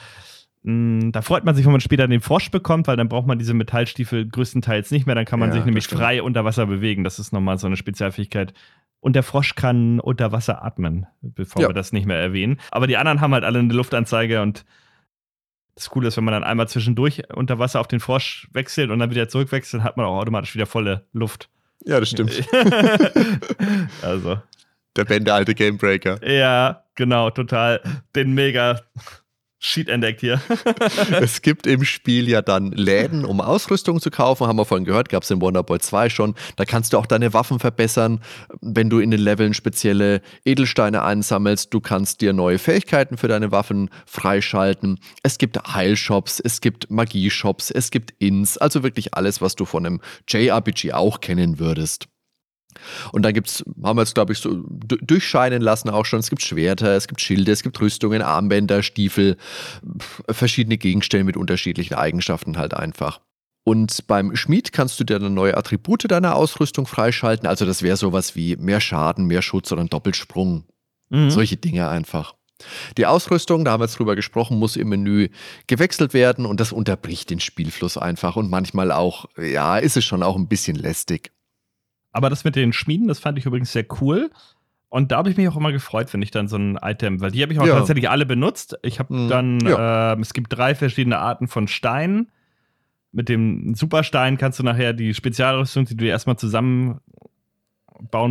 Mm, 0.63 1.11
Da 1.13 1.21
freut 1.21 1.45
man 1.45 1.55
sich, 1.55 1.63
wenn 1.65 1.71
man 1.71 1.79
später 1.81 2.07
den 2.07 2.19
Frosch 2.21 2.51
bekommt, 2.51 2.87
weil 2.87 2.97
dann 2.97 3.07
braucht 3.07 3.27
man 3.27 3.39
diese 3.39 3.53
Metallstiefel 3.53 4.27
größtenteils 4.27 4.91
nicht 4.91 5.05
mehr. 5.05 5.15
Dann 5.15 5.25
kann 5.25 5.39
man 5.39 5.49
Ja, 5.49 5.55
sich 5.55 5.63
nämlich 5.65 5.85
stimmt. 5.85 6.01
frei 6.01 6.21
unter 6.21 6.43
Wasser 6.43 6.65
bewegen. 6.65 7.03
Das 7.05 7.17
ist 7.19 7.31
nochmal 7.31 7.57
so 7.57 7.67
eine 7.67 7.77
Spezialfähigkeit. 7.77 8.53
Und 9.01 9.13
der 9.15 9.23
Frosch 9.23 9.55
kann 9.55 9.99
unter 9.99 10.31
Wasser 10.31 10.63
atmen, 10.63 11.07
bevor 11.21 11.61
Ja. 11.61 11.69
wir 11.69 11.73
das 11.73 11.93
nicht 11.93 12.05
mehr 12.05 12.17
erwähnen. 12.17 12.59
Aber 12.71 12.85
die 12.87 12.97
anderen 12.97 13.21
haben 13.21 13.33
halt 13.33 13.43
alle 13.45 13.59
eine 13.59 13.73
Luftanzeige 13.73 14.41
und 14.41 14.65
das 15.75 15.89
Coole 15.89 16.09
ist, 16.09 16.17
wenn 16.17 16.25
man 16.25 16.33
dann 16.33 16.43
einmal 16.43 16.67
zwischendurch 16.67 17.23
unter 17.33 17.57
Wasser 17.59 17.79
auf 17.79 17.87
den 17.87 18.01
Frosch 18.01 18.49
wechselt 18.51 18.91
und 18.91 18.99
dann 18.99 19.09
wieder 19.11 19.29
zurückwechselt, 19.29 19.83
hat 19.83 19.95
man 19.95 20.05
auch 20.05 20.17
automatisch 20.19 20.53
wieder 20.53 20.65
volle 20.65 21.05
Luft. 21.13 21.49
Ja, 21.85 22.01
das 22.01 22.09
stimmt. 22.09 22.33
also, 24.01 24.41
Der 24.97 25.05
Ben, 25.05 25.23
der 25.23 25.35
alte 25.35 25.55
Gamebreaker. 25.55 26.19
ja, 26.29 26.83
genau, 26.95 27.29
total. 27.29 27.81
Den 28.15 28.33
mega 28.33 28.81
Sheet 29.59 29.89
entdeckt 29.89 30.21
hier. 30.21 30.41
es 31.21 31.41
gibt 31.41 31.67
im 31.67 31.83
Spiel 31.83 32.29
ja 32.29 32.41
dann 32.41 32.71
Läden, 32.71 33.25
um 33.25 33.41
Ausrüstung 33.41 33.99
zu 33.99 34.09
kaufen, 34.09 34.47
haben 34.47 34.57
wir 34.57 34.65
vorhin 34.65 34.85
gehört, 34.85 35.09
gab 35.09 35.23
es 35.23 35.31
in 35.31 35.41
Wonder 35.41 35.63
Boy 35.63 35.79
2 35.79 36.09
schon. 36.09 36.35
Da 36.55 36.65
kannst 36.65 36.93
du 36.93 36.97
auch 36.97 37.05
deine 37.05 37.33
Waffen 37.33 37.59
verbessern, 37.59 38.21
wenn 38.61 38.89
du 38.89 38.99
in 38.99 39.11
den 39.11 39.19
Leveln 39.19 39.53
spezielle 39.53 40.21
Edelsteine 40.45 41.03
einsammelst. 41.03 41.73
Du 41.73 41.81
kannst 41.81 42.21
dir 42.21 42.33
neue 42.33 42.57
Fähigkeiten 42.57 43.17
für 43.17 43.27
deine 43.27 43.51
Waffen 43.51 43.89
freischalten. 44.05 44.99
Es 45.23 45.37
gibt 45.37 45.57
Heilshops, 45.73 46.39
es 46.39 46.61
gibt 46.61 46.89
Magieshops, 46.89 47.71
es 47.71 47.91
gibt 47.91 48.13
Inns, 48.19 48.57
also 48.57 48.83
wirklich 48.83 49.13
alles, 49.13 49.41
was 49.41 49.55
du 49.55 49.65
von 49.65 49.85
einem 49.85 50.01
JRPG 50.27 50.93
auch 50.93 51.19
kennen 51.19 51.59
würdest. 51.59 52.07
Und 53.11 53.23
dann 53.23 53.33
gibt's, 53.33 53.63
haben 53.83 53.97
wir 53.97 54.03
jetzt, 54.03 54.15
glaube 54.15 54.33
ich, 54.33 54.39
so 54.39 54.63
durchscheinen 54.65 55.61
lassen 55.61 55.89
auch 55.89 56.05
schon. 56.05 56.19
Es 56.19 56.29
gibt 56.29 56.41
Schwerter, 56.41 56.95
es 56.95 57.07
gibt 57.07 57.21
Schilde, 57.21 57.51
es 57.51 57.63
gibt 57.63 57.79
Rüstungen, 57.79 58.21
Armbänder, 58.21 58.83
Stiefel, 58.83 59.37
verschiedene 60.29 60.77
Gegenstände 60.77 61.23
mit 61.23 61.37
unterschiedlichen 61.37 61.95
Eigenschaften 61.95 62.57
halt 62.57 62.73
einfach. 62.73 63.21
Und 63.63 64.07
beim 64.07 64.35
Schmied 64.35 64.71
kannst 64.71 64.99
du 64.99 65.03
dir 65.03 65.19
dann 65.19 65.33
neue 65.33 65.55
Attribute 65.55 66.09
deiner 66.09 66.35
Ausrüstung 66.35 66.87
freischalten. 66.87 67.47
Also 67.47 67.65
das 67.65 67.83
wäre 67.83 67.97
sowas 67.97 68.35
wie 68.35 68.55
mehr 68.55 68.81
Schaden, 68.81 69.25
mehr 69.25 69.41
Schutz 69.41 69.71
oder 69.71 69.81
ein 69.81 69.89
Doppelsprung. 69.89 70.63
Mhm. 71.09 71.29
Solche 71.29 71.57
Dinge 71.57 71.87
einfach. 71.87 72.35
Die 72.97 73.05
Ausrüstung, 73.05 73.63
da 73.63 73.71
haben 73.71 73.81
wir 73.81 73.85
jetzt 73.85 73.99
drüber 73.99 74.15
gesprochen, 74.15 74.59
muss 74.59 74.75
im 74.75 74.89
Menü 74.89 75.29
gewechselt 75.67 76.13
werden 76.13 76.45
und 76.45 76.59
das 76.59 76.71
unterbricht 76.71 77.29
den 77.29 77.39
Spielfluss 77.39 77.97
einfach. 77.97 78.35
Und 78.35 78.49
manchmal 78.49 78.91
auch, 78.91 79.25
ja, 79.37 79.77
ist 79.77 79.97
es 79.97 80.03
schon 80.03 80.23
auch 80.23 80.35
ein 80.35 80.47
bisschen 80.47 80.75
lästig. 80.75 81.31
Aber 82.11 82.29
das 82.29 82.43
mit 82.43 82.55
den 82.55 82.73
Schmieden, 82.73 83.07
das 83.07 83.19
fand 83.19 83.37
ich 83.37 83.45
übrigens 83.45 83.71
sehr 83.71 83.85
cool. 84.01 84.29
Und 84.89 85.11
da 85.11 85.17
habe 85.17 85.29
ich 85.29 85.37
mich 85.37 85.47
auch 85.47 85.55
immer 85.57 85.71
gefreut, 85.71 86.11
wenn 86.13 86.21
ich 86.23 86.31
dann 86.31 86.47
so 86.47 86.57
ein 86.57 86.77
Item, 86.81 87.21
weil 87.21 87.29
die 87.31 87.43
habe 87.43 87.53
ich 87.53 87.59
auch 87.59 87.67
Ja. 87.67 87.75
tatsächlich 87.75 88.09
alle 88.09 88.25
benutzt. 88.25 88.77
Ich 88.81 88.97
habe 88.99 89.13
Mhm. 89.13 89.27
dann, 89.27 89.59
Ja. 89.59 90.13
ähm, 90.13 90.21
es 90.21 90.33
gibt 90.33 90.51
drei 90.51 90.73
verschiedene 90.73 91.19
Arten 91.19 91.47
von 91.47 91.67
Steinen. 91.67 92.31
Mit 93.11 93.29
dem 93.29 93.75
Superstein 93.75 94.37
kannst 94.37 94.57
du 94.59 94.63
nachher 94.63 94.93
die 94.93 95.13
Spezialrüstung, 95.13 95.85
die 95.85 95.95
du 95.95 96.05
dir 96.05 96.11
erstmal 96.11 96.37
zusammenbauen 96.37 97.01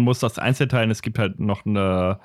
musst 0.00 0.24
aus 0.24 0.38
Einzelteilen. 0.38 0.90
Es 0.90 1.02
gibt 1.02 1.18
halt 1.18 1.38
noch 1.40 1.64
eine 1.66 2.18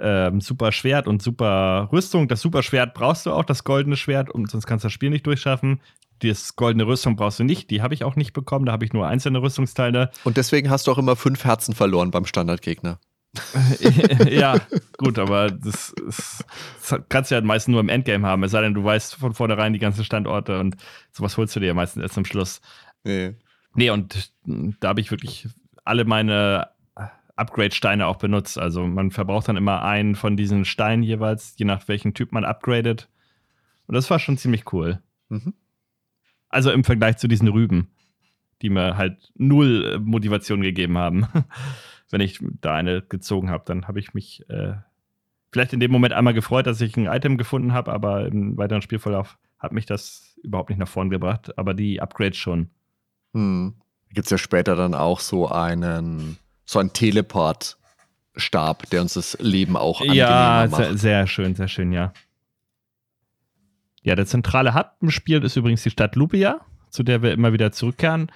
ähm, 0.00 0.40
super 0.40 0.70
Schwert 0.70 1.08
und 1.08 1.22
super 1.22 1.88
Rüstung. 1.92 2.28
Das 2.28 2.40
super 2.40 2.62
Schwert 2.62 2.94
brauchst 2.94 3.26
du 3.26 3.32
auch, 3.32 3.44
das 3.44 3.64
goldene 3.64 3.96
Schwert, 3.96 4.30
und 4.30 4.48
sonst 4.50 4.66
kannst 4.66 4.84
du 4.84 4.86
das 4.86 4.92
Spiel 4.92 5.10
nicht 5.10 5.26
durchschaffen. 5.26 5.80
Das 6.20 6.56
goldene 6.56 6.86
Rüstung 6.86 7.16
brauchst 7.16 7.38
du 7.38 7.44
nicht, 7.44 7.70
die 7.70 7.82
habe 7.82 7.94
ich 7.94 8.04
auch 8.04 8.16
nicht 8.16 8.32
bekommen, 8.32 8.66
da 8.66 8.72
habe 8.72 8.84
ich 8.84 8.92
nur 8.92 9.06
einzelne 9.06 9.40
Rüstungsteile. 9.40 10.10
Und 10.24 10.36
deswegen 10.36 10.70
hast 10.70 10.86
du 10.86 10.92
auch 10.92 10.98
immer 10.98 11.16
fünf 11.16 11.44
Herzen 11.44 11.74
verloren 11.74 12.10
beim 12.10 12.24
Standardgegner. 12.24 12.98
ja, 14.30 14.58
gut, 14.96 15.18
aber 15.18 15.50
das, 15.50 15.90
ist, 15.90 16.44
das 16.80 17.00
kannst 17.08 17.30
du 17.30 17.34
ja 17.34 17.40
meistens 17.42 17.72
nur 17.72 17.80
im 17.80 17.88
Endgame 17.88 18.26
haben, 18.26 18.42
es 18.42 18.52
sei 18.52 18.62
denn, 18.62 18.74
du 18.74 18.82
weißt 18.82 19.16
von 19.16 19.34
vornherein 19.34 19.72
die 19.72 19.78
ganzen 19.78 20.04
Standorte 20.04 20.58
und 20.58 20.76
sowas 21.12 21.36
holst 21.36 21.54
du 21.54 21.60
dir 21.60 21.66
ja 21.66 21.74
meistens 21.74 22.02
erst 22.02 22.14
zum 22.14 22.24
Schluss. 22.24 22.60
Nee. 23.04 23.34
Nee, 23.74 23.90
und 23.90 24.32
da 24.44 24.88
habe 24.88 25.00
ich 25.00 25.10
wirklich 25.10 25.46
alle 25.84 26.04
meine 26.04 26.68
Upgrade-Steine 27.36 28.06
auch 28.06 28.16
benutzt. 28.16 28.58
Also 28.58 28.86
man 28.86 29.10
verbraucht 29.10 29.48
dann 29.48 29.56
immer 29.56 29.82
einen 29.82 30.16
von 30.16 30.36
diesen 30.36 30.64
Steinen 30.64 31.02
jeweils, 31.02 31.54
je 31.56 31.64
nach 31.64 31.86
welchen 31.86 32.14
Typ 32.14 32.32
man 32.32 32.44
upgradet. 32.44 33.08
Und 33.86 33.94
das 33.94 34.10
war 34.10 34.18
schon 34.18 34.36
ziemlich 34.36 34.72
cool. 34.72 35.00
Mhm. 35.28 35.54
Also 36.48 36.70
im 36.70 36.84
Vergleich 36.84 37.18
zu 37.18 37.28
diesen 37.28 37.48
Rüben, 37.48 37.88
die 38.62 38.70
mir 38.70 38.96
halt 38.96 39.32
null 39.36 39.94
äh, 39.94 39.98
Motivation 39.98 40.62
gegeben 40.62 40.98
haben. 40.98 41.26
Wenn 42.10 42.20
ich 42.22 42.40
da 42.60 42.74
eine 42.74 43.02
gezogen 43.02 43.50
habe, 43.50 43.64
dann 43.66 43.86
habe 43.86 44.00
ich 44.00 44.14
mich 44.14 44.48
äh, 44.48 44.74
vielleicht 45.52 45.72
in 45.74 45.80
dem 45.80 45.90
Moment 45.90 46.14
einmal 46.14 46.32
gefreut, 46.34 46.66
dass 46.66 46.80
ich 46.80 46.96
ein 46.96 47.06
Item 47.06 47.36
gefunden 47.36 47.72
habe, 47.74 47.92
aber 47.92 48.26
im 48.26 48.56
weiteren 48.56 48.80
Spielverlauf 48.82 49.36
hat 49.58 49.72
mich 49.72 49.86
das 49.86 50.38
überhaupt 50.42 50.70
nicht 50.70 50.78
nach 50.78 50.88
vorn 50.88 51.10
gebracht. 51.10 51.56
Aber 51.58 51.74
die 51.74 52.00
Upgrades 52.00 52.38
schon. 52.38 52.70
Hm. 53.34 53.74
Gibt 54.10 54.26
es 54.26 54.30
ja 54.30 54.38
später 54.38 54.74
dann 54.74 54.94
auch 54.94 55.20
so 55.20 55.48
einen, 55.48 56.38
so 56.64 56.78
einen 56.78 56.92
Teleport-Stab, 56.94 58.88
der 58.90 59.02
uns 59.02 59.14
das 59.14 59.36
Leben 59.40 59.76
auch 59.76 60.00
angenehmer 60.00 60.28
Ja, 60.28 60.66
macht. 60.70 60.82
sehr, 60.82 60.96
sehr 60.96 61.26
schön, 61.26 61.54
sehr 61.54 61.68
schön, 61.68 61.92
ja. 61.92 62.12
Ja, 64.02 64.14
der 64.14 64.26
zentrale 64.26 64.74
Hub 64.74 64.92
im 65.00 65.10
Spiel 65.10 65.42
ist 65.44 65.56
übrigens 65.56 65.82
die 65.82 65.90
Stadt 65.90 66.16
Lupia, 66.16 66.60
zu 66.90 67.02
der 67.02 67.22
wir 67.22 67.32
immer 67.32 67.52
wieder 67.52 67.72
zurückkehren. 67.72 68.30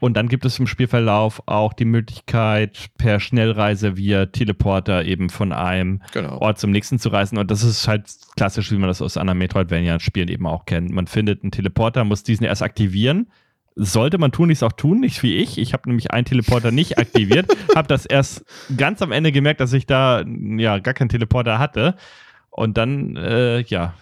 Und 0.00 0.16
dann 0.16 0.28
gibt 0.28 0.44
es 0.44 0.58
im 0.60 0.68
Spielverlauf 0.68 1.42
auch 1.46 1.72
die 1.72 1.84
Möglichkeit, 1.84 2.86
per 2.98 3.18
Schnellreise 3.18 3.96
via 3.96 4.26
Teleporter 4.26 5.04
eben 5.04 5.28
von 5.28 5.52
einem 5.52 6.02
Genau. 6.12 6.38
Ort 6.38 6.60
zum 6.60 6.70
nächsten 6.70 7.00
zu 7.00 7.08
reisen. 7.08 7.36
Und 7.36 7.50
das 7.50 7.64
ist 7.64 7.88
halt 7.88 8.08
klassisch, 8.36 8.70
wie 8.70 8.76
man 8.76 8.88
das 8.88 9.02
aus 9.02 9.16
anderen 9.16 9.38
Metroidvania-Spielen 9.38 10.28
eben 10.28 10.46
auch 10.46 10.66
kennt. 10.66 10.90
Man 10.90 11.08
findet 11.08 11.42
einen 11.42 11.50
Teleporter, 11.50 12.04
muss 12.04 12.22
diesen 12.22 12.44
erst 12.44 12.62
aktivieren. 12.62 13.26
Sollte 13.74 14.18
man 14.18 14.30
tun, 14.32 14.50
es 14.50 14.62
auch 14.62 14.72
tun, 14.72 15.00
nicht 15.00 15.22
wie 15.24 15.36
ich. 15.36 15.58
Ich 15.58 15.72
habe 15.72 15.88
nämlich 15.88 16.12
einen 16.12 16.24
Teleporter 16.24 16.70
nicht 16.70 16.98
aktiviert, 16.98 17.46
habe 17.74 17.88
das 17.88 18.06
erst 18.06 18.44
ganz 18.76 19.02
am 19.02 19.10
Ende 19.12 19.32
gemerkt, 19.32 19.60
dass 19.60 19.72
ich 19.72 19.86
da 19.86 20.24
ja 20.26 20.78
gar 20.78 20.94
keinen 20.94 21.08
Teleporter 21.08 21.58
hatte. 21.58 21.96
Und 22.58 22.76
dann, 22.76 23.16
äh, 23.16 23.60
ja, 23.60 23.94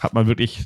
hat 0.00 0.12
man 0.12 0.26
wirklich 0.26 0.64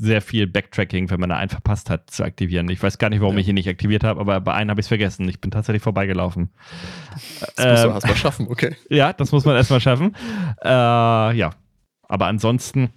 sehr 0.00 0.22
viel 0.22 0.46
Backtracking, 0.46 1.10
wenn 1.10 1.20
man 1.20 1.28
da 1.28 1.36
einen 1.36 1.50
verpasst 1.50 1.90
hat, 1.90 2.10
zu 2.10 2.24
aktivieren. 2.24 2.68
Ich 2.70 2.82
weiß 2.82 2.98
gar 2.98 3.10
nicht, 3.10 3.20
warum 3.20 3.34
Ja. 3.34 3.40
ich 3.40 3.48
ihn 3.48 3.54
nicht 3.56 3.68
aktiviert 3.68 4.04
habe, 4.04 4.20
aber 4.20 4.40
bei 4.40 4.54
einem 4.54 4.70
habe 4.70 4.80
ich 4.80 4.84
es 4.84 4.88
vergessen. 4.88 5.28
Ich 5.28 5.40
bin 5.40 5.50
tatsächlich 5.50 5.82
vorbeigelaufen. 5.82 6.50
Das 7.40 7.40
musst 7.40 7.58
du 7.58 7.62
Ähm, 7.88 7.90
erstmal 7.94 8.16
schaffen, 8.16 8.46
okay. 8.48 8.76
ja, 8.90 9.12
das 9.12 9.32
muss 9.32 9.44
man 9.44 9.56
erstmal 9.56 9.80
schaffen. 9.80 10.14
Äh, 10.64 10.68
ja, 11.36 11.50
aber 12.08 12.26
ansonsten 12.26 12.90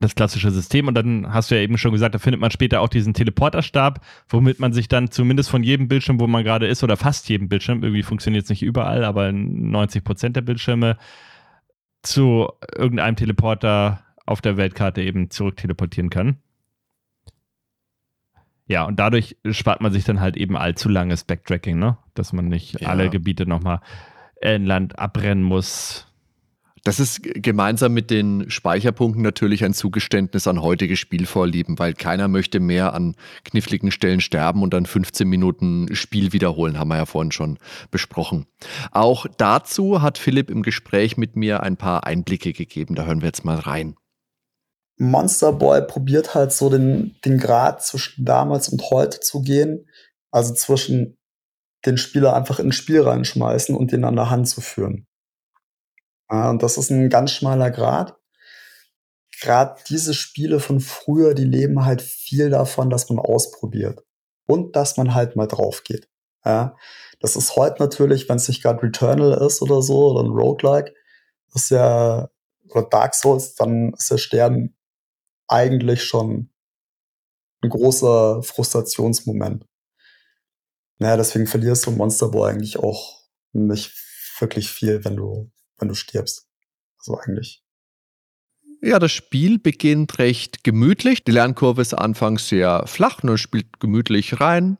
das 0.00 0.14
klassische 0.14 0.50
System. 0.50 0.86
Und 0.88 0.94
dann 0.94 1.32
hast 1.32 1.50
du 1.50 1.54
ja 1.56 1.60
eben 1.62 1.78
schon 1.78 1.92
gesagt, 1.92 2.14
da 2.14 2.18
findet 2.18 2.40
man 2.40 2.50
später 2.50 2.80
auch 2.82 2.88
diesen 2.88 3.14
Teleporterstab, 3.14 4.00
womit 4.28 4.60
man 4.60 4.72
sich 4.72 4.88
dann 4.88 5.10
zumindest 5.10 5.48
von 5.50 5.62
jedem 5.62 5.88
Bildschirm, 5.88 6.20
wo 6.20 6.26
man 6.26 6.44
gerade 6.44 6.66
ist, 6.66 6.82
oder 6.84 6.96
fast 6.96 7.28
jedem 7.28 7.48
Bildschirm, 7.48 7.82
irgendwie 7.82 8.02
funktioniert 8.02 8.44
es 8.44 8.50
nicht 8.50 8.62
überall, 8.62 9.04
aber 9.04 9.32
90 9.32 10.04
Prozent 10.04 10.36
der 10.36 10.42
Bildschirme, 10.42 10.96
zu 12.02 12.48
irgendeinem 12.76 13.16
Teleporter 13.16 14.02
auf 14.26 14.40
der 14.40 14.56
Weltkarte 14.56 15.02
eben 15.02 15.30
zurück 15.30 15.56
teleportieren 15.56 16.10
kann. 16.10 16.38
Ja, 18.66 18.84
und 18.84 18.98
dadurch 18.98 19.36
spart 19.50 19.80
man 19.80 19.92
sich 19.92 20.04
dann 20.04 20.20
halt 20.20 20.36
eben 20.36 20.56
allzu 20.56 20.88
langes 20.88 21.24
Backtracking, 21.24 21.78
ne? 21.78 21.98
Dass 22.14 22.32
man 22.32 22.48
nicht 22.48 22.80
ja. 22.80 22.88
alle 22.88 23.10
Gebiete 23.10 23.46
nochmal 23.46 23.80
in 24.40 24.64
Land 24.64 24.98
abrennen 24.98 25.44
muss. 25.44 26.11
Das 26.84 26.98
ist 26.98 27.22
gemeinsam 27.22 27.94
mit 27.94 28.10
den 28.10 28.50
Speicherpunkten 28.50 29.22
natürlich 29.22 29.64
ein 29.64 29.72
Zugeständnis 29.72 30.48
an 30.48 30.62
heutige 30.62 30.96
Spielvorlieben, 30.96 31.78
weil 31.78 31.94
keiner 31.94 32.26
möchte 32.26 32.58
mehr 32.58 32.92
an 32.92 33.14
kniffligen 33.44 33.92
Stellen 33.92 34.20
sterben 34.20 34.62
und 34.62 34.74
dann 34.74 34.84
15 34.84 35.28
Minuten 35.28 35.94
Spiel 35.94 36.32
wiederholen, 36.32 36.80
haben 36.80 36.88
wir 36.88 36.96
ja 36.96 37.06
vorhin 37.06 37.30
schon 37.30 37.58
besprochen. 37.92 38.46
Auch 38.90 39.26
dazu 39.36 40.02
hat 40.02 40.18
Philipp 40.18 40.50
im 40.50 40.62
Gespräch 40.62 41.16
mit 41.16 41.36
mir 41.36 41.62
ein 41.62 41.76
paar 41.76 42.04
Einblicke 42.04 42.52
gegeben. 42.52 42.96
Da 42.96 43.04
hören 43.04 43.20
wir 43.20 43.28
jetzt 43.28 43.44
mal 43.44 43.58
rein. 43.58 43.94
Monster 44.98 45.52
Boy 45.52 45.82
probiert 45.82 46.34
halt 46.34 46.52
so 46.52 46.68
den, 46.68 47.14
den 47.24 47.38
Grad 47.38 47.84
zwischen 47.84 48.24
damals 48.24 48.68
und 48.68 48.82
heute 48.90 49.20
zu 49.20 49.42
gehen. 49.42 49.88
Also 50.32 50.52
zwischen 50.54 51.16
den 51.86 51.96
Spieler 51.96 52.34
einfach 52.34 52.58
ins 52.58 52.74
Spiel 52.74 53.02
reinschmeißen 53.02 53.74
und 53.76 53.92
den 53.92 54.04
an 54.04 54.16
der 54.16 54.30
Hand 54.30 54.48
zu 54.48 54.60
führen. 54.60 55.06
Ja, 56.32 56.50
und 56.50 56.62
das 56.62 56.78
ist 56.78 56.90
ein 56.90 57.10
ganz 57.10 57.30
schmaler 57.32 57.70
Grad. 57.70 58.16
Gerade 59.40 59.80
diese 59.88 60.14
Spiele 60.14 60.60
von 60.60 60.80
früher, 60.80 61.34
die 61.34 61.44
leben 61.44 61.84
halt 61.84 62.00
viel 62.00 62.48
davon, 62.48 62.90
dass 62.90 63.10
man 63.10 63.18
ausprobiert 63.18 64.02
und 64.46 64.76
dass 64.76 64.96
man 64.96 65.14
halt 65.14 65.36
mal 65.36 65.46
drauf 65.46 65.84
geht. 65.84 66.08
Ja, 66.44 66.76
das 67.20 67.36
ist 67.36 67.56
heute 67.56 67.82
natürlich, 67.82 68.28
wenn 68.28 68.36
es 68.36 68.48
nicht 68.48 68.62
gerade 68.62 68.82
Returnal 68.82 69.46
ist 69.46 69.62
oder 69.62 69.82
so 69.82 70.10
oder 70.12 70.24
ein 70.24 70.32
Roguelike, 70.32 70.94
ist 71.54 71.70
ja 71.70 72.30
oder 72.70 72.88
Dark 72.88 73.14
Souls, 73.14 73.54
dann 73.54 73.92
ist 73.92 74.10
der 74.10 74.18
Stern 74.18 74.74
eigentlich 75.48 76.04
schon 76.04 76.50
ein 77.62 77.68
großer 77.70 78.42
Frustrationsmoment. 78.42 79.66
Naja, 80.98 81.16
deswegen 81.16 81.46
verlierst 81.46 81.86
du 81.86 81.90
Monster 81.90 82.28
Boy 82.28 82.50
eigentlich 82.50 82.78
auch 82.78 83.20
nicht 83.52 83.92
wirklich 84.38 84.70
viel, 84.70 85.04
wenn 85.04 85.16
du 85.16 85.50
wenn 85.82 85.88
du 85.88 85.94
stirbst. 85.94 86.46
So 86.98 87.18
eigentlich. 87.18 87.62
Ja, 88.80 88.98
das 88.98 89.12
Spiel 89.12 89.58
beginnt 89.58 90.18
recht 90.18 90.64
gemütlich. 90.64 91.24
Die 91.24 91.32
Lernkurve 91.32 91.82
ist 91.82 91.94
anfangs 91.94 92.48
sehr 92.48 92.84
flach, 92.86 93.22
nur 93.22 93.36
spielt 93.36 93.80
gemütlich 93.80 94.40
rein, 94.40 94.78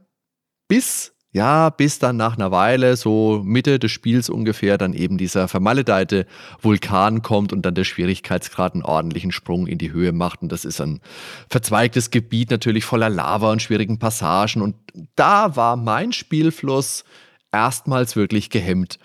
bis, 0.67 1.13
ja, 1.31 1.71
bis 1.71 1.99
dann 1.99 2.17
nach 2.17 2.37
einer 2.37 2.51
Weile, 2.51 2.97
so 2.97 3.43
Mitte 3.45 3.79
des 3.79 3.93
Spiels 3.93 4.29
ungefähr, 4.29 4.79
dann 4.79 4.93
eben 4.93 5.19
dieser 5.19 5.47
vermaledeite 5.47 6.27
Vulkan 6.61 7.23
kommt 7.23 7.53
und 7.53 7.63
dann 7.63 7.75
der 7.75 7.85
Schwierigkeitsgrad 7.85 8.75
einen 8.75 8.83
ordentlichen 8.83 9.33
Sprung 9.33 9.67
in 9.67 9.79
die 9.79 9.93
Höhe 9.93 10.13
macht. 10.13 10.43
Und 10.43 10.51
das 10.51 10.65
ist 10.65 10.81
ein 10.81 11.01
verzweigtes 11.49 12.11
Gebiet 12.11 12.51
natürlich 12.51 12.85
voller 12.85 13.11
Lava 13.11 13.53
und 13.53 13.63
schwierigen 13.63 13.99
Passagen. 13.99 14.63
Und 14.63 14.77
da 15.15 15.55
war 15.57 15.77
mein 15.77 16.13
Spielfluss 16.13 17.05
erstmals 17.53 18.17
wirklich 18.17 18.51
gehemmt. 18.51 18.99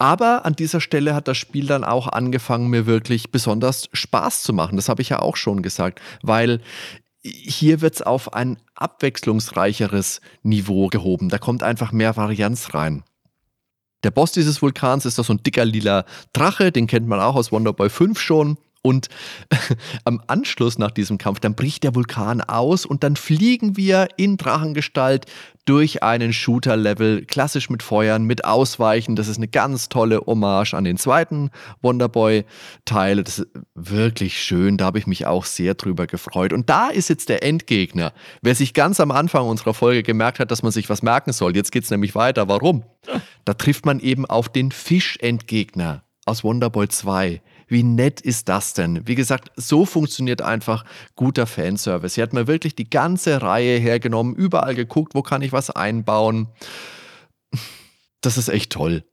Aber 0.00 0.46
an 0.46 0.56
dieser 0.56 0.80
Stelle 0.80 1.14
hat 1.14 1.28
das 1.28 1.36
Spiel 1.36 1.66
dann 1.66 1.84
auch 1.84 2.08
angefangen, 2.08 2.70
mir 2.70 2.86
wirklich 2.86 3.30
besonders 3.30 3.90
Spaß 3.92 4.42
zu 4.42 4.54
machen. 4.54 4.76
Das 4.76 4.88
habe 4.88 5.02
ich 5.02 5.10
ja 5.10 5.18
auch 5.18 5.36
schon 5.36 5.60
gesagt, 5.60 6.00
weil 6.22 6.62
hier 7.22 7.82
wird 7.82 7.96
es 7.96 8.02
auf 8.02 8.32
ein 8.32 8.56
abwechslungsreicheres 8.74 10.22
Niveau 10.42 10.86
gehoben. 10.86 11.28
Da 11.28 11.36
kommt 11.36 11.62
einfach 11.62 11.92
mehr 11.92 12.16
Varianz 12.16 12.72
rein. 12.72 13.04
Der 14.02 14.10
Boss 14.10 14.32
dieses 14.32 14.62
Vulkans 14.62 15.04
ist 15.04 15.18
doch 15.18 15.26
so 15.26 15.34
ein 15.34 15.42
dicker 15.42 15.66
lila 15.66 16.06
Drache, 16.32 16.72
den 16.72 16.86
kennt 16.86 17.06
man 17.06 17.20
auch 17.20 17.34
aus 17.34 17.52
Wonderboy 17.52 17.90
5 17.90 18.18
schon. 18.18 18.56
Und 18.82 19.08
am 20.04 20.22
Anschluss 20.26 20.78
nach 20.78 20.90
diesem 20.90 21.18
Kampf, 21.18 21.40
dann 21.40 21.54
bricht 21.54 21.84
der 21.84 21.94
Vulkan 21.94 22.40
aus 22.40 22.86
und 22.86 23.04
dann 23.04 23.16
fliegen 23.16 23.76
wir 23.76 24.08
in 24.16 24.36
Drachengestalt 24.36 25.26
durch 25.66 26.02
einen 26.02 26.32
Shooter-Level, 26.32 27.26
klassisch 27.26 27.70
mit 27.70 27.82
Feuern, 27.82 28.24
mit 28.24 28.44
Ausweichen. 28.44 29.14
Das 29.14 29.28
ist 29.28 29.36
eine 29.36 29.48
ganz 29.48 29.88
tolle 29.88 30.20
Hommage 30.26 30.74
an 30.74 30.84
den 30.84 30.96
zweiten 30.96 31.50
Wonderboy-Teil. 31.82 33.22
Das 33.22 33.38
ist 33.38 33.48
wirklich 33.74 34.42
schön, 34.42 34.78
da 34.78 34.86
habe 34.86 34.98
ich 34.98 35.06
mich 35.06 35.26
auch 35.26 35.44
sehr 35.44 35.74
drüber 35.74 36.06
gefreut. 36.06 36.52
Und 36.52 36.70
da 36.70 36.88
ist 36.88 37.08
jetzt 37.08 37.28
der 37.28 37.44
Endgegner. 37.44 38.12
Wer 38.42 38.54
sich 38.54 38.74
ganz 38.74 38.98
am 38.98 39.10
Anfang 39.10 39.46
unserer 39.46 39.74
Folge 39.74 40.02
gemerkt 40.02 40.40
hat, 40.40 40.50
dass 40.50 40.62
man 40.62 40.72
sich 40.72 40.88
was 40.88 41.02
merken 41.02 41.32
soll, 41.32 41.54
jetzt 41.54 41.70
geht 41.70 41.84
es 41.84 41.90
nämlich 41.90 42.14
weiter. 42.14 42.48
Warum? 42.48 42.82
Da 43.44 43.54
trifft 43.54 43.84
man 43.86 44.00
eben 44.00 44.26
auf 44.26 44.48
den 44.48 44.72
Fisch-Endgegner 44.72 46.02
aus 46.26 46.42
Wonderboy 46.42 46.88
2. 46.88 47.42
Wie 47.70 47.84
nett 47.84 48.20
ist 48.20 48.48
das 48.48 48.74
denn? 48.74 49.06
Wie 49.06 49.14
gesagt, 49.14 49.52
so 49.54 49.86
funktioniert 49.86 50.42
einfach 50.42 50.84
guter 51.14 51.46
Fanservice. 51.46 52.16
Hier 52.16 52.24
hat 52.24 52.32
man 52.32 52.48
wirklich 52.48 52.74
die 52.74 52.90
ganze 52.90 53.40
Reihe 53.42 53.78
hergenommen, 53.78 54.34
überall 54.34 54.74
geguckt, 54.74 55.14
wo 55.14 55.22
kann 55.22 55.40
ich 55.40 55.52
was 55.52 55.70
einbauen. 55.70 56.48
Das 58.22 58.36
ist 58.36 58.48
echt 58.48 58.72
toll. 58.72 59.04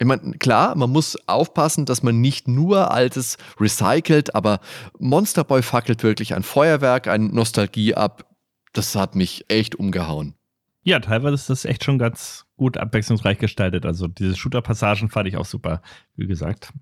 Ich 0.00 0.06
meine, 0.06 0.32
klar, 0.38 0.74
man 0.74 0.90
muss 0.90 1.16
aufpassen, 1.28 1.86
dass 1.86 2.02
man 2.02 2.20
nicht 2.20 2.48
nur 2.48 2.90
Altes 2.90 3.36
recycelt, 3.60 4.34
aber 4.34 4.58
Monster 4.98 5.44
Boy 5.44 5.62
fackelt 5.62 6.02
wirklich 6.02 6.34
ein 6.34 6.42
Feuerwerk, 6.42 7.06
eine 7.06 7.26
Nostalgie 7.26 7.94
ab. 7.94 8.28
Das 8.72 8.96
hat 8.96 9.14
mich 9.14 9.44
echt 9.48 9.76
umgehauen. 9.76 10.34
Ja, 10.82 10.98
teilweise 10.98 11.34
ist 11.34 11.50
das 11.50 11.64
echt 11.64 11.84
schon 11.84 11.98
ganz 11.98 12.46
gut 12.56 12.76
abwechslungsreich 12.76 13.38
gestaltet. 13.38 13.86
Also 13.86 14.08
diese 14.08 14.34
Shooter-Passagen 14.34 15.10
fand 15.10 15.28
ich 15.28 15.36
auch 15.36 15.44
super, 15.44 15.80
wie 16.16 16.26
gesagt. 16.26 16.72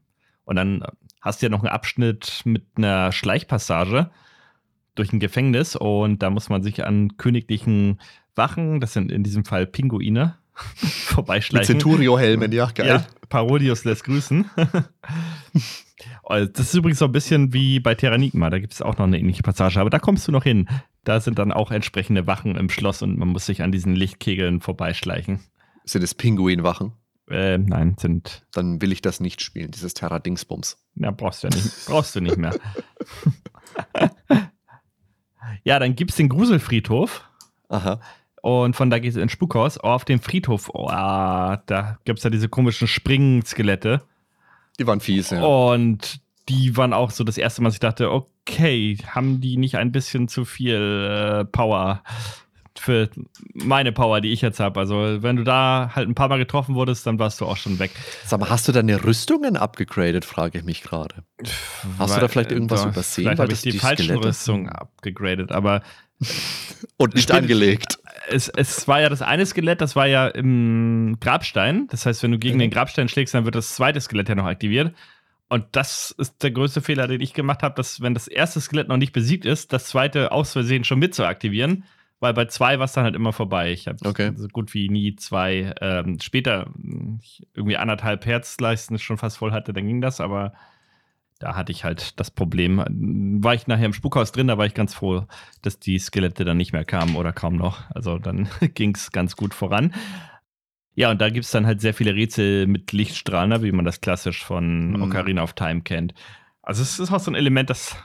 Und 0.45 0.57
dann 0.57 0.83
hast 1.29 1.43
du 1.43 1.47
ja 1.47 1.51
noch 1.51 1.61
einen 1.61 1.69
Abschnitt 1.69 2.43
mit 2.45 2.65
einer 2.77 3.13
Schleichpassage 3.13 4.11
durch 4.95 5.13
ein 5.13 5.21
Gefängnis 5.21 5.77
und 5.77 6.23
da 6.23 6.31
muss 6.31 6.49
man 6.49 6.63
sich 6.63 6.85
an 6.85 7.17
königlichen 7.17 8.01
Wachen, 8.35 8.81
das 8.81 8.95
sind 8.95 9.13
in 9.13 9.23
diesem 9.23 9.45
Fall 9.45 9.67
Pinguine, 9.67 10.37
vorbeischleichen. 10.75 11.75
Mit 11.75 11.83
Centurio-Helmen, 11.83 12.51
ja, 12.53 12.67
geil. 12.75 12.89
Ja, 12.89 13.07
Parodius 13.29 13.85
lässt 13.85 14.05
grüßen. 14.05 14.51
das 16.29 16.59
ist 16.59 16.75
übrigens 16.75 16.99
so 16.99 17.05
ein 17.05 17.13
bisschen 17.13 17.53
wie 17.53 17.79
bei 17.79 17.95
Terranigma, 17.95 18.49
da 18.51 18.59
gibt 18.59 18.73
es 18.73 18.83
auch 18.83 18.97
noch 18.97 19.07
eine 19.07 19.19
ähnliche 19.19 19.43
Passage, 19.43 19.79
aber 19.79 19.91
da 19.91 19.99
kommst 19.99 20.27
du 20.27 20.33
noch 20.33 20.45
hin. 20.45 20.69
Da 21.05 21.21
sind 21.21 21.39
dann 21.39 21.53
auch 21.53 21.71
entsprechende 21.71 22.27
Wachen 22.27 22.57
im 22.57 22.71
Schloss 22.71 23.03
und 23.03 23.19
man 23.19 23.29
muss 23.29 23.47
sich 23.47 23.63
an 23.63 23.71
diesen 23.71 23.95
Lichtkegeln 23.95 24.61
vorbeischleichen. 24.61 25.41
Sind 25.85 26.03
es 26.03 26.15
Pinguinwachen? 26.15 26.93
Äh, 27.31 27.59
nein, 27.59 27.97
sind. 27.99 28.47
Dann 28.53 28.81
will 28.81 28.93
ich 28.93 29.03
das 29.03 29.21
nicht 29.21 29.43
spielen, 29.43 29.71
dieses 29.71 29.95
Terra-Dingsbums. 29.95 30.79
Ja, 30.95 31.11
brauchst 31.11 31.43
du 31.43 31.49
ja 31.49 31.55
nicht, 31.55 31.87
brauchst 31.87 32.17
du 32.17 32.21
nicht 32.21 32.37
mehr. 32.37 32.59
ja, 35.65 35.79
dann 35.79 35.95
gibt 35.95 36.13
es 36.13 36.17
den 36.17 36.29
Gruselfriedhof. 36.29 37.25
Aha. 37.69 38.01
Und 38.41 38.77
von 38.77 38.89
da 38.89 38.99
geht 38.99 39.11
es 39.11 39.17
ins 39.17 39.33
Spukhaus. 39.33 39.79
Oh, 39.83 39.89
auf 39.89 40.05
dem 40.05 40.21
Friedhof, 40.21 40.71
oh, 40.73 40.89
da 40.89 41.99
gibt 42.05 42.19
es 42.19 42.25
ja 42.25 42.31
diese 42.31 42.49
komischen 42.49 42.89
Springenskelette. 42.89 44.03
Die 44.79 44.87
waren 44.87 45.01
fies, 45.01 45.31
ja. 45.31 45.43
Und 45.43 46.21
die 46.49 46.77
waren 46.77 46.93
auch 46.93 47.11
so 47.11 47.25
das 47.25 47.37
erste 47.37 47.61
Mal, 47.61 47.69
dass 47.69 47.75
ich 47.75 47.81
dachte, 47.81 48.11
okay, 48.11 48.97
haben 49.07 49.41
die 49.41 49.57
nicht 49.57 49.77
ein 49.77 49.93
bisschen 49.93 50.29
zu 50.29 50.45
viel 50.45 51.41
äh, 51.41 51.45
Power? 51.45 52.03
Für 52.79 53.11
meine 53.55 53.93
Power, 53.93 54.21
die 54.21 54.33
ich 54.33 54.41
jetzt 54.41 54.61
habe. 54.61 54.81
Also, 54.81 55.23
wenn 55.23 55.37
du 55.37 55.45
da 55.45 55.93
halt 55.95 56.09
ein 56.09 56.15
paar 56.15 56.29
Mal 56.29 56.39
getroffen 56.39 56.75
wurdest, 56.75 57.07
dann 57.07 57.19
warst 57.19 57.41
du 57.41 57.47
auch 57.47 57.57
schon 57.57 57.79
weg. 57.79 57.91
Sag 58.25 58.41
mal, 58.41 58.51
hast 58.51 58.69
du 58.69 58.73
deine 58.73 59.05
Rüstungen 59.05 59.57
abgegradet, 59.57 60.25
frage 60.25 60.59
ich 60.59 60.65
mich 60.65 60.83
gerade. 60.83 61.25
Hast 61.99 62.11
Weil, 62.11 62.15
du 62.17 62.21
da 62.21 62.29
vielleicht 62.29 62.53
irgendwas 62.53 62.85
äh, 62.85 62.89
übersehen? 62.89 63.25
Vielleicht 63.25 63.41
habe 63.41 63.53
ich 63.53 63.63
die, 63.63 63.71
die 63.73 63.79
falschen 63.79 64.17
Rüstungen 64.17 64.69
abgegradet, 64.69 65.53
aber. 65.53 65.83
Und 66.97 67.15
nicht 67.15 67.31
angelegt. 67.31 67.99
Es, 68.29 68.49
es 68.49 68.89
war 68.89 69.01
ja 69.01 69.09
das 69.09 69.23
eine 69.23 69.47
Skelett, 69.47 69.81
das 69.81 69.95
war 69.95 70.07
ja 70.07 70.27
im 70.27 71.17
Grabstein. 71.21 71.87
Das 71.91 72.07
heißt, 72.07 72.23
wenn 72.23 72.33
du 72.33 72.39
gegen 72.39 72.57
mhm. 72.57 72.63
den 72.63 72.71
Grabstein 72.71 73.09
schlägst, 73.09 73.35
dann 73.35 73.45
wird 73.45 73.55
das 73.55 73.75
zweite 73.75 74.01
Skelett 74.01 74.29
ja 74.29 74.35
noch 74.35 74.47
aktiviert. 74.47 74.95
Und 75.49 75.65
das 75.73 76.15
ist 76.19 76.43
der 76.43 76.51
größte 76.51 76.83
Fehler, 76.83 77.07
den 77.07 77.21
ich 77.21 77.33
gemacht 77.33 77.63
habe, 77.63 77.75
dass 77.75 78.03
wenn 78.03 78.15
das 78.15 78.29
erste 78.29 78.61
Skelett 78.61 78.89
noch 78.89 78.99
nicht 78.99 79.13
besiegt 79.13 79.47
ist, 79.47 79.73
das 79.73 79.87
zweite 79.87 80.33
aus 80.33 80.53
Versehen 80.53 80.85
schon 80.85 80.99
mit 80.99 81.15
zu 81.15 81.25
aktivieren 81.25 81.85
weil 82.21 82.35
bei 82.35 82.47
zwei 82.47 82.79
war 82.79 82.87
es 82.87 82.93
dann 82.93 83.05
halt 83.05 83.15
immer 83.15 83.33
vorbei. 83.33 83.73
Ich 83.73 83.87
habe 83.87 83.99
okay. 84.05 84.33
so 84.35 84.49
gut 84.49 84.75
wie 84.75 84.89
nie 84.89 85.17
zwei. 85.17 85.73
Ähm, 85.81 86.19
später 86.21 86.71
irgendwie 87.55 87.77
anderthalb 87.77 88.27
Herzleisten 88.27 88.99
schon 88.99 89.19
fast 89.19 89.39
voll 89.39 89.53
hatte, 89.53 89.73
dann 89.73 89.87
ging 89.87 90.01
das, 90.01 90.21
aber 90.21 90.53
da 91.39 91.55
hatte 91.55 91.71
ich 91.71 91.85
halt 91.85 92.19
das 92.19 92.31
Problem. 92.31 92.83
War 93.43 93.55
ich 93.55 93.69
nachher 93.69 93.87
im 93.87 93.93
Spukhaus 93.93 94.33
drin, 94.33 94.49
da 94.49 94.59
war 94.59 94.67
ich 94.67 94.75
ganz 94.75 94.95
froh, 94.95 95.27
dass 95.63 95.79
die 95.79 95.99
Skelette 95.99 96.45
dann 96.45 96.57
nicht 96.57 96.73
mehr 96.73 96.85
kamen 96.85 97.15
oder 97.15 97.33
kaum 97.33 97.57
noch. 97.57 97.89
Also 97.91 98.19
dann 98.19 98.49
ging 98.75 98.95
es 98.95 99.13
ganz 99.13 99.37
gut 99.37 99.55
voran. 99.55 99.95
Ja, 100.95 101.13
und 101.13 101.21
da 101.21 101.31
gibt 101.31 101.45
es 101.45 101.53
dann 101.53 101.65
halt 101.65 101.81
sehr 101.81 101.95
viele 101.95 102.15
Rätsel 102.15 102.67
mit 102.67 102.91
Lichtstrahlen, 102.91 103.63
wie 103.63 103.71
man 103.71 103.85
das 103.85 104.01
klassisch 104.01 104.45
von 104.45 104.91
mhm. 104.91 105.03
Ocarina 105.03 105.45
of 105.45 105.53
Time 105.53 105.83
kennt. 105.83 106.13
Also 106.61 106.83
es 106.83 106.99
ist 106.99 107.13
auch 107.13 107.21
so 107.21 107.31
ein 107.31 107.37
Element, 107.37 107.71
das 107.71 107.97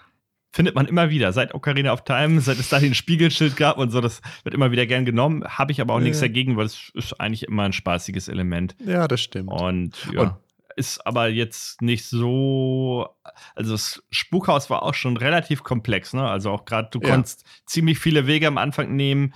findet 0.53 0.75
man 0.75 0.85
immer 0.85 1.09
wieder. 1.09 1.34
Seit 1.34 1.53
Ocarina 1.53 1.91
of 1.91 2.03
Time, 2.03 2.39
seit 2.39 2.59
es 2.59 2.69
da 2.69 2.80
den 2.80 2.93
Spiegelschild 2.93 3.57
gab 3.57 3.77
und 3.77 3.89
so, 3.89 3.99
das 3.99 4.21
wird 4.43 4.53
immer 4.53 4.71
wieder 4.71 4.85
gern 4.85 5.03
genommen. 5.03 5.43
Habe 5.43 5.71
ich 5.71 5.81
aber 5.81 5.95
auch 5.95 5.99
ja. 5.99 6.05
nichts 6.05 6.19
dagegen, 6.19 6.55
weil 6.55 6.67
es 6.67 6.91
ist 6.93 7.19
eigentlich 7.19 7.43
immer 7.43 7.63
ein 7.63 7.73
spaßiges 7.73 8.27
Element. 8.27 8.75
Ja, 8.85 9.07
das 9.07 9.19
stimmt. 9.19 9.49
Und 9.51 10.07
ja. 10.13 10.21
Und 10.21 10.34
ist 10.75 11.05
aber 11.05 11.27
jetzt 11.27 11.81
nicht 11.81 12.05
so. 12.05 13.07
Also 13.55 13.73
das 13.73 14.03
Spukhaus 14.09 14.69
war 14.69 14.84
auch 14.84 14.93
schon 14.93 15.17
relativ 15.17 15.63
komplex, 15.63 16.13
ne? 16.13 16.27
Also 16.27 16.51
auch 16.51 16.65
gerade, 16.65 16.89
du 16.91 16.99
ja. 16.99 17.09
konntest 17.09 17.45
ziemlich 17.65 17.99
viele 17.99 18.27
Wege 18.27 18.47
am 18.47 18.57
Anfang 18.57 18.95
nehmen. 18.95 19.34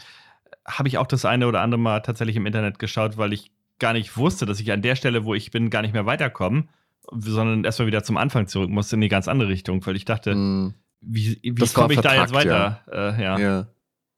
Habe 0.65 0.87
ich 0.87 0.97
auch 0.97 1.07
das 1.07 1.25
eine 1.25 1.47
oder 1.47 1.61
andere 1.61 1.79
Mal 1.79 2.01
tatsächlich 2.01 2.35
im 2.35 2.45
Internet 2.45 2.79
geschaut, 2.79 3.17
weil 3.17 3.33
ich 3.33 3.51
gar 3.79 3.93
nicht 3.93 4.17
wusste, 4.17 4.45
dass 4.45 4.59
ich 4.59 4.71
an 4.71 4.81
der 4.81 4.95
Stelle, 4.95 5.25
wo 5.25 5.33
ich 5.33 5.51
bin, 5.51 5.69
gar 5.69 5.81
nicht 5.81 5.93
mehr 5.93 6.05
weiterkomme, 6.05 6.67
sondern 7.11 7.63
erstmal 7.63 7.87
wieder 7.87 8.03
zum 8.03 8.17
Anfang 8.17 8.47
zurück 8.47 8.69
musste 8.69 8.95
in 8.95 9.01
die 9.01 9.09
ganz 9.09 9.27
andere 9.27 9.49
Richtung, 9.49 9.85
weil 9.85 9.95
ich 9.95 10.05
dachte, 10.05 10.35
mm. 10.35 10.73
Wie, 11.01 11.39
wie 11.41 11.67
komme 11.67 11.93
ich 11.93 12.01
da 12.01 12.15
jetzt 12.15 12.33
weiter? 12.33 12.81
Ja. 12.91 13.09
Äh, 13.09 13.23
ja. 13.23 13.39
ja. 13.39 13.67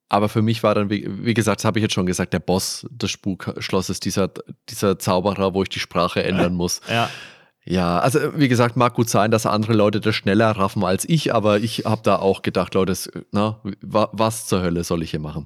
Aber 0.09 0.27
für 0.27 0.41
mich 0.41 0.63
war 0.63 0.73
dann, 0.73 0.89
wie, 0.89 1.07
wie 1.23 1.35
gesagt, 1.35 1.59
das 1.59 1.65
habe 1.65 1.77
ich 1.79 1.83
jetzt 1.83 1.93
schon 1.93 2.07
gesagt, 2.07 2.33
der 2.33 2.39
Boss 2.39 2.87
des 2.89 3.11
Spukschlosses, 3.11 3.99
dieser, 3.99 4.31
dieser 4.67 4.97
Zauberer, 4.97 5.53
wo 5.53 5.61
ich 5.61 5.69
die 5.69 5.79
Sprache 5.79 6.23
ändern 6.23 6.55
muss. 6.55 6.81
Ja. 6.89 7.09
Ja, 7.65 7.99
also 7.99 8.19
wie 8.35 8.47
gesagt, 8.47 8.77
mag 8.77 8.95
gut 8.95 9.09
sein, 9.09 9.29
dass 9.29 9.45
andere 9.45 9.73
Leute 9.73 9.99
das 9.99 10.15
schneller 10.15 10.49
raffen 10.49 10.83
als 10.83 11.07
ich, 11.07 11.35
aber 11.35 11.59
ich 11.59 11.85
habe 11.85 12.01
da 12.03 12.15
auch 12.15 12.41
gedacht, 12.41 12.73
Leute, 12.73 12.95
na, 13.31 13.61
was 13.81 14.47
zur 14.47 14.61
Hölle 14.63 14.83
soll 14.83 15.03
ich 15.03 15.11
hier 15.11 15.19
machen? 15.19 15.45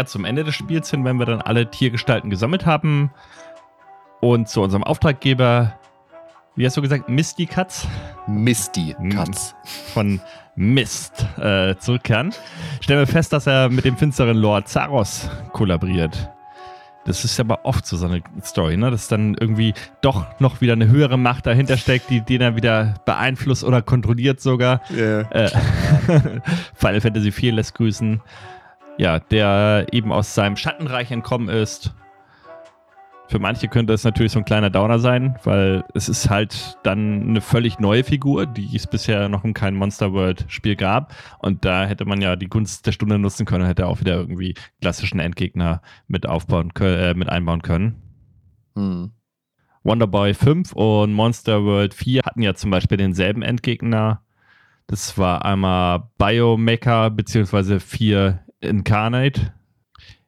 Ja, 0.00 0.06
zum 0.06 0.24
Ende 0.24 0.44
des 0.44 0.54
Spiels 0.54 0.90
hin, 0.90 1.04
wenn 1.04 1.18
wir 1.18 1.26
dann 1.26 1.42
alle 1.42 1.70
Tiergestalten 1.70 2.30
gesammelt 2.30 2.64
haben 2.64 3.10
und 4.20 4.48
zu 4.48 4.62
unserem 4.62 4.82
Auftraggeber, 4.82 5.78
wie 6.56 6.64
hast 6.64 6.76
du 6.76 6.82
gesagt, 6.82 7.10
Misty 7.10 7.44
Cuts? 7.44 7.86
Misty 8.26 8.96
Cuts. 9.12 9.54
Von 9.92 10.20
Mist 10.56 11.26
äh, 11.38 11.76
zurückkehren, 11.76 12.32
stellen 12.80 13.00
wir 13.00 13.06
fest, 13.06 13.32
dass 13.34 13.46
er 13.46 13.68
mit 13.68 13.84
dem 13.84 13.96
finsteren 13.96 14.38
Lord 14.38 14.68
Zaros 14.68 15.28
kollaboriert. 15.52 16.30
Das 17.04 17.24
ist 17.24 17.38
aber 17.38 17.64
oft 17.64 17.86
so, 17.86 17.96
so 17.96 18.06
eine 18.06 18.22
Story, 18.42 18.76
ne? 18.76 18.90
dass 18.90 19.08
dann 19.08 19.34
irgendwie 19.34 19.74
doch 20.00 20.26
noch 20.38 20.62
wieder 20.62 20.74
eine 20.74 20.88
höhere 20.88 21.18
Macht 21.18 21.46
dahinter 21.46 21.76
steckt, 21.76 22.08
die 22.08 22.22
den 22.22 22.40
dann 22.40 22.56
wieder 22.56 22.94
beeinflusst 23.04 23.64
oder 23.64 23.82
kontrolliert 23.82 24.40
sogar. 24.40 24.80
Yeah. 24.90 25.30
Äh, 25.30 25.50
Final 26.74 27.00
Fantasy 27.00 27.28
IV 27.28 27.54
lässt 27.54 27.74
grüßen 27.74 28.20
ja, 28.98 29.18
der 29.18 29.86
eben 29.92 30.12
aus 30.12 30.34
seinem 30.34 30.56
Schattenreich 30.56 31.10
entkommen 31.10 31.48
ist. 31.48 31.94
Für 33.30 33.38
manche 33.38 33.68
könnte 33.68 33.92
es 33.92 34.02
natürlich 34.02 34.32
so 34.32 34.40
ein 34.40 34.44
kleiner 34.44 34.70
Downer 34.70 34.98
sein, 34.98 35.38
weil 35.44 35.84
es 35.94 36.08
ist 36.08 36.28
halt 36.28 36.76
dann 36.82 37.28
eine 37.28 37.40
völlig 37.40 37.78
neue 37.78 38.02
Figur, 38.02 38.44
die 38.44 38.74
es 38.74 38.88
bisher 38.88 39.28
noch 39.28 39.44
in 39.44 39.54
keinem 39.54 39.76
Monster 39.76 40.12
World 40.12 40.46
Spiel 40.48 40.74
gab. 40.74 41.14
Und 41.38 41.64
da 41.64 41.84
hätte 41.84 42.04
man 42.06 42.20
ja 42.20 42.34
die 42.34 42.48
Gunst 42.48 42.88
der 42.88 42.92
Stunde 42.92 43.20
nutzen 43.20 43.46
können, 43.46 43.66
hätte 43.66 43.86
auch 43.86 44.00
wieder 44.00 44.16
irgendwie 44.16 44.54
klassischen 44.80 45.20
Endgegner 45.20 45.80
mit 46.08 46.28
aufbauen 46.28 46.72
äh, 46.80 47.14
mit 47.14 47.28
einbauen 47.28 47.62
können. 47.62 48.02
Hm. 48.74 49.12
Wonderboy 49.84 50.34
5 50.34 50.72
und 50.72 51.12
Monster 51.12 51.64
World 51.64 51.94
4 51.94 52.22
hatten 52.24 52.42
ja 52.42 52.54
zum 52.54 52.72
Beispiel 52.72 52.98
denselben 52.98 53.42
Endgegner. 53.42 54.22
Das 54.88 55.16
war 55.16 55.44
einmal 55.44 56.10
Biomecha 56.18 57.10
beziehungsweise 57.10 57.78
4 57.78 58.40
Incarnate. 58.60 59.52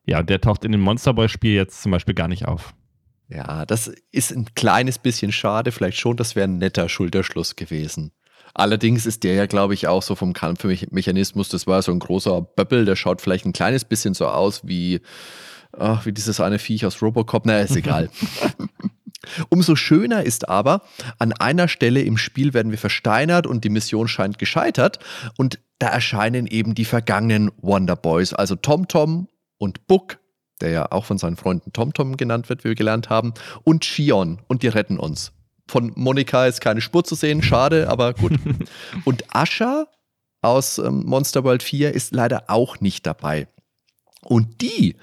Ja, 0.05 0.23
der 0.23 0.41
taucht 0.41 0.65
in 0.65 0.73
dem 0.73 0.81
Monster 0.81 1.15
Boy 1.15 1.29
Spiel 1.29 1.55
jetzt 1.55 1.83
zum 1.83 1.93
Beispiel 1.93 2.15
gar 2.15 2.29
nicht 2.29 2.47
auf. 2.47 2.75
Ja, 3.29 3.65
das 3.65 3.91
ist 4.11 4.33
ein 4.33 4.55
kleines 4.55 4.99
bisschen 4.99 5.33
schade. 5.33 5.73
Vielleicht 5.73 5.99
schon, 5.99 6.17
das 6.17 6.37
wäre 6.37 6.49
ein 6.49 6.59
netter 6.59 6.89
Schulterschluss 6.89 7.57
gewesen. 7.57 8.13
Allerdings 8.55 9.07
ist 9.07 9.25
der 9.25 9.35
ja, 9.35 9.47
glaube 9.47 9.75
ich, 9.75 9.89
auch 9.89 10.03
so 10.03 10.15
vom 10.15 10.35
Kampfmechanismus, 10.35 11.49
das 11.49 11.67
war 11.67 11.81
so 11.81 11.91
ein 11.93 12.01
großer 12.01 12.43
Böppel, 12.43 12.85
der 12.85 12.97
schaut 12.97 13.23
vielleicht 13.23 13.47
ein 13.47 13.55
kleines 13.55 13.85
bisschen 13.85 14.13
so 14.13 14.27
aus 14.29 14.67
wie, 14.67 15.01
ach, 15.73 16.05
wie 16.05 16.13
dieses 16.13 16.39
eine 16.41 16.59
Viech 16.59 16.85
aus 16.85 17.01
Robocop. 17.01 17.47
Na, 17.47 17.61
ist 17.61 17.77
egal. 17.77 18.11
Umso 19.49 19.77
schöner 19.77 20.25
ist 20.25 20.49
aber, 20.49 20.83
an 21.19 21.33
einer 21.33 21.69
Stelle 21.69 22.03
im 22.03 22.19
Spiel 22.19 22.53
werden 22.53 22.73
wir 22.73 22.79
versteinert 22.79 23.47
und 23.47 23.65
die 23.65 23.71
Mission 23.71 24.09
scheint 24.09 24.39
gescheitert 24.39 24.99
und 25.39 25.61
da 25.83 25.89
erscheinen 25.89 26.47
eben 26.47 26.77
die 26.77 26.85
vergangenen 26.85 27.51
Wonder 27.61 27.97
Boys, 27.97 28.33
also 28.33 28.55
Tom 28.55 28.87
Tom 28.87 29.27
und 29.59 29.89
Book, 29.89 30.21
der 30.61 30.71
ja 30.71 30.93
auch 30.93 31.05
von 31.05 31.19
seinen 31.19 31.35
Freunden 31.35 31.73
Tom 31.73 31.93
Tom 31.93 32.17
genannt 32.17 32.49
wird, 32.49 32.63
wie 32.63 32.69
wir 32.69 32.75
gelernt 32.77 33.11
haben, 33.11 33.35
und 33.65 33.85
Shion 33.85 34.39
und 34.47 34.63
die 34.63 34.69
retten 34.69 34.97
uns. 34.97 35.33
Von 35.67 35.91
Monika 35.97 36.47
ist 36.47 36.61
keine 36.61 36.81
Spur 36.81 37.03
zu 37.03 37.17
sehen, 37.17 37.43
schade, 37.43 37.89
aber 37.89 38.15
gut. 38.15 38.35
und 39.05 39.25
Asha 39.35 39.89
aus 40.41 40.79
ähm, 40.79 41.05
Monster 41.05 41.43
World 41.43 41.65
4 41.65 41.93
ist 41.93 42.15
leider 42.15 42.45
auch 42.47 42.79
nicht 42.79 43.05
dabei. 43.05 43.49
Und 44.24 44.61
die, 44.61 44.97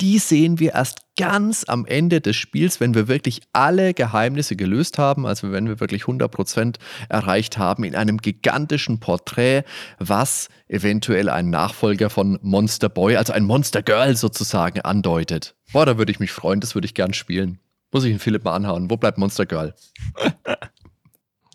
die 0.00 0.18
sehen 0.18 0.60
wir 0.60 0.74
erst 0.74 1.00
ganz 1.16 1.64
am 1.66 1.86
Ende 1.86 2.20
des 2.20 2.36
Spiels, 2.36 2.78
wenn 2.78 2.94
wir 2.94 3.08
wirklich 3.08 3.40
alle 3.54 3.94
Geheimnisse 3.94 4.54
gelöst 4.54 4.98
haben, 4.98 5.26
also 5.26 5.50
wenn 5.50 5.66
wir 5.66 5.80
wirklich 5.80 6.02
100% 6.02 6.76
erreicht 7.08 7.56
haben, 7.56 7.84
in 7.84 7.96
einem 7.96 8.18
gigantischen 8.18 9.00
Porträt, 9.00 9.62
was 9.98 10.48
eventuell 10.68 11.30
ein 11.30 11.48
Nachfolger 11.48 12.10
von 12.10 12.38
Monster 12.42 12.90
Boy, 12.90 13.16
also 13.16 13.32
ein 13.32 13.44
Monster 13.44 13.82
Girl 13.82 14.14
sozusagen, 14.14 14.82
andeutet. 14.82 15.54
Boah, 15.72 15.86
da 15.86 15.96
würde 15.96 16.12
ich 16.12 16.20
mich 16.20 16.32
freuen, 16.32 16.60
das 16.60 16.74
würde 16.74 16.86
ich 16.86 16.94
gern 16.94 17.14
spielen. 17.14 17.58
Muss 17.92 18.04
ich 18.04 18.12
den 18.12 18.18
Philipp 18.18 18.44
mal 18.44 18.54
anhauen. 18.54 18.90
Wo 18.90 18.96
bleibt 18.98 19.16
Monster 19.16 19.46
Girl? 19.46 19.74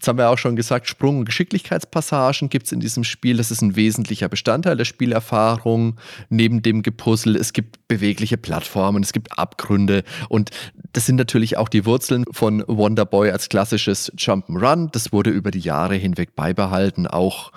Jetzt 0.01 0.07
haben 0.07 0.17
wir 0.17 0.31
auch 0.31 0.37
schon 0.39 0.55
gesagt, 0.55 0.87
Sprung- 0.87 1.19
und 1.19 1.25
Geschicklichkeitspassagen 1.25 2.49
gibt 2.49 2.65
es 2.65 2.71
in 2.71 2.79
diesem 2.79 3.03
Spiel. 3.03 3.37
Das 3.37 3.51
ist 3.51 3.61
ein 3.61 3.75
wesentlicher 3.75 4.29
Bestandteil 4.29 4.75
der 4.75 4.85
Spielerfahrung. 4.85 5.99
Neben 6.27 6.63
dem 6.63 6.81
Gepuzzle, 6.81 7.37
es 7.37 7.53
gibt 7.53 7.87
bewegliche 7.87 8.37
Plattformen, 8.37 9.03
es 9.03 9.13
gibt 9.13 9.37
Abgründe 9.37 10.03
und 10.27 10.49
das 10.91 11.05
sind 11.05 11.17
natürlich 11.17 11.57
auch 11.57 11.69
die 11.69 11.85
Wurzeln 11.85 12.25
von 12.31 12.63
Wonder 12.67 13.05
Boy 13.05 13.29
als 13.29 13.47
klassisches 13.47 14.11
Jump'n'Run. 14.13 14.89
Das 14.91 15.13
wurde 15.13 15.29
über 15.29 15.51
die 15.51 15.59
Jahre 15.59 15.93
hinweg 15.93 16.33
beibehalten, 16.35 17.05
auch, 17.05 17.51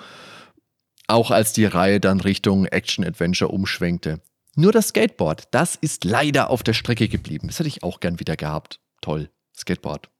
auch 1.07 1.31
als 1.31 1.51
die 1.51 1.65
Reihe 1.65 1.99
dann 1.99 2.19
Richtung 2.19 2.67
Action-Adventure 2.67 3.49
umschwenkte. 3.49 4.21
Nur 4.55 4.71
das 4.71 4.89
Skateboard, 4.89 5.47
das 5.49 5.75
ist 5.75 6.03
leider 6.03 6.51
auf 6.51 6.61
der 6.61 6.73
Strecke 6.73 7.07
geblieben. 7.07 7.47
Das 7.47 7.57
hätte 7.57 7.69
ich 7.69 7.81
auch 7.81 7.99
gern 7.99 8.19
wieder 8.19 8.35
gehabt. 8.35 8.81
Toll, 9.01 9.31
Skateboard. 9.57 10.11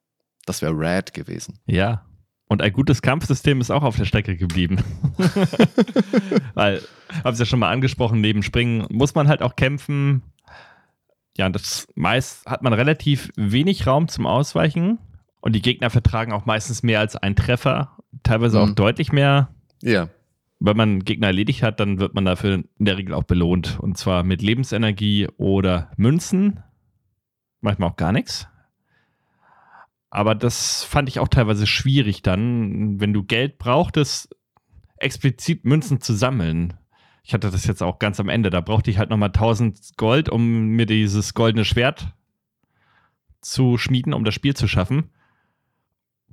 Das 0.47 0.64
wäre 0.64 0.73
rad 0.76 1.14
gewesen. 1.14 1.60
Ja, 1.68 2.03
und 2.47 2.61
ein 2.61 2.73
gutes 2.73 3.01
Kampfsystem 3.01 3.59
ist 3.59 3.72
auch 3.72 3.84
auf 3.84 3.97
der 3.97 4.05
Strecke 4.05 4.38
geblieben. 4.38 4.77
Weil, 6.53 6.81
habe 7.23 7.31
es 7.31 7.39
ja 7.39 7.45
schon 7.45 7.59
mal 7.59 7.72
angesprochen, 7.72 8.22
neben 8.22 8.43
Springen 8.43 8.85
muss 8.89 9.15
man 9.15 9.27
halt 9.27 9.41
auch 9.41 9.55
kämpfen. 9.55 10.22
Ja, 11.38 11.49
das 11.49 11.88
meist 11.95 12.45
hat 12.45 12.61
man 12.61 12.73
relativ 12.73 13.31
wenig 13.35 13.88
Raum 13.88 14.07
zum 14.07 14.26
Ausweichen. 14.26 14.99
Und 15.41 15.53
die 15.53 15.61
Gegner 15.61 15.89
vertragen 15.89 16.34
auch 16.34 16.45
meistens 16.45 16.81
mehr 16.81 16.99
als 16.99 17.15
einen 17.15 17.35
Treffer, 17.35 17.97
teilweise 18.23 18.57
mhm. 18.57 18.63
auch 18.63 18.76
deutlich 18.76 19.11
mehr. 19.11 19.49
Ja. 19.81 20.09
Wenn 20.59 20.77
man 20.77 20.99
Gegner 21.03 21.27
erledigt 21.27 21.61
hat, 21.61 21.80
dann 21.80 21.99
wird 21.99 22.15
man 22.15 22.26
dafür 22.26 22.63
in 22.80 22.85
der 22.85 22.97
Regel 22.97 23.13
auch 23.13 23.26
belohnt. 23.26 23.77
Und 23.80 23.97
zwar 23.97 24.23
mit 24.23 24.41
Lebensenergie 24.41 25.27
oder 25.38 25.91
Münzen. 25.97 26.61
Manchmal 27.61 27.89
auch 27.89 27.97
gar 27.97 28.11
nichts. 28.11 28.47
Aber 30.15 30.33
das 30.33 30.85
fand 30.85 31.09
ich 31.09 31.19
auch 31.19 31.27
teilweise 31.27 31.67
schwierig 31.67 32.21
dann, 32.21 33.01
wenn 33.01 33.11
du 33.11 33.25
Geld 33.25 33.57
brauchtest, 33.57 34.33
explizit 34.95 35.65
Münzen 35.65 35.99
zu 35.99 36.13
sammeln. 36.13 36.73
Ich 37.21 37.33
hatte 37.33 37.51
das 37.51 37.67
jetzt 37.67 37.83
auch 37.83 37.99
ganz 37.99 38.21
am 38.21 38.29
Ende. 38.29 38.49
Da 38.49 38.61
brauchte 38.61 38.89
ich 38.89 38.97
halt 38.97 39.09
nochmal 39.09 39.31
1000 39.33 39.97
Gold, 39.97 40.29
um 40.29 40.67
mir 40.67 40.85
dieses 40.85 41.33
goldene 41.33 41.65
Schwert 41.65 42.13
zu 43.41 43.77
schmieden, 43.77 44.13
um 44.13 44.23
das 44.23 44.33
Spiel 44.33 44.55
zu 44.55 44.69
schaffen. 44.69 45.09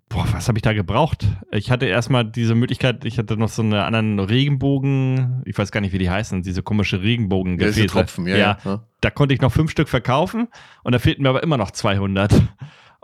Boah, 0.09 0.29
was 0.33 0.47
habe 0.47 0.59
ich 0.59 0.63
da 0.63 0.75
gebraucht? 0.75 1.27
Ich 1.51 1.73
hatte 1.73 1.87
erstmal 1.87 2.25
diese 2.25 2.55
Möglichkeit, 2.55 3.05
ich 3.05 3.19
hatte 3.19 3.37
noch 3.37 3.49
so 3.49 3.63
einen 3.63 3.75
anderen 3.75 4.21
Regenbogen, 4.21 5.43
ich 5.45 5.59
weiß 5.59 5.73
gar 5.73 5.81
nicht, 5.81 5.93
wie 5.93 5.99
die 5.99 6.11
heißen, 6.11 6.43
diese 6.43 6.63
komische 6.63 7.03
regenbogen 7.03 7.59
ja, 7.59 7.87
Tropfen, 7.87 8.29
ja, 8.29 8.37
ja, 8.37 8.59
ja. 8.65 8.87
Da 9.01 9.11
konnte 9.11 9.35
ich 9.35 9.41
noch 9.41 9.53
fünf 9.53 9.73
Stück 9.73 9.89
verkaufen 9.89 10.47
und 10.85 10.93
da 10.93 11.01
fehlten 11.01 11.25
mir 11.25 11.31
aber 11.31 11.43
immer 11.43 11.57
noch 11.57 11.73
200. 11.73 12.41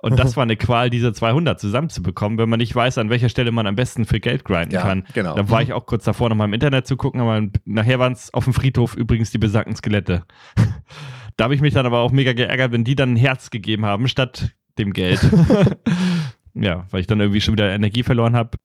Und 0.00 0.18
das 0.18 0.36
war 0.36 0.44
eine 0.44 0.56
Qual, 0.56 0.90
diese 0.90 1.12
200 1.12 1.58
zusammenzubekommen, 1.58 2.38
wenn 2.38 2.48
man 2.48 2.58
nicht 2.58 2.74
weiß, 2.74 2.98
an 2.98 3.10
welcher 3.10 3.28
Stelle 3.28 3.50
man 3.52 3.66
am 3.66 3.74
besten 3.74 4.04
für 4.04 4.20
Geld 4.20 4.44
grinden 4.44 4.72
ja, 4.72 4.82
kann. 4.82 5.04
Genau. 5.14 5.34
Da 5.34 5.50
war 5.50 5.62
ich 5.62 5.72
auch 5.72 5.86
kurz 5.86 6.04
davor, 6.04 6.28
nochmal 6.28 6.48
im 6.48 6.54
Internet 6.54 6.86
zu 6.86 6.96
gucken, 6.96 7.20
aber 7.20 7.46
nachher 7.64 7.98
waren 7.98 8.12
es 8.12 8.32
auf 8.32 8.44
dem 8.44 8.52
Friedhof 8.52 8.94
übrigens 8.96 9.30
die 9.30 9.38
besagten 9.38 9.74
Skelette. 9.74 10.24
da 11.36 11.44
habe 11.44 11.54
ich 11.54 11.60
mich 11.60 11.74
dann 11.74 11.86
aber 11.86 12.00
auch 12.00 12.12
mega 12.12 12.32
geärgert, 12.32 12.72
wenn 12.72 12.84
die 12.84 12.94
dann 12.94 13.14
ein 13.14 13.16
Herz 13.16 13.50
gegeben 13.50 13.84
haben, 13.86 14.08
statt 14.08 14.52
dem 14.78 14.92
Geld. 14.92 15.20
ja, 16.54 16.86
weil 16.90 17.00
ich 17.00 17.06
dann 17.06 17.20
irgendwie 17.20 17.40
schon 17.40 17.54
wieder 17.54 17.70
Energie 17.70 18.02
verloren 18.02 18.36
habe. 18.36 18.58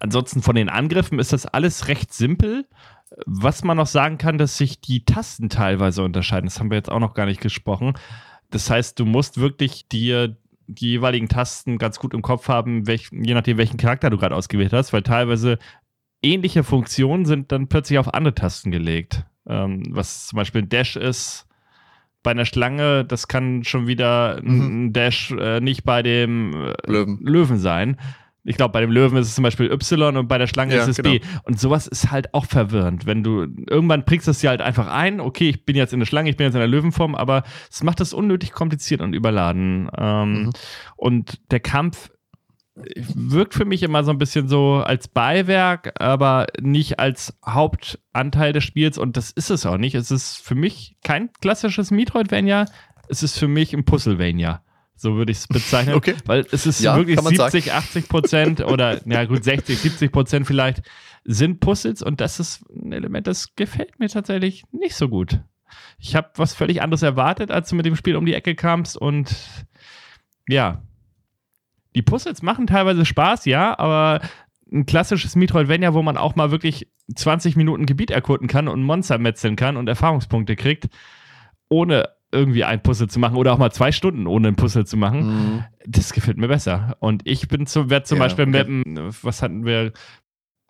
Ansonsten 0.00 0.42
von 0.42 0.54
den 0.54 0.68
Angriffen 0.68 1.18
ist 1.18 1.32
das 1.32 1.46
alles 1.46 1.88
recht 1.88 2.12
simpel. 2.12 2.66
Was 3.26 3.64
man 3.64 3.78
noch 3.78 3.86
sagen 3.86 4.18
kann, 4.18 4.36
dass 4.36 4.58
sich 4.58 4.80
die 4.80 5.04
Tasten 5.04 5.48
teilweise 5.48 6.02
unterscheiden. 6.02 6.46
Das 6.46 6.60
haben 6.60 6.70
wir 6.70 6.76
jetzt 6.76 6.90
auch 6.90 7.00
noch 7.00 7.14
gar 7.14 7.26
nicht 7.26 7.40
gesprochen. 7.40 7.94
Das 8.50 8.70
heißt, 8.70 8.98
du 8.98 9.04
musst 9.04 9.38
wirklich 9.38 9.88
dir 9.88 10.36
die 10.66 10.90
jeweiligen 10.90 11.28
Tasten 11.28 11.78
ganz 11.78 11.98
gut 11.98 12.14
im 12.14 12.22
Kopf 12.22 12.48
haben, 12.48 12.86
welch, 12.86 13.08
je 13.10 13.34
nachdem, 13.34 13.56
welchen 13.56 13.78
Charakter 13.78 14.10
du 14.10 14.18
gerade 14.18 14.34
ausgewählt 14.34 14.72
hast, 14.72 14.92
weil 14.92 15.02
teilweise 15.02 15.58
ähnliche 16.22 16.62
Funktionen 16.64 17.24
sind 17.24 17.52
dann 17.52 17.68
plötzlich 17.68 17.98
auf 17.98 18.12
andere 18.12 18.34
Tasten 18.34 18.70
gelegt. 18.70 19.24
Ähm, 19.46 19.82
was 19.90 20.26
zum 20.26 20.36
Beispiel 20.36 20.62
ein 20.62 20.68
Dash 20.68 20.96
ist 20.96 21.46
bei 22.22 22.32
einer 22.32 22.44
Schlange, 22.44 23.04
das 23.04 23.28
kann 23.28 23.64
schon 23.64 23.86
wieder 23.86 24.40
mhm. 24.42 24.88
ein 24.88 24.92
Dash 24.92 25.30
äh, 25.30 25.60
nicht 25.60 25.84
bei 25.84 26.02
dem 26.02 26.52
äh, 26.52 26.74
Löwen. 26.86 27.18
Löwen 27.22 27.58
sein. 27.58 27.96
Ich 28.48 28.56
glaube, 28.56 28.72
bei 28.72 28.80
dem 28.80 28.90
Löwen 28.90 29.18
ist 29.18 29.28
es 29.28 29.34
zum 29.34 29.42
Beispiel 29.42 29.70
Y 29.70 30.16
und 30.16 30.26
bei 30.26 30.38
der 30.38 30.46
Schlange 30.46 30.74
ja, 30.74 30.82
ist 30.82 30.88
es 30.88 30.96
genau. 30.96 31.10
B. 31.10 31.20
Und 31.44 31.60
sowas 31.60 31.86
ist 31.86 32.10
halt 32.10 32.32
auch 32.32 32.46
verwirrend. 32.46 33.04
Wenn 33.04 33.22
du 33.22 33.46
irgendwann 33.68 34.06
prickst 34.06 34.26
du 34.26 34.30
es 34.30 34.38
dir 34.38 34.48
halt 34.48 34.62
einfach 34.62 34.88
ein, 34.88 35.20
okay, 35.20 35.50
ich 35.50 35.66
bin 35.66 35.76
jetzt 35.76 35.92
in 35.92 35.98
der 35.98 36.06
Schlange, 36.06 36.30
ich 36.30 36.36
bin 36.38 36.46
jetzt 36.46 36.54
in 36.54 36.60
der 36.60 36.68
Löwenform, 36.68 37.14
aber 37.14 37.42
es 37.70 37.82
macht 37.82 38.00
das 38.00 38.14
unnötig 38.14 38.52
kompliziert 38.52 39.02
und 39.02 39.12
überladen. 39.12 39.90
Ähm, 39.96 40.32
mhm. 40.32 40.50
Und 40.96 41.38
der 41.50 41.60
Kampf 41.60 42.10
wirkt 43.14 43.54
für 43.54 43.66
mich 43.66 43.82
immer 43.82 44.02
so 44.02 44.12
ein 44.12 44.18
bisschen 44.18 44.48
so 44.48 44.76
als 44.76 45.08
Beiwerk, 45.08 46.00
aber 46.00 46.46
nicht 46.60 46.98
als 46.98 47.36
Hauptanteil 47.46 48.54
des 48.54 48.64
Spiels. 48.64 48.96
Und 48.96 49.18
das 49.18 49.30
ist 49.30 49.50
es 49.50 49.66
auch 49.66 49.76
nicht. 49.76 49.94
Es 49.94 50.10
ist 50.10 50.36
für 50.36 50.54
mich 50.54 50.96
kein 51.04 51.30
klassisches 51.40 51.90
Metroidvania. 51.90 52.64
Es 53.08 53.22
ist 53.22 53.38
für 53.38 53.48
mich 53.48 53.74
ein 53.74 53.84
Puzzlevania. 53.84 54.62
So 54.98 55.14
würde 55.14 55.30
ich 55.30 55.38
es 55.38 55.46
bezeichnen. 55.46 55.94
Okay. 55.98 56.16
Weil 56.26 56.44
es 56.50 56.66
ist 56.66 56.80
ja, 56.80 56.96
wirklich 56.96 57.20
70, 57.20 57.64
sagen. 57.66 57.78
80 57.78 58.08
Prozent 58.08 58.60
oder 58.60 59.00
ja 59.06 59.24
gut, 59.24 59.44
60, 59.44 59.78
70 59.78 60.12
Prozent 60.12 60.46
vielleicht 60.46 60.82
sind 61.24 61.60
Puzzles 61.60 62.02
und 62.02 62.20
das 62.20 62.40
ist 62.40 62.64
ein 62.70 62.92
Element, 62.92 63.26
das 63.26 63.54
gefällt 63.54 63.98
mir 64.00 64.08
tatsächlich 64.08 64.64
nicht 64.72 64.96
so 64.96 65.08
gut. 65.08 65.40
Ich 65.98 66.16
habe 66.16 66.30
was 66.36 66.54
völlig 66.54 66.82
anderes 66.82 67.02
erwartet, 67.02 67.50
als 67.50 67.68
du 67.68 67.76
mit 67.76 67.86
dem 67.86 67.96
Spiel 67.96 68.16
um 68.16 68.26
die 68.26 68.34
Ecke 68.34 68.54
kamst 68.54 68.96
und 68.96 69.34
ja, 70.48 70.82
die 71.94 72.02
Puzzles 72.02 72.42
machen 72.42 72.66
teilweise 72.66 73.04
Spaß, 73.04 73.44
ja, 73.44 73.78
aber 73.78 74.20
ein 74.72 74.86
klassisches 74.86 75.36
Metroidvania, 75.36 75.94
wo 75.94 76.02
man 76.02 76.16
auch 76.16 76.34
mal 76.34 76.50
wirklich 76.50 76.88
20 77.14 77.56
Minuten 77.56 77.86
Gebiet 77.86 78.10
erkunden 78.10 78.48
kann 78.48 78.68
und 78.68 78.82
Monster 78.82 79.18
metzeln 79.18 79.56
kann 79.56 79.76
und 79.76 79.88
Erfahrungspunkte 79.88 80.56
kriegt, 80.56 80.88
ohne 81.68 82.08
irgendwie 82.30 82.64
ein 82.64 82.82
Puzzle 82.82 83.08
zu 83.08 83.18
machen 83.18 83.36
oder 83.36 83.52
auch 83.52 83.58
mal 83.58 83.72
zwei 83.72 83.92
Stunden 83.92 84.26
ohne 84.26 84.48
ein 84.48 84.56
Puzzle 84.56 84.86
zu 84.86 84.96
machen, 84.96 85.26
mhm. 85.26 85.64
das 85.86 86.12
gefällt 86.12 86.36
mir 86.36 86.48
besser. 86.48 86.96
Und 87.00 87.22
ich 87.24 87.48
bin 87.48 87.66
zum, 87.66 87.90
werde 87.90 88.04
zum 88.04 88.18
ja, 88.18 88.24
Beispiel 88.24 88.48
okay. 88.48 88.64
mit 88.64 88.86
dem, 88.86 89.10
was 89.22 89.42
hatten 89.42 89.64
wir, 89.64 89.92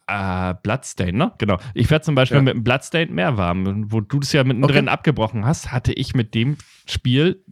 äh, 0.09 0.55
Bloodstain, 0.63 1.15
ne? 1.15 1.33
Genau. 1.39 1.59
Ich 1.75 1.91
werde 1.91 2.05
zum 2.05 2.15
Beispiel 2.15 2.39
ja. 2.39 2.43
mit 2.43 2.55
dem 2.55 2.65
Bloodstain 2.65 3.15
mehr 3.15 3.37
warm. 3.37 3.93
Wo 3.93 4.01
du 4.01 4.21
das 4.21 4.33
ja 4.33 4.43
mittendrin 4.43 4.87
okay. 4.87 4.95
abgebrochen 4.95 5.45
hast, 5.45 5.71
hatte 5.71 5.93
ich 5.93 6.15
mit 6.15 6.35
dem 6.35 6.57
Spiel 6.89 7.45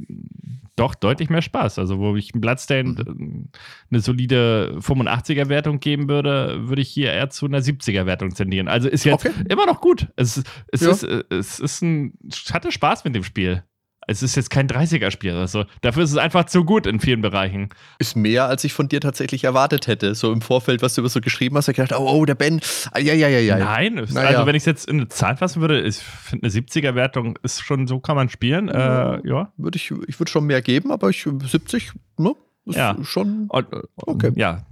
doch 0.74 0.94
deutlich 0.94 1.28
mehr 1.28 1.42
Spaß. 1.42 1.78
Also, 1.78 1.98
wo 1.98 2.16
ich 2.16 2.32
Bloodstain 2.32 2.88
mhm. 2.88 3.48
eine 3.90 4.00
solide 4.00 4.78
85er-Wertung 4.80 5.80
geben 5.80 6.08
würde, 6.08 6.68
würde 6.68 6.82
ich 6.82 6.88
hier 6.88 7.12
eher 7.12 7.28
zu 7.28 7.46
einer 7.46 7.60
70er-Wertung 7.60 8.30
tendieren. 8.30 8.68
Also 8.68 8.88
ist 8.88 9.04
jetzt 9.04 9.26
okay. 9.26 9.34
immer 9.48 9.66
noch 9.66 9.80
gut. 9.80 10.08
Es, 10.16 10.42
es, 10.72 10.80
ja. 10.80 10.90
ist, 10.90 11.02
es 11.02 11.60
ist 11.60 11.82
ein, 11.82 12.14
hatte 12.52 12.72
Spaß 12.72 13.04
mit 13.04 13.14
dem 13.14 13.22
Spiel 13.22 13.64
es 14.06 14.22
ist 14.22 14.36
jetzt 14.36 14.50
kein 14.50 14.68
30er-Spiel. 14.68 15.32
Also 15.32 15.64
dafür 15.80 16.04
ist 16.04 16.12
es 16.12 16.16
einfach 16.16 16.44
zu 16.44 16.64
gut 16.64 16.86
in 16.86 17.00
vielen 17.00 17.20
Bereichen. 17.20 17.70
Ist 17.98 18.16
mehr, 18.16 18.46
als 18.46 18.62
ich 18.64 18.72
von 18.72 18.88
dir 18.88 19.00
tatsächlich 19.00 19.44
erwartet 19.44 19.86
hätte. 19.86 20.14
So 20.14 20.32
im 20.32 20.40
Vorfeld, 20.40 20.82
was 20.82 20.94
du 20.94 21.00
über 21.00 21.08
so 21.08 21.20
geschrieben 21.20 21.56
hast, 21.56 21.68
ich 21.68 21.76
gedacht, 21.76 21.98
oh, 21.98 22.08
oh, 22.08 22.24
der 22.24 22.36
Ben. 22.36 22.60
Ah, 22.92 23.00
ja, 23.00 23.14
ja, 23.14 23.28
ja, 23.28 23.40
ja. 23.40 23.58
Nein, 23.58 23.98
also 23.98 24.18
ja. 24.18 24.46
wenn 24.46 24.54
ich 24.54 24.62
es 24.62 24.66
jetzt 24.66 24.88
in 24.88 25.00
eine 25.00 25.08
Zahl 25.08 25.36
fassen 25.36 25.60
würde, 25.60 25.80
ich 25.82 25.96
finde 25.96 26.46
eine 26.46 26.52
70er-Wertung 26.52 27.38
ist 27.42 27.62
schon, 27.62 27.86
so 27.86 27.98
kann 27.98 28.16
man 28.16 28.28
spielen. 28.28 28.68
Ja. 28.68 29.16
Äh, 29.16 29.28
ja. 29.28 29.52
Würde 29.56 29.76
ich, 29.76 29.92
ich 30.06 30.20
würde 30.20 30.30
schon 30.30 30.44
mehr 30.44 30.62
geben, 30.62 30.92
aber 30.92 31.10
ich 31.10 31.22
70, 31.22 31.92
ne? 32.18 32.34
Ist 32.64 32.76
ja. 32.76 32.96
schon. 33.02 33.46
Und, 33.48 33.66
okay. 33.96 34.32
Ja, 34.34 34.66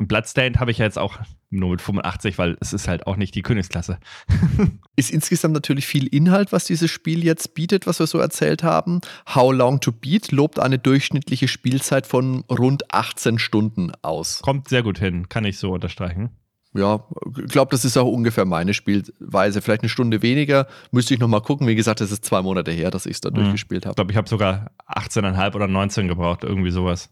und 0.00 0.06
Bloodstained 0.06 0.58
habe 0.58 0.70
ich 0.70 0.78
ja 0.78 0.86
jetzt 0.86 0.98
auch 0.98 1.18
nur 1.50 1.72
mit 1.72 1.82
85, 1.82 2.38
weil 2.38 2.56
es 2.60 2.72
ist 2.72 2.88
halt 2.88 3.06
auch 3.06 3.16
nicht 3.16 3.34
die 3.34 3.42
Königsklasse. 3.42 3.98
ist 4.96 5.10
insgesamt 5.10 5.52
natürlich 5.52 5.86
viel 5.86 6.06
Inhalt, 6.06 6.52
was 6.52 6.64
dieses 6.64 6.90
Spiel 6.90 7.22
jetzt 7.22 7.54
bietet, 7.54 7.86
was 7.86 7.98
wir 7.98 8.06
so 8.06 8.18
erzählt 8.18 8.62
haben. 8.62 9.02
How 9.34 9.52
Long 9.52 9.78
to 9.80 9.92
Beat 9.92 10.32
lobt 10.32 10.58
eine 10.58 10.78
durchschnittliche 10.78 11.48
Spielzeit 11.48 12.06
von 12.06 12.44
rund 12.50 12.94
18 12.94 13.38
Stunden 13.38 13.92
aus. 14.00 14.40
Kommt 14.40 14.70
sehr 14.70 14.82
gut 14.82 14.98
hin, 14.98 15.28
kann 15.28 15.44
ich 15.44 15.58
so 15.58 15.70
unterstreichen. 15.70 16.30
Ja, 16.72 17.06
ich 17.36 17.52
glaube, 17.52 17.72
das 17.72 17.84
ist 17.84 17.98
auch 17.98 18.10
ungefähr 18.10 18.46
meine 18.46 18.72
Spielweise. 18.72 19.60
Vielleicht 19.60 19.82
eine 19.82 19.90
Stunde 19.90 20.22
weniger. 20.22 20.66
Müsste 20.92 21.12
ich 21.12 21.20
nochmal 21.20 21.42
gucken. 21.42 21.66
Wie 21.66 21.74
gesagt, 21.74 22.00
es 22.00 22.10
ist 22.10 22.24
zwei 22.24 22.40
Monate 22.40 22.70
her, 22.70 22.90
dass 22.90 23.04
ich 23.04 23.16
es 23.16 23.20
da 23.20 23.28
mhm. 23.28 23.34
durchgespielt 23.34 23.84
habe. 23.84 23.92
Ich 23.92 23.96
glaube, 23.96 24.12
ich 24.12 24.16
habe 24.16 24.30
sogar 24.30 24.70
18,5 24.88 25.54
oder 25.56 25.68
19 25.68 26.08
gebraucht, 26.08 26.42
irgendwie 26.42 26.70
sowas. 26.70 27.10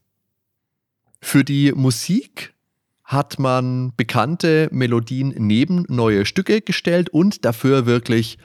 Für 1.21 1.45
die 1.45 1.73
Musik 1.73 2.55
hat 3.09 3.39
man 3.39 3.95
bekannte 3.97 4.69
Melodien 4.71 5.35
neben 5.39 5.87
neue 5.89 6.27
Stücke 6.27 6.61
gestellt 6.61 7.09
und 7.09 7.47
dafür 7.47 7.87
wirklich 7.87 8.37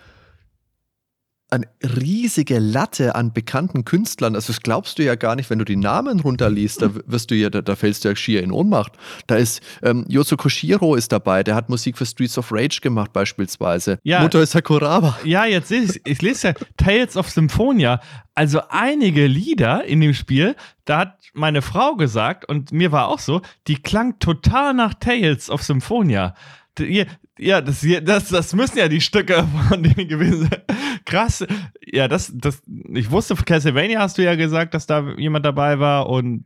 eine 1.53 1.67
riesige 1.81 2.57
Latte 2.57 3.13
an 3.13 3.31
bekannten 3.31 3.85
Künstlern. 3.85 4.35
Also 4.35 4.51
das 4.51 4.61
glaubst 4.61 4.97
du 4.97 5.03
ja 5.03 5.15
gar 5.15 5.35
nicht, 5.35 5.49
wenn 5.49 5.59
du 5.59 5.65
die 5.65 5.75
Namen 5.75 6.19
runterliest, 6.19 6.81
da 6.81 6.89
wirst 7.05 7.29
du 7.29 7.35
ja, 7.35 7.49
da, 7.49 7.61
da 7.61 7.75
fällst 7.75 8.03
du 8.03 8.09
ja 8.09 8.15
schier 8.15 8.41
in 8.41 8.51
Ohnmacht. 8.51 8.93
Da 9.27 9.35
ist 9.35 9.61
ähm, 9.83 10.05
Yozo 10.07 10.35
Koshiro 10.35 10.95
ist 10.95 11.11
dabei, 11.11 11.43
der 11.43 11.55
hat 11.55 11.69
Musik 11.69 11.97
für 11.97 12.05
Streets 12.05 12.37
of 12.37 12.51
Rage 12.51 12.79
gemacht 12.81 13.13
beispielsweise. 13.13 13.99
Ja, 14.03 14.21
Mutter 14.21 14.41
ist 14.41 14.51
Sakuraba. 14.51 15.19
Ja, 15.23 15.45
jetzt 15.45 15.71
ich, 15.71 16.01
ich 16.05 16.21
lese 16.21 16.49
ja 16.49 16.53
Tales 16.77 17.15
of 17.15 17.29
Symphonia. 17.29 18.01
Also 18.33 18.61
einige 18.69 19.27
Lieder 19.27 19.85
in 19.85 20.01
dem 20.01 20.15
Spiel, 20.15 20.55
da 20.85 20.99
hat 20.99 21.19
meine 21.33 21.61
Frau 21.61 21.95
gesagt 21.95 22.45
und 22.49 22.71
mir 22.71 22.91
war 22.91 23.09
auch 23.09 23.19
so, 23.19 23.41
die 23.67 23.75
klang 23.75 24.17
total 24.17 24.73
nach 24.73 24.95
Tales 24.95 25.51
of 25.51 25.61
Symphonia. 25.61 26.33
Ja, 27.37 27.61
das, 27.61 27.85
das, 28.03 28.29
das 28.29 28.53
müssen 28.53 28.77
ja 28.77 28.87
die 28.87 29.01
Stücke 29.01 29.47
von 29.69 29.83
denen 29.83 30.07
gewesen 30.07 30.49
sein. 30.49 30.61
Krass. 31.05 31.45
Ja, 31.85 32.07
das, 32.07 32.31
das, 32.33 32.61
ich 32.93 33.11
wusste, 33.11 33.35
Castlevania 33.35 33.99
hast 33.99 34.17
du 34.17 34.23
ja 34.23 34.35
gesagt, 34.35 34.73
dass 34.73 34.85
da 34.85 35.13
jemand 35.17 35.45
dabei 35.45 35.79
war 35.79 36.09
und 36.09 36.45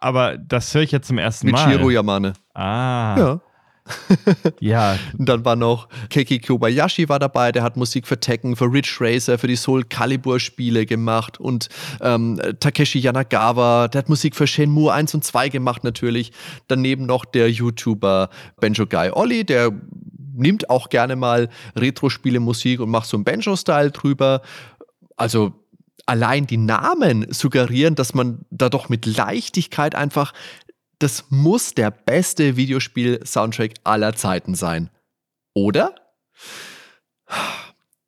aber 0.00 0.38
das 0.38 0.74
höre 0.74 0.82
ich 0.82 0.92
jetzt 0.92 1.08
zum 1.08 1.18
ersten 1.18 1.50
Mal. 1.50 1.66
Mit 1.66 1.76
Shiro 1.76 1.90
Yamane. 1.90 2.32
Ah. 2.54 3.16
Ja. 3.18 3.40
ja. 4.60 4.98
Und 5.18 5.28
dann 5.28 5.44
war 5.44 5.56
noch 5.56 5.88
Keiki 6.10 6.38
Kobayashi 6.38 7.08
war 7.08 7.18
dabei, 7.18 7.52
der 7.52 7.62
hat 7.62 7.76
Musik 7.76 8.06
für 8.06 8.18
Tekken, 8.18 8.56
für 8.56 8.66
Ridge 8.66 8.96
Racer, 9.00 9.38
für 9.38 9.46
die 9.46 9.56
Soul 9.56 9.84
Calibur 9.84 10.40
Spiele 10.40 10.86
gemacht 10.86 11.38
und 11.40 11.68
ähm, 12.00 12.40
Takeshi 12.60 12.98
Yanagawa, 12.98 13.88
der 13.88 14.00
hat 14.00 14.08
Musik 14.08 14.36
für 14.36 14.46
Shenmue 14.46 14.92
1 14.92 15.14
und 15.14 15.24
2 15.24 15.48
gemacht 15.48 15.84
natürlich. 15.84 16.32
Daneben 16.68 17.06
noch 17.06 17.24
der 17.24 17.50
YouTuber 17.50 18.30
Benjo 18.60 18.86
Guy 18.86 19.10
Olli, 19.10 19.44
der 19.44 19.72
nimmt 20.34 20.70
auch 20.70 20.88
gerne 20.88 21.16
mal 21.16 21.48
Retro-Spiele 21.76 22.40
Musik 22.40 22.80
und 22.80 22.90
macht 22.90 23.08
so 23.08 23.16
einen 23.16 23.24
Banjo-Style 23.24 23.90
drüber. 23.90 24.42
Also 25.16 25.52
allein 26.06 26.46
die 26.46 26.56
Namen 26.56 27.32
suggerieren, 27.32 27.94
dass 27.94 28.14
man 28.14 28.44
da 28.50 28.68
doch 28.68 28.88
mit 28.88 29.06
Leichtigkeit 29.06 29.94
einfach 29.94 30.32
das 31.00 31.24
muss 31.30 31.74
der 31.74 31.90
beste 31.90 32.56
Videospiel-Soundtrack 32.56 33.74
aller 33.84 34.14
Zeiten 34.14 34.54
sein. 34.54 34.90
Oder? 35.54 35.94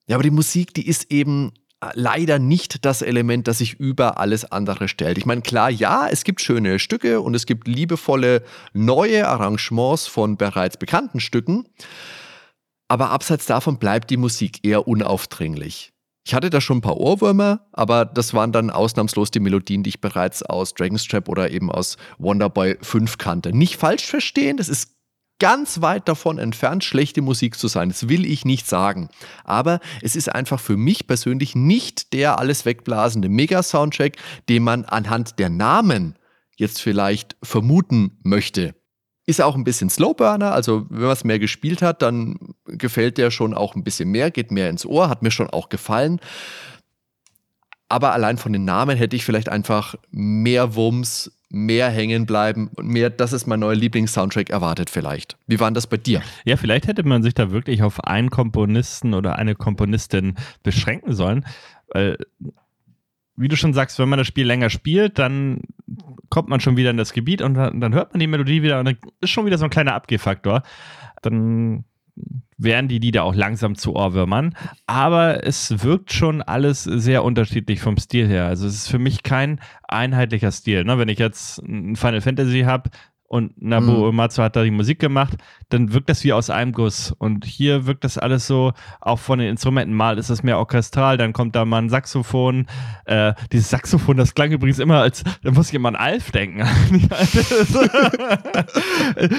Ja, 0.06 0.16
aber 0.16 0.22
die 0.22 0.30
Musik, 0.30 0.74
die 0.74 0.86
ist 0.86 1.10
eben 1.10 1.52
leider 1.94 2.38
nicht 2.38 2.84
das 2.84 3.02
Element, 3.02 3.48
das 3.48 3.58
sich 3.58 3.74
über 3.74 4.18
alles 4.18 4.50
andere 4.50 4.88
stellt. 4.88 5.18
Ich 5.18 5.26
meine, 5.26 5.42
klar, 5.42 5.70
ja, 5.70 6.08
es 6.08 6.24
gibt 6.24 6.40
schöne 6.40 6.78
Stücke 6.78 7.20
und 7.20 7.34
es 7.34 7.46
gibt 7.46 7.66
liebevolle 7.66 8.42
neue 8.72 9.26
Arrangements 9.26 10.06
von 10.06 10.36
bereits 10.36 10.76
bekannten 10.76 11.20
Stücken, 11.20 11.66
aber 12.88 13.10
abseits 13.10 13.46
davon 13.46 13.78
bleibt 13.78 14.10
die 14.10 14.16
Musik 14.16 14.64
eher 14.64 14.86
unaufdringlich. 14.86 15.92
Ich 16.24 16.34
hatte 16.34 16.50
da 16.50 16.60
schon 16.60 16.78
ein 16.78 16.82
paar 16.82 16.98
Ohrwürmer, 16.98 17.66
aber 17.72 18.04
das 18.04 18.32
waren 18.32 18.52
dann 18.52 18.70
ausnahmslos 18.70 19.32
die 19.32 19.40
Melodien, 19.40 19.82
die 19.82 19.90
ich 19.90 20.00
bereits 20.00 20.44
aus 20.44 20.72
Dragon's 20.74 21.08
Trap 21.08 21.28
oder 21.28 21.50
eben 21.50 21.70
aus 21.72 21.96
Wonderboy 22.18 22.76
5 22.80 23.18
kannte. 23.18 23.56
Nicht 23.56 23.76
falsch 23.76 24.06
verstehen, 24.06 24.56
das 24.56 24.68
ist 24.68 24.94
ganz 25.42 25.82
weit 25.82 26.08
davon 26.08 26.38
entfernt, 26.38 26.84
schlechte 26.84 27.20
Musik 27.20 27.58
zu 27.58 27.66
sein. 27.66 27.88
Das 27.88 28.08
will 28.08 28.24
ich 28.24 28.44
nicht 28.44 28.68
sagen. 28.68 29.08
Aber 29.42 29.80
es 30.00 30.14
ist 30.14 30.32
einfach 30.32 30.60
für 30.60 30.76
mich 30.76 31.08
persönlich 31.08 31.56
nicht 31.56 32.12
der 32.12 32.38
alles 32.38 32.64
wegblasende 32.64 33.28
Mega-Soundtrack, 33.28 34.18
den 34.48 34.62
man 34.62 34.84
anhand 34.84 35.40
der 35.40 35.48
Namen 35.48 36.14
jetzt 36.56 36.80
vielleicht 36.80 37.34
vermuten 37.42 38.20
möchte. 38.22 38.76
Ist 39.26 39.42
auch 39.42 39.56
ein 39.56 39.64
bisschen 39.64 39.90
Slowburner, 39.90 40.52
also 40.52 40.86
wenn 40.90 41.02
man 41.02 41.10
es 41.10 41.24
mehr 41.24 41.40
gespielt 41.40 41.82
hat, 41.82 42.02
dann 42.02 42.36
gefällt 42.66 43.18
der 43.18 43.32
schon 43.32 43.52
auch 43.52 43.74
ein 43.74 43.82
bisschen 43.82 44.10
mehr, 44.10 44.30
geht 44.30 44.52
mehr 44.52 44.70
ins 44.70 44.86
Ohr, 44.86 45.08
hat 45.08 45.22
mir 45.22 45.32
schon 45.32 45.50
auch 45.50 45.70
gefallen. 45.70 46.20
Aber 47.88 48.12
allein 48.12 48.38
von 48.38 48.52
den 48.52 48.64
Namen 48.64 48.96
hätte 48.96 49.16
ich 49.16 49.24
vielleicht 49.24 49.48
einfach 49.48 49.96
mehr 50.12 50.76
Wumms 50.76 51.32
mehr 51.54 51.90
hängen 51.90 52.24
bleiben 52.24 52.70
und 52.76 52.88
mehr, 52.88 53.10
das 53.10 53.34
ist 53.34 53.46
mein 53.46 53.60
neuer 53.60 53.74
Lieblings-Soundtrack 53.74 54.48
erwartet 54.48 54.88
vielleicht. 54.88 55.36
Wie 55.46 55.60
war 55.60 55.70
das 55.70 55.86
bei 55.86 55.98
dir? 55.98 56.22
Ja, 56.46 56.56
vielleicht 56.56 56.86
hätte 56.86 57.06
man 57.06 57.22
sich 57.22 57.34
da 57.34 57.50
wirklich 57.50 57.82
auf 57.82 58.02
einen 58.04 58.30
Komponisten 58.30 59.12
oder 59.12 59.36
eine 59.36 59.54
Komponistin 59.54 60.36
beschränken 60.62 61.12
sollen, 61.12 61.44
weil 61.88 62.16
wie 63.36 63.48
du 63.48 63.56
schon 63.56 63.74
sagst, 63.74 63.98
wenn 63.98 64.08
man 64.08 64.18
das 64.18 64.26
Spiel 64.26 64.46
länger 64.46 64.70
spielt, 64.70 65.18
dann 65.18 65.60
kommt 66.30 66.48
man 66.48 66.60
schon 66.60 66.76
wieder 66.76 66.90
in 66.90 66.96
das 66.96 67.12
Gebiet 67.12 67.42
und 67.42 67.54
dann, 67.54 67.80
dann 67.80 67.94
hört 67.94 68.12
man 68.12 68.20
die 68.20 68.26
Melodie 68.26 68.62
wieder 68.62 68.78
und 68.78 68.86
dann 68.86 68.96
ist 69.20 69.30
schon 69.30 69.44
wieder 69.44 69.58
so 69.58 69.64
ein 69.64 69.70
kleiner 69.70 69.94
Abgehfaktor. 69.94 70.62
Dann 71.20 71.84
werden 72.62 72.88
die 72.88 72.98
Lieder 72.98 73.24
auch 73.24 73.34
langsam 73.34 73.74
zu 73.74 73.94
Ohrwürmern. 73.94 74.54
Aber 74.86 75.46
es 75.46 75.82
wirkt 75.82 76.12
schon 76.12 76.42
alles 76.42 76.84
sehr 76.84 77.24
unterschiedlich 77.24 77.80
vom 77.80 77.96
Stil 77.96 78.28
her. 78.28 78.46
Also 78.46 78.66
es 78.66 78.74
ist 78.74 78.88
für 78.88 78.98
mich 78.98 79.22
kein 79.22 79.60
einheitlicher 79.88 80.52
Stil. 80.52 80.84
Ne? 80.84 80.98
Wenn 80.98 81.08
ich 81.08 81.18
jetzt 81.18 81.58
ein 81.58 81.96
Final 81.96 82.20
Fantasy 82.20 82.60
habe, 82.62 82.90
und 83.32 83.60
Nabu 83.62 83.92
mhm. 83.92 84.02
Uematsu 84.02 84.42
hat 84.42 84.56
da 84.56 84.62
die 84.62 84.70
Musik 84.70 84.98
gemacht, 84.98 85.38
dann 85.70 85.94
wirkt 85.94 86.10
das 86.10 86.22
wie 86.22 86.34
aus 86.34 86.50
einem 86.50 86.72
Guss. 86.72 87.12
Und 87.12 87.46
hier 87.46 87.86
wirkt 87.86 88.04
das 88.04 88.18
alles 88.18 88.46
so, 88.46 88.74
auch 89.00 89.18
von 89.18 89.38
den 89.38 89.48
Instrumenten. 89.48 89.94
Mal 89.94 90.18
ist 90.18 90.28
das 90.28 90.42
mehr 90.42 90.58
orchestral, 90.58 91.16
dann 91.16 91.32
kommt 91.32 91.56
da 91.56 91.64
mal 91.64 91.78
ein 91.78 91.88
Saxophon. 91.88 92.66
Äh, 93.06 93.32
dieses 93.50 93.70
Saxophon, 93.70 94.18
das 94.18 94.34
klang 94.34 94.52
übrigens 94.52 94.78
immer 94.78 95.00
als, 95.00 95.24
da 95.42 95.50
muss 95.50 95.70
ich 95.70 95.74
immer 95.74 95.88
an 95.88 95.96
Alf 95.96 96.30
denken. 96.30 96.60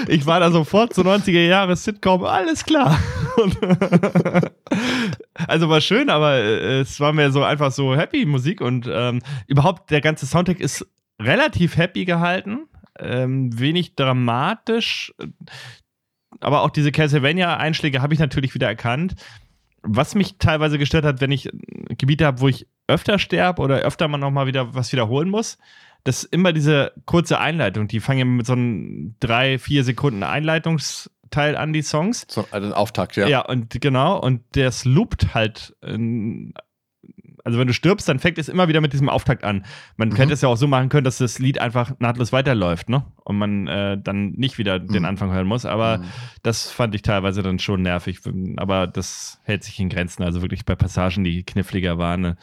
ich 0.08 0.26
war 0.26 0.40
da 0.40 0.50
sofort 0.50 0.92
so 0.92 1.02
90er 1.02 1.46
Jahre 1.46 1.76
Sitcom, 1.76 2.24
alles 2.24 2.64
klar. 2.64 2.98
also 5.46 5.68
war 5.68 5.80
schön, 5.80 6.10
aber 6.10 6.34
äh, 6.38 6.80
es 6.80 6.98
war 6.98 7.12
mir 7.12 7.30
so 7.30 7.44
einfach 7.44 7.70
so 7.70 7.94
happy 7.94 8.26
Musik 8.26 8.60
und 8.60 8.90
ähm, 8.92 9.22
überhaupt 9.46 9.92
der 9.92 10.00
ganze 10.00 10.26
Soundtrack 10.26 10.58
ist 10.58 10.84
relativ 11.20 11.76
happy 11.76 12.04
gehalten 12.04 12.66
ähm, 12.98 13.58
wenig 13.58 13.94
dramatisch. 13.96 15.14
Aber 16.40 16.62
auch 16.62 16.70
diese 16.70 16.92
Castlevania-Einschläge 16.92 18.02
habe 18.02 18.14
ich 18.14 18.20
natürlich 18.20 18.54
wieder 18.54 18.66
erkannt. 18.66 19.14
Was 19.82 20.14
mich 20.14 20.38
teilweise 20.38 20.78
gestört 20.78 21.04
hat, 21.04 21.20
wenn 21.20 21.30
ich 21.30 21.50
Gebiete 21.98 22.26
habe, 22.26 22.40
wo 22.40 22.48
ich 22.48 22.66
öfter 22.86 23.18
sterbe 23.18 23.62
oder 23.62 23.78
öfter 23.78 24.08
mal 24.08 24.18
nochmal 24.18 24.46
wieder 24.46 24.74
was 24.74 24.92
wiederholen 24.92 25.28
muss, 25.28 25.58
dass 26.04 26.24
immer 26.24 26.52
diese 26.52 26.92
kurze 27.06 27.38
Einleitung, 27.38 27.88
die 27.88 28.00
fangen 28.00 28.36
mit 28.36 28.46
so 28.46 28.52
einem 28.52 29.16
drei, 29.20 29.58
vier 29.58 29.84
Sekunden 29.84 30.22
Einleitungsteil 30.22 31.56
an, 31.56 31.72
die 31.72 31.82
Songs. 31.82 32.26
So 32.28 32.46
ein 32.50 32.72
Auftakt, 32.72 33.16
ja. 33.16 33.26
Ja, 33.26 33.40
und 33.40 33.80
genau, 33.80 34.20
und 34.20 34.42
das 34.52 34.84
loopt 34.84 35.34
halt 35.34 35.74
also 37.44 37.58
wenn 37.58 37.66
du 37.66 37.74
stirbst, 37.74 38.08
dann 38.08 38.18
fängt 38.18 38.38
es 38.38 38.48
immer 38.48 38.68
wieder 38.68 38.80
mit 38.80 38.94
diesem 38.94 39.10
Auftakt 39.10 39.44
an. 39.44 39.64
Man 39.96 40.08
mhm. 40.08 40.14
könnte 40.14 40.34
es 40.34 40.40
ja 40.40 40.48
auch 40.48 40.56
so 40.56 40.66
machen 40.66 40.88
können, 40.88 41.04
dass 41.04 41.18
das 41.18 41.38
Lied 41.38 41.60
einfach 41.60 41.92
nahtlos 42.00 42.32
weiterläuft, 42.32 42.88
ne? 42.88 43.04
Und 43.22 43.36
man 43.36 43.68
äh, 43.68 43.98
dann 44.02 44.30
nicht 44.30 44.56
wieder 44.56 44.80
mhm. 44.80 44.88
den 44.88 45.04
Anfang 45.04 45.30
hören 45.30 45.46
muss. 45.46 45.66
Aber 45.66 45.98
mhm. 45.98 46.04
das 46.42 46.70
fand 46.70 46.94
ich 46.94 47.02
teilweise 47.02 47.42
dann 47.42 47.58
schon 47.58 47.82
nervig. 47.82 48.20
Aber 48.56 48.86
das 48.86 49.40
hält 49.44 49.62
sich 49.62 49.78
in 49.78 49.90
Grenzen. 49.90 50.22
Also 50.22 50.40
wirklich 50.40 50.64
bei 50.64 50.74
Passagen, 50.74 51.22
die 51.22 51.44
kniffliger 51.44 51.98
waren, 51.98 52.20
ne? 52.22 52.36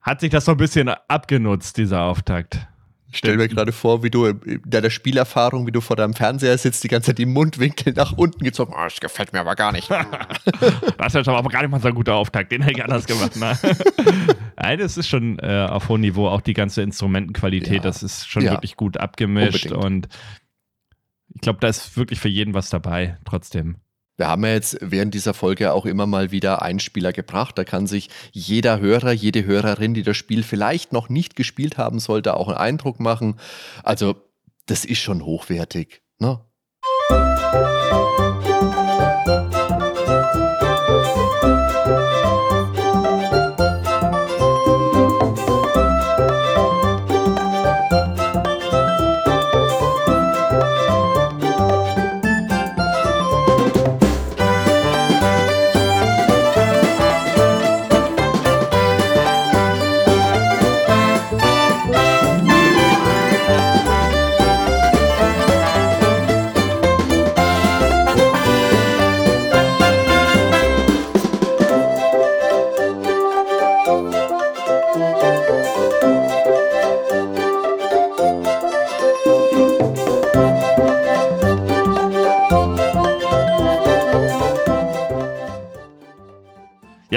hat 0.00 0.20
sich 0.20 0.30
das 0.30 0.44
so 0.44 0.52
ein 0.52 0.56
bisschen 0.58 0.88
abgenutzt, 0.88 1.76
dieser 1.76 2.02
Auftakt. 2.02 2.66
Ich 3.10 3.18
stell 3.18 3.38
mir 3.38 3.48
gerade 3.48 3.72
vor, 3.72 4.02
wie 4.02 4.10
du 4.10 4.26
in 4.26 4.60
deiner 4.66 4.90
Spielerfahrung, 4.90 5.66
wie 5.66 5.72
du 5.72 5.80
vor 5.80 5.96
deinem 5.96 6.12
Fernseher 6.12 6.58
sitzt, 6.58 6.84
die 6.84 6.88
ganze 6.88 7.06
Zeit 7.06 7.18
die 7.18 7.24
Mundwinkel 7.24 7.94
nach 7.94 8.12
unten 8.12 8.44
gezogen. 8.44 8.74
Oh, 8.76 8.84
das 8.84 9.00
gefällt 9.00 9.32
mir 9.32 9.40
aber 9.40 9.54
gar 9.54 9.72
nicht. 9.72 9.90
das 10.98 11.14
ist 11.14 11.26
aber 11.26 11.48
gar 11.48 11.62
nicht 11.62 11.70
mal 11.70 11.80
so 11.80 11.88
ein 11.88 11.94
guter 11.94 12.14
Auftakt. 12.14 12.52
Den 12.52 12.60
hätte 12.60 12.78
ich 12.78 12.84
anders 12.84 13.06
gemacht. 13.06 13.34
Ne? 13.36 13.56
Nein, 14.56 14.78
das 14.78 14.98
ist 14.98 15.08
schon 15.08 15.38
äh, 15.38 15.66
auf 15.70 15.88
hohem 15.88 16.02
Niveau. 16.02 16.28
Auch 16.28 16.42
die 16.42 16.52
ganze 16.52 16.82
Instrumentenqualität, 16.82 17.76
ja. 17.76 17.80
das 17.80 18.02
ist 18.02 18.28
schon 18.28 18.42
ja. 18.42 18.50
wirklich 18.50 18.76
gut 18.76 18.98
abgemischt. 18.98 19.72
Unbedingt. 19.72 19.84
Und 19.84 20.08
ich 21.34 21.40
glaube, 21.40 21.60
da 21.60 21.68
ist 21.68 21.96
wirklich 21.96 22.20
für 22.20 22.28
jeden 22.28 22.52
was 22.52 22.68
dabei, 22.68 23.16
trotzdem. 23.24 23.76
Wir 24.18 24.26
haben 24.26 24.44
ja 24.44 24.52
jetzt 24.52 24.76
während 24.80 25.14
dieser 25.14 25.32
Folge 25.32 25.72
auch 25.72 25.86
immer 25.86 26.06
mal 26.06 26.32
wieder 26.32 26.60
Einspieler 26.60 27.12
gebracht. 27.12 27.56
Da 27.56 27.62
kann 27.62 27.86
sich 27.86 28.10
jeder 28.32 28.80
Hörer, 28.80 29.12
jede 29.12 29.44
Hörerin, 29.44 29.94
die 29.94 30.02
das 30.02 30.16
Spiel 30.16 30.42
vielleicht 30.42 30.92
noch 30.92 31.08
nicht 31.08 31.36
gespielt 31.36 31.78
haben 31.78 32.00
sollte, 32.00 32.34
auch 32.36 32.48
einen 32.48 32.58
Eindruck 32.58 32.98
machen. 32.98 33.36
Also, 33.84 34.16
das 34.66 34.84
ist 34.84 34.98
schon 34.98 35.24
hochwertig. 35.24 36.02
Ne? 36.18 36.40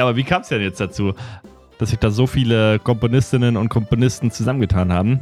Ja, 0.01 0.07
aber 0.07 0.17
wie 0.17 0.23
kam 0.23 0.41
es 0.41 0.47
denn 0.47 0.63
jetzt 0.63 0.79
dazu, 0.79 1.13
dass 1.77 1.91
sich 1.91 1.99
da 1.99 2.09
so 2.09 2.25
viele 2.25 2.79
Komponistinnen 2.79 3.55
und 3.55 3.69
Komponisten 3.69 4.31
zusammengetan 4.31 4.91
haben? 4.91 5.19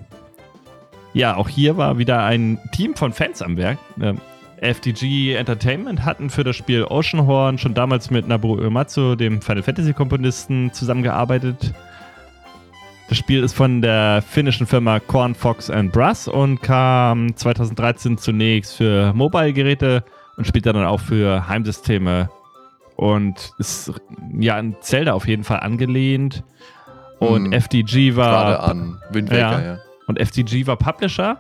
Ja, 1.12 1.36
auch 1.36 1.50
hier 1.50 1.76
war 1.76 1.98
wieder 1.98 2.24
ein 2.24 2.58
Team 2.72 2.96
von 2.96 3.12
Fans 3.12 3.42
am 3.42 3.58
Werk. 3.58 3.78
Ähm, 4.02 4.22
FDG 4.62 5.34
Entertainment 5.34 6.06
hatten 6.06 6.30
für 6.30 6.46
das 6.46 6.56
Spiel 6.56 6.86
Oceanhorn 6.86 7.58
schon 7.58 7.74
damals 7.74 8.10
mit 8.10 8.30
Nabu 8.30 8.56
Uematsu, 8.56 9.16
dem 9.16 9.42
Final 9.42 9.64
Fantasy 9.64 9.92
Komponisten, 9.92 10.72
zusammengearbeitet. 10.72 11.74
Das 13.10 13.18
Spiel 13.18 13.44
ist 13.44 13.58
von 13.58 13.82
der 13.82 14.24
finnischen 14.26 14.66
Firma 14.66 15.02
Corn 15.02 15.36
Fox 15.36 15.70
Brass 15.92 16.30
und 16.30 16.62
kam 16.62 17.36
2013 17.36 18.18
zunächst 18.18 18.78
für 18.78 19.12
Mobile-Geräte 19.12 20.06
und 20.38 20.48
später 20.48 20.72
dann 20.72 20.86
auch 20.86 21.02
für 21.02 21.50
Heimsysteme 21.50 22.30
und 23.00 23.54
ist 23.60 23.94
ja 24.38 24.58
an 24.58 24.76
Zelda 24.82 25.14
auf 25.14 25.26
jeden 25.26 25.46
Fall 25.46 25.62
angelehnt. 25.62 26.44
Und 27.20 27.46
hm. 27.46 27.54
FDG 27.54 28.18
war. 28.18 28.58
Gerade 28.58 28.60
an 28.60 29.02
Wind 29.12 29.30
Waker, 29.30 29.40
ja. 29.40 29.62
ja. 29.62 29.80
Und 30.08 30.20
FDG 30.20 30.68
war 30.68 30.76
Publisher. 30.76 31.38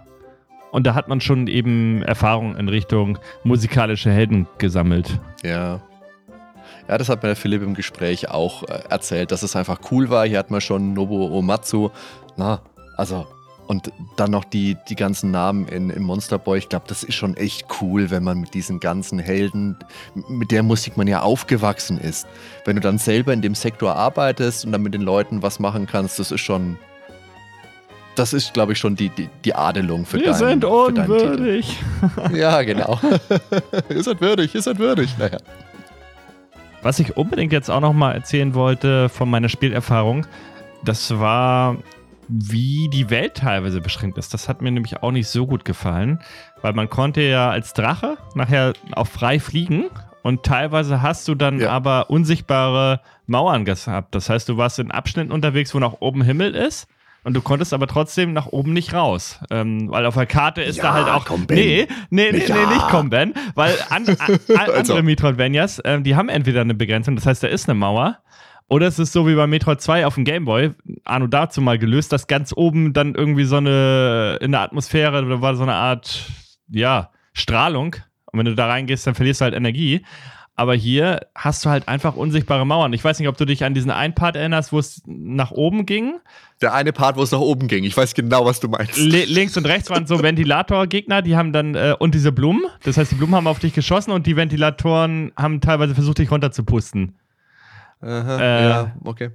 Und 0.71 0.87
da 0.87 0.93
hat 0.93 1.09
man 1.09 1.19
schon 1.19 1.47
eben 1.47 2.01
Erfahrung 2.03 2.55
in 2.55 2.69
Richtung 2.69 3.19
musikalische 3.43 4.09
Helden 4.09 4.47
gesammelt. 4.57 5.19
Ja. 5.43 5.81
Ja, 6.87 6.97
das 6.97 7.09
hat 7.09 7.23
mir 7.23 7.29
der 7.29 7.35
Philipp 7.35 7.61
im 7.61 7.73
Gespräch 7.73 8.29
auch 8.29 8.63
äh, 8.63 8.83
erzählt, 8.89 9.31
dass 9.33 9.43
es 9.43 9.57
einfach 9.57 9.79
cool 9.91 10.09
war. 10.09 10.25
Hier 10.25 10.39
hat 10.39 10.51
man 10.51 10.61
schon 10.61 10.93
Nobuo 10.93 11.37
Omatsu. 11.37 11.89
Na, 12.37 12.61
also 12.95 13.27
und 13.69 13.91
dann 14.15 14.31
noch 14.31 14.45
die, 14.45 14.77
die 14.89 14.95
ganzen 14.95 15.29
Namen 15.29 15.67
in, 15.67 15.91
in 15.91 16.01
Monster 16.01 16.39
Boy. 16.39 16.57
Ich 16.57 16.69
glaube, 16.69 16.85
das 16.87 17.03
ist 17.03 17.13
schon 17.13 17.37
echt 17.37 17.67
cool, 17.79 18.09
wenn 18.09 18.23
man 18.23 18.39
mit 18.39 18.55
diesen 18.55 18.79
ganzen 18.79 19.19
Helden, 19.19 19.77
mit 20.27 20.49
der 20.49 20.63
Musik 20.63 20.97
man 20.97 21.05
ja 21.05 21.21
aufgewachsen 21.21 21.99
ist. 21.99 22.27
Wenn 22.65 22.77
du 22.77 22.81
dann 22.81 22.97
selber 22.97 23.31
in 23.31 23.43
dem 23.43 23.53
Sektor 23.53 23.95
arbeitest 23.95 24.65
und 24.65 24.71
dann 24.71 24.81
mit 24.81 24.95
den 24.95 25.03
Leuten 25.03 25.43
was 25.43 25.59
machen 25.59 25.85
kannst, 25.85 26.17
das 26.17 26.31
ist 26.31 26.41
schon. 26.41 26.79
Das 28.15 28.33
ist, 28.33 28.55
glaube 28.55 28.73
ich, 28.73 28.79
schon 28.79 28.95
die, 28.95 29.09
die, 29.09 29.29
die 29.45 29.53
Adelung 29.53 30.03
für 30.03 30.17
Wir 30.17 30.31
deinen 30.31 30.61
sind 30.61 30.65
unwürdig. 30.65 31.77
ja, 32.33 32.63
genau. 32.63 32.99
ihr 33.89 34.03
seid 34.03 34.19
würdig, 34.19 34.55
ihr 34.55 34.63
seid 34.63 34.79
würdig. 34.79 35.15
Naja. 35.19 35.37
Was 36.81 36.97
ich 36.97 37.15
unbedingt 37.15 37.53
jetzt 37.53 37.69
auch 37.69 37.81
noch 37.81 37.93
mal 37.93 38.13
erzählen 38.13 38.55
wollte 38.55 39.09
von 39.09 39.29
meiner 39.29 39.47
Spielerfahrung, 39.47 40.25
das 40.83 41.19
war 41.19 41.77
wie 42.29 42.89
die 42.89 43.09
Welt 43.09 43.35
teilweise 43.35 43.81
beschränkt 43.81 44.17
ist. 44.17 44.33
Das 44.33 44.47
hat 44.47 44.61
mir 44.61 44.71
nämlich 44.71 45.01
auch 45.01 45.11
nicht 45.11 45.27
so 45.27 45.47
gut 45.47 45.65
gefallen, 45.65 46.19
weil 46.61 46.73
man 46.73 46.89
konnte 46.89 47.21
ja 47.21 47.49
als 47.49 47.73
Drache 47.73 48.17
nachher 48.35 48.73
auch 48.93 49.07
frei 49.07 49.39
fliegen 49.39 49.85
und 50.21 50.43
teilweise 50.43 51.01
hast 51.01 51.27
du 51.27 51.35
dann 51.35 51.59
ja. 51.59 51.71
aber 51.71 52.09
unsichtbare 52.09 53.01
Mauern 53.25 53.65
gehabt. 53.65 54.13
Das 54.13 54.29
heißt, 54.29 54.47
du 54.47 54.57
warst 54.57 54.79
in 54.79 54.91
Abschnitten 54.91 55.31
unterwegs, 55.31 55.73
wo 55.73 55.79
nach 55.79 55.93
oben 55.99 56.21
Himmel 56.21 56.55
ist. 56.55 56.87
Und 57.23 57.33
du 57.33 57.41
konntest 57.41 57.73
aber 57.73 57.85
trotzdem 57.85 58.31
nach 58.31 58.47
oben 58.47 58.71
nicht 58.71 58.93
raus. 58.93 59.39
Ähm, 59.51 59.91
weil 59.91 60.05
auf 60.05 60.13
der 60.13 60.25
Karte 60.25 60.61
ist 60.61 60.77
ja, 60.77 60.83
da 60.83 60.93
halt 60.93 61.07
auch. 61.09 61.25
Komm, 61.25 61.47
nee, 61.49 61.85
nee, 62.09 62.31
nee, 62.31 62.45
ja. 62.45 62.55
nee, 62.55 62.73
nicht 62.73 62.87
komm, 62.89 63.09
Ben. 63.09 63.33
Weil 63.55 63.75
an, 63.89 64.07
an, 64.19 64.39
andere 64.47 64.77
also. 64.77 65.03
Metroidvanias, 65.03 65.81
ähm, 65.83 66.03
die 66.03 66.15
haben 66.15 66.29
entweder 66.29 66.61
eine 66.61 66.75
Begrenzung, 66.75 67.15
das 67.15 67.25
heißt, 67.25 67.43
da 67.43 67.47
ist 67.47 67.67
eine 67.67 67.77
Mauer 67.77 68.19
Oder 68.69 68.87
es 68.87 68.99
ist 68.99 69.13
so 69.13 69.27
wie 69.27 69.35
bei 69.35 69.47
Metroid 69.47 69.81
2 69.81 70.05
auf 70.05 70.15
dem 70.15 70.25
Gameboy, 70.25 70.71
Arno 71.03 71.25
dazu 71.25 71.59
mal 71.59 71.79
gelöst, 71.79 72.13
dass 72.13 72.27
ganz 72.27 72.53
oben 72.55 72.93
dann 72.93 73.15
irgendwie 73.15 73.45
so 73.45 73.57
eine, 73.57 74.37
in 74.41 74.51
der 74.51 74.61
Atmosphäre, 74.61 75.27
da 75.27 75.41
war 75.41 75.55
so 75.55 75.63
eine 75.63 75.73
Art, 75.73 76.23
ja, 76.69 77.09
Strahlung. 77.33 77.95
Und 78.31 78.39
wenn 78.39 78.45
du 78.45 78.53
da 78.53 78.67
reingehst, 78.67 79.07
dann 79.07 79.15
verlierst 79.15 79.41
du 79.41 79.45
halt 79.45 79.55
Energie. 79.55 80.05
Aber 80.55 80.75
hier 80.75 81.21
hast 81.35 81.63
du 81.65 81.69
halt 81.69 81.87
einfach 81.87 82.15
unsichtbare 82.17 82.65
Mauern. 82.65 82.91
Ich 82.91 83.01
weiß 83.01 83.17
nicht, 83.17 83.29
ob 83.29 83.37
du 83.37 83.45
dich 83.45 83.63
an 83.63 83.73
diesen 83.73 83.91
einen 83.91 84.13
Part 84.13 84.35
erinnerst, 84.35 84.73
wo 84.73 84.77
es 84.77 85.01
nach 85.07 85.51
oben 85.51 85.85
ging. 85.85 86.19
Der 86.61 86.73
eine 86.73 86.91
Part, 86.91 87.15
wo 87.15 87.23
es 87.23 87.31
nach 87.31 87.39
oben 87.39 87.69
ging. 87.69 87.85
Ich 87.85 87.95
weiß 87.95 88.13
genau, 88.13 88.45
was 88.45 88.59
du 88.59 88.67
meinst. 88.67 88.97
Le 88.97 89.23
links 89.23 89.55
und 89.55 89.65
rechts 89.65 89.89
waren 89.89 90.05
so 90.05 90.21
Ventilatorgegner, 90.21 91.21
die 91.21 91.37
haben 91.37 91.53
dann, 91.53 91.75
äh, 91.75 91.95
und 91.97 92.13
diese 92.13 92.33
Blumen. 92.33 92.63
Das 92.83 92.97
heißt, 92.97 93.09
die 93.09 93.15
Blumen 93.15 93.35
haben 93.35 93.47
auf 93.47 93.59
dich 93.59 93.73
geschossen 93.73 94.11
und 94.11 94.27
die 94.27 94.35
Ventilatoren 94.35 95.31
haben 95.37 95.61
teilweise 95.61 95.95
versucht, 95.95 96.17
dich 96.17 96.29
runterzupusten. 96.29 97.15
Aha, 98.01 98.39
äh, 98.39 98.69
ja, 98.69 98.95
okay. 99.03 99.31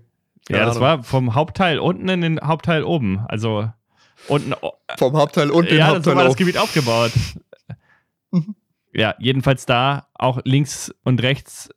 Keine 0.46 0.60
ja, 0.60 0.66
das 0.66 0.76
Ahnung. 0.76 0.88
war 0.88 1.02
vom 1.02 1.34
Hauptteil 1.34 1.78
unten 1.78 2.08
in 2.08 2.20
den 2.20 2.40
Hauptteil 2.40 2.84
oben. 2.84 3.20
Also 3.28 3.70
unten. 4.28 4.54
Vom 4.96 5.16
Hauptteil 5.16 5.50
unten 5.50 5.70
in 5.70 5.76
den 5.76 5.78
ja, 5.78 5.86
Hauptteil 5.86 6.12
so 6.12 6.16
war 6.16 6.24
das 6.24 6.36
Gebiet 6.36 6.58
aufgebaut. 6.58 7.12
Mhm 8.30 8.56
ja, 8.94 9.14
jedenfalls 9.18 9.66
da 9.66 10.06
auch 10.14 10.40
links 10.44 10.94
und 11.02 11.22
rechts 11.22 11.70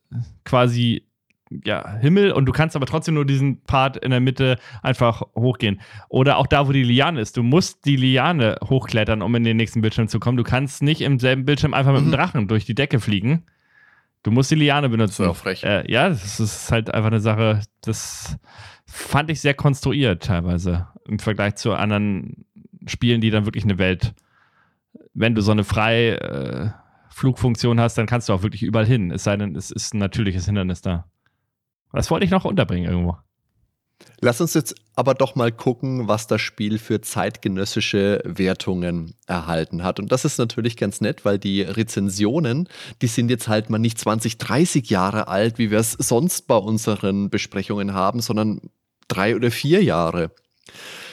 quasi 0.45 1.03
ja, 1.65 1.97
Himmel 1.99 2.31
und 2.31 2.45
du 2.45 2.51
kannst 2.51 2.76
aber 2.76 2.85
trotzdem 2.85 3.15
nur 3.15 3.26
diesen 3.26 3.64
Part 3.64 3.97
in 3.97 4.11
der 4.11 4.19
Mitte 4.19 4.59
einfach 4.84 5.22
hochgehen. 5.34 5.81
Oder 6.09 6.38
auch 6.38 6.47
da, 6.47 6.68
wo 6.68 6.73
die 6.73 6.84
Liane 6.84 7.22
ist. 7.22 7.38
Du 7.38 7.43
musst 7.43 7.85
die 7.85 7.95
Liane 7.95 8.57
hochklettern, 8.64 9.22
um 9.22 9.34
in 9.34 9.45
den 9.45 9.55
nächsten 9.55 9.81
Bildschirm 9.81 10.09
zu 10.09 10.19
kommen. 10.19 10.38
Du 10.38 10.43
kannst 10.43 10.84
nicht 10.84 11.01
im 11.01 11.19
selben 11.19 11.45
Bildschirm 11.45 11.73
einfach 11.73 11.93
mit 11.93 12.01
dem 12.01 12.07
mhm. 12.07 12.11
Drachen 12.11 12.47
durch 12.49 12.65
die 12.65 12.76
Decke 12.76 12.99
fliegen. 12.99 13.45
Du 14.23 14.31
musst 14.31 14.52
die 14.52 14.56
Liane 14.56 14.89
benutzen. 14.89 15.23
Das 15.23 15.31
ist 15.31 15.39
auch 15.39 15.41
frech. 15.41 15.64
Äh, 15.64 15.89
ja, 15.91 16.10
das 16.10 16.39
ist 16.39 16.72
halt 16.72 16.94
einfach 16.94 17.07
eine 17.07 17.19
Sache, 17.19 17.61
das 17.81 18.38
fand 18.85 19.30
ich 19.30 19.41
sehr 19.41 19.53
konstruiert 19.53 20.23
teilweise 20.23 20.88
im 21.06 21.19
Vergleich 21.19 21.56
zu 21.56 21.73
anderen 21.73 22.45
Spielen, 22.88 23.22
die 23.22 23.30
dann 23.30 23.45
wirklich 23.45 23.64
eine 23.64 23.77
Welt, 23.77 24.14
wenn 25.14 25.35
du 25.35 25.41
so 25.41 25.52
eine 25.52 25.64
frei 25.64 26.10
äh, 26.11 26.69
Flugfunktion 27.10 27.80
hast, 27.80 27.98
dann 27.98 28.06
kannst 28.06 28.30
du 28.30 28.34
auch 28.34 28.44
wirklich 28.44 28.64
überall 28.64 28.85
hin. 28.85 29.11
Es 29.11 29.23
sei 29.23 29.35
denn, 29.38 29.56
es 29.56 29.72
ist 29.72 29.94
ein 29.94 29.99
natürliches 29.99 30.45
Hindernis 30.45 30.81
da. 30.81 31.06
Das 31.91 32.11
wollte 32.11 32.26
ich 32.26 32.31
noch 32.31 32.45
unterbringen 32.45 32.89
irgendwo. 32.89 33.18
Lass 34.19 34.41
uns 34.41 34.55
jetzt 34.55 34.75
aber 34.95 35.13
doch 35.13 35.35
mal 35.35 35.51
gucken, 35.51 36.07
was 36.07 36.25
das 36.25 36.41
Spiel 36.41 36.79
für 36.79 37.01
zeitgenössische 37.01 38.21
Wertungen 38.25 39.13
erhalten 39.27 39.83
hat. 39.83 39.99
Und 39.99 40.11
das 40.11 40.25
ist 40.25 40.39
natürlich 40.39 40.75
ganz 40.75 41.01
nett, 41.01 41.23
weil 41.23 41.37
die 41.37 41.61
Rezensionen, 41.61 42.67
die 43.03 43.07
sind 43.07 43.29
jetzt 43.29 43.47
halt 43.47 43.69
mal 43.69 43.77
nicht 43.77 43.99
20, 43.99 44.39
30 44.39 44.89
Jahre 44.89 45.27
alt, 45.27 45.59
wie 45.59 45.69
wir 45.69 45.79
es 45.79 45.91
sonst 45.91 46.47
bei 46.47 46.55
unseren 46.55 47.29
Besprechungen 47.29 47.93
haben, 47.93 48.19
sondern 48.21 48.71
drei 49.07 49.35
oder 49.35 49.51
vier 49.51 49.83
Jahre. 49.83 50.31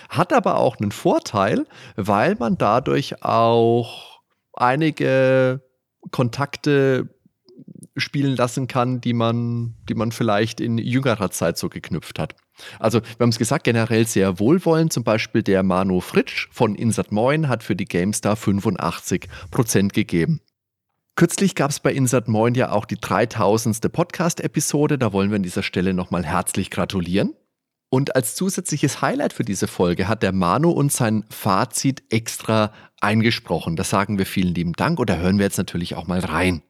Hat 0.09 0.33
aber 0.33 0.57
auch 0.57 0.79
einen 0.79 0.93
Vorteil, 0.93 1.67
weil 1.97 2.37
man 2.37 2.57
dadurch 2.57 3.23
auch 3.23 4.23
einige 4.55 5.61
Kontakte 6.11 7.11
spielen 7.97 8.35
lassen 8.37 8.67
kann, 8.67 9.01
die 9.01 9.13
man, 9.13 9.75
die 9.89 9.95
man 9.95 10.11
vielleicht 10.11 10.61
in 10.61 10.79
jüngerer 10.79 11.31
Zeit 11.31 11.59
so 11.59 11.69
geknüpft 11.69 12.19
hat. 12.19 12.35
Also, 12.79 13.01
wir 13.01 13.25
haben 13.25 13.31
es 13.31 13.39
gesagt, 13.39 13.65
generell 13.65 14.07
sehr 14.07 14.39
wohlwollend. 14.39 14.93
Zum 14.93 15.05
Beispiel 15.05 15.43
der 15.43 15.63
Manu 15.63 16.01
Fritsch 16.01 16.49
von 16.53 16.75
Insert 16.75 17.13
Moin 17.13 17.49
hat 17.49 17.63
für 17.63 17.77
die 17.77 17.87
GameStar 17.87 18.37
85 18.37 19.29
Prozent 19.51 19.93
gegeben. 19.93 20.41
Kürzlich 21.17 21.55
gab 21.55 21.71
es 21.71 21.79
bei 21.79 21.93
Insert 21.93 22.27
Moin 22.27 22.55
ja 22.55 22.73
auch 22.73 22.87
die 22.87 22.99
3000. 23.01 23.93
Podcast-Episode. 23.93 24.99
Da 24.99 25.13
wollen 25.13 25.31
wir 25.31 25.37
an 25.37 25.43
dieser 25.45 25.63
Stelle 25.63 25.95
nochmal 25.95 26.25
herzlich 26.25 26.71
gratulieren. 26.71 27.35
Und 27.89 28.17
als 28.17 28.35
zusätzliches 28.35 29.01
Highlight 29.03 29.33
für 29.33 29.45
diese 29.45 29.69
Folge 29.69 30.09
hat 30.09 30.25
der 30.25 30.33
Manu 30.33 30.71
uns 30.71 30.97
sein 30.97 31.25
Fazit 31.31 32.03
extra 32.11 32.73
eingesprochen. 33.01 33.77
Das 33.77 33.91
sagen 33.91 34.19
wir 34.19 34.27
vielen 34.27 34.53
lieben 34.53 34.73
Dank 34.73 34.99
und 34.99 35.09
da 35.09 35.15
hören 35.17 35.39
wir 35.39 35.45
jetzt 35.45 35.59
natürlich 35.59 35.95
auch 35.95 36.09
mal 36.09 36.19
rein. 36.19 36.63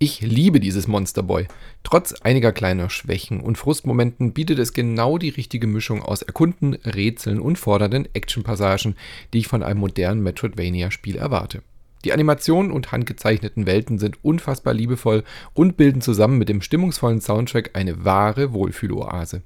Ich 0.00 0.20
liebe 0.20 0.60
dieses 0.60 0.86
Monster 0.86 1.24
Boy. 1.24 1.48
Trotz 1.82 2.12
einiger 2.12 2.52
kleiner 2.52 2.88
Schwächen 2.88 3.40
und 3.40 3.58
Frustmomenten 3.58 4.32
bietet 4.32 4.60
es 4.60 4.72
genau 4.72 5.18
die 5.18 5.30
richtige 5.30 5.66
Mischung 5.66 6.04
aus 6.04 6.22
Erkunden, 6.22 6.74
Rätseln 6.74 7.40
und 7.40 7.58
fordernden 7.58 8.06
Actionpassagen, 8.12 8.94
die 9.32 9.38
ich 9.38 9.48
von 9.48 9.64
einem 9.64 9.80
modernen 9.80 10.22
Metroidvania-Spiel 10.22 11.16
erwarte. 11.16 11.62
Die 12.04 12.12
Animationen 12.12 12.70
und 12.70 12.92
handgezeichneten 12.92 13.66
Welten 13.66 13.98
sind 13.98 14.22
unfassbar 14.22 14.72
liebevoll 14.72 15.24
und 15.52 15.76
bilden 15.76 16.00
zusammen 16.00 16.38
mit 16.38 16.48
dem 16.48 16.62
stimmungsvollen 16.62 17.20
Soundtrack 17.20 17.70
eine 17.72 18.04
wahre 18.04 18.52
Wohlfühloase. 18.52 19.42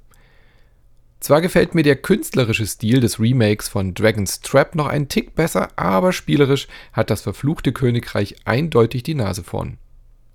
Zwar 1.19 1.41
gefällt 1.41 1.73
mir 1.73 1.81
der 1.83 1.95
künstlerische 1.95 2.67
Stil 2.67 2.99
des 2.99 3.19
Remakes 3.19 3.69
von 3.69 3.95
Dragon's 3.95 4.41
Trap 4.41 4.75
noch 4.75 4.85
einen 4.85 5.07
Tick 5.07 5.33
besser, 5.33 5.69
aber 5.77 6.13
spielerisch 6.13 6.67
hat 6.91 7.09
das 7.09 7.21
verfluchte 7.21 7.71
Königreich 7.71 8.35
eindeutig 8.45 9.01
die 9.01 9.15
Nase 9.15 9.43
vorn. 9.43 9.79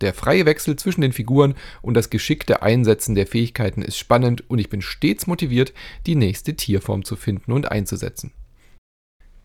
Der 0.00 0.14
freie 0.14 0.46
Wechsel 0.46 0.76
zwischen 0.76 1.00
den 1.00 1.12
Figuren 1.12 1.54
und 1.82 1.94
das 1.94 2.10
geschickte 2.10 2.62
Einsetzen 2.62 3.14
der 3.14 3.26
Fähigkeiten 3.26 3.82
ist 3.82 3.98
spannend 3.98 4.48
und 4.48 4.58
ich 4.58 4.68
bin 4.68 4.82
stets 4.82 5.26
motiviert, 5.26 5.72
die 6.06 6.14
nächste 6.14 6.54
Tierform 6.54 7.04
zu 7.04 7.16
finden 7.16 7.52
und 7.52 7.70
einzusetzen. 7.70 8.32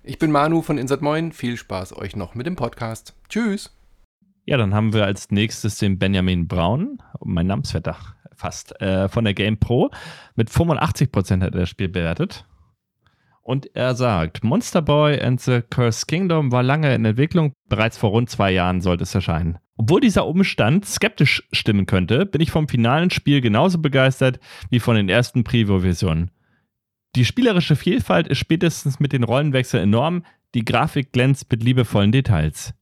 Ich 0.03 0.19
bin 0.19 0.31
Manu 0.31 0.61
von 0.61 0.77
Insert 0.77 1.01
Moin, 1.01 1.31
viel 1.31 1.57
Spaß 1.57 1.97
euch 1.97 2.15
noch 2.15 2.35
mit 2.35 2.45
dem 2.45 2.55
Podcast. 2.55 3.15
Tschüss! 3.29 3.71
Ja, 4.45 4.57
dann 4.57 4.73
haben 4.73 4.93
wir 4.93 5.05
als 5.05 5.31
nächstes 5.31 5.77
den 5.77 5.97
Benjamin 5.97 6.47
Braun, 6.47 7.01
mein 7.23 7.47
Namensvetter 7.47 7.97
fast, 8.35 8.79
äh, 8.81 9.07
von 9.07 9.23
der 9.23 9.33
Game 9.33 9.57
Pro. 9.57 9.89
Mit 10.35 10.49
85% 10.49 11.41
hat 11.41 11.53
er 11.53 11.61
das 11.61 11.69
Spiel 11.69 11.87
bewertet. 11.87 12.45
Und 13.43 13.75
er 13.75 13.93
sagt, 13.93 14.43
Monster 14.43 14.81
Boy 14.81 15.19
and 15.19 15.39
the 15.41 15.61
Cursed 15.69 16.07
Kingdom 16.07 16.53
war 16.53 16.63
lange 16.63 16.95
in 16.95 17.03
Entwicklung, 17.03 17.51
bereits 17.67 17.97
vor 17.97 18.11
rund 18.11 18.29
zwei 18.29 18.51
Jahren 18.51 18.79
sollte 18.79 19.03
es 19.03 19.13
erscheinen. 19.13 19.57
Obwohl 19.75 19.99
dieser 19.99 20.25
Umstand 20.25 20.85
skeptisch 20.85 21.43
stimmen 21.51 21.85
könnte, 21.85 22.25
bin 22.25 22.39
ich 22.39 22.51
vom 22.51 22.69
finalen 22.69 23.09
Spiel 23.09 23.41
genauso 23.41 23.79
begeistert 23.79 24.39
wie 24.69 24.79
von 24.79 24.95
den 24.95 25.09
ersten 25.09 25.43
Preview-Versionen. 25.43 26.31
Die 27.17 27.25
spielerische 27.25 27.75
Vielfalt 27.75 28.29
ist 28.29 28.39
spätestens 28.39 29.01
mit 29.01 29.11
den 29.11 29.23
Rollenwechseln 29.23 29.83
enorm, 29.83 30.23
die 30.55 30.63
Grafik 30.63 31.11
glänzt 31.11 31.51
mit 31.51 31.63
liebevollen 31.63 32.13
Details. 32.13 32.73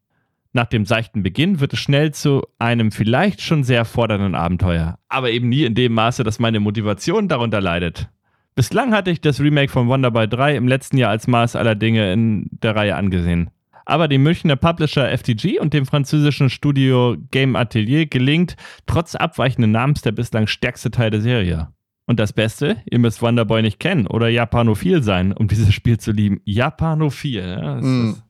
Nach 0.53 0.65
dem 0.65 0.85
seichten 0.85 1.23
Beginn 1.23 1.59
wird 1.59 1.73
es 1.73 1.79
schnell 1.79 2.13
zu 2.13 2.45
einem 2.59 2.91
vielleicht 2.91 3.41
schon 3.41 3.63
sehr 3.63 3.83
fordernden 3.83 4.35
Abenteuer, 4.35 4.99
aber 5.07 5.31
eben 5.31 5.49
nie 5.49 5.63
in 5.63 5.75
dem 5.75 5.93
Maße, 5.93 6.23
dass 6.23 6.39
meine 6.39 6.59
Motivation 6.59 7.29
darunter 7.29 7.61
leidet. 7.61 8.09
Bislang 8.55 8.93
hatte 8.93 9.11
ich 9.11 9.21
das 9.21 9.39
Remake 9.39 9.71
von 9.71 9.87
Wonderboy 9.87 10.27
3 10.27 10.55
im 10.55 10.67
letzten 10.67 10.97
Jahr 10.97 11.11
als 11.11 11.27
Maß 11.27 11.55
aller 11.55 11.75
Dinge 11.75 12.11
in 12.11 12.49
der 12.51 12.75
Reihe 12.75 12.95
angesehen. 12.95 13.49
Aber 13.85 14.07
dem 14.07 14.23
Münchner 14.23 14.55
Publisher 14.55 15.09
FTG 15.17 15.59
und 15.59 15.73
dem 15.73 15.85
französischen 15.85 16.49
Studio 16.49 17.17
Game 17.31 17.55
Atelier 17.55 18.05
gelingt 18.05 18.55
trotz 18.85 19.15
abweichenden 19.15 19.71
Namens 19.71 20.01
der 20.01 20.11
bislang 20.11 20.47
stärkste 20.47 20.91
Teil 20.91 21.09
der 21.09 21.21
Serie. 21.21 21.69
Und 22.05 22.19
das 22.19 22.33
Beste, 22.33 22.77
ihr 22.89 22.99
müsst 22.99 23.21
Wonderboy 23.21 23.61
nicht 23.61 23.79
kennen 23.79 24.07
oder 24.07 24.27
Japanophil 24.27 25.01
sein, 25.01 25.31
um 25.33 25.47
dieses 25.47 25.73
Spiel 25.73 25.97
zu 25.97 26.11
lieben. 26.11 26.41
Japanophil. 26.45 27.57
Ja, 27.61 27.75
mm. 27.81 28.21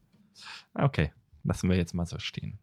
Okay 0.76 1.12
lassen 1.44 1.70
wir 1.70 1.78
jetzt 1.78 1.94
mal 1.94 2.06
so 2.06 2.20
stehen. 2.20 2.60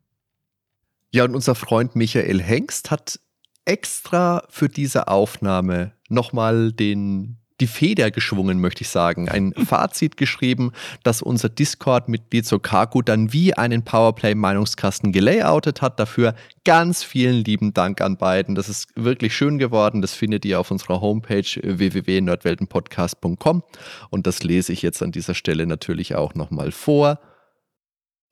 Ja, 1.13 1.25
und 1.25 1.35
unser 1.35 1.55
Freund 1.55 1.97
Michael 1.97 2.43
Hengst 2.43 2.91
hat 2.91 3.21
extra 3.65 4.45
für 4.51 4.69
diese 4.69 5.09
Aufnahme 5.09 5.93
nochmal 6.09 6.73
den 6.73 7.38
die 7.61 7.67
Feder 7.67 8.11
geschwungen, 8.11 8.61
möchte 8.61 8.83
ich 8.83 8.89
sagen. 8.89 9.29
Ein 9.29 9.53
Fazit 9.67 10.17
geschrieben, 10.17 10.73
dass 11.03 11.23
unser 11.23 11.49
Discord-Mitglied 11.49 12.47
Sokaku 12.47 13.03
dann 13.03 13.33
wie 13.33 13.55
einen 13.55 13.85
Powerplay-Meinungskasten 13.85 15.13
gelayoutet 15.13 15.83
hat. 15.83 15.99
Dafür 15.99 16.35
ganz 16.65 17.03
vielen 17.03 17.45
lieben 17.45 17.75
Dank 17.75 18.01
an 18.01 18.17
beiden. 18.17 18.55
Das 18.55 18.69
ist 18.69 18.89
wirklich 18.95 19.37
schön 19.37 19.59
geworden. 19.59 20.03
Das 20.03 20.15
findet 20.15 20.45
ihr 20.45 20.61
auf 20.61 20.71
unserer 20.71 21.01
Homepage 21.01 21.61
www.nerdweltenpodcast.com. 21.63 23.63
Und 24.11 24.27
das 24.27 24.43
lese 24.43 24.73
ich 24.73 24.83
jetzt 24.83 25.03
an 25.03 25.13
dieser 25.13 25.35
Stelle 25.35 25.67
natürlich 25.67 26.15
auch 26.15 26.35
nochmal 26.35 26.71
vor. 26.71 27.19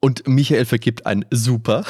Und 0.00 0.28
Michael 0.28 0.66
vergibt 0.66 1.06
ein 1.06 1.24
Super 1.30 1.84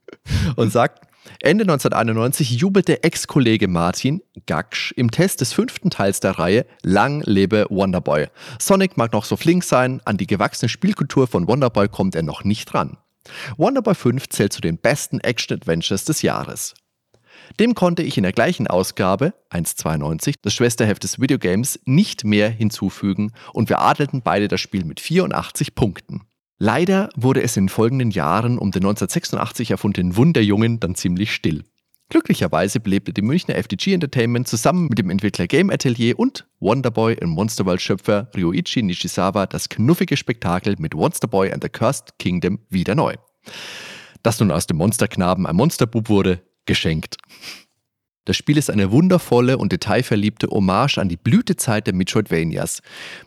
und 0.56 0.70
sagt, 0.70 1.06
Ende 1.40 1.64
1991 1.64 2.50
jubelte 2.50 3.02
Ex-Kollege 3.02 3.68
Martin 3.68 4.22
Gaksch 4.46 4.92
im 4.92 5.10
Test 5.10 5.40
des 5.40 5.52
fünften 5.52 5.90
Teils 5.90 6.20
der 6.20 6.38
Reihe 6.38 6.66
Lang 6.82 7.22
lebe 7.24 7.66
Wonderboy. 7.70 8.28
Sonic 8.58 8.96
mag 8.96 9.12
noch 9.12 9.24
so 9.24 9.36
flink 9.36 9.64
sein, 9.64 10.00
an 10.04 10.16
die 10.16 10.26
gewachsene 10.26 10.68
Spielkultur 10.68 11.26
von 11.26 11.48
Wonderboy 11.48 11.88
kommt 11.88 12.14
er 12.14 12.22
noch 12.22 12.44
nicht 12.44 12.74
ran. 12.74 12.98
Wonderboy 13.56 13.94
5 13.94 14.28
zählt 14.28 14.52
zu 14.52 14.60
den 14.60 14.78
besten 14.78 15.20
Action-Adventures 15.20 16.04
des 16.04 16.22
Jahres. 16.22 16.74
Dem 17.58 17.74
konnte 17.74 18.02
ich 18.02 18.16
in 18.16 18.22
der 18.22 18.32
gleichen 18.32 18.66
Ausgabe, 18.66 19.34
1,92, 19.50 20.42
des 20.42 20.54
Schwesterheftes 20.54 21.20
Videogames, 21.20 21.80
nicht 21.84 22.24
mehr 22.24 22.50
hinzufügen 22.50 23.32
und 23.52 23.68
wir 23.68 23.80
adelten 23.80 24.22
beide 24.22 24.48
das 24.48 24.60
Spiel 24.60 24.84
mit 24.84 25.00
84 25.00 25.74
Punkten. 25.74 26.22
Leider 26.58 27.10
wurde 27.16 27.42
es 27.42 27.56
in 27.56 27.64
den 27.64 27.68
folgenden 27.68 28.10
Jahren 28.10 28.58
um 28.58 28.70
den 28.70 28.84
1986 28.84 29.72
erfundenen 29.72 30.16
Wunderjungen 30.16 30.80
dann 30.80 30.94
ziemlich 30.94 31.32
still. 31.32 31.64
Glücklicherweise 32.10 32.80
belebte 32.80 33.12
die 33.12 33.22
Münchner 33.22 33.56
FDG 33.56 33.94
Entertainment 33.94 34.46
zusammen 34.46 34.88
mit 34.88 34.98
dem 34.98 35.10
Entwickler 35.10 35.46
Game 35.46 35.70
Atelier 35.70 36.18
und 36.18 36.46
Wonderboy 36.60 37.16
und 37.20 37.30
Monsterworld-Schöpfer 37.30 38.30
Ryoichi 38.36 38.82
Nishizawa 38.82 39.46
das 39.46 39.68
knuffige 39.68 40.16
Spektakel 40.16 40.76
mit 40.78 40.94
Monsterboy 40.94 41.50
and 41.50 41.62
the 41.62 41.68
Cursed 41.68 42.18
Kingdom 42.18 42.60
wieder 42.68 42.94
neu. 42.94 43.14
Dass 44.22 44.38
nun 44.38 44.50
aus 44.50 44.66
dem 44.66 44.76
Monsterknaben 44.76 45.46
ein 45.46 45.56
Monsterbub 45.56 46.08
wurde, 46.08 46.42
geschenkt. 46.66 47.16
Das 48.26 48.38
Spiel 48.38 48.56
ist 48.56 48.70
eine 48.70 48.90
wundervolle 48.90 49.58
und 49.58 49.70
detailverliebte 49.70 50.48
Hommage 50.48 50.96
an 50.96 51.10
die 51.10 51.18
Blütezeit 51.18 51.86
der 51.86 51.94
Metroidvanias. 51.94 52.80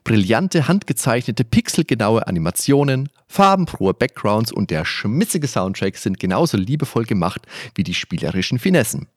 Brillante, 0.03 0.68
handgezeichnete, 0.68 1.44
pixelgenaue 1.44 2.26
Animationen, 2.26 3.10
farbenfrohe 3.28 3.94
Backgrounds 3.94 4.52
und 4.52 4.72
der 4.72 4.86
schmissige 4.86 5.48
Soundtrack 5.48 5.98
sind 5.98 6.19
genauso 6.19 6.57
liebevoll 6.57 7.06
gemacht 7.06 7.45
wie 7.76 7.84
die 7.84 7.94
spielerischen 7.94 8.57
Finessen. 8.57 9.07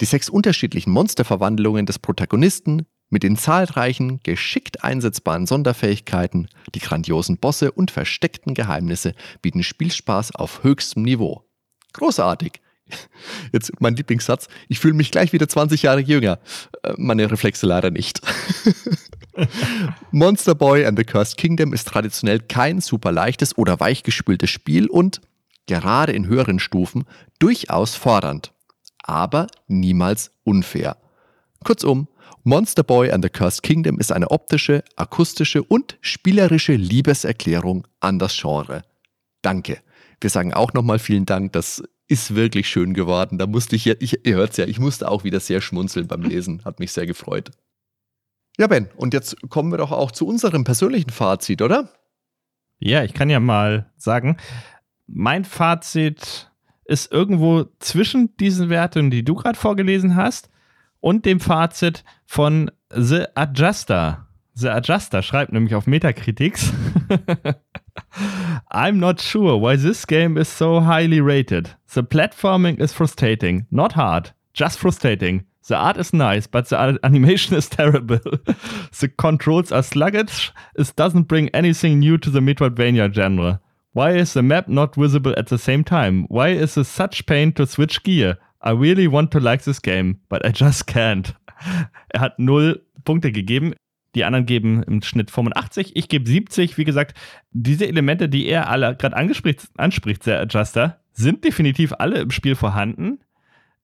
Die 0.00 0.06
sechs 0.06 0.28
unterschiedlichen 0.28 0.90
Monsterverwandlungen 0.90 1.86
des 1.86 2.00
Protagonisten 2.00 2.86
mit 3.10 3.22
den 3.22 3.36
zahlreichen, 3.36 4.20
geschickt 4.22 4.82
einsetzbaren 4.82 5.46
Sonderfähigkeiten, 5.46 6.48
die 6.74 6.80
grandiosen 6.80 7.38
Bosse 7.38 7.70
und 7.70 7.90
versteckten 7.90 8.54
Geheimnisse 8.54 9.14
bieten 9.42 9.62
Spielspaß 9.62 10.34
auf 10.34 10.64
höchstem 10.64 11.02
Niveau. 11.02 11.44
Großartig! 11.92 12.60
Jetzt 13.52 13.72
mein 13.80 13.96
Lieblingssatz. 13.96 14.48
Ich 14.68 14.78
fühle 14.78 14.94
mich 14.94 15.10
gleich 15.10 15.32
wieder 15.32 15.48
20 15.48 15.82
Jahre 15.82 16.00
jünger. 16.00 16.38
Äh, 16.82 16.94
meine 16.96 17.30
Reflexe 17.30 17.66
leider 17.66 17.90
nicht. 17.90 18.20
Monster 20.10 20.54
Boy 20.54 20.84
and 20.84 20.98
the 20.98 21.04
Cursed 21.04 21.36
Kingdom 21.36 21.72
ist 21.72 21.88
traditionell 21.88 22.40
kein 22.40 22.80
super 22.80 23.12
leichtes 23.12 23.56
oder 23.56 23.80
weichgespültes 23.80 24.50
Spiel 24.50 24.88
und, 24.88 25.20
gerade 25.66 26.12
in 26.12 26.26
höheren 26.26 26.58
Stufen, 26.58 27.04
durchaus 27.38 27.94
fordernd. 27.94 28.52
Aber 29.02 29.46
niemals 29.68 30.32
unfair. 30.44 30.96
Kurzum, 31.64 32.08
Monster 32.42 32.82
Boy 32.82 33.10
and 33.10 33.24
the 33.24 33.30
Cursed 33.30 33.62
Kingdom 33.62 33.98
ist 33.98 34.12
eine 34.12 34.30
optische, 34.30 34.82
akustische 34.96 35.62
und 35.62 35.98
spielerische 36.00 36.72
Liebeserklärung 36.72 37.86
an 38.00 38.18
das 38.18 38.36
Genre. 38.36 38.82
Danke. 39.42 39.78
Wir 40.20 40.30
sagen 40.30 40.52
auch 40.52 40.72
nochmal 40.72 40.98
vielen 40.98 41.26
Dank, 41.26 41.52
dass 41.52 41.82
ist 42.10 42.34
wirklich 42.34 42.68
schön 42.68 42.92
geworden. 42.92 43.38
Da 43.38 43.46
musste 43.46 43.76
ich, 43.76 43.86
ich 43.86 44.26
ihr 44.26 44.34
hört 44.34 44.50
es 44.50 44.56
ja, 44.56 44.66
ich 44.66 44.80
musste 44.80 45.08
auch 45.08 45.22
wieder 45.22 45.38
sehr 45.38 45.60
schmunzeln 45.60 46.08
beim 46.08 46.22
Lesen. 46.22 46.64
Hat 46.64 46.80
mich 46.80 46.92
sehr 46.92 47.06
gefreut. 47.06 47.52
Ja, 48.58 48.66
Ben, 48.66 48.88
und 48.96 49.14
jetzt 49.14 49.36
kommen 49.48 49.70
wir 49.70 49.78
doch 49.78 49.92
auch 49.92 50.10
zu 50.10 50.26
unserem 50.26 50.64
persönlichen 50.64 51.10
Fazit, 51.10 51.62
oder? 51.62 51.88
Ja, 52.80 53.04
ich 53.04 53.14
kann 53.14 53.30
ja 53.30 53.38
mal 53.38 53.90
sagen, 53.96 54.38
mein 55.06 55.44
Fazit 55.44 56.50
ist 56.84 57.12
irgendwo 57.12 57.66
zwischen 57.78 58.36
diesen 58.38 58.68
Werten, 58.68 59.10
die 59.10 59.24
du 59.24 59.34
gerade 59.34 59.58
vorgelesen 59.58 60.16
hast, 60.16 60.50
und 60.98 61.24
dem 61.24 61.38
Fazit 61.38 62.04
von 62.26 62.70
The 62.92 63.24
Adjuster. 63.36 64.26
The 64.54 64.68
Adjuster 64.70 65.22
schreibt 65.22 65.52
nämlich 65.52 65.76
auf 65.76 65.86
Metacritics. 65.86 66.72
I'm 68.70 68.98
not 69.00 69.20
sure 69.20 69.56
why 69.56 69.76
this 69.76 70.04
game 70.04 70.36
is 70.36 70.48
so 70.48 70.80
highly 70.80 71.20
rated. 71.20 71.70
The 71.92 72.04
platforming 72.04 72.80
is 72.80 72.92
frustrating, 72.92 73.66
not 73.70 73.92
hard, 73.92 74.30
just 74.52 74.78
frustrating. 74.78 75.44
The 75.66 75.76
art 75.76 75.98
is 75.98 76.12
nice, 76.12 76.46
but 76.46 76.68
the 76.68 76.98
animation 77.02 77.56
is 77.60 77.68
terrible. 77.68 78.18
the 78.18 79.12
controls 79.18 79.70
are 79.72 79.82
sluggish. 79.82 80.52
It 80.76 80.92
doesn't 80.96 81.28
bring 81.28 81.48
anything 81.50 82.00
new 82.00 82.18
to 82.18 82.30
the 82.30 82.40
Metroidvania 82.40 83.12
genre. 83.12 83.60
Why 83.92 84.12
is 84.12 84.34
the 84.34 84.42
map 84.42 84.68
not 84.68 84.94
visible 84.94 85.34
at 85.36 85.48
the 85.48 85.58
same 85.58 85.84
time? 85.84 86.24
Why 86.28 86.48
is 86.50 86.76
it 86.76 86.84
such 86.84 87.26
pain 87.26 87.52
to 87.52 87.66
switch 87.66 88.02
gear? 88.02 88.36
I 88.62 88.70
really 88.70 89.08
want 89.08 89.30
to 89.32 89.40
like 89.40 89.62
this 89.62 89.78
game, 89.78 90.20
but 90.28 90.44
I 90.46 90.50
just 90.50 90.86
can't. 90.94 91.32
Er 91.66 92.20
hat 92.20 92.38
null 92.38 92.76
Punkte 93.04 93.32
gegeben. 93.32 93.74
Die 94.14 94.24
anderen 94.24 94.46
geben 94.46 94.82
im 94.82 95.02
Schnitt 95.02 95.30
85, 95.30 95.94
ich 95.94 96.08
gebe 96.08 96.28
70. 96.28 96.76
Wie 96.78 96.84
gesagt, 96.84 97.16
diese 97.52 97.86
Elemente, 97.86 98.28
die 98.28 98.46
er 98.46 98.68
alle 98.68 98.96
gerade 98.96 99.16
anspricht, 99.16 100.26
der 100.26 100.40
Adjuster, 100.40 101.00
sind 101.12 101.44
definitiv 101.44 101.92
alle 101.98 102.20
im 102.20 102.30
Spiel 102.30 102.56
vorhanden. 102.56 103.20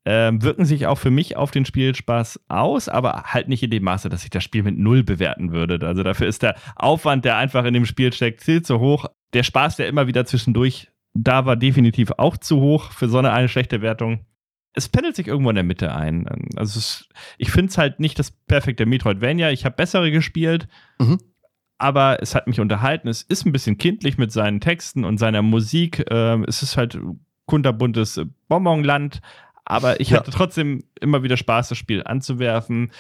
Ähm, 0.05 0.43
wirken 0.43 0.65
sich 0.65 0.87
auch 0.87 0.99
für 0.99 1.11
mich 1.11 1.37
auf 1.37 1.51
den 1.51 1.65
Spielspaß 1.65 2.41
aus, 2.49 2.89
aber 2.89 3.25
halt 3.25 3.49
nicht 3.49 3.63
in 3.65 3.71
dem 3.71 3.83
Maße, 3.83 4.09
dass 4.09 4.23
ich 4.23 4.31
das 4.31 4.45
Spiel 4.45 4.63
mit 4.63 4.79
null 4.79 5.03
bewerten 5.03 5.51
würde. 5.51 5.85
Also 5.85 6.05
dafür 6.05 6.29
ist 6.29 6.43
der 6.43 6.55
Aufwand, 6.77 7.25
der 7.25 7.37
einfach 7.37 7.65
in 7.65 7.75
dem 7.75 7.87
Spiel 7.87 8.13
steckt, 8.13 8.43
viel 8.43 8.63
zu 8.63 8.79
hoch. 8.79 9.07
Der 9.33 9.43
Spaß, 9.43 9.77
der 9.77 9.89
immer 9.89 10.07
wieder 10.07 10.25
zwischendurch 10.25 10.91
da 11.13 11.45
war, 11.45 11.57
definitiv 11.57 12.13
auch 12.19 12.37
zu 12.37 12.61
hoch 12.61 12.93
für 12.93 13.09
so 13.09 13.19
eine, 13.19 13.33
eine 13.33 13.49
schlechte 13.49 13.83
Wertung 13.83 14.21
es 14.77 14.89
pendelt 14.89 15.17
sich 15.17 15.27
irgendwo 15.27 15.51
in 15.51 15.57
der 15.57 15.65
Mitte 15.65 15.95
ein. 15.95 16.27
Also 16.57 16.79
es, 16.79 17.09
ich 17.39 17.51
finde 17.51 17.71
es 17.71 17.79
halt 17.79 17.99
nicht 17.99 18.19
das 18.19 18.31
perfekte 18.31 18.87
Metroidvania. 18.87 19.51
Ich 19.51 19.65
habe 19.65 19.75
bessere 19.75 20.11
gespielt, 20.11 20.69
mhm. 20.99 21.19
aber 21.79 22.23
es 22.23 22.35
hat 22.35 22.47
mich 22.47 22.61
unterhalten. 22.61 23.09
Es 23.09 23.23
ist 23.23 23.47
ein 23.47 23.53
bisschen 23.53 23.79
kindlich 23.79 24.19
mit 24.19 24.31
seinen 24.31 24.61
Texten 24.61 25.05
und 25.05 25.19
seiner 25.19 25.43
Musik. 25.43 26.05
Ähm, 26.11 26.45
es 26.47 26.63
ist 26.63 26.77
halt 26.77 26.99
kunterbuntes 27.47 28.21
Bonbonland, 28.49 29.23
aber 29.65 29.99
ich 30.01 30.11
ja. 30.11 30.19
hatte 30.19 30.31
trotzdem 30.31 30.85
immer 31.01 31.23
wieder 31.23 31.39
Spaß, 31.39 31.71
das 31.71 31.79
Spiel 31.79 32.03
anzuwerfen. 32.05 32.93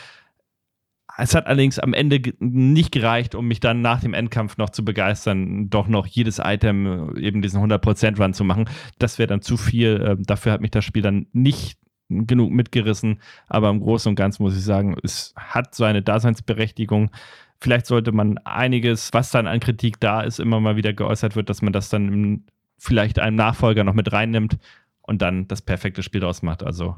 Es 1.18 1.34
hat 1.34 1.46
allerdings 1.46 1.78
am 1.78 1.94
Ende 1.94 2.20
nicht 2.40 2.92
gereicht, 2.92 3.34
um 3.34 3.46
mich 3.48 3.60
dann 3.60 3.80
nach 3.80 4.00
dem 4.00 4.12
Endkampf 4.12 4.58
noch 4.58 4.70
zu 4.70 4.84
begeistern, 4.84 5.70
doch 5.70 5.88
noch 5.88 6.06
jedes 6.06 6.38
Item, 6.38 7.16
eben 7.16 7.40
diesen 7.40 7.62
100% 7.62 8.18
Run 8.18 8.34
zu 8.34 8.44
machen. 8.44 8.68
Das 8.98 9.18
wäre 9.18 9.26
dann 9.26 9.40
zu 9.40 9.56
viel. 9.56 10.04
Ähm, 10.06 10.22
dafür 10.24 10.52
hat 10.52 10.60
mich 10.60 10.72
das 10.72 10.84
Spiel 10.84 11.02
dann 11.02 11.26
nicht 11.32 11.78
genug 12.08 12.50
mitgerissen. 12.52 13.20
Aber 13.48 13.70
im 13.70 13.80
Großen 13.80 14.10
und 14.10 14.16
Ganzen 14.16 14.42
muss 14.42 14.56
ich 14.56 14.64
sagen, 14.64 14.96
es 15.02 15.32
hat 15.36 15.74
seine 15.74 16.02
Daseinsberechtigung. 16.02 17.10
Vielleicht 17.58 17.86
sollte 17.86 18.12
man 18.12 18.38
einiges, 18.38 19.12
was 19.12 19.30
dann 19.30 19.46
an 19.46 19.60
Kritik 19.60 19.98
da 20.00 20.20
ist, 20.20 20.38
immer 20.38 20.60
mal 20.60 20.76
wieder 20.76 20.92
geäußert 20.92 21.36
wird, 21.36 21.48
dass 21.48 21.62
man 21.62 21.72
das 21.72 21.88
dann 21.88 22.12
im, 22.12 22.44
vielleicht 22.76 23.18
einem 23.18 23.36
Nachfolger 23.36 23.84
noch 23.84 23.94
mit 23.94 24.12
reinnimmt 24.12 24.58
und 25.00 25.22
dann 25.22 25.48
das 25.48 25.62
perfekte 25.62 26.02
Spiel 26.02 26.20
daraus 26.20 26.42
macht. 26.42 26.62
Also 26.62 26.96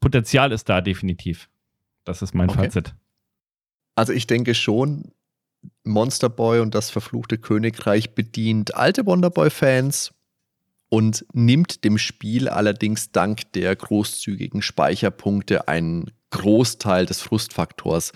Potenzial 0.00 0.52
ist 0.52 0.68
da 0.68 0.80
definitiv. 0.80 1.48
Das 2.04 2.22
ist 2.22 2.34
mein 2.34 2.48
okay. 2.48 2.64
Fazit. 2.64 2.94
Also 3.98 4.12
ich 4.12 4.28
denke 4.28 4.54
schon, 4.54 5.10
Monster 5.82 6.28
Boy 6.28 6.60
und 6.60 6.72
das 6.76 6.88
verfluchte 6.88 7.36
Königreich 7.36 8.14
bedient 8.14 8.76
alte 8.76 9.04
Wonderboy-Fans 9.04 10.12
und 10.88 11.26
nimmt 11.32 11.82
dem 11.82 11.98
Spiel 11.98 12.48
allerdings 12.48 13.10
dank 13.10 13.52
der 13.54 13.74
großzügigen 13.74 14.62
Speicherpunkte 14.62 15.66
einen 15.66 16.12
Großteil 16.30 17.06
des 17.06 17.20
Frustfaktors. 17.20 18.12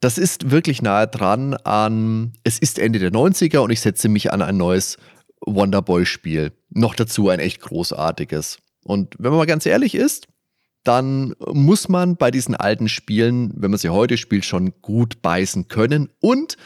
Das 0.00 0.18
ist 0.18 0.50
wirklich 0.50 0.82
nahe 0.82 1.08
dran 1.08 1.54
an, 1.54 2.34
es 2.44 2.58
ist 2.58 2.78
Ende 2.78 2.98
der 2.98 3.10
90er 3.10 3.60
und 3.60 3.70
ich 3.70 3.80
setze 3.80 4.10
mich 4.10 4.30
an 4.30 4.42
ein 4.42 4.58
neues 4.58 4.98
Wonderboy-Spiel. 5.40 6.52
Noch 6.68 6.94
dazu 6.94 7.30
ein 7.30 7.40
echt 7.40 7.62
großartiges. 7.62 8.58
Und 8.84 9.14
wenn 9.18 9.30
man 9.30 9.38
mal 9.38 9.46
ganz 9.46 9.64
ehrlich 9.64 9.94
ist, 9.94 10.28
dann 10.88 11.34
muss 11.52 11.90
man 11.90 12.16
bei 12.16 12.30
diesen 12.30 12.54
alten 12.54 12.88
Spielen, 12.88 13.52
wenn 13.54 13.70
man 13.70 13.78
sie 13.78 13.90
heute 13.90 14.16
spielt, 14.16 14.46
schon 14.46 14.72
gut 14.80 15.20
beißen 15.20 15.68
können 15.68 16.08
und 16.20 16.56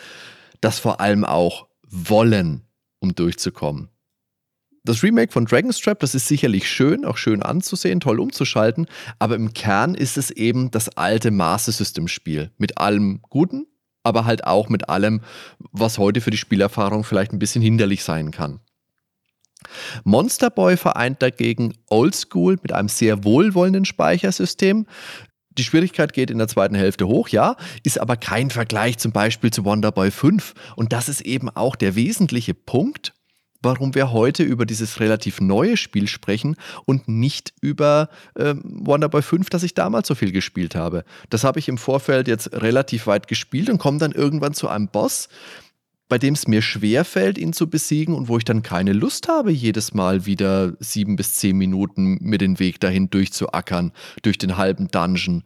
das 0.60 0.78
vor 0.78 1.00
allem 1.00 1.24
auch 1.24 1.66
wollen, 1.88 2.62
um 3.00 3.16
durchzukommen. 3.16 3.88
Das 4.84 5.02
Remake 5.02 5.32
von 5.32 5.44
Dragon's 5.44 5.80
Trap, 5.80 5.98
das 5.98 6.14
ist 6.14 6.28
sicherlich 6.28 6.70
schön, 6.70 7.04
auch 7.04 7.16
schön 7.16 7.42
anzusehen, 7.42 7.98
toll 7.98 8.20
umzuschalten, 8.20 8.86
aber 9.18 9.34
im 9.34 9.54
Kern 9.54 9.96
ist 9.96 10.16
es 10.16 10.30
eben 10.30 10.70
das 10.70 10.88
alte 10.96 11.32
Master 11.32 11.72
System 11.72 12.06
Spiel 12.06 12.52
mit 12.58 12.78
allem 12.78 13.22
Guten, 13.22 13.66
aber 14.04 14.24
halt 14.24 14.44
auch 14.44 14.68
mit 14.68 14.88
allem, 14.88 15.20
was 15.58 15.98
heute 15.98 16.20
für 16.20 16.30
die 16.30 16.36
Spielerfahrung 16.36 17.02
vielleicht 17.02 17.32
ein 17.32 17.40
bisschen 17.40 17.62
hinderlich 17.62 18.04
sein 18.04 18.30
kann. 18.30 18.60
Monster 20.04 20.50
Boy 20.50 20.76
vereint 20.76 21.22
dagegen 21.22 21.74
Oldschool 21.88 22.58
mit 22.62 22.72
einem 22.72 22.88
sehr 22.88 23.24
wohlwollenden 23.24 23.84
Speichersystem. 23.84 24.86
Die 25.58 25.64
Schwierigkeit 25.64 26.12
geht 26.12 26.30
in 26.30 26.38
der 26.38 26.48
zweiten 26.48 26.74
Hälfte 26.74 27.06
hoch, 27.06 27.28
ja, 27.28 27.56
ist 27.82 28.00
aber 28.00 28.16
kein 28.16 28.50
Vergleich 28.50 28.98
zum 28.98 29.12
Beispiel 29.12 29.50
zu 29.50 29.64
Wonderboy 29.64 30.10
5. 30.10 30.54
Und 30.76 30.92
das 30.92 31.08
ist 31.08 31.20
eben 31.20 31.50
auch 31.50 31.76
der 31.76 31.94
wesentliche 31.94 32.54
Punkt, 32.54 33.12
warum 33.62 33.94
wir 33.94 34.12
heute 34.12 34.42
über 34.42 34.66
dieses 34.66 35.00
relativ 35.00 35.40
neue 35.40 35.76
Spiel 35.76 36.08
sprechen 36.08 36.56
und 36.84 37.08
nicht 37.08 37.54
über 37.60 38.08
äh, 38.34 38.54
Wonderboy 38.62 39.22
5, 39.22 39.50
das 39.50 39.62
ich 39.62 39.74
damals 39.74 40.08
so 40.08 40.14
viel 40.14 40.32
gespielt 40.32 40.74
habe. 40.74 41.04
Das 41.30 41.44
habe 41.44 41.58
ich 41.58 41.68
im 41.68 41.78
Vorfeld 41.78 42.28
jetzt 42.28 42.52
relativ 42.52 43.06
weit 43.06 43.28
gespielt 43.28 43.70
und 43.70 43.78
komme 43.78 43.98
dann 43.98 44.12
irgendwann 44.12 44.54
zu 44.54 44.68
einem 44.68 44.88
Boss, 44.88 45.28
bei 46.12 46.18
dem 46.18 46.34
es 46.34 46.46
mir 46.46 46.60
schwerfällt, 46.60 47.38
ihn 47.38 47.54
zu 47.54 47.70
besiegen 47.70 48.14
und 48.14 48.28
wo 48.28 48.36
ich 48.36 48.44
dann 48.44 48.62
keine 48.62 48.92
Lust 48.92 49.28
habe, 49.28 49.50
jedes 49.50 49.94
Mal 49.94 50.26
wieder 50.26 50.74
sieben 50.78 51.16
bis 51.16 51.36
zehn 51.36 51.56
Minuten 51.56 52.18
mir 52.20 52.36
den 52.36 52.58
Weg 52.58 52.80
dahin 52.80 53.08
durchzuackern, 53.08 53.92
durch 54.20 54.36
den 54.36 54.58
halben 54.58 54.88
Dungeon 54.88 55.42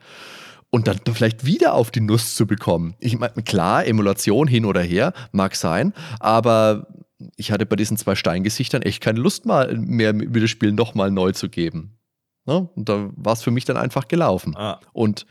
und 0.70 0.88
dann 0.88 0.98
vielleicht 1.12 1.46
wieder 1.46 1.74
auf 1.74 1.92
die 1.92 2.00
Nuss 2.00 2.34
zu 2.34 2.48
bekommen. 2.48 2.96
Ich 2.98 3.16
meine, 3.16 3.44
klar, 3.44 3.86
Emulation 3.86 4.48
hin 4.48 4.64
oder 4.64 4.82
her 4.82 5.12
mag 5.30 5.54
sein, 5.54 5.92
aber 6.18 6.88
ich 7.36 7.52
hatte 7.52 7.64
bei 7.64 7.76
diesen 7.76 7.96
zwei 7.96 8.16
Steingesichtern 8.16 8.82
echt 8.82 9.00
keine 9.00 9.20
Lust 9.20 9.46
mal 9.46 9.72
mehr, 9.76 10.14
mir 10.14 10.40
das 10.40 10.50
Spiel 10.50 10.72
nochmal 10.72 11.12
neu 11.12 11.30
zu 11.30 11.48
geben. 11.48 11.96
Ne? 12.44 12.68
Und 12.74 12.88
da 12.88 13.08
war 13.14 13.34
es 13.34 13.42
für 13.44 13.52
mich 13.52 13.66
dann 13.66 13.76
einfach 13.76 14.08
gelaufen. 14.08 14.56
Ah. 14.56 14.80
Und 14.92 15.26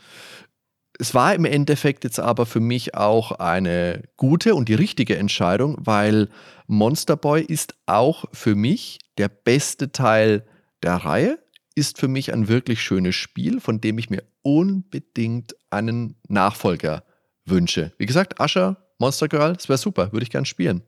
es 1.00 1.14
war 1.14 1.34
im 1.36 1.46
Endeffekt 1.46 2.04
jetzt 2.04 2.20
aber 2.20 2.46
für 2.46 2.60
mich 2.60 2.96
auch 2.96 3.34
eine 3.34 4.04
gute 4.18 4.56
und 4.56 4.70
die 4.70 4.74
richtige 4.74 5.18
Entscheidung, 5.18 5.78
weil 5.80 6.30
Monster 6.68 7.18
Boy 7.18 7.44
ist 7.44 7.76
auch 7.86 8.26
für 8.32 8.56
mich 8.56 9.00
der 9.18 9.30
beste 9.30 9.92
Teil 9.92 10.46
der 10.84 10.96
Reihe, 10.96 11.40
ist 11.76 12.00
für 12.00 12.08
mich 12.08 12.34
ein 12.34 12.48
wirklich 12.48 12.82
schönes 12.82 13.16
Spiel, 13.16 13.60
von 13.60 13.82
dem 13.82 13.98
ich 13.98 14.10
mir 14.10 14.24
unbedingt 14.42 15.56
einen 15.70 16.16
Nachfolger 16.28 17.04
wünsche. 17.46 17.92
Wie 17.98 18.06
gesagt, 18.06 18.40
Ascher 18.40 18.85
Monster 18.98 19.28
Girl, 19.28 19.54
das 19.54 19.68
wäre 19.68 19.78
super, 19.78 20.14
würde 20.14 20.24
ich 20.24 20.30
gern 20.30 20.46
spielen. 20.46 20.82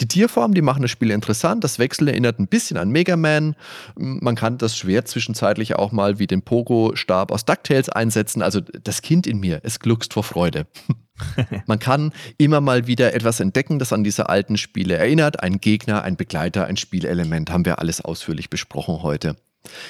Die 0.00 0.08
Tierformen, 0.08 0.54
die 0.54 0.62
machen 0.62 0.82
das 0.82 0.90
Spiel 0.90 1.12
interessant. 1.12 1.62
Das 1.62 1.78
Wechsel 1.78 2.08
erinnert 2.08 2.40
ein 2.40 2.48
bisschen 2.48 2.76
an 2.76 2.90
Mega 2.90 3.16
Man. 3.16 3.54
Man 3.94 4.34
kann 4.34 4.58
das 4.58 4.76
Schwert 4.76 5.06
zwischenzeitlich 5.06 5.76
auch 5.76 5.92
mal 5.92 6.18
wie 6.18 6.26
den 6.26 6.42
Pogo-Stab 6.42 7.30
aus 7.30 7.44
DuckTales 7.44 7.88
einsetzen. 7.88 8.42
Also 8.42 8.60
das 8.60 9.02
Kind 9.02 9.28
in 9.28 9.38
mir, 9.38 9.60
es 9.62 9.78
gluckst 9.78 10.12
vor 10.12 10.24
Freude. 10.24 10.66
Man 11.66 11.78
kann 11.78 12.12
immer 12.36 12.60
mal 12.60 12.86
wieder 12.86 13.14
etwas 13.14 13.38
entdecken, 13.38 13.78
das 13.78 13.92
an 13.92 14.02
diese 14.02 14.28
alten 14.28 14.56
Spiele 14.56 14.96
erinnert. 14.96 15.42
Ein 15.42 15.60
Gegner, 15.60 16.02
ein 16.02 16.16
Begleiter, 16.16 16.66
ein 16.66 16.76
Spielelement, 16.76 17.50
haben 17.50 17.64
wir 17.64 17.78
alles 17.78 18.00
ausführlich 18.00 18.50
besprochen 18.50 19.02
heute. 19.02 19.36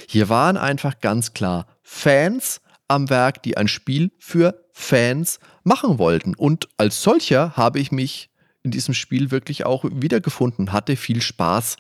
Hier 0.09 0.29
waren 0.29 0.59
einfach 0.59 1.01
ganz 1.01 1.33
klar 1.33 1.67
Fans 1.83 2.61
am 2.93 3.11
Werk, 3.11 3.43
die 3.43 3.57
ein 3.57 3.69
Spiel 3.69 4.13
für 4.19 4.67
Fans 4.73 5.41
machen 5.65 5.99
wollten. 5.99 6.35
Und 6.35 6.69
als 6.77 7.03
solcher 7.03 7.57
habe 7.57 7.81
ich 7.81 7.93
mich 7.93 8.31
in 8.63 8.71
diesem 8.71 8.95
Spiel 8.95 9.31
wirklich 9.31 9.67
auch 9.67 9.85
wiedergefunden, 9.85 10.73
hatte 10.73 10.97
viel 10.97 11.21
Spaß 11.21 11.77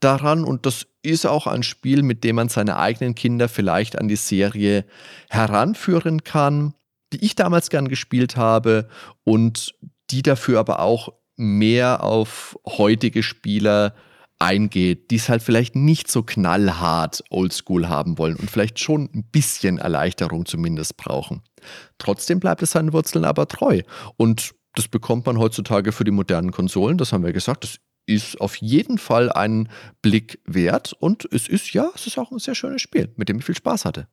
daran 0.00 0.44
und 0.44 0.66
das 0.66 0.86
ist 1.02 1.26
auch 1.26 1.46
ein 1.46 1.62
Spiel, 1.62 2.02
mit 2.02 2.24
dem 2.24 2.36
man 2.36 2.48
seine 2.48 2.76
eigenen 2.76 3.14
Kinder 3.14 3.48
vielleicht 3.48 3.96
an 3.96 4.08
die 4.08 4.16
Serie 4.16 4.84
heranführen 5.30 6.24
kann, 6.24 6.74
die 7.12 7.24
ich 7.24 7.36
damals 7.36 7.70
gern 7.70 7.88
gespielt 7.88 8.36
habe 8.36 8.88
und 9.24 9.74
die 10.10 10.22
dafür 10.22 10.60
aber 10.60 10.80
auch 10.80 11.14
mehr 11.36 12.02
auf 12.02 12.58
heutige 12.66 13.22
Spieler 13.22 13.94
eingeht, 14.38 15.10
die 15.10 15.16
es 15.16 15.28
halt 15.28 15.42
vielleicht 15.42 15.76
nicht 15.76 16.10
so 16.10 16.22
knallhart 16.22 17.24
oldschool 17.30 17.88
haben 17.88 18.18
wollen 18.18 18.36
und 18.36 18.50
vielleicht 18.50 18.78
schon 18.78 19.08
ein 19.14 19.24
bisschen 19.24 19.78
Erleichterung 19.78 20.46
zumindest 20.46 20.96
brauchen. 20.96 21.42
Trotzdem 21.98 22.40
bleibt 22.40 22.62
es 22.62 22.72
seinen 22.72 22.92
Wurzeln 22.92 23.24
aber 23.24 23.48
treu. 23.48 23.82
Und 24.16 24.54
das 24.74 24.88
bekommt 24.88 25.26
man 25.26 25.38
heutzutage 25.38 25.92
für 25.92 26.04
die 26.04 26.10
modernen 26.10 26.52
Konsolen, 26.52 26.98
das 26.98 27.12
haben 27.12 27.24
wir 27.24 27.32
gesagt, 27.32 27.64
das 27.64 27.78
ist 28.06 28.40
auf 28.40 28.56
jeden 28.56 28.98
Fall 28.98 29.32
einen 29.32 29.68
Blick 30.00 30.38
wert 30.44 30.92
und 30.92 31.26
es 31.32 31.48
ist 31.48 31.72
ja, 31.72 31.90
es 31.94 32.06
ist 32.06 32.18
auch 32.18 32.30
ein 32.30 32.38
sehr 32.38 32.54
schönes 32.54 32.82
Spiel, 32.82 33.12
mit 33.16 33.28
dem 33.28 33.38
ich 33.38 33.44
viel 33.44 33.56
Spaß 33.56 33.84
hatte. 33.84 34.06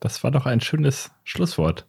Das 0.00 0.22
war 0.22 0.30
doch 0.30 0.46
ein 0.46 0.60
schönes 0.60 1.10
Schlusswort. 1.24 1.86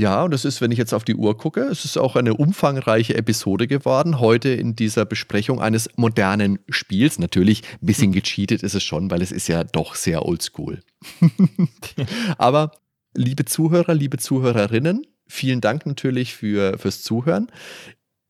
Ja, 0.00 0.22
und 0.22 0.30
das 0.30 0.44
ist, 0.44 0.60
wenn 0.60 0.70
ich 0.70 0.78
jetzt 0.78 0.94
auf 0.94 1.02
die 1.02 1.16
Uhr 1.16 1.36
gucke, 1.36 1.62
es 1.62 1.84
ist 1.84 1.96
auch 1.96 2.14
eine 2.14 2.34
umfangreiche 2.34 3.16
Episode 3.16 3.66
geworden, 3.66 4.20
heute 4.20 4.50
in 4.50 4.76
dieser 4.76 5.04
Besprechung 5.04 5.60
eines 5.60 5.88
modernen 5.96 6.60
Spiels. 6.68 7.18
Natürlich 7.18 7.64
ein 7.82 7.86
bisschen 7.86 8.12
gecheatet 8.12 8.62
ist 8.62 8.76
es 8.76 8.84
schon, 8.84 9.10
weil 9.10 9.22
es 9.22 9.32
ist 9.32 9.48
ja 9.48 9.64
doch 9.64 9.96
sehr 9.96 10.24
oldschool. 10.24 10.84
Aber 12.38 12.70
liebe 13.12 13.44
Zuhörer, 13.44 13.92
liebe 13.92 14.18
Zuhörerinnen, 14.18 15.04
vielen 15.26 15.60
Dank 15.60 15.84
natürlich 15.84 16.32
für, 16.32 16.78
fürs 16.78 17.02
Zuhören. 17.02 17.50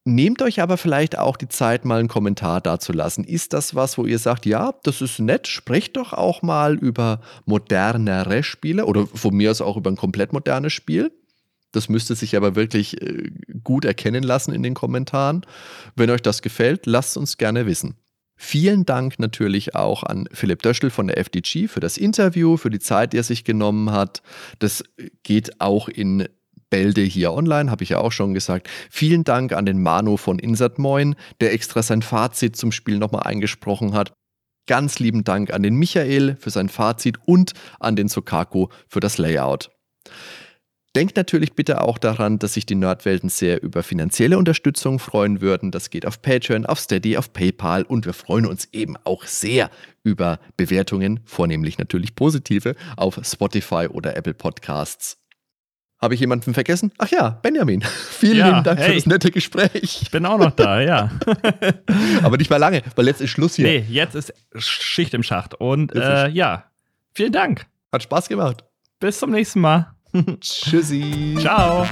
Nehmt 0.07 0.41
euch 0.41 0.63
aber 0.63 0.79
vielleicht 0.79 1.19
auch 1.19 1.37
die 1.37 1.49
Zeit, 1.49 1.85
mal 1.85 1.99
einen 1.99 2.09
Kommentar 2.09 2.63
dazulassen. 2.63 3.25
Ist 3.25 3.53
das 3.53 3.75
was, 3.75 3.99
wo 3.99 4.07
ihr 4.07 4.19
sagt, 4.19 4.47
ja, 4.47 4.73
das 4.85 5.03
ist 5.03 5.19
nett, 5.19 5.47
sprecht 5.47 5.99
doch 5.99 6.15
auch 6.15 6.41
mal 6.41 6.77
über 6.79 7.21
modernere 7.45 8.43
Spiele 8.43 8.87
oder 8.87 9.07
von 9.07 9.35
mir 9.35 9.51
aus 9.51 9.61
auch 9.61 9.77
über 9.77 9.91
ein 9.91 9.97
komplett 9.97 10.33
modernes 10.33 10.73
Spiel. 10.73 11.13
Das 11.73 11.89
müsste 11.89 12.15
sich 12.15 12.37
aber 12.37 12.57
wirklich 12.57 13.01
äh, 13.03 13.31
gut 13.63 13.85
erkennen 13.85 14.23
lassen 14.23 14.53
in 14.53 14.63
den 14.63 14.75
Kommentaren. 14.75 15.45
Wenn 15.97 16.11
euch 16.11 16.23
das 16.23 16.43
gefällt, 16.43 16.87
lasst 16.87 17.17
uns 17.17 17.37
gerne 17.37 17.67
wissen. 17.67 17.97
Vielen 18.41 18.87
Dank 18.87 19.19
natürlich 19.19 19.75
auch 19.75 20.05
an 20.05 20.29
Philipp 20.33 20.63
Döschel 20.63 20.91
von 20.91 21.09
der 21.09 21.19
FDG 21.19 21.67
für 21.67 21.81
das 21.81 21.99
Interview, 21.99 22.57
für 22.57 22.71
die 22.71 22.79
Zeit, 22.79 23.13
die 23.13 23.19
er 23.19 23.25
sich 23.25 23.43
genommen 23.43 23.91
hat. 23.91 24.23
Das 24.61 24.85
geht 25.25 25.61
auch 25.61 25.89
in 25.89 26.29
Bälde 26.71 27.03
hier 27.03 27.33
online, 27.33 27.71
habe 27.71 27.83
ich 27.83 27.91
ja 27.91 27.99
auch 27.99 28.13
schon 28.13 28.35
gesagt. 28.35 28.69
Vielen 28.91 29.25
Dank 29.25 29.53
an 29.53 29.67
den 29.67 29.83
Manu 29.83 30.17
von 30.17 30.39
Insert 30.39 30.79
Moin, 30.79 31.17
der 31.41 31.53
extra 31.53 31.83
sein 31.83 32.03
Fazit 32.03 32.57
zum 32.57 32.71
Spiel 32.73 32.99
nochmal 32.99 33.25
eingesprochen 33.25 33.95
hat. 33.95 34.13
Ganz 34.67 34.99
lieben 34.99 35.25
Dank 35.25 35.53
an 35.53 35.63
den 35.63 35.75
Michael 35.75 36.37
für 36.39 36.51
sein 36.51 36.69
Fazit 36.69 37.19
und 37.25 37.53
an 37.81 37.97
den 37.97 38.09
Sokako 38.09 38.71
für 38.87 39.01
das 39.01 39.19
Layout. 39.19 39.71
Denkt 40.99 41.17
natürlich 41.17 41.53
bitte 41.53 41.81
auch 41.83 41.97
daran, 41.97 42.41
dass 42.41 42.55
sich 42.55 42.67
die 42.67 42.75
Nerdwelten 42.75 43.29
sehr 43.29 43.63
über 43.63 43.85
finanzielle 43.85 44.37
Unterstützung 44.37 44.99
freuen 44.99 45.41
würden. 45.41 45.71
Das 45.71 45.91
geht 45.91 46.05
auf 46.05 46.21
Patreon, 46.23 46.67
auf 46.67 46.81
Steady, 46.81 47.17
auf 47.17 47.33
PayPal 47.33 47.85
und 47.85 48.05
wir 48.05 48.13
freuen 48.13 48.47
uns 48.47 48.69
eben 48.73 48.97
auch 49.05 49.23
sehr 49.23 49.71
über 50.03 50.41
Bewertungen, 50.57 51.21
vornehmlich 51.25 51.79
natürlich 51.79 52.17
positive, 52.17 52.75
auf 52.97 53.21
Spotify 53.23 53.87
oder 53.89 54.17
Apple 54.17 54.35
Podcasts. 54.35 55.19
Habe 56.01 56.15
ich 56.15 56.21
jemanden 56.21 56.53
vergessen? 56.53 56.91
Ach 56.99 57.09
ja, 57.13 57.31
Benjamin. 57.31 57.83
Vielen 58.11 58.39
Ja, 58.39 58.49
lieben 58.49 58.65
Dank 58.65 58.81
für 58.81 58.87
hey. 58.87 58.95
das 58.97 59.07
nette 59.07 59.31
Gespräch. 59.31 60.03
Ich 60.03 60.11
bin 60.11 60.27
auch 60.27 60.39
noch 60.39 60.51
da, 60.51 60.81
ja. 60.81 61.13
Aber 62.25 62.39
nicht 62.39 62.51
mehr 62.51 62.59
lange, 62.59 62.83
weil 62.97 63.07
jetzt 63.07 63.21
ist 63.21 63.31
Schluss 63.31 63.55
hier. 63.55 63.69
nee, 63.69 63.85
jetzt 63.89 64.17
ist 64.17 64.35
Schicht 64.57 65.15
im 65.15 65.23
Schacht. 65.23 65.55
Und 65.55 65.95
äh, 65.95 66.29
ja, 66.31 66.65
vielen 67.15 67.31
Dank. 67.31 67.67
Hat 67.93 68.03
Spaß 68.03 68.29
gemacht. 68.29 68.65
Bis 68.99 69.21
zum 69.21 69.31
nächsten 69.31 69.61
Mal. 69.61 69.93
Tschüssi. 70.41 71.37
Ciao. 71.41 71.87